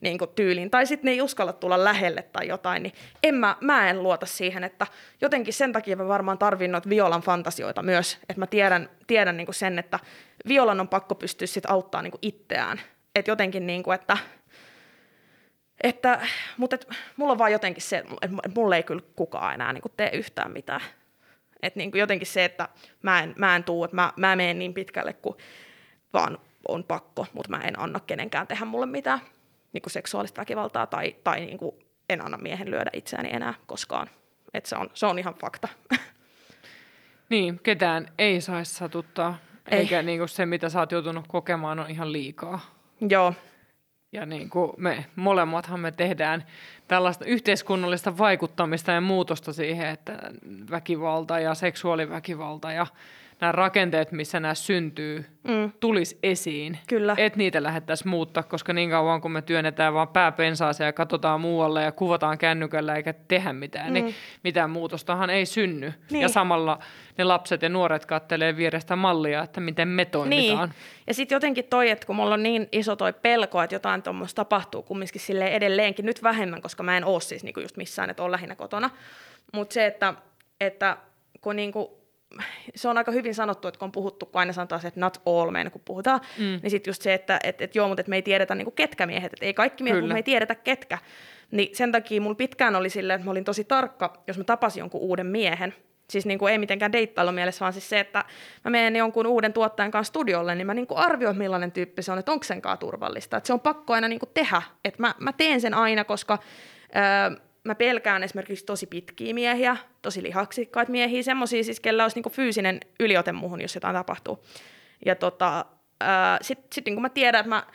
niin 0.00 0.18
kuin 0.18 0.30
tyyliin, 0.34 0.70
tai 0.70 0.86
sitten 0.86 1.04
ne 1.08 1.12
ei 1.12 1.22
uskalla 1.22 1.52
tulla 1.52 1.84
lähelle 1.84 2.22
tai 2.22 2.48
jotain, 2.48 2.82
niin 2.82 2.92
en 3.22 3.34
mä, 3.34 3.56
mä 3.60 3.90
en 3.90 4.02
luota 4.02 4.26
siihen, 4.26 4.64
että 4.64 4.86
jotenkin 5.20 5.54
sen 5.54 5.72
takia 5.72 5.96
mä 5.96 6.08
varmaan 6.08 6.38
tarvin 6.38 6.72
noita 6.72 6.88
Violan 6.88 7.22
fantasioita 7.22 7.82
myös, 7.82 8.18
että 8.28 8.40
mä 8.40 8.46
tiedän, 8.46 8.88
tiedän 9.06 9.36
niin 9.36 9.46
kuin 9.46 9.54
sen, 9.54 9.78
että 9.78 9.98
Violan 10.48 10.80
on 10.80 10.88
pakko 10.88 11.14
pystyä 11.14 11.46
sitten 11.46 11.70
auttaa 11.70 12.02
niin 12.02 12.10
kuin 12.10 12.20
itseään, 12.22 12.80
että 13.14 13.30
jotenkin 13.30 13.66
niin 13.66 13.82
kuin, 13.82 13.94
että 13.94 14.16
että, 15.80 16.26
mutta 16.56 16.74
et, 16.74 16.88
mulla 17.16 17.32
on 17.32 17.38
vaan 17.38 17.52
jotenkin 17.52 17.82
se, 17.82 18.04
että 18.22 18.36
mulle 18.54 18.76
ei 18.76 18.82
kyllä 18.82 19.02
kukaan 19.16 19.54
enää 19.54 19.72
niin 19.72 19.82
kuin 19.82 19.92
tee 19.96 20.10
yhtään 20.12 20.52
mitään. 20.52 20.80
Että 21.62 21.78
niin 21.78 21.90
kuin 21.90 22.00
jotenkin 22.00 22.26
se, 22.26 22.44
että 22.44 22.68
mä 23.02 23.22
en, 23.22 23.34
mä 23.36 23.56
en 23.56 23.64
tuu, 23.64 23.84
että 23.84 23.94
mä, 23.94 24.12
mä 24.16 24.36
menen 24.36 24.58
niin 24.58 24.74
pitkälle, 24.74 25.12
kun 25.12 25.36
vaan 26.12 26.38
on 26.68 26.84
pakko, 26.84 27.26
mutta 27.32 27.50
mä 27.50 27.60
en 27.62 27.78
anna 27.78 28.00
kenenkään 28.00 28.46
tehdä 28.46 28.64
mulle 28.64 28.86
mitään 28.86 29.20
niin 29.72 29.82
kuin 29.82 29.92
seksuaalista 29.92 30.40
väkivaltaa 30.40 30.86
tai, 30.86 31.16
tai 31.24 31.40
niin 31.40 31.58
kuin 31.58 31.76
en 32.10 32.24
anna 32.24 32.38
miehen 32.38 32.70
lyödä 32.70 32.90
itseäni 32.92 33.28
enää 33.32 33.54
koskaan. 33.66 34.10
Et 34.54 34.66
se, 34.66 34.76
on, 34.76 34.90
se 34.94 35.06
on 35.06 35.18
ihan 35.18 35.34
fakta. 35.34 35.68
Niin, 37.28 37.60
ketään 37.62 38.08
ei 38.18 38.40
saisi 38.40 38.74
satuttaa. 38.74 39.38
Ei. 39.70 39.78
Eikä 39.78 40.02
niin 40.02 40.18
kuin 40.18 40.28
se, 40.28 40.46
mitä 40.46 40.68
sä 40.68 40.78
oot 40.78 40.92
joutunut 40.92 41.24
kokemaan, 41.28 41.78
on 41.78 41.90
ihan 41.90 42.12
liikaa. 42.12 42.60
Joo, 43.08 43.34
Ja 44.12 44.26
niin 44.26 44.50
kuin 44.50 44.72
me 44.76 45.06
molemmathan 45.16 45.80
me 45.80 45.92
tehdään 45.92 46.44
tällaista 46.88 47.24
yhteiskunnallista 47.24 48.18
vaikuttamista 48.18 48.92
ja 48.92 49.00
muutosta 49.00 49.52
siihen, 49.52 49.88
että 49.88 50.18
väkivalta 50.70 51.40
ja 51.40 51.54
seksuaaliväkivalta 51.54 52.72
ja 52.72 52.86
nämä 53.40 53.52
rakenteet, 53.52 54.12
missä 54.12 54.40
nämä 54.40 54.54
syntyy, 54.54 55.26
mm, 55.44 55.72
tulisi 55.80 56.18
esiin. 56.22 56.78
kyllä. 56.88 57.14
Että 57.18 57.38
niitä 57.38 57.62
lähdettäisiin 57.62 58.08
muuttaa, 58.08 58.42
koska 58.42 58.72
niin 58.72 58.90
kauan 58.90 59.20
kun 59.20 59.30
me 59.30 59.42
työnnetään 59.42 59.94
vaan 59.94 60.08
pääpensaaseen 60.08 60.86
ja 60.86 60.92
katsotaan 60.92 61.40
muualle 61.40 61.82
ja 61.82 61.92
kuvataan 61.92 62.38
kännykällä 62.38 62.96
eikä 62.96 63.14
tehdä 63.28 63.52
mitään, 63.52 63.86
mm. 63.86 63.92
niin 63.92 64.14
mitään 64.44 64.70
muutostahan 64.70 65.30
ei 65.30 65.46
synny. 65.46 65.92
Niin. 66.10 66.22
Ja 66.22 66.28
samalla 66.28 66.78
ne 67.18 67.24
lapset 67.24 67.62
ja 67.62 67.68
nuoret 67.68 68.06
kattelee 68.06 68.56
vierestä 68.56 68.96
mallia, 68.96 69.42
että 69.42 69.60
miten 69.60 69.88
me 69.88 70.04
toimitaan. 70.04 70.68
Niin. 70.68 70.78
Ja 71.06 71.14
sitten 71.14 71.36
jotenkin 71.36 71.64
toi, 71.64 71.90
että 71.90 72.06
kun 72.06 72.16
mulla 72.16 72.34
on 72.34 72.42
niin 72.42 72.68
iso 72.72 72.96
toi 72.96 73.12
pelko, 73.12 73.62
että 73.62 73.74
jotain 73.74 74.02
tuommoista 74.02 74.44
tapahtuu 74.44 74.82
kumminkin 74.82 75.20
sille 75.20 75.48
edelleenkin, 75.48 76.06
nyt 76.06 76.22
vähemmän, 76.22 76.62
koska 76.62 76.82
mä 76.82 76.96
en 76.96 77.04
oo 77.04 77.20
siis 77.20 77.44
niinku 77.44 77.60
just 77.60 77.76
missään, 77.76 78.10
että 78.10 78.22
on 78.22 78.32
lähinnä 78.32 78.54
kotona. 78.54 78.90
Mutta 79.52 79.74
se, 79.74 79.86
että, 79.86 80.14
että 80.60 80.96
kun 81.40 81.56
niinku, 81.56 82.05
se 82.74 82.88
on 82.88 82.98
aika 82.98 83.10
hyvin 83.12 83.34
sanottu, 83.34 83.68
että 83.68 83.78
kun 83.78 83.86
on 83.86 83.92
puhuttu, 83.92 84.26
kun 84.26 84.38
aina 84.38 84.52
sanotaan 84.52 84.80
se, 84.80 84.88
että 84.88 85.00
not 85.00 85.22
all 85.26 85.50
men, 85.50 85.70
kun 85.70 85.82
puhutaan, 85.84 86.20
Mm. 86.38 86.58
niin 86.62 86.70
sitten 86.70 86.90
just 86.90 87.02
se, 87.02 87.14
että 87.14 87.38
et, 87.44 87.62
et 87.62 87.74
joo, 87.74 87.88
mutta 87.88 88.00
et 88.00 88.08
me 88.08 88.16
ei 88.16 88.22
tiedetä 88.22 88.54
niinku 88.54 88.70
ketkä 88.70 89.06
miehet, 89.06 89.32
että 89.32 89.46
ei 89.46 89.54
kaikki 89.54 89.84
miehet, 89.84 90.00
mutta 90.00 90.12
me 90.14 90.18
ei 90.18 90.22
tiedetä 90.22 90.54
ketkä. 90.54 90.98
Niin 91.50 91.76
sen 91.76 91.92
takia 91.92 92.20
mulla 92.20 92.34
pitkään 92.34 92.76
oli 92.76 92.90
silleen, 92.90 93.14
että 93.16 93.24
mä 93.24 93.30
olin 93.30 93.44
tosi 93.44 93.64
tarkka, 93.64 94.22
jos 94.26 94.38
mä 94.38 94.44
tapasin 94.44 94.80
jonkun 94.80 95.00
uuden 95.00 95.26
miehen, 95.26 95.74
Siis 96.10 96.26
niin 96.26 96.38
kuin 96.38 96.52
ei 96.52 96.58
mitenkään 96.58 96.92
deittailu 96.92 97.32
mielessä, 97.32 97.60
vaan 97.60 97.72
siis 97.72 97.88
se, 97.88 98.00
että 98.00 98.24
mä 98.64 98.70
menen 98.70 98.96
jonkun 98.96 99.26
uuden 99.26 99.52
tuottajan 99.52 99.90
kanssa 99.90 100.08
studiolle, 100.08 100.54
niin 100.54 100.66
mä 100.66 100.74
niin 100.74 100.86
kuin 100.86 100.98
arvioin, 100.98 101.38
millainen 101.38 101.72
tyyppi 101.72 102.02
se 102.02 102.12
on, 102.12 102.18
että 102.18 102.32
onko 102.32 102.44
senkaan 102.44 102.78
turvallista. 102.78 103.36
Että 103.36 103.46
se 103.46 103.52
on 103.52 103.60
pakko 103.60 103.92
aina 103.92 104.08
niin 104.08 104.18
kuin 104.18 104.30
tehdä. 104.34 104.62
Että 104.84 105.02
mä, 105.02 105.14
mä 105.18 105.32
teen 105.32 105.60
sen 105.60 105.74
aina, 105.74 106.04
koska 106.04 106.38
öö, 106.96 107.36
mä 107.66 107.74
pelkään 107.74 108.22
esimerkiksi 108.22 108.64
tosi 108.64 108.86
pitkiä 108.86 109.34
miehiä, 109.34 109.76
tosi 110.02 110.22
lihaksikkaita 110.22 110.92
miehiä, 110.92 111.22
semmoisia 111.22 111.64
siis, 111.64 111.80
kellä 111.80 112.02
olisi 112.02 112.16
niin 112.16 112.22
kuin 112.22 112.32
fyysinen 112.32 112.80
yliote 113.00 113.32
muuhun, 113.32 113.60
jos 113.60 113.74
jotain 113.74 113.96
tapahtuu. 113.96 114.44
Ja 115.06 115.14
tota, 115.14 115.64
sitten 116.40 116.68
sit, 116.72 116.84
niin 116.84 116.94
kuin 116.94 117.02
mä 117.02 117.08
tiedän, 117.08 117.40
että 117.40 117.48
mä 117.48 117.66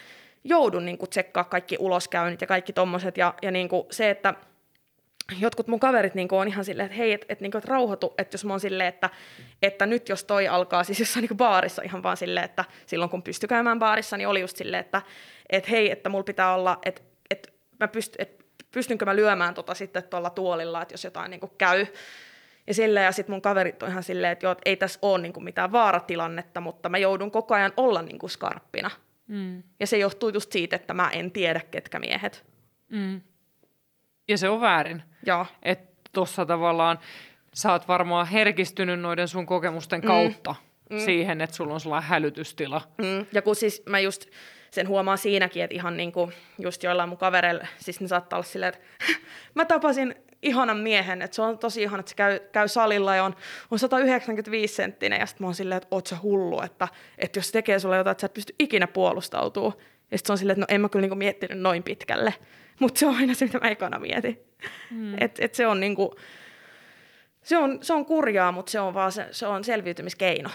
joudun 0.43 0.85
niin 0.85 0.97
kuin 0.97 1.09
tsekkaa 1.09 1.43
kaikki 1.43 1.77
uloskäynnit 1.79 2.41
ja 2.41 2.47
kaikki 2.47 2.73
tommoset. 2.73 3.17
Ja, 3.17 3.33
ja 3.41 3.51
niin 3.51 3.69
kuin 3.69 3.83
se, 3.91 4.09
että 4.09 4.33
jotkut 5.39 5.67
mun 5.67 5.79
kaverit 5.79 6.15
niin 6.15 6.27
on 6.31 6.47
ihan 6.47 6.65
silleen, 6.65 6.85
että 6.85 6.97
hei, 6.97 7.11
että 7.13 7.25
et, 7.29 7.41
niin 7.41 7.57
et 7.57 7.65
rauhoitu, 7.65 8.13
että 8.17 8.33
jos 8.35 8.45
mä 8.45 8.53
oon 8.53 8.59
silleen, 8.59 8.89
että, 8.89 9.09
että 9.61 9.85
nyt 9.85 10.09
jos 10.09 10.23
toi 10.23 10.47
alkaa 10.47 10.83
siis 10.83 10.99
jossain 10.99 11.25
niin 11.29 11.37
baarissa 11.37 11.81
ihan 11.81 12.03
vaan 12.03 12.17
silleen, 12.17 12.45
että 12.45 12.65
silloin 12.85 13.11
kun 13.11 13.23
pystyi 13.23 13.47
käymään 13.47 13.79
baarissa, 13.79 14.17
niin 14.17 14.27
oli 14.27 14.41
just 14.41 14.57
silleen, 14.57 14.81
että 14.81 15.01
et, 15.49 15.69
hei, 15.69 15.91
että 15.91 16.09
mulla 16.09 16.23
pitää 16.23 16.55
olla, 16.55 16.79
että 16.85 17.01
et, 17.29 17.53
mä 17.79 17.87
pyst, 17.87 18.15
et, 18.19 18.40
pystynkö 18.71 19.05
mä 19.05 19.15
lyömään 19.15 19.53
tota 19.53 19.73
sitten 19.73 20.03
tuolla 20.03 20.29
tuolilla, 20.29 20.81
että 20.81 20.93
jos 20.93 21.03
jotain 21.03 21.31
niin 21.31 21.41
käy. 21.57 21.85
Ja 22.67 22.73
silleen, 22.73 23.05
ja 23.05 23.11
sitten 23.11 23.33
mun 23.33 23.41
kaverit 23.41 23.83
on 23.83 23.89
ihan 23.89 24.03
silleen, 24.03 24.31
että 24.31 24.45
joo, 24.45 24.55
ei 24.65 24.75
tässä 24.75 24.99
ole 25.01 25.21
niin 25.21 25.43
mitään 25.43 25.71
vaaratilannetta, 25.71 26.61
mutta 26.61 26.89
mä 26.89 26.97
joudun 26.97 27.31
koko 27.31 27.55
ajan 27.55 27.73
olla 27.77 28.01
niin 28.01 28.29
skarppina. 28.29 28.91
Mm. 29.27 29.63
Ja 29.79 29.87
se 29.87 29.97
johtuu 29.97 30.29
just 30.29 30.51
siitä, 30.51 30.75
että 30.75 30.93
mä 30.93 31.09
en 31.09 31.31
tiedä, 31.31 31.61
ketkä 31.71 31.99
miehet. 31.99 32.45
Mm. 32.89 33.21
Ja 34.27 34.37
se 34.37 34.49
on 34.49 34.61
väärin. 34.61 35.03
Joo. 35.25 35.45
Että 35.63 35.91
tuossa 36.13 36.45
tavallaan 36.45 36.99
sä 37.53 37.71
oot 37.71 37.87
varmaan 37.87 38.27
herkistynyt 38.27 38.99
noiden 38.99 39.27
sun 39.27 39.45
kokemusten 39.45 40.01
kautta 40.01 40.55
mm. 40.89 40.99
siihen, 40.99 41.41
että 41.41 41.55
sulla 41.55 41.73
on 41.73 41.79
sellainen 41.79 42.09
hälytystila. 42.09 42.81
Mm. 42.97 43.25
Ja 43.31 43.41
kun 43.41 43.55
siis 43.55 43.83
mä 43.89 43.99
just 43.99 44.25
sen 44.71 44.87
huomaan 44.87 45.17
siinäkin, 45.17 45.63
että 45.63 45.75
ihan 45.75 45.97
niinku 45.97 46.31
just 46.59 46.83
joillain 46.83 47.09
mun 47.09 47.17
kavereilla, 47.17 47.67
siis 47.77 48.01
ne 48.01 48.07
saattaa 48.07 48.37
olla 48.37 48.47
silleen, 48.47 48.73
että 48.73 48.85
mä 49.55 49.65
tapasin 49.65 50.15
ihanan 50.41 50.77
miehen, 50.77 51.21
että 51.21 51.35
se 51.35 51.41
on 51.41 51.57
tosi 51.57 51.81
ihana, 51.81 51.99
että 51.99 52.09
se 52.09 52.15
käy, 52.15 52.39
käy 52.51 52.67
salilla 52.67 53.15
ja 53.15 53.23
on, 53.23 53.35
on 53.71 53.79
195 53.79 54.75
senttinen 54.75 55.19
ja 55.19 55.25
sitten 55.25 55.43
mä 55.43 55.47
oon 55.47 55.55
silleen, 55.55 55.77
että 55.77 55.87
oot 55.91 56.07
sä 56.07 56.17
hullu, 56.23 56.61
että, 56.61 56.87
että 57.17 57.39
jos 57.39 57.47
se 57.47 57.51
tekee 57.51 57.79
sulle 57.79 57.97
jotain, 57.97 58.11
että 58.11 58.21
sä 58.21 58.25
et 58.25 58.33
pysty 58.33 58.55
ikinä 58.59 58.87
puolustautumaan. 58.87 59.73
Ja 60.11 60.17
sitten 60.17 60.27
se 60.27 60.31
on 60.31 60.37
silleen, 60.37 60.53
että 60.53 60.73
no 60.73 60.75
en 60.75 60.81
mä 60.81 60.89
kyllä 60.89 61.01
niinku 61.01 61.15
miettinyt 61.15 61.59
noin 61.59 61.83
pitkälle, 61.83 62.33
mutta 62.79 62.99
se 62.99 63.05
on 63.05 63.15
aina 63.15 63.33
se, 63.33 63.45
mitä 63.45 63.59
mä 63.59 63.69
ekana 63.69 63.99
mietin. 63.99 64.39
Mm. 64.91 65.13
Että 65.19 65.45
et 65.45 65.55
se 65.55 65.67
on 65.67 65.79
niinku, 65.79 66.15
se 67.43 67.57
on, 67.57 67.79
se 67.81 67.93
on 67.93 68.05
kurjaa, 68.05 68.51
mutta 68.51 68.71
se 68.71 68.79
on 68.79 68.93
vaan 68.93 69.11
se, 69.11 69.27
se 69.31 69.47
on 69.47 69.63
selviytymiskeino. 69.63 70.49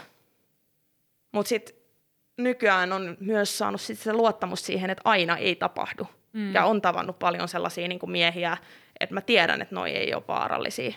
Mutta 1.33 1.49
sitten 1.49 1.77
nykyään 2.37 2.93
on 2.93 3.17
myös 3.21 3.59
saanut 3.59 3.81
sit 3.81 3.99
se 3.99 4.13
luottamus 4.13 4.67
siihen, 4.67 4.91
että 4.91 5.03
aina 5.05 5.37
ei 5.37 5.57
tapahdu. 5.57 6.09
Mm. 6.33 6.55
Ja 6.55 6.65
on 6.65 6.83
tavannut 6.83 7.19
paljon 7.19 7.49
sellaisia 7.49 7.89
niin 7.89 7.99
kuin 7.99 8.11
miehiä, 8.11 8.57
että 9.01 9.15
mä 9.15 9.21
tiedän, 9.21 9.63
että 9.63 9.75
noi 9.75 9.91
ei 9.91 10.15
ole 10.15 10.23
vaarallisia. 10.29 10.93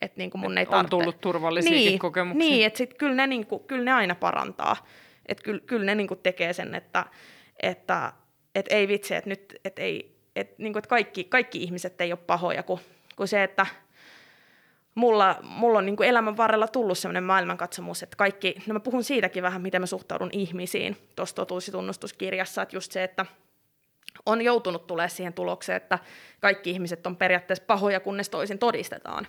Että 0.00 0.18
niin 0.18 0.30
kuin 0.30 0.40
mun 0.40 0.58
ei 0.58 0.64
On 0.64 0.70
tarvitse. 0.70 0.90
tullut 0.90 1.20
turvallisiakin 1.20 1.78
niin, 1.78 1.98
kokemuksia. 1.98 2.50
Niin, 2.50 2.66
että 2.66 2.78
sit 2.78 2.94
kyllä 2.94 3.14
ne, 3.14 3.26
niin 3.26 3.46
kuin, 3.46 3.64
kyllä 3.64 3.84
ne 3.84 3.92
aina 3.92 4.14
parantaa. 4.14 4.86
Että 5.26 5.44
kyllä, 5.44 5.60
kyllä 5.66 5.84
ne 5.84 5.94
niin 5.94 6.08
kuin 6.08 6.20
tekee 6.22 6.52
sen, 6.52 6.74
että, 6.74 7.04
että, 7.62 8.12
että 8.54 8.74
ei 8.74 8.88
vitsi, 8.88 9.14
että 9.14 9.30
nyt 9.30 9.60
että 9.64 9.82
ei, 9.82 10.16
että, 10.36 10.54
niin 10.58 10.72
kuin, 10.72 10.80
että 10.80 10.88
kaikki, 10.88 11.24
kaikki 11.24 11.62
ihmiset 11.62 12.00
ei 12.00 12.12
ole 12.12 12.20
pahoja, 12.26 12.62
kun, 12.62 12.80
kun 13.16 13.28
se, 13.28 13.42
että 13.42 13.66
mulla, 14.94 15.36
mulla 15.42 15.78
on 15.78 15.86
niin 15.86 15.96
kuin 15.96 16.08
elämän 16.08 16.36
varrella 16.36 16.68
tullut 16.68 16.98
sellainen 16.98 17.24
maailmankatsomus, 17.24 18.02
että 18.02 18.16
kaikki, 18.16 18.54
no 18.66 18.72
mä 18.72 18.80
puhun 18.80 19.04
siitäkin 19.04 19.42
vähän, 19.42 19.62
miten 19.62 19.82
mä 19.82 19.86
suhtaudun 19.86 20.30
ihmisiin 20.32 20.96
tuossa 21.16 21.36
totuus- 21.36 21.66
ja 21.66 21.72
tunnustuskirjassa, 21.72 22.62
että 22.62 22.76
just 22.76 22.92
se, 22.92 23.04
että 23.04 23.26
on 24.26 24.42
joutunut 24.42 24.86
tulemaan 24.86 25.10
siihen 25.10 25.32
tulokseen, 25.32 25.76
että 25.76 25.98
kaikki 26.40 26.70
ihmiset 26.70 27.06
on 27.06 27.16
periaatteessa 27.16 27.64
pahoja, 27.66 28.00
kunnes 28.00 28.28
toisin 28.28 28.58
todistetaan. 28.58 29.26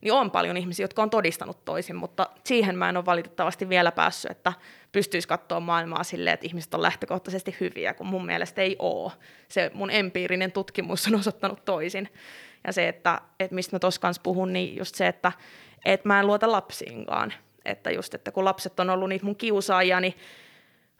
Niin 0.00 0.12
on 0.12 0.30
paljon 0.30 0.56
ihmisiä, 0.56 0.84
jotka 0.84 1.02
on 1.02 1.10
todistanut 1.10 1.64
toisin, 1.64 1.96
mutta 1.96 2.30
siihen 2.44 2.78
mä 2.78 2.88
en 2.88 2.96
ole 2.96 3.06
valitettavasti 3.06 3.68
vielä 3.68 3.92
päässyt, 3.92 4.30
että 4.30 4.52
pystyisi 4.92 5.28
katsoa 5.28 5.60
maailmaa 5.60 6.04
silleen, 6.04 6.34
että 6.34 6.46
ihmiset 6.46 6.74
on 6.74 6.82
lähtökohtaisesti 6.82 7.56
hyviä, 7.60 7.94
kun 7.94 8.06
mun 8.06 8.26
mielestä 8.26 8.62
ei 8.62 8.76
ole. 8.78 9.12
Se 9.48 9.70
mun 9.74 9.90
empiirinen 9.90 10.52
tutkimus 10.52 11.06
on 11.06 11.14
osoittanut 11.20 11.64
toisin. 11.64 12.08
Ja 12.66 12.72
se, 12.72 12.88
että, 12.88 13.20
että 13.40 13.54
mistä 13.54 13.76
mä 13.76 13.78
tuossa 13.78 14.00
kanssa 14.00 14.22
puhun, 14.22 14.52
niin 14.52 14.76
just 14.76 14.94
se, 14.94 15.06
että, 15.06 15.32
että 15.84 16.08
mä 16.08 16.20
en 16.20 16.26
luota 16.26 16.52
lapsiinkaan. 16.52 17.32
Että 17.64 17.90
just, 17.90 18.14
että 18.14 18.32
kun 18.32 18.44
lapset 18.44 18.80
on 18.80 18.90
ollut 18.90 19.08
niitä 19.08 19.24
mun 19.24 19.36
kiusaajia, 19.36 20.00
niin 20.00 20.14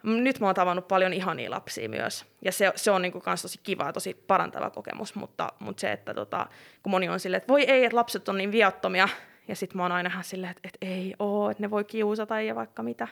nyt 0.07 0.39
mä 0.39 0.45
oon 0.45 0.55
tavannut 0.55 0.87
paljon 0.87 1.13
ihania 1.13 1.51
lapsia 1.51 1.89
myös. 1.89 2.25
Ja 2.41 2.51
se, 2.51 2.71
se 2.75 2.91
on 2.91 3.01
niinku 3.01 3.19
kans 3.19 3.41
tosi 3.41 3.59
kiva 3.63 3.83
ja 3.85 3.93
tosi 3.93 4.13
parantava 4.13 4.69
kokemus, 4.69 5.15
mutta, 5.15 5.53
mutta 5.59 5.81
se, 5.81 5.91
että 5.91 6.13
tota, 6.13 6.47
kun 6.83 6.91
moni 6.91 7.09
on 7.09 7.19
silleen, 7.19 7.37
että 7.37 7.53
voi 7.53 7.63
ei, 7.63 7.85
että 7.85 7.95
lapset 7.97 8.29
on 8.29 8.37
niin 8.37 8.51
viattomia, 8.51 9.09
ja 9.47 9.55
sitten 9.55 9.77
mä 9.77 9.83
oon 9.83 9.91
aina 9.91 10.09
ihan 10.09 10.23
silleen, 10.23 10.51
että, 10.51 10.61
että 10.63 10.85
ei 10.85 11.13
oo, 11.19 11.49
että 11.49 11.63
ne 11.63 11.71
voi 11.71 11.83
kiusata 11.83 12.41
ja 12.41 12.55
vaikka 12.55 12.83
mitä. 12.83 13.07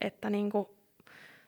Että 0.00 0.30
niinku, 0.30 0.76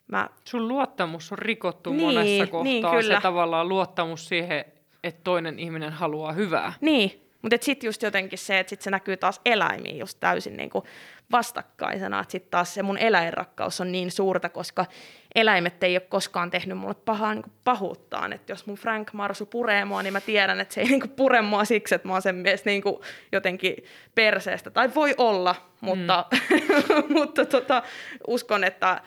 mä... 0.08 0.28
Sun 0.44 0.68
luottamus 0.68 1.32
on 1.32 1.38
rikottu 1.38 1.92
Niin, 1.92 2.02
monessa 2.02 2.44
niin, 2.62 2.82
kohtaa. 2.82 3.00
kyllä. 3.00 3.14
Se 3.16 3.22
tavallaan 3.22 3.68
luottamus 3.68 4.28
siihen, 4.28 4.64
että 5.04 5.20
toinen 5.24 5.58
ihminen 5.58 5.92
haluaa 5.92 6.32
hyvää. 6.32 6.72
Niin, 6.80 7.25
mutta 7.46 7.64
sitten 7.64 7.88
just 7.88 8.02
jotenkin 8.02 8.38
se, 8.38 8.58
että 8.58 8.70
sit 8.70 8.82
se 8.82 8.90
näkyy 8.90 9.16
taas 9.16 9.40
eläimiin 9.44 9.98
just 9.98 10.20
täysin 10.20 10.56
niinku 10.56 10.84
vastakkaisena, 11.32 12.20
että 12.20 12.32
sitten 12.32 12.50
taas 12.50 12.74
se 12.74 12.82
mun 12.82 12.98
eläinrakkaus 12.98 13.80
on 13.80 13.92
niin 13.92 14.10
suurta, 14.10 14.48
koska 14.48 14.86
eläimet 15.34 15.82
ei 15.82 15.94
ole 15.96 16.00
koskaan 16.00 16.50
tehnyt 16.50 16.78
mulle 16.78 16.94
pahaa 16.94 17.34
niinku 17.34 17.50
pahuuttaan, 17.64 18.32
että 18.32 18.52
jos 18.52 18.66
mun 18.66 18.76
Frank 18.76 19.12
Marsu 19.12 19.46
puree 19.46 19.84
mua, 19.84 20.02
niin 20.02 20.12
mä 20.12 20.20
tiedän, 20.20 20.60
että 20.60 20.74
se 20.74 20.80
ei 20.80 20.86
niinku 20.86 21.08
pure 21.08 21.42
mua 21.42 21.64
siksi, 21.64 21.94
että 21.94 22.08
mä 22.08 22.14
oon 22.14 22.22
sen 22.22 22.34
mielestä 22.34 22.70
niinku 22.70 23.02
jotenkin 23.32 23.76
perseestä, 24.14 24.70
tai 24.70 24.94
voi 24.94 25.14
olla, 25.18 25.54
mutta, 25.80 26.24
mm. 26.32 27.14
mutta 27.18 27.44
tota, 27.44 27.82
uskon, 28.26 28.64
että 28.64 29.00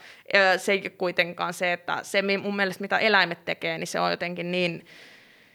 se 0.58 0.72
ei 0.72 0.82
ole 0.82 0.90
kuitenkaan 0.90 1.54
se, 1.54 1.74
että 1.74 2.00
se 2.02 2.22
mun 2.42 2.56
mielestä 2.56 2.82
mitä 2.82 2.98
eläimet 2.98 3.46
tekee, 3.46 3.78
niin 3.78 3.88
se 3.88 4.00
on 4.00 4.12
jotenkin 4.12 4.52
niin, 4.52 4.86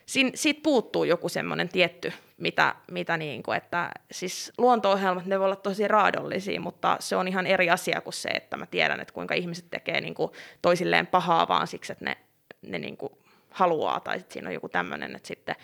Siin, 0.07 0.31
siitä 0.35 0.61
puuttuu 0.63 1.05
joku 1.05 1.29
semmoinen 1.29 1.69
tietty, 1.69 2.13
mitä, 2.37 2.75
mitä 2.91 3.17
niin 3.17 3.43
kuin, 3.43 3.57
että 3.57 3.91
siis 4.11 4.53
luonto-ohjelmat, 4.59 5.27
ne 5.27 5.39
voi 5.39 5.45
olla 5.45 5.57
tosi 5.57 5.89
raadollisia, 5.89 6.61
mutta 6.61 6.97
se 7.01 7.17
on 7.17 7.29
ihan 7.29 7.47
eri 7.47 7.71
asia 7.71 8.01
kuin 8.01 8.15
se, 8.15 8.29
että 8.29 8.57
mä 8.57 8.67
tiedän, 8.67 9.01
että 9.01 9.15
kuinka 9.15 9.35
ihmiset 9.35 9.71
tekee 9.71 10.01
niin 10.01 10.15
kuin 10.15 10.33
toisilleen 10.63 11.07
pahaa 11.07 11.49
vaan 11.49 11.67
siksi, 11.67 11.93
että 11.93 12.05
ne, 12.05 12.17
ne 12.63 12.79
niin 12.79 12.97
kuin 12.97 13.13
haluaa, 13.51 14.01
tai 14.01 14.19
sitten 14.19 14.33
siinä 14.33 14.49
on 14.49 14.55
joku 14.55 14.69
tämmöinen, 14.69 15.17
että 15.17 15.29
sitten 15.29 15.57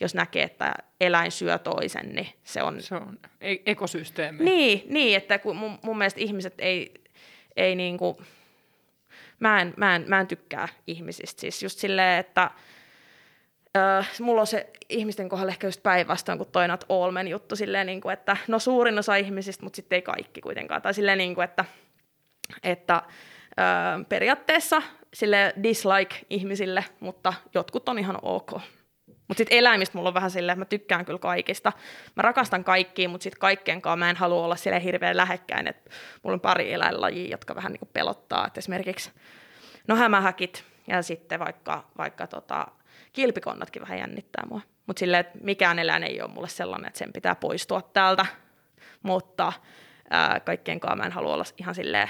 jos 0.00 0.14
näkee, 0.14 0.42
että 0.42 0.74
eläin 1.00 1.32
syö 1.32 1.58
toisen, 1.58 2.08
niin 2.08 2.28
se 2.44 2.62
on... 2.62 2.82
Se 2.82 2.94
on 2.94 3.18
e- 3.40 3.56
ekosysteemi. 3.66 4.44
Niin, 4.44 4.82
niin 4.88 5.16
että 5.16 5.38
kun 5.38 5.56
mun, 5.56 5.78
mun 5.82 5.98
mielestä 5.98 6.20
ihmiset 6.20 6.54
ei, 6.58 6.94
ei 7.56 7.76
niin 7.76 7.98
kuin... 7.98 8.16
Mä 9.40 9.60
en, 9.60 9.74
mä, 9.76 9.96
en, 9.96 10.04
mä 10.06 10.20
en 10.20 10.26
tykkää 10.26 10.68
ihmisistä, 10.86 11.40
siis 11.40 11.62
just 11.62 11.78
silleen, 11.78 12.20
että 12.20 12.50
Öö, 13.76 14.02
mulla 14.20 14.40
on 14.40 14.46
se 14.46 14.70
ihmisten 14.88 15.28
kohdalla 15.28 15.52
ehkä 15.52 15.66
just 15.66 15.82
päinvastoin 15.82 16.38
kuin 16.38 16.50
toi 16.52 16.68
Not 16.68 16.84
All 16.88 17.10
Men 17.10 17.28
juttu, 17.28 17.56
silleen 17.56 17.86
niin 17.86 18.00
kuin, 18.00 18.12
että 18.12 18.36
no 18.48 18.58
suurin 18.58 18.98
osa 18.98 19.16
ihmisistä, 19.16 19.64
mutta 19.64 19.76
sitten 19.76 19.96
ei 19.96 20.02
kaikki 20.02 20.40
kuitenkaan. 20.40 20.82
Tai 20.82 20.94
silleen 20.94 21.18
niin 21.18 21.34
kuin, 21.34 21.44
että, 21.44 21.64
että 22.62 23.02
öö, 23.60 24.04
periaatteessa 24.08 24.82
sille 25.14 25.54
dislike 25.62 26.16
ihmisille, 26.30 26.84
mutta 27.00 27.34
jotkut 27.54 27.88
on 27.88 27.98
ihan 27.98 28.18
ok. 28.22 28.52
Mutta 29.28 29.38
sitten 29.38 29.58
eläimistä 29.58 29.98
mulla 29.98 30.08
on 30.08 30.14
vähän 30.14 30.30
silleen, 30.30 30.54
että 30.54 30.60
mä 30.60 30.78
tykkään 30.78 31.04
kyllä 31.04 31.18
kaikista. 31.18 31.72
Mä 32.16 32.22
rakastan 32.22 32.64
kaikkia, 32.64 33.08
mutta 33.08 33.22
sitten 33.22 33.40
kaikkeenkaan 33.40 33.98
mä 33.98 34.10
en 34.10 34.16
halua 34.16 34.44
olla 34.44 34.56
sille 34.56 34.82
hirveän 34.82 35.16
lähekkäin. 35.16 35.66
Et 35.66 35.90
mulla 36.22 36.34
on 36.34 36.40
pari 36.40 36.72
eläinlajia, 36.72 37.30
jotka 37.30 37.54
vähän 37.54 37.72
niin 37.72 37.78
kuin 37.78 37.90
pelottaa. 37.92 38.46
Et 38.46 38.58
esimerkiksi 38.58 39.10
no 39.88 39.96
hämähäkit 39.96 40.64
ja 40.86 41.02
sitten 41.02 41.38
vaikka, 41.38 41.84
vaikka 41.98 42.26
tota, 42.26 42.66
kilpikonnatkin 43.12 43.82
vähän 43.82 43.98
jännittää 43.98 44.46
mua. 44.50 44.60
Mutta 44.86 45.00
silleen, 45.00 45.20
että 45.20 45.38
mikään 45.42 45.78
eläin 45.78 46.02
ei 46.02 46.20
ole 46.22 46.30
mulle 46.30 46.48
sellainen, 46.48 46.88
että 46.88 46.98
sen 46.98 47.12
pitää 47.12 47.34
poistua 47.34 47.82
täältä. 47.82 48.26
Mutta 49.02 49.52
ää, 50.10 50.40
kaikkeenkaan 50.40 50.98
mä 50.98 51.04
en 51.04 51.12
halua 51.12 51.34
olla 51.34 51.44
ihan 51.58 51.74
silleen, 51.74 52.08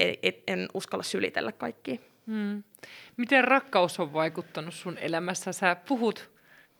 en, 0.00 0.16
en 0.46 0.68
uskalla 0.74 1.02
sylitellä 1.02 1.52
kaikkia. 1.52 1.96
Hmm. 2.26 2.62
Miten 3.16 3.44
rakkaus 3.44 4.00
on 4.00 4.12
vaikuttanut 4.12 4.74
sun 4.74 4.98
elämässä? 4.98 5.52
Sä 5.52 5.76
puhut 5.88 6.30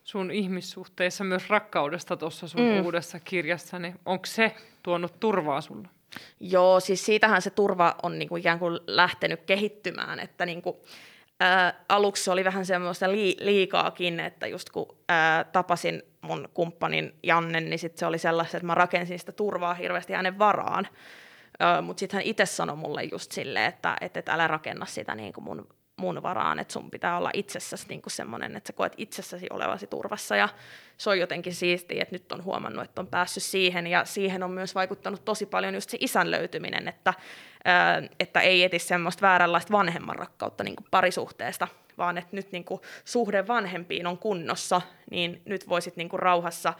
sun 0.03 0.31
ihmissuhteissa 0.31 1.23
myös 1.23 1.49
rakkaudesta 1.49 2.17
tuossa 2.17 2.47
sun 2.47 2.61
mm. 2.61 2.85
uudessa 2.85 3.19
kirjassa, 3.19 3.79
niin 3.79 3.99
onko 4.05 4.25
se 4.25 4.55
tuonut 4.83 5.19
turvaa 5.19 5.61
sulle? 5.61 5.87
Joo, 6.39 6.79
siis 6.79 7.05
siitähän 7.05 7.41
se 7.41 7.49
turva 7.49 7.95
on 8.03 8.19
niinku 8.19 8.35
ikään 8.35 8.59
kuin 8.59 8.79
lähtenyt 8.87 9.41
kehittymään, 9.41 10.19
että 10.19 10.45
niinku, 10.45 10.81
ää, 11.39 11.85
aluksi 11.89 12.23
se 12.23 12.31
oli 12.31 12.43
vähän 12.43 12.65
semmoista 12.65 13.11
li- 13.11 13.37
liikaakin, 13.39 14.19
että 14.19 14.47
just 14.47 14.69
kun 14.69 14.97
ää, 15.09 15.43
tapasin 15.43 16.03
mun 16.21 16.49
kumppanin 16.53 17.13
Jannen, 17.23 17.69
niin 17.69 17.79
sit 17.79 17.97
se 17.97 18.05
oli 18.05 18.17
sellaista, 18.17 18.57
että 18.57 18.67
mä 18.67 18.75
rakensin 18.75 19.19
sitä 19.19 19.31
turvaa 19.31 19.73
hirveästi 19.73 20.13
hänen 20.13 20.39
varaan. 20.39 20.87
Mutta 21.81 21.99
sitten 21.99 22.17
hän 22.17 22.25
itse 22.25 22.45
sanoi 22.45 22.75
mulle 22.75 23.03
just 23.03 23.31
silleen, 23.31 23.65
että, 23.65 23.95
että, 24.01 24.19
että 24.19 24.33
älä 24.33 24.47
rakenna 24.47 24.85
sitä 24.85 25.15
niin 25.15 25.33
kuin 25.33 25.43
mun, 25.43 25.67
mun 25.97 26.23
varaan, 26.23 26.59
että 26.59 26.73
sun 26.73 26.91
pitää 26.91 27.17
olla 27.17 27.29
itsessäsi 27.33 27.85
niin 27.87 28.01
semmoinen, 28.07 28.55
että 28.55 28.67
sä 28.67 28.73
koet 28.73 28.93
itsessäsi 28.97 29.47
olevasi 29.49 29.87
turvassa. 29.87 30.35
Ja 30.35 30.49
se 30.97 31.09
on 31.09 31.19
jotenkin 31.19 31.55
siistiä, 31.55 32.01
että 32.01 32.15
nyt 32.15 32.31
on 32.31 32.43
huomannut, 32.43 32.85
että 32.85 33.01
on 33.01 33.07
päässyt 33.07 33.43
siihen. 33.43 33.87
Ja 33.87 34.05
siihen 34.05 34.43
on 34.43 34.51
myös 34.51 34.75
vaikuttanut 34.75 35.25
tosi 35.25 35.45
paljon 35.45 35.73
just 35.73 35.89
se 35.89 35.97
isän 36.01 36.31
löytyminen, 36.31 36.87
että, 36.87 37.13
että 38.19 38.39
ei 38.39 38.63
eti 38.63 38.79
semmoista 38.79 39.21
vääränlaista 39.21 39.73
vanhemman 39.73 40.15
rakkautta 40.15 40.63
niin 40.63 40.75
kuin 40.75 40.87
parisuhteesta, 40.91 41.67
vaan 41.97 42.17
että 42.17 42.35
nyt 42.35 42.51
niin 42.51 42.65
kuin 42.65 42.81
suhde 43.05 43.47
vanhempiin 43.47 44.07
on 44.07 44.17
kunnossa, 44.17 44.81
niin 45.11 45.41
nyt 45.45 45.69
voisit 45.69 45.95
niin 45.95 46.09
kuin 46.09 46.19
rauhassa 46.19 46.73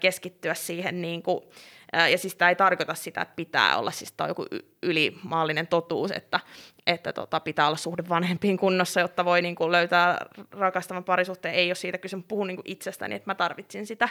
keskittyä 0.00 0.54
siihen 0.54 1.02
niin 1.02 1.22
kuin, 1.22 1.44
ja 2.10 2.18
siis 2.18 2.34
tämä 2.34 2.48
ei 2.48 2.56
tarkoita 2.56 2.94
sitä, 2.94 3.20
että 3.20 3.34
pitää 3.36 3.78
olla, 3.78 3.90
siis 3.90 4.12
tämä 4.12 4.24
on 4.24 4.30
joku 4.30 4.46
ylimaallinen 4.82 5.66
totuus, 5.66 6.10
että, 6.10 6.40
että 6.86 7.12
tota, 7.12 7.40
pitää 7.40 7.66
olla 7.66 7.76
suhde 7.76 8.04
vanhempiin 8.08 8.56
kunnossa, 8.56 9.00
jotta 9.00 9.24
voi 9.24 9.42
niin 9.42 9.54
kuin, 9.54 9.72
löytää 9.72 10.26
rakastavan 10.50 11.04
parisuhteen. 11.04 11.54
Ei 11.54 11.68
ole 11.68 11.74
siitä 11.74 11.98
kyse, 11.98 12.16
puhun 12.28 12.46
niin 12.46 12.56
kuin 12.56 12.70
itsestäni, 12.70 13.14
että 13.14 13.30
mä 13.30 13.34
tarvitsin 13.34 13.86
sitä, 13.86 14.08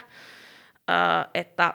että 1.33 1.73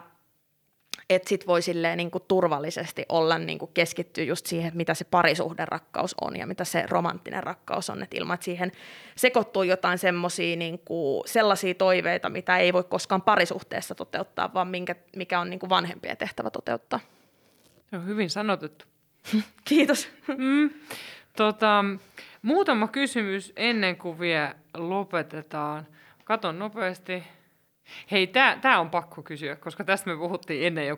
että 1.09 1.29
sit 1.29 1.47
voi 1.47 1.61
silleen 1.61 1.97
niin 1.97 2.11
kuin 2.11 2.23
turvallisesti 2.27 3.05
olla 3.09 3.37
niin 3.37 3.59
kuin 3.59 3.71
keskittyä 3.73 4.23
just 4.23 4.45
siihen, 4.45 4.67
että 4.67 4.77
mitä 4.77 4.93
se 4.93 5.05
parisuhden 5.05 5.67
rakkaus 5.67 6.15
on 6.21 6.37
ja 6.37 6.47
mitä 6.47 6.63
se 6.63 6.83
romanttinen 6.89 7.43
rakkaus 7.43 7.89
on, 7.89 8.03
että 8.03 8.17
ilman, 8.17 8.33
että 8.33 8.45
siihen 8.45 8.71
sekoittuu 9.15 9.63
jotain 9.63 9.97
semmosia, 9.97 10.55
niin 10.55 10.79
kuin, 10.79 11.23
sellaisia 11.25 11.73
toiveita, 11.73 12.29
mitä 12.29 12.57
ei 12.57 12.73
voi 12.73 12.83
koskaan 12.83 13.21
parisuhteessa 13.21 13.95
toteuttaa, 13.95 14.53
vaan 14.53 14.67
minkä, 14.67 14.95
mikä 15.15 15.39
on 15.39 15.49
niin 15.49 15.59
kuin 15.59 15.69
vanhempien 15.69 16.17
tehtävä 16.17 16.49
toteuttaa. 16.49 16.99
Se 17.89 17.95
on 17.95 18.05
hyvin 18.05 18.29
sanotettu. 18.29 18.85
Kiitos. 19.69 20.09
Mm. 20.37 20.69
Tota, 21.35 21.85
muutama 22.41 22.87
kysymys 22.87 23.53
ennen 23.55 23.97
kuin 23.97 24.19
vielä 24.19 24.55
lopetetaan. 24.77 25.87
Katon 26.23 26.59
nopeasti. 26.59 27.23
Hei, 28.11 28.27
tämä 28.61 28.79
on 28.79 28.89
pakko 28.89 29.23
kysyä, 29.23 29.55
koska 29.55 29.83
tästä 29.83 30.09
me 30.09 30.17
puhuttiin 30.17 30.67
ennen 30.67 30.87
jo 30.87 30.97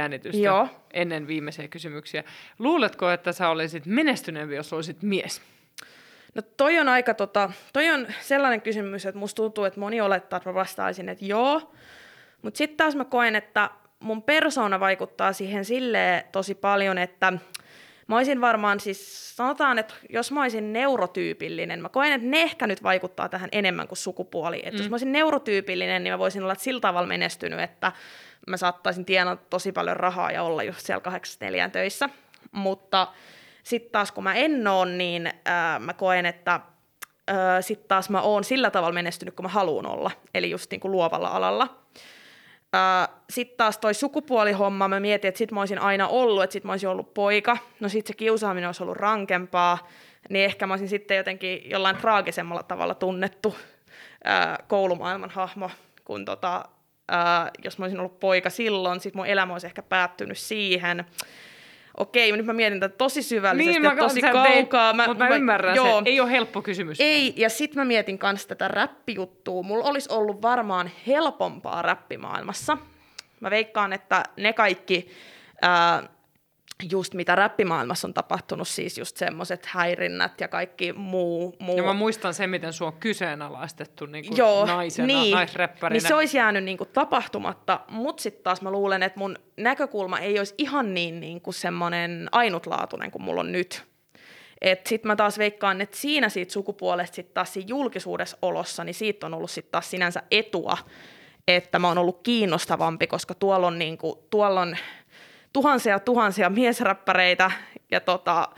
äänitystä, 0.00 0.42
Joo. 0.42 0.68
ennen 0.92 1.26
viimeisiä 1.26 1.68
kysymyksiä. 1.68 2.24
Luuletko, 2.58 3.10
että 3.10 3.32
sä 3.32 3.48
olisit 3.48 3.86
menestyneempi, 3.86 4.54
jos 4.54 4.72
olisit 4.72 5.02
mies? 5.02 5.42
No 6.34 6.42
toi 6.56 6.78
on 6.78 6.88
aika, 6.88 7.14
tota, 7.14 7.52
toi 7.72 7.90
on 7.90 8.06
sellainen 8.20 8.62
kysymys, 8.62 9.06
että 9.06 9.18
musta 9.18 9.36
tuntuu, 9.36 9.64
että 9.64 9.80
moni 9.80 10.00
olettaa, 10.00 10.36
että 10.36 10.50
mä 10.50 10.54
vastaisin, 10.54 11.08
että 11.08 11.24
joo. 11.24 11.72
Mutta 12.42 12.58
sitten 12.58 12.76
taas 12.76 12.96
mä 12.96 13.04
koen, 13.04 13.36
että 13.36 13.70
mun 14.00 14.22
persoona 14.22 14.80
vaikuttaa 14.80 15.32
siihen 15.32 15.64
silleen 15.64 16.24
tosi 16.32 16.54
paljon, 16.54 16.98
että 16.98 17.32
Mä 18.10 18.16
olisin 18.16 18.40
varmaan 18.40 18.80
siis, 18.80 19.30
sanotaan, 19.36 19.78
että 19.78 19.94
jos 20.08 20.32
mä 20.32 20.42
olisin 20.42 20.72
neurotyypillinen, 20.72 21.82
mä 21.82 21.88
koen, 21.88 22.12
että 22.12 22.28
ne 22.28 22.42
ehkä 22.42 22.66
nyt 22.66 22.82
vaikuttaa 22.82 23.28
tähän 23.28 23.48
enemmän 23.52 23.88
kuin 23.88 23.98
sukupuoli. 23.98 24.56
Että 24.56 24.70
mm. 24.70 24.78
jos 24.78 24.90
mä 24.90 24.94
olisin 24.94 25.12
neurotyypillinen, 25.12 26.04
niin 26.04 26.14
mä 26.14 26.18
voisin 26.18 26.42
olla 26.42 26.54
sillä 26.54 26.80
tavalla 26.80 27.08
menestynyt, 27.08 27.60
että 27.60 27.92
mä 28.46 28.56
saattaisin 28.56 29.04
tienata 29.04 29.42
tosi 29.50 29.72
paljon 29.72 29.96
rahaa 29.96 30.30
ja 30.30 30.42
olla 30.42 30.62
just 30.62 30.80
siellä 30.80 31.00
84 31.00 31.68
töissä. 31.68 32.08
Mutta 32.52 33.06
sitten 33.62 33.92
taas 33.92 34.12
kun 34.12 34.24
mä 34.24 34.34
en 34.34 34.66
oo, 34.66 34.84
niin 34.84 35.32
ää, 35.44 35.78
mä 35.78 35.92
koen, 35.92 36.26
että 36.26 36.60
sitten 37.60 37.88
taas 37.88 38.10
mä 38.10 38.20
oon 38.20 38.44
sillä 38.44 38.70
tavalla 38.70 38.94
menestynyt, 38.94 39.34
kun 39.34 39.44
mä 39.44 39.48
haluan 39.48 39.86
olla. 39.86 40.10
Eli 40.34 40.50
just 40.50 40.70
niin 40.70 40.80
kuin 40.80 40.92
luovalla 40.92 41.28
alalla. 41.28 41.76
Uh, 42.76 43.14
sitten 43.30 43.56
taas 43.56 43.78
toi 43.78 43.94
sukupuolihomma, 43.94 44.88
mä 44.88 45.00
mietin, 45.00 45.28
että 45.28 45.38
sit 45.38 45.52
mä 45.52 45.60
olisin 45.60 45.78
aina 45.78 46.08
ollut, 46.08 46.42
että 46.42 46.52
sit 46.52 46.64
mä 46.64 46.72
olisin 46.72 46.88
ollut 46.88 47.14
poika. 47.14 47.56
No 47.80 47.88
sit 47.88 48.06
se 48.06 48.14
kiusaaminen 48.14 48.68
olisi 48.68 48.82
ollut 48.82 48.96
rankempaa, 48.96 49.88
niin 50.28 50.44
ehkä 50.44 50.66
mä 50.66 50.72
olisin 50.72 50.88
sitten 50.88 51.16
jotenkin 51.16 51.70
jollain 51.70 51.96
traagisemmalla 51.96 52.62
tavalla 52.62 52.94
tunnettu 52.94 53.48
uh, 53.48 53.56
koulumaailman 54.68 55.30
hahmo, 55.30 55.70
kun 56.04 56.24
tota, 56.24 56.64
uh, 57.12 57.50
jos 57.64 57.78
mä 57.78 57.84
olisin 57.84 58.00
ollut 58.00 58.20
poika 58.20 58.50
silloin, 58.50 59.00
sit 59.00 59.14
mun 59.14 59.26
elämä 59.26 59.52
olisi 59.52 59.66
ehkä 59.66 59.82
päättynyt 59.82 60.38
siihen. 60.38 61.04
Okei, 62.00 62.32
nyt 62.32 62.46
mä 62.46 62.52
mietin 62.52 62.80
tätä 62.80 62.96
tosi 62.96 63.22
syvällisesti 63.22 63.78
niin, 63.80 63.90
ja 63.90 63.96
tosi 63.96 64.20
kaukaa. 64.20 64.92
Mä, 64.92 65.06
mutta 65.06 65.24
mä, 65.24 65.30
mä 65.30 65.36
ymmärrän 65.36 65.76
joo, 65.76 65.96
sen. 65.96 66.06
Ei 66.06 66.20
ole 66.20 66.30
helppo 66.30 66.62
kysymys. 66.62 67.00
Ei, 67.00 67.34
ja 67.36 67.48
sit 67.48 67.74
mä 67.74 67.84
mietin 67.84 68.18
kanssa 68.18 68.48
tätä 68.48 68.68
räppijuttua. 68.68 69.62
Mulla 69.62 69.84
olisi 69.84 70.08
ollut 70.12 70.42
varmaan 70.42 70.90
helpompaa 71.06 71.82
räppimaailmassa. 71.82 72.78
Mä 73.40 73.50
veikkaan, 73.50 73.92
että 73.92 74.24
ne 74.36 74.52
kaikki 74.52 75.10
ää, 75.62 76.02
just 76.90 77.14
mitä 77.14 77.34
räppimaailmassa 77.34 78.08
on 78.08 78.14
tapahtunut, 78.14 78.68
siis 78.68 78.98
just 78.98 79.16
semmoiset 79.16 79.66
häirinnät 79.66 80.40
ja 80.40 80.48
kaikki 80.48 80.92
muu. 80.92 81.56
muu. 81.58 81.76
Ja 81.76 81.82
mä 81.82 81.92
muistan 81.92 82.34
sen, 82.34 82.50
miten 82.50 82.72
sua 82.72 82.86
on 82.86 82.92
kyseenalaistettu 82.92 84.06
niin 84.06 84.26
kuin 84.26 84.36
Joo, 84.36 84.66
naisena, 84.66 85.06
niin, 85.06 85.34
naisräppärinä. 85.34 85.94
niin 85.94 86.08
se 86.08 86.14
olisi 86.14 86.36
jäänyt 86.36 86.64
niin 86.64 86.78
kuin 86.78 86.90
tapahtumatta, 86.92 87.80
mutta 87.88 88.22
sitten 88.22 88.44
taas 88.44 88.62
mä 88.62 88.70
luulen, 88.70 89.02
että 89.02 89.18
mun 89.18 89.36
näkökulma 89.56 90.18
ei 90.18 90.38
olisi 90.38 90.54
ihan 90.58 90.94
niin, 90.94 91.20
niin 91.20 91.40
kuin 91.40 91.54
semmoinen 91.54 92.28
ainutlaatuinen 92.32 93.10
kuin 93.10 93.22
mulla 93.22 93.40
on 93.40 93.52
nyt. 93.52 93.90
Sitten 94.86 95.08
mä 95.08 95.16
taas 95.16 95.38
veikkaan, 95.38 95.80
että 95.80 95.96
siinä 95.96 96.28
siitä 96.28 96.52
sukupuolesta 96.52 97.14
sitten 97.14 97.34
taas 97.34 97.52
siinä 97.52 97.68
julkisuudessa 97.68 98.36
olossa, 98.42 98.84
niin 98.84 98.94
siitä 98.94 99.26
on 99.26 99.34
ollut 99.34 99.50
sitten 99.50 99.72
taas 99.72 99.90
sinänsä 99.90 100.22
etua, 100.30 100.78
että 101.48 101.78
mä 101.78 101.88
oon 101.88 101.98
ollut 101.98 102.20
kiinnostavampi, 102.22 103.06
koska 103.06 103.34
tuolla 103.34 103.66
on, 103.66 103.78
niin 103.78 103.98
kuin, 103.98 104.18
tuolla 104.30 104.60
on 104.60 104.76
tuhansia 105.52 105.98
tuhansia 105.98 106.50
miesräppäreitä 106.50 107.50
ja 107.90 108.00
tota, 108.00 108.48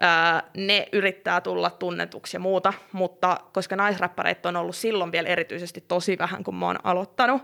ää, 0.00 0.42
ne 0.56 0.86
yrittää 0.92 1.40
tulla 1.40 1.70
tunnetuksi 1.70 2.36
ja 2.36 2.40
muuta, 2.40 2.72
mutta 2.92 3.40
koska 3.52 3.76
naisräppäreitä 3.76 4.48
on 4.48 4.56
ollut 4.56 4.76
silloin 4.76 5.12
vielä 5.12 5.28
erityisesti 5.28 5.84
tosi 5.88 6.18
vähän, 6.18 6.44
kun 6.44 6.54
mä 6.54 6.66
oon 6.66 6.78
aloittanut, 6.82 7.42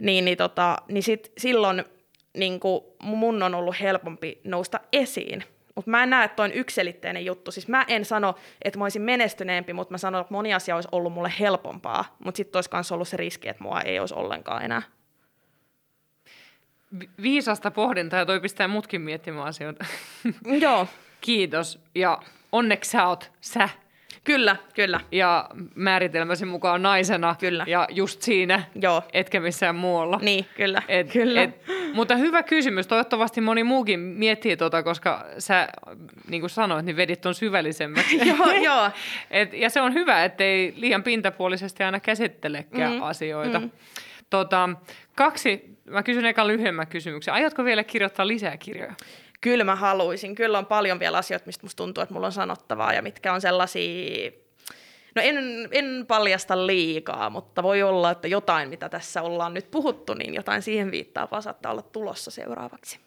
niin, 0.00 0.24
niin, 0.24 0.38
tota, 0.38 0.76
niin 0.88 1.02
sit, 1.02 1.32
silloin 1.38 1.84
niin 2.36 2.60
kuin 2.60 2.84
mun 3.02 3.42
on 3.42 3.54
ollut 3.54 3.80
helpompi 3.80 4.40
nousta 4.44 4.80
esiin. 4.92 5.44
Mutta 5.74 5.90
mä 5.90 6.02
en 6.02 6.10
näe, 6.10 6.24
että 6.24 6.36
toi 6.36 6.44
on 6.44 6.52
yksilitteinen 6.52 7.24
juttu. 7.24 7.52
Siis 7.52 7.68
mä 7.68 7.84
en 7.88 8.04
sano, 8.04 8.34
että 8.62 8.78
mä 8.78 8.84
olisin 8.84 9.02
menestyneempi, 9.02 9.72
mutta 9.72 9.94
mä 9.94 9.98
sanon, 9.98 10.20
että 10.20 10.34
moni 10.34 10.54
asia 10.54 10.74
olisi 10.74 10.88
ollut 10.92 11.12
mulle 11.12 11.32
helpompaa. 11.40 12.16
Mutta 12.24 12.36
sitten 12.36 12.58
olisi 12.58 12.70
myös 12.72 12.92
ollut 12.92 13.08
se 13.08 13.16
riski, 13.16 13.48
että 13.48 13.62
mua 13.62 13.80
ei 13.80 14.00
olisi 14.00 14.14
ollenkaan 14.14 14.64
enää. 14.64 14.82
Vi- 17.00 17.08
Viisasta 17.22 17.70
pohdintaa 17.70 18.18
ja 18.18 18.26
toi 18.26 18.40
pistää 18.40 18.68
mutkin 18.68 19.00
miettimään 19.00 19.46
asioita. 19.46 19.84
Joo, 20.60 20.86
Kiitos. 21.20 21.80
Ja 21.94 22.18
onneksi 22.52 22.90
sä 22.90 23.06
oot 23.06 23.32
sä. 23.40 23.68
kyllä, 24.24 24.56
kyllä. 24.74 25.00
Ja 25.12 25.50
määritelmäsi 25.74 26.44
mukaan 26.46 26.82
naisena. 26.82 27.36
Kyllä. 27.40 27.64
Ja 27.68 27.86
just 27.90 28.22
siinä, 28.22 28.62
Joo. 28.82 29.02
etkä 29.12 29.40
missään 29.40 29.74
muualla. 29.76 30.18
Niin, 30.22 30.46
kyllä. 30.56 30.82
Et, 30.88 31.12
kyllä. 31.12 31.42
Et, 31.42 31.62
mutta 31.94 32.16
hyvä 32.16 32.42
kysymys. 32.42 32.86
Toivottavasti 32.86 33.40
moni 33.40 33.64
muukin 33.64 34.00
miettii 34.00 34.56
tuota, 34.56 34.82
koska 34.82 35.26
sä, 35.38 35.68
niin 36.28 36.40
kuin 36.40 36.50
sanoit, 36.50 36.86
niin 36.86 36.96
vedit 36.96 37.20
ton 37.20 37.34
syvällisemmäksi. 37.34 38.18
joo, 38.28 38.52
joo. 38.52 38.90
Et, 39.30 39.52
ja 39.52 39.70
se 39.70 39.80
on 39.80 39.94
hyvä, 39.94 40.24
ettei 40.24 40.74
liian 40.76 41.02
pintapuolisesti 41.02 41.82
aina 41.82 42.00
käsittelekään 42.00 42.92
mm, 42.92 43.02
asioita. 43.02 43.60
Mm. 43.60 43.70
Tota, 44.30 44.68
kaksi, 45.16 45.71
mä 45.84 46.02
kysyn 46.02 46.24
eka 46.24 46.46
lyhyemmän 46.46 46.86
kysymyksen. 46.86 47.34
Aiotko 47.34 47.64
vielä 47.64 47.84
kirjoittaa 47.84 48.26
lisää 48.26 48.56
kirjoja? 48.56 48.94
Kyllä 49.40 49.64
mä 49.64 49.76
haluaisin. 49.76 50.34
Kyllä 50.34 50.58
on 50.58 50.66
paljon 50.66 51.00
vielä 51.00 51.18
asioita, 51.18 51.46
mistä 51.46 51.64
musta 51.64 51.76
tuntuu, 51.76 52.02
että 52.02 52.14
mulla 52.14 52.26
on 52.26 52.32
sanottavaa 52.32 52.92
ja 52.92 53.02
mitkä 53.02 53.32
on 53.32 53.40
sellaisia... 53.40 54.30
No 55.14 55.22
en, 55.22 55.68
en 55.70 56.04
paljasta 56.08 56.66
liikaa, 56.66 57.30
mutta 57.30 57.62
voi 57.62 57.82
olla, 57.82 58.10
että 58.10 58.28
jotain, 58.28 58.68
mitä 58.68 58.88
tässä 58.88 59.22
ollaan 59.22 59.54
nyt 59.54 59.70
puhuttu, 59.70 60.14
niin 60.14 60.34
jotain 60.34 60.62
siihen 60.62 60.90
viittaavaa 60.90 61.40
saattaa 61.40 61.72
olla 61.72 61.82
tulossa 61.82 62.30
seuraavaksi. 62.30 62.98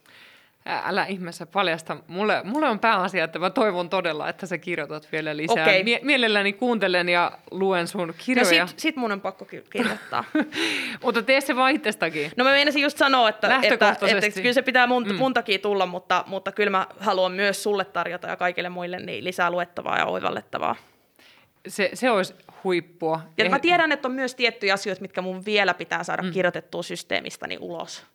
Älä 0.68 1.06
ihmeessä 1.06 1.46
paljasta. 1.46 1.98
Mulle, 2.08 2.42
mulle 2.44 2.70
on 2.70 2.80
pääasia, 2.80 3.24
että 3.24 3.40
mä 3.40 3.50
toivon 3.50 3.90
todella, 3.90 4.30
että 4.30 4.46
sä 4.46 4.58
kirjoitat 4.58 5.08
vielä 5.12 5.38
lisää. 5.38 5.64
Okei. 5.64 5.84
Mie- 5.84 6.00
mielelläni 6.04 6.54
kuuntelen 6.54 7.10
ja 7.10 7.32
luen 7.52 7.88
sun 7.88 8.08
No 8.08 8.14
kirjoja. 8.18 8.68
sit, 8.68 8.80
sit 8.80 8.96
mun 8.96 9.12
on 9.12 9.22
pakko 9.22 9.46
kirjoittaa. 9.70 10.24
Mutta 11.04 11.22
tee 11.22 11.42
se 11.42 11.56
vaan 11.56 11.72
itsestäkin. 11.72 12.32
No 12.38 12.44
mä 12.44 12.52
meinasin 12.52 12.82
just 12.82 12.98
sanoa, 12.98 13.30
että, 13.30 13.60
että, 13.64 13.90
että 13.90 14.42
kyllä 14.42 14.54
se 14.54 14.62
pitää 14.62 14.88
mun, 14.88 15.08
mm. 15.08 15.16
mun 15.16 15.34
takia 15.34 15.60
tulla, 15.60 15.86
mutta, 15.86 16.24
mutta 16.28 16.52
kyllä 16.52 16.70
mä 16.70 16.88
haluan 17.00 17.32
myös 17.32 17.64
sulle 17.64 17.86
tarjota 17.86 18.28
ja 18.28 18.36
kaikille 18.36 18.70
muille 18.70 19.00
niin 19.00 19.24
lisää 19.24 19.52
luettavaa 19.52 19.98
ja 19.98 20.06
oivallettavaa. 20.06 20.76
Se, 21.68 21.90
se 21.94 22.12
olisi 22.12 22.34
huippua. 22.64 23.22
Ja 23.38 23.46
Eh- 23.46 23.50
mä 23.50 23.60
tiedän, 23.60 23.92
että 23.92 24.08
on 24.08 24.12
myös 24.14 24.36
tiettyjä 24.36 24.74
asioita, 24.74 25.02
mitkä 25.02 25.22
mun 25.22 25.46
vielä 25.46 25.74
pitää 25.74 26.04
saada 26.04 26.24
mm. 26.24 26.32
kirjoitettua 26.32 26.84
systeemistäni 26.84 27.58
ulos. 27.62 28.06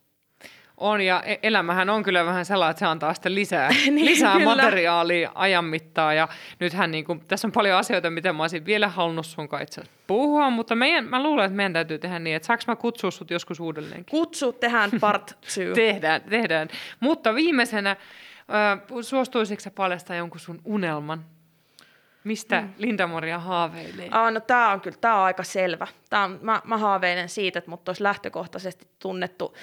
On, 0.81 1.01
ja 1.01 1.23
e- 1.23 1.39
elämähän 1.43 1.89
on 1.89 2.03
kyllä 2.03 2.25
vähän 2.25 2.45
sellainen, 2.45 2.71
että 2.71 2.79
se 2.79 2.85
antaa 2.85 3.13
sitten 3.13 3.35
lisää, 3.35 3.69
Niin, 3.85 4.05
lisää 4.05 4.33
kyllä. 4.33 4.45
materiaalia 4.45 5.31
ajan 5.35 5.65
mittaan. 5.65 6.17
Ja 6.17 6.27
nythän 6.59 6.91
niin 6.91 7.05
kuin, 7.05 7.19
tässä 7.27 7.47
on 7.47 7.51
paljon 7.51 7.77
asioita, 7.77 8.09
mitä 8.09 8.33
mä 8.33 8.43
olisin 8.43 8.65
vielä 8.65 8.87
halunnut 8.87 9.25
sun 9.25 9.47
kanssa 9.49 9.81
puhua, 10.07 10.49
mutta 10.49 10.75
meidän, 10.75 11.05
mä 11.05 11.23
luulen, 11.23 11.45
että 11.45 11.55
meidän 11.55 11.73
täytyy 11.73 11.99
tehdä 11.99 12.19
niin, 12.19 12.35
että 12.35 12.45
saanko 12.45 12.63
mä 12.67 12.75
kutsua 12.75 13.11
sut 13.11 13.31
joskus 13.31 13.59
uudelleen? 13.59 14.05
Kutsu, 14.09 14.53
tehdään 14.53 14.91
part 14.99 15.27
two. 15.27 15.73
Tehdään, 15.75 16.21
tehdään. 16.21 16.67
Mutta 16.99 17.35
viimeisenä, 17.35 17.91
äh, 17.91 17.97
suostuisitko 19.01 19.61
sä 19.61 19.71
paljastaa 19.71 20.15
jonkun 20.15 20.39
sun 20.39 20.61
unelman? 20.65 21.25
Mistä 22.23 22.61
mm. 22.61 22.73
Linda-Maria 22.77 23.39
haaveilee? 23.39 24.07
Ah, 24.11 24.33
no 24.33 24.39
tää 24.39 24.69
on 24.69 24.81
kyllä, 24.81 24.97
tää 25.01 25.15
on 25.15 25.23
aika 25.23 25.43
selvä. 25.43 25.87
Tää 26.09 26.23
on, 26.23 26.39
mä, 26.41 26.61
mä 26.63 26.77
haaveilen 26.77 27.29
siitä, 27.29 27.59
että 27.59 27.71
mut 27.71 27.89
olisi 27.89 28.03
lähtökohtaisesti 28.03 28.87
tunnettu, 28.99 29.55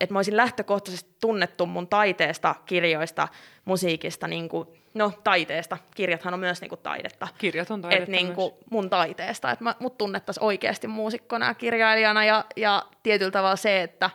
että 0.00 0.12
mä 0.12 0.18
olisin 0.18 0.36
lähtökohtaisesti 0.36 1.10
tunnettu 1.20 1.66
mun 1.66 1.88
taiteesta, 1.88 2.54
kirjoista, 2.66 3.28
musiikista, 3.64 4.28
niin 4.28 4.48
kuin, 4.48 4.68
no 4.94 5.12
taiteesta. 5.24 5.78
Kirjathan 5.94 6.34
on 6.34 6.40
myös 6.40 6.60
niin 6.60 6.68
kuin 6.68 6.80
taidetta. 6.82 7.28
Kirjat 7.38 7.70
on 7.70 7.82
taidetta 7.82 8.02
Et 8.02 8.08
niin 8.08 8.34
kuin 8.34 8.52
mun 8.70 8.90
taiteesta, 8.90 9.50
että 9.50 9.74
mut 9.78 9.98
tunnettaisiin 9.98 10.44
oikeasti 10.44 10.86
muusikkona 10.86 11.46
ja 11.46 11.54
kirjailijana 11.54 12.24
ja, 12.24 12.44
ja 12.56 12.86
tietyllä 13.02 13.30
tavalla 13.30 13.56
se, 13.56 13.82
että 13.82 14.10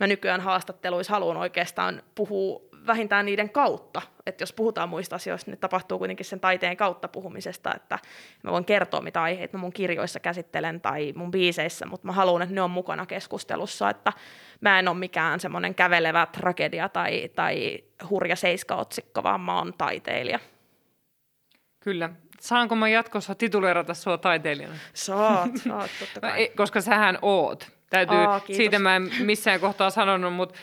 mä 0.00 0.06
nykyään 0.06 0.40
haastatteluissa 0.40 1.12
haluan 1.12 1.36
oikeastaan 1.36 2.02
puhua 2.14 2.60
vähintään 2.86 3.26
niiden 3.26 3.50
kautta. 3.50 4.02
Että 4.26 4.42
jos 4.42 4.52
puhutaan 4.52 4.88
muista 4.88 5.16
asioista, 5.16 5.50
niin 5.50 5.58
tapahtuu 5.58 5.98
kuitenkin 5.98 6.26
sen 6.26 6.40
taiteen 6.40 6.76
kautta 6.76 7.08
puhumisesta, 7.08 7.74
että 7.74 7.98
mä 8.42 8.52
voin 8.52 8.64
kertoa, 8.64 9.00
mitä 9.00 9.22
aiheita 9.22 9.56
mä 9.56 9.60
mun 9.60 9.72
kirjoissa 9.72 10.20
käsittelen 10.20 10.80
tai 10.80 11.12
mun 11.16 11.30
biiseissä, 11.30 11.86
mutta 11.86 12.06
mä 12.06 12.12
haluan, 12.12 12.42
että 12.42 12.54
ne 12.54 12.62
on 12.62 12.70
mukana 12.70 13.06
keskustelussa, 13.06 13.90
että 13.90 14.12
mä 14.60 14.78
en 14.78 14.88
ole 14.88 14.98
mikään 14.98 15.40
semmoinen 15.40 15.74
kävelevä 15.74 16.26
tragedia 16.26 16.88
tai, 16.88 17.28
tai 17.34 17.78
hurja 18.10 18.36
seiskaotsikko, 18.36 19.22
vaan 19.22 19.40
mä 19.40 19.58
oon 19.58 19.74
taiteilija. 19.78 20.38
Kyllä. 21.80 22.10
Saanko 22.40 22.74
mä 22.74 22.88
jatkossa 22.88 23.34
tituleerata 23.34 23.94
sua 23.94 24.18
taiteilijana? 24.18 24.74
Saat, 24.94 25.50
saat, 25.68 25.90
totta 26.00 26.20
kai. 26.20 26.48
koska 26.56 26.80
sähän 26.80 27.18
oot. 27.22 27.70
Täytyy, 27.90 28.16
Aa, 28.16 28.40
kiitos. 28.40 28.56
siitä 28.56 28.78
mä 28.78 28.96
en 28.96 29.10
missään 29.20 29.60
kohtaa 29.60 29.90
sanonut, 29.90 30.34
mutta 30.34 30.54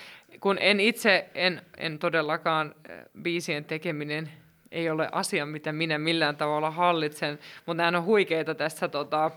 kun 0.41 0.57
en 0.59 0.80
itse, 0.80 1.30
en, 1.35 1.61
en 1.77 1.99
todellakaan 1.99 2.76
äh, 2.89 2.97
biisien 3.22 3.65
tekeminen 3.65 4.31
ei 4.72 4.89
ole 4.89 5.09
asia, 5.11 5.45
mitä 5.45 5.72
minä 5.72 5.97
millään 5.97 6.38
tavalla 6.38 6.72
hallitsen, 6.72 7.39
mutta 7.65 7.84
nämä 7.84 7.97
on 7.97 8.05
huikeita 8.05 8.55
tässä 8.55 8.88
tota, 8.88 9.31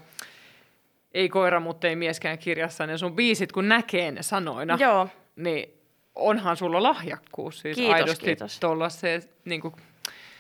ei 1.15 1.29
koira, 1.29 1.61
mutta 1.61 1.89
ei 1.89 1.97
mieskään 1.97 2.39
kirjassa, 2.39 2.87
ne 2.87 2.99
sun 2.99 3.17
biisit, 3.17 3.53
kun 3.53 3.69
näkee 3.69 4.11
ne 4.11 4.23
sanoina, 4.23 4.77
Joo, 4.81 5.09
niin 5.37 5.75
onhan 6.15 6.57
sulla 6.57 6.83
lahjakkuus 6.83 7.61
siis 7.61 7.77
Kiitos, 7.77 7.95
aidosti 7.95 8.25
kiitos. 8.25 8.61
se 8.89 9.21
niin 9.45 9.61
kuin, 9.61 9.75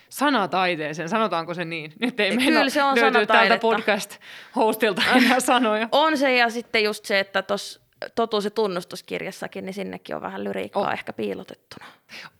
sanataiteeseen, 0.08 1.08
sanotaanko 1.08 1.54
se 1.54 1.64
niin? 1.64 1.92
Nyt 2.00 2.20
ei 2.20 2.36
meillä 2.36 2.70
se 2.70 2.82
on 2.82 3.00
löytyy 3.00 3.26
tältä 3.26 3.58
podcast-hostilta 3.58 5.02
enää 5.16 5.40
sanoja. 5.50 5.88
on 5.92 6.18
se 6.18 6.36
ja 6.36 6.50
sitten 6.50 6.84
just 6.84 7.04
se, 7.04 7.18
että 7.20 7.42
tuossa 7.42 7.80
totuus- 8.14 8.44
ja 8.44 8.50
tunnustuskirjassakin, 8.50 9.64
niin 9.66 9.74
sinnekin 9.74 10.16
on 10.16 10.22
vähän 10.22 10.44
lyriikkaa 10.44 10.82
Oh. 10.82 10.92
ehkä 10.92 11.12
piilotettuna. 11.12 11.86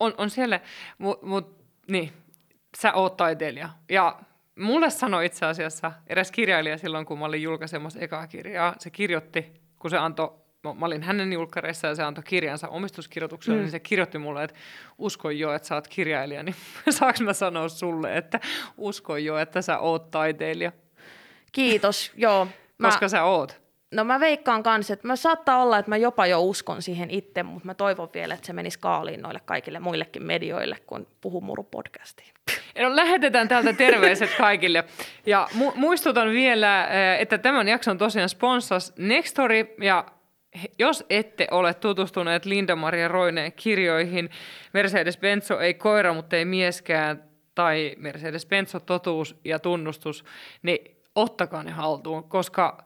On, 0.01 0.15
on 0.19 0.31
siellä, 0.31 0.61
mutta 0.99 1.27
mut, 1.27 1.65
niin, 1.89 2.13
sä 2.79 2.93
oot 2.93 3.17
taiteilija. 3.17 3.69
Ja 3.89 4.19
mulle 4.59 4.91
sanoi 4.91 5.27
itse 5.27 5.47
asiassa 5.47 5.93
eräs 6.07 6.31
kirjailija 6.31 6.79
silloin, 6.79 7.07
kun 7.07 7.19
mä 7.19 7.25
olin 7.25 7.43
julkaisemassa 7.43 8.01
ekaa 8.01 8.27
kirjaa. 8.27 8.75
Se 8.79 8.91
kirjoitti, 8.91 9.53
kun 9.79 9.91
se 9.91 9.99
antoi, 9.99 10.31
mä 10.65 10.75
mä 10.75 10.87
olin 10.87 11.03
hänen 11.03 11.33
julkkareissa 11.33 11.87
ja 11.87 11.95
se 11.95 12.03
antoi 12.03 12.25
kirjansa 12.25 12.69
omistuskirjoituksella, 12.69 13.57
mm. 13.57 13.63
niin 13.63 13.71
se 13.71 13.81
kirjoitti 13.81 14.19
mulle, 14.19 14.45
että 14.45 14.57
uskon 14.99 15.39
jo, 15.39 15.53
että 15.55 15.69
sä 15.69 15.75
oot 15.75 15.89
kirjailija. 15.89 16.43
Niin 16.43 16.57
saanko 16.91 17.25
mä 17.25 17.33
sanoa 17.33 17.69
sulle, 17.69 18.17
että 18.17 18.41
uskon 18.77 19.25
jo, 19.25 19.39
että 19.39 19.63
sä 19.63 19.79
oot 19.79 20.11
taiteilija, 20.11 20.73
Kiitos, 21.53 22.13
joo. 22.17 22.49
Mä, 22.79 22.89
koska 22.89 23.09
sä 23.09 23.25
oot. 23.25 23.64
No 23.95 24.05
mä 24.05 24.21
veikkaan 24.21 24.63
kanssa, 24.63 24.93
että 24.93 25.07
mä 25.07 25.17
saattaa 25.17 25.63
olla, 25.63 25.79
että 25.79 25.91
mä 25.91 25.97
jopa 25.97 26.27
jo 26.27 26.43
uskon 26.43 26.83
siihen 26.83 27.11
itse, 27.11 27.43
mutta 27.43 27.67
mä 27.67 27.75
toivon 27.75 28.09
vielä, 28.15 28.35
että 28.35 28.47
se 28.47 28.53
menisi 28.53 28.79
kaaliin 28.79 29.23
noille 29.23 29.41
kaikille 29.45 29.79
muillekin 29.79 30.23
medioille, 30.23 30.77
kun 30.87 31.07
puhuu 31.21 31.41
Muru 31.41 31.63
podcastiin. 31.63 32.35
No, 32.79 32.97
lähetetään 32.97 33.49
täältä 33.49 33.73
terveiset 33.73 34.31
kaikille. 34.39 34.85
Ja 35.27 35.49
mu- 35.55 35.77
muistutan 35.77 36.31
vielä, 36.31 36.85
eh, 36.87 37.21
että 37.21 37.39
tämän 37.39 37.69
jakson 37.69 37.99
tosiaan 37.99 38.29
sponsas 38.29 38.93
Nextory 38.99 39.75
ja 39.81 40.05
jos 40.79 41.05
ette 41.11 41.49
ole 41.51 41.75
tutustuneet 41.75 42.47
Linda-Maria 42.47 43.09
Roineen 43.09 43.53
kirjoihin 43.53 44.31
Mercedes-Benzo 44.73 45.61
ei 45.61 45.75
koira, 45.75 46.15
mutta 46.15 46.37
ei 46.37 46.45
mieskään 46.45 47.25
tai 47.55 47.97
Mercedes-Benzo 47.99 48.81
totuus 48.87 49.41
ja 49.45 49.59
tunnustus, 49.59 50.25
niin 50.63 50.97
ottakaa 51.15 51.63
ne 51.63 51.71
haltuun, 51.71 52.25
koska 52.25 52.85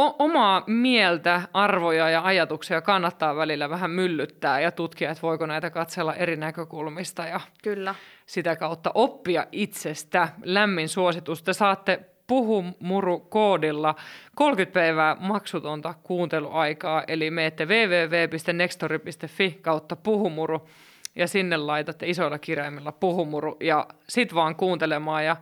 o- 0.00 0.16
omaa 0.18 0.64
mieltä, 0.66 1.42
arvoja 1.52 2.10
ja 2.10 2.24
ajatuksia 2.24 2.80
kannattaa 2.80 3.36
välillä 3.36 3.70
vähän 3.70 3.90
myllyttää 3.90 4.60
ja 4.60 4.70
tutkia, 4.70 5.10
että 5.10 5.22
voiko 5.22 5.46
näitä 5.46 5.70
katsella 5.70 6.14
eri 6.14 6.36
näkökulmista 6.36 7.26
ja 7.26 7.40
Kyllä. 7.62 7.94
sitä 8.26 8.56
kautta 8.56 8.90
oppia 8.94 9.46
itsestä. 9.52 10.28
Lämmin 10.44 10.88
suositus. 10.88 11.42
Te 11.42 11.52
saatte 11.52 12.00
Puhumuru-koodilla 12.26 13.94
30 14.34 14.74
päivää 14.74 15.16
maksutonta 15.20 15.94
kuunteluaikaa, 16.02 17.04
eli 17.08 17.30
menette 17.30 17.64
www.nextory.fi 17.66 19.58
kautta 19.62 19.96
puhumuru 19.96 20.68
ja 21.16 21.26
sinne 21.26 21.56
laitatte 21.56 22.06
isoilla 22.06 22.38
kirjaimilla 22.38 22.92
puhumuru 22.92 23.56
ja 23.60 23.86
sit 24.08 24.34
vaan 24.34 24.56
kuuntelemaan 24.56 25.24
ja, 25.24 25.36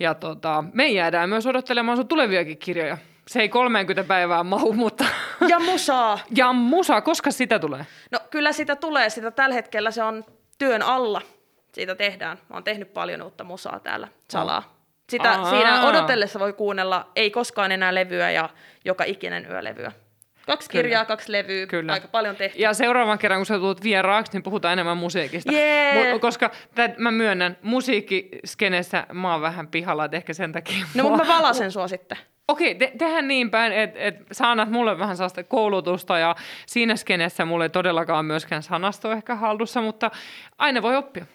ja 0.00 0.14
tota, 0.14 0.64
me 0.72 0.88
jäädään 0.88 1.28
myös 1.28 1.46
odottelemaan 1.46 1.96
sun 1.96 2.08
tuleviakin 2.08 2.58
kirjoja. 2.58 2.98
Se 3.28 3.40
ei 3.40 3.48
30 3.48 4.04
päivää 4.04 4.44
mahu, 4.44 4.72
mutta... 4.72 5.04
Ja 5.48 5.58
musaa. 5.58 6.18
Ja 6.34 6.52
musa, 6.52 7.00
koska 7.00 7.30
sitä 7.30 7.58
tulee? 7.58 7.86
No 8.10 8.18
kyllä 8.30 8.52
sitä 8.52 8.76
tulee, 8.76 9.10
sitä 9.10 9.30
tällä 9.30 9.54
hetkellä 9.54 9.90
se 9.90 10.02
on 10.02 10.24
työn 10.58 10.82
alla. 10.82 11.22
Siitä 11.72 11.94
tehdään. 11.94 12.38
Mä 12.48 12.56
oon 12.56 12.64
tehnyt 12.64 12.92
paljon 12.94 13.22
uutta 13.22 13.44
musaa 13.44 13.80
täällä 13.80 14.08
salaa. 14.30 14.76
Sitä 15.10 15.32
Aa. 15.32 15.50
siinä 15.50 15.86
odotellessa 15.88 16.38
voi 16.38 16.52
kuunnella 16.52 17.10
ei 17.16 17.30
koskaan 17.30 17.72
enää 17.72 17.94
levyä 17.94 18.30
ja 18.30 18.48
joka 18.84 19.04
ikinen 19.04 19.46
yölevyä. 19.50 19.92
Kaksi 20.46 20.70
Kyllä. 20.70 20.82
kirjaa, 20.82 21.04
kaksi 21.04 21.32
levyä, 21.32 21.66
Kyllä. 21.66 21.92
aika 21.92 22.08
paljon 22.08 22.36
tehty. 22.36 22.58
Ja 22.58 22.74
seuraavan 22.74 23.18
kerran, 23.18 23.38
kun 23.38 23.46
sä 23.46 23.58
tulet 23.58 23.82
vieraaksi, 23.82 24.32
niin 24.32 24.42
puhutaan 24.42 24.72
enemmän 24.72 24.96
musiikista. 24.96 25.52
Jee! 25.52 26.14
Mu- 26.14 26.18
koska 26.18 26.50
tät, 26.74 26.98
mä 26.98 27.10
myönnän, 27.10 27.56
musiikkiskenessä 27.62 29.06
mä 29.12 29.32
oon 29.32 29.40
vähän 29.40 29.68
pihalla, 29.68 30.04
että 30.04 30.16
ehkä 30.16 30.32
sen 30.32 30.52
takia... 30.52 30.86
No 30.94 31.02
mua- 31.02 31.10
mutta 31.10 31.24
mä 31.24 31.34
valasen 31.38 31.72
sua 31.72 31.88
sitten. 31.88 32.18
Okei, 32.48 32.74
te, 32.74 32.92
tehdään 32.98 33.28
niin 33.28 33.50
päin, 33.50 33.72
että 33.72 33.98
et 34.00 34.16
sä 34.32 34.50
annat 34.50 34.70
mulle 34.70 34.98
vähän 34.98 35.16
sellaista 35.16 35.44
koulutusta 35.44 36.18
ja 36.18 36.36
siinä 36.66 36.96
skenessä 36.96 37.44
mulle 37.44 37.64
ei 37.64 37.70
todellakaan 37.70 38.24
myöskään 38.24 38.62
sanasto 38.62 39.12
ehkä 39.12 39.34
hallussa, 39.34 39.82
mutta 39.82 40.10
aina 40.58 40.82
voi 40.82 40.96
oppia. 40.96 41.26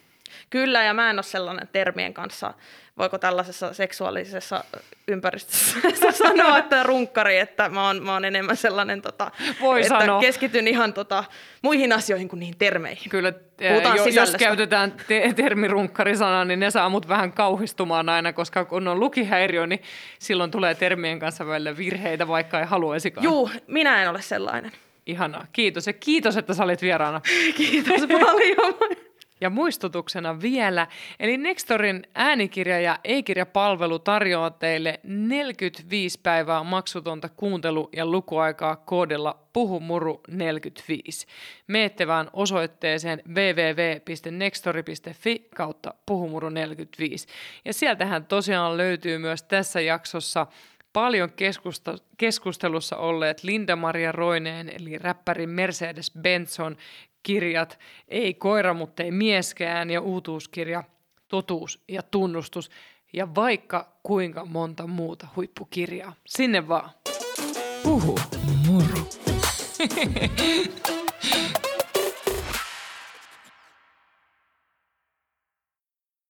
Kyllä, 0.50 0.84
ja 0.84 0.94
mä 0.94 1.10
en 1.10 1.16
ole 1.16 1.24
sellainen 1.24 1.68
termien 1.72 2.14
kanssa, 2.14 2.54
voiko 3.02 3.18
tällaisessa 3.18 3.74
seksuaalisessa 3.74 4.64
ympäristössä 5.08 6.12
sanoa, 6.28 6.58
että 6.58 6.84
runkkari, 6.84 7.38
että 7.38 7.70
mä 7.70 7.88
oon, 7.88 8.04
mä 8.04 8.14
oon 8.14 8.26
enemmän 8.26 8.58
sellainen, 8.58 9.02
tota, 9.02 9.32
Voi 9.62 9.82
että 9.82 10.00
sanoa. 10.00 10.20
keskityn 10.22 10.68
ihan 10.68 10.94
tota, 10.94 11.24
muihin 11.62 11.94
asioihin 11.94 12.28
kuin 12.28 12.40
niihin 12.40 12.58
termeihin. 12.58 13.10
Kyllä, 13.10 13.32
Puhutaan 13.70 13.98
jo, 13.98 14.06
jos 14.06 14.36
käytetään 14.40 14.94
te- 15.08 15.34
termi 15.36 15.68
runkkari-sana, 15.68 16.46
niin 16.46 16.60
ne 16.60 16.72
saa 16.72 16.90
mut 16.90 17.08
vähän 17.08 17.34
kauhistumaan 17.34 18.10
aina, 18.10 18.34
koska 18.34 18.66
kun 18.66 18.88
on 18.88 19.00
lukihäiriö, 19.00 19.68
niin 19.68 19.82
silloin 20.20 20.52
tulee 20.52 20.76
termien 20.76 21.20
kanssa 21.20 21.48
välillä 21.48 21.78
virheitä, 21.78 22.28
vaikka 22.28 22.60
ei 22.60 22.66
haluaisikaan. 22.66 23.24
Juu, 23.24 23.50
minä 23.68 24.02
en 24.04 24.10
ole 24.10 24.22
sellainen. 24.22 24.72
Ihanaa. 25.06 25.46
Kiitos 25.54 25.88
ja 25.88 25.94
kiitos, 25.94 26.38
että 26.38 26.54
sä 26.54 26.64
olit 26.64 26.82
vieraana. 26.82 27.22
Kiitos 27.58 28.02
paljon. 28.08 28.74
Ja 29.42 29.50
muistutuksena 29.50 30.42
vielä, 30.42 30.88
eli 31.20 31.38
Nextorin 31.38 32.04
äänikirja- 32.16 32.80
ja 32.80 33.00
e-kirjapalvelu 33.04 34.00
tarjoaa 34.00 34.50
teille 34.50 35.00
45 35.04 36.20
päivää 36.24 36.64
maksutonta 36.64 37.30
kuuntelu- 37.30 37.90
ja 37.96 38.06
lukuaikaa 38.06 38.76
koodilla 38.76 39.40
puhumuru45. 39.54 41.28
Meette 41.68 42.08
vaan 42.08 42.30
osoitteeseen 42.34 43.22
www.nextori.fi 43.28 45.48
kautta 45.56 45.94
puhumuru45. 46.12 47.28
Ja 47.66 47.74
sieltähän 47.74 48.26
tosiaan 48.26 48.78
löytyy 48.78 49.18
myös 49.18 49.44
tässä 49.44 49.82
jaksossa 49.82 50.48
paljon 50.94 51.32
keskusta, 51.32 51.96
keskustelussa 52.18 52.98
olleet 52.98 53.44
Linda-Maria 53.44 54.12
Roineen 54.12 54.70
eli 54.70 54.98
räppäri 54.98 55.48
Mercedes 55.48 56.12
Benson 56.22 56.78
kirjat 57.24 57.80
Ei 58.08 58.34
koira, 58.34 58.74
mutta 58.74 59.04
ei 59.04 59.12
mieskään 59.12 59.90
ja 59.90 60.02
uutuuskirja 60.02 60.84
Totuus 61.28 61.84
ja 61.88 62.04
tunnustus 62.04 62.72
ja 63.14 63.36
vaikka 63.36 63.98
kuinka 64.04 64.46
monta 64.46 64.88
muuta 64.88 65.28
huippukirjaa. 65.36 66.14
Sinne 66.26 66.68
vaan. 66.68 66.90
Puhu 67.84 68.20
muru. 68.68 69.10